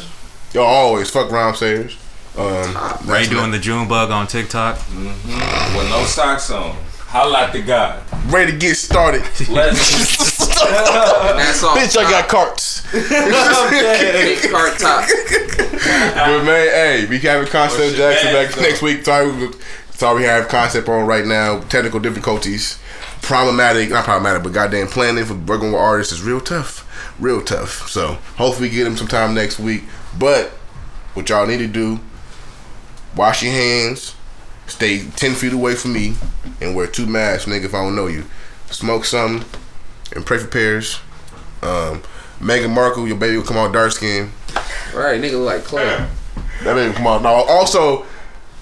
Yo, 0.53 0.63
always 0.63 1.09
fuck 1.09 1.29
Rom 1.31 1.53
Sayers. 1.53 1.97
Um, 2.37 2.75
Ray 3.05 3.25
doing 3.27 3.51
the 3.51 3.59
June 3.59 3.87
bug 3.87 4.09
on 4.11 4.25
TikTok. 4.27 4.77
with 4.89 5.89
no 5.89 6.03
socks 6.05 6.49
on. 6.51 6.77
Holla 7.07 7.39
at 7.43 7.53
the 7.53 7.61
God. 7.61 8.03
ready 8.31 8.51
to 8.51 8.57
get 8.57 8.75
started. 8.75 9.21
Let's 9.49 10.39
And 10.59 11.39
that's 11.39 11.63
all. 11.63 11.75
Bitch, 11.75 11.95
I 11.97 12.03
got 12.11 12.27
carts. 12.27 12.83
Big 12.91 14.51
cart 14.51 14.77
top. 14.77 15.07
but 15.07 16.43
man, 16.43 16.67
hey, 16.67 17.05
we 17.09 17.17
having 17.19 17.47
Concept 17.47 17.79
What's 17.81 17.97
your 17.97 18.11
Jackson 18.11 18.33
back 18.33 18.53
though? 18.53 18.61
next 18.61 18.81
week. 18.81 19.05
Sorry, 19.05 19.49
sorry, 19.91 20.19
we 20.19 20.23
have 20.25 20.49
Concept 20.49 20.89
on 20.89 21.05
right 21.07 21.25
now. 21.25 21.61
Technical 21.61 21.99
difficulties, 22.01 22.77
problematic, 23.21 23.89
not 23.89 24.03
problematic, 24.03 24.43
but 24.43 24.51
goddamn 24.51 24.87
planning 24.87 25.23
for 25.23 25.35
working 25.35 25.71
with 25.71 25.79
artists 25.81 26.11
is 26.11 26.21
real 26.21 26.41
tough, 26.41 26.85
real 27.19 27.41
tough. 27.41 27.87
So 27.89 28.17
hopefully, 28.35 28.67
we 28.67 28.75
get 28.75 28.85
him 28.85 28.97
some 28.97 29.07
time 29.07 29.33
next 29.33 29.59
week. 29.59 29.83
But 30.19 30.49
what 31.13 31.29
y'all 31.29 31.47
need 31.47 31.59
to 31.59 31.67
do: 31.67 31.99
wash 33.15 33.43
your 33.43 33.53
hands, 33.53 34.15
stay 34.67 35.05
ten 35.15 35.33
feet 35.33 35.53
away 35.53 35.75
from 35.75 35.93
me, 35.93 36.15
and 36.61 36.75
wear 36.75 36.87
two 36.87 37.05
masks, 37.05 37.45
nigga. 37.49 37.65
If 37.65 37.73
I 37.73 37.83
don't 37.83 37.95
know 37.95 38.07
you, 38.07 38.25
smoke 38.69 39.05
something, 39.05 39.47
and 40.15 40.25
pray 40.25 40.37
for 40.37 40.47
prayers. 40.47 40.99
Um, 41.61 42.03
Meghan 42.39 42.69
Markle, 42.73 43.07
your 43.07 43.17
baby 43.17 43.37
will 43.37 43.43
come 43.43 43.57
out 43.57 43.73
dark 43.73 43.91
skin. 43.91 44.31
Right, 44.93 45.19
nigga 45.19 45.33
look 45.33 45.45
like 45.47 45.63
Clay. 45.63 46.07
That 46.63 46.75
baby 46.75 46.93
come 46.93 47.07
out. 47.07 47.23
Now 47.23 47.33
also, 47.33 48.05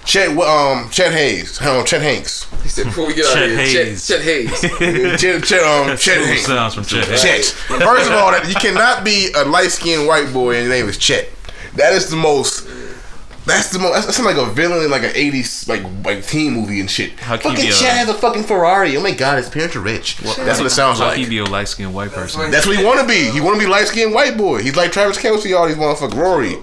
Chet 0.04 0.36
um 0.38 0.88
Chet 0.90 1.12
Hayes, 1.12 1.60
um, 1.60 1.84
Chet 1.84 2.00
Hanks, 2.00 2.46
He 2.62 2.68
said, 2.68 2.84
before 2.86 3.06
we 3.08 3.14
get 3.14 3.26
out 3.26 3.42
of 3.42 3.48
here, 3.50 3.58
Hayes. 3.58 4.06
Chet, 4.06 4.22
Chet 4.22 4.24
Hayes. 4.24 5.20
Chet 5.20 5.44
Chet 5.44 5.62
um 5.62 5.96
Chet 5.96 6.24
Hanks. 6.24 6.46
sounds 6.46 6.74
from 6.74 6.84
Chet. 6.84 7.04
Chet. 7.18 7.44
First 7.44 8.06
of 8.08 8.12
all, 8.14 8.30
that 8.30 8.46
you 8.48 8.54
cannot 8.54 9.04
be 9.04 9.30
a 9.36 9.44
light 9.44 9.70
skinned 9.70 10.06
white 10.06 10.32
boy 10.32 10.54
and 10.56 10.66
your 10.68 10.72
name 10.74 10.88
is 10.88 10.96
Chet. 10.96 11.28
That 11.74 11.92
is 11.92 12.08
the 12.08 12.16
most. 12.16 12.65
That's 13.46 13.70
the 13.70 13.78
most. 13.78 14.06
That 14.06 14.12
sounds 14.12 14.26
like 14.26 14.36
a 14.36 14.50
villain 14.52 14.84
in 14.84 14.90
like 14.90 15.04
an 15.04 15.10
'80s 15.12 15.68
like 15.68 15.82
like 16.04 16.26
teen 16.26 16.52
movie 16.52 16.80
and 16.80 16.90
shit. 16.90 17.18
How 17.20 17.36
can 17.36 17.52
you 17.52 17.56
fucking 17.56 17.70
be 17.70 17.86
a- 17.86 17.90
has 17.90 18.08
a 18.08 18.14
fucking 18.14 18.42
Ferrari. 18.42 18.96
Oh 18.96 19.02
my 19.02 19.12
god, 19.12 19.38
his 19.38 19.48
parents 19.48 19.76
are 19.76 19.80
rich. 19.80 20.16
That's 20.18 20.58
what 20.58 20.66
it 20.66 20.70
sounds 20.70 20.98
How 20.98 21.06
like. 21.06 21.14
can 21.14 21.22
you 21.22 21.28
be 21.28 21.38
a 21.38 21.44
light 21.44 21.68
skinned 21.68 21.94
white 21.94 22.10
person? 22.10 22.50
That's 22.50 22.66
what 22.66 22.76
he 22.76 22.84
want 22.84 23.00
to 23.00 23.06
be. 23.06 23.30
He 23.30 23.40
want 23.40 23.54
to 23.58 23.64
be 23.64 23.70
light 23.70 23.86
skinned 23.86 24.12
white 24.12 24.36
boy. 24.36 24.62
He's 24.62 24.74
like 24.76 24.90
Travis 24.92 25.16
Kelce, 25.18 25.56
all 25.56 25.66
these 25.68 25.76
motherfuckers. 25.76 26.14
Rory, 26.16 26.56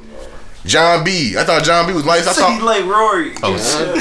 John 0.66 1.04
B. 1.06 1.36
I 1.38 1.44
thought 1.46 1.64
John 1.64 1.88
B 1.88 1.94
was 1.94 2.06
light. 2.06 2.28
I 2.28 2.34
He 2.34 2.40
thought 2.42 2.62
like 2.64 2.86
Rory. 2.86 3.34
Oh, 3.44 3.54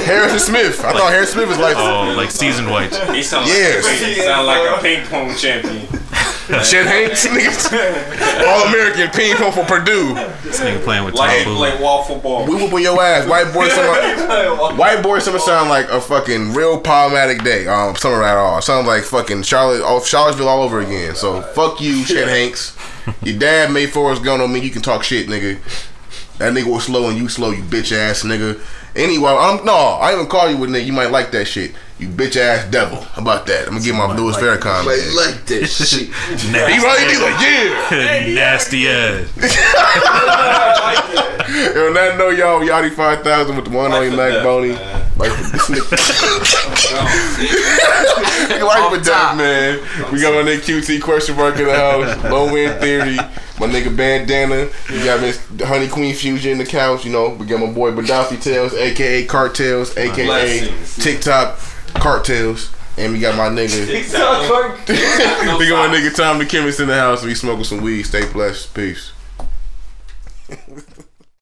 Harrison 0.04 0.38
Smith. 0.40 0.84
I 0.84 0.92
thought 0.92 1.10
Harrison 1.12 1.34
Smith 1.34 1.48
was 1.50 1.58
light. 1.58 1.76
oh, 1.76 2.14
like 2.16 2.30
seasoned 2.32 2.68
white. 2.70 2.94
He 3.14 3.22
sound 3.22 3.46
Yes. 3.46 3.84
like 3.84 3.96
he 3.98 4.14
sound 4.22 4.46
like 4.46 4.78
a 4.78 4.82
ping 4.82 5.06
pong 5.06 5.36
champion. 5.36 5.86
Chet 6.64 6.86
Hanks, 6.86 7.26
niggas. 7.26 7.72
All 8.46 8.66
American 8.66 9.08
ping 9.10 9.36
pong 9.36 9.52
for 9.52 9.64
Purdue. 9.64 10.14
This 10.42 10.58
nigga 10.60 10.82
playing 10.82 11.04
with 11.04 11.14
Like 11.14 11.38
he 11.38 11.44
Tom 11.44 11.56
play 11.56 11.80
waffle 11.80 12.18
ball. 12.18 12.46
We 12.46 12.56
whooping 12.56 12.80
your 12.80 13.00
ass. 13.00 13.28
White 13.28 13.52
boy 13.54 13.68
summer. 13.70 14.76
White 14.76 15.02
boy 15.02 15.20
summer 15.20 15.38
sound 15.38 15.68
like 15.68 15.88
a 15.88 16.00
fucking 16.00 16.52
real 16.52 16.80
problematic 16.80 17.44
day. 17.44 17.68
Um, 17.68 17.94
summer 17.94 18.24
at 18.24 18.36
all. 18.36 18.60
Sounds 18.60 18.88
like 18.88 19.04
fucking 19.04 19.42
Charlotte, 19.42 19.82
oh, 19.84 20.02
Charlottesville 20.02 20.48
all 20.48 20.62
over 20.62 20.80
again. 20.80 21.14
So 21.14 21.42
fuck 21.42 21.80
you, 21.80 22.04
Chet 22.04 22.26
Hanks. 22.28 22.76
Your 23.22 23.38
dad 23.38 23.72
made 23.72 23.90
Forrest 23.90 24.24
Gump 24.24 24.42
on 24.42 24.52
me. 24.52 24.60
You 24.60 24.70
can 24.70 24.82
talk 24.82 25.04
shit, 25.04 25.28
nigga. 25.28 25.58
That 26.38 26.54
nigga 26.54 26.72
was 26.72 26.84
slow 26.84 27.08
and 27.08 27.16
you 27.16 27.28
slow, 27.28 27.50
you 27.50 27.62
bitch 27.62 27.92
ass 27.92 28.24
nigga. 28.24 28.60
Anyway, 28.96 29.30
I'm 29.30 29.64
no, 29.64 29.72
I 29.72 30.12
even 30.12 30.26
call 30.26 30.50
you 30.50 30.56
with 30.56 30.70
nigga. 30.70 30.86
You 30.86 30.92
might 30.92 31.12
like 31.12 31.30
that 31.30 31.44
shit. 31.44 31.72
You 32.02 32.08
bitch 32.08 32.36
ass 32.36 32.68
devil. 32.68 33.00
How 33.00 33.22
about 33.22 33.46
that? 33.46 33.68
I'm 33.68 33.74
gonna 33.74 33.84
give 33.84 33.94
my 33.94 34.12
Louis 34.12 34.34
Farrakhan. 34.34 34.84
Like, 34.84 34.98
man. 34.98 35.14
like 35.14 35.46
this 35.46 35.88
shit. 35.88 36.08
He 36.08 36.52
right, 36.52 37.06
he 37.08 37.16
like 37.22 37.38
yeah. 37.40 38.34
Nasty 38.34 38.88
ass. 38.88 39.30
Yo, 41.52 41.86
on 41.86 41.94
that 41.94 42.16
note, 42.18 42.36
y'all, 42.36 42.58
Yachty 42.60 42.92
5000 42.92 43.54
with 43.54 43.66
the 43.66 43.70
one 43.70 43.92
on 43.92 44.02
your 44.02 44.16
Mac 44.16 44.32
that, 44.32 44.42
Boney. 44.42 44.72
Like 45.16 45.30
this 45.38 45.70
nigga. 45.70 45.92
like 48.64 48.90
with 48.90 49.04
that, 49.04 49.36
man. 49.36 49.78
We 50.12 50.20
got 50.20 50.34
my 50.34 50.50
nigga 50.50 50.80
QT 50.80 51.02
question 51.02 51.36
mark 51.36 51.56
in 51.56 51.66
the 51.66 51.76
house. 51.76 52.24
Low 52.24 52.48
end 52.56 52.80
theory. 52.80 53.14
My 53.60 53.68
nigga 53.68 53.96
Bandana. 53.96 54.68
We 54.90 55.04
got 55.04 55.20
Miss 55.20 55.40
Honey 55.60 55.86
Queen 55.86 56.16
Fusion 56.16 56.50
in 56.50 56.58
the 56.58 56.66
couch. 56.66 57.04
You 57.04 57.12
know, 57.12 57.28
we 57.28 57.46
got 57.46 57.60
my 57.60 57.70
boy 57.70 57.92
Badafi 57.92 58.42
Tails, 58.42 58.74
aka 58.74 59.24
Cartels, 59.26 59.96
aka 59.96 60.26
Blessings. 60.26 60.96
TikTok 61.04 61.71
Cartels. 61.94 62.70
And 62.98 63.12
we 63.12 63.20
got 63.20 63.36
my 63.36 63.48
nigga. 63.48 63.88
we 65.58 65.68
got 65.68 65.88
my 65.88 65.96
nigga 65.96 66.14
Tom 66.14 66.38
the 66.38 66.44
Chemist 66.46 66.80
in 66.80 66.88
the 66.88 66.94
house. 66.94 67.24
We 67.24 67.34
smoking 67.34 67.64
some 67.64 67.80
weed. 67.80 68.02
Stay 68.02 68.30
blessed. 68.30 68.74
Peace. 68.74 69.12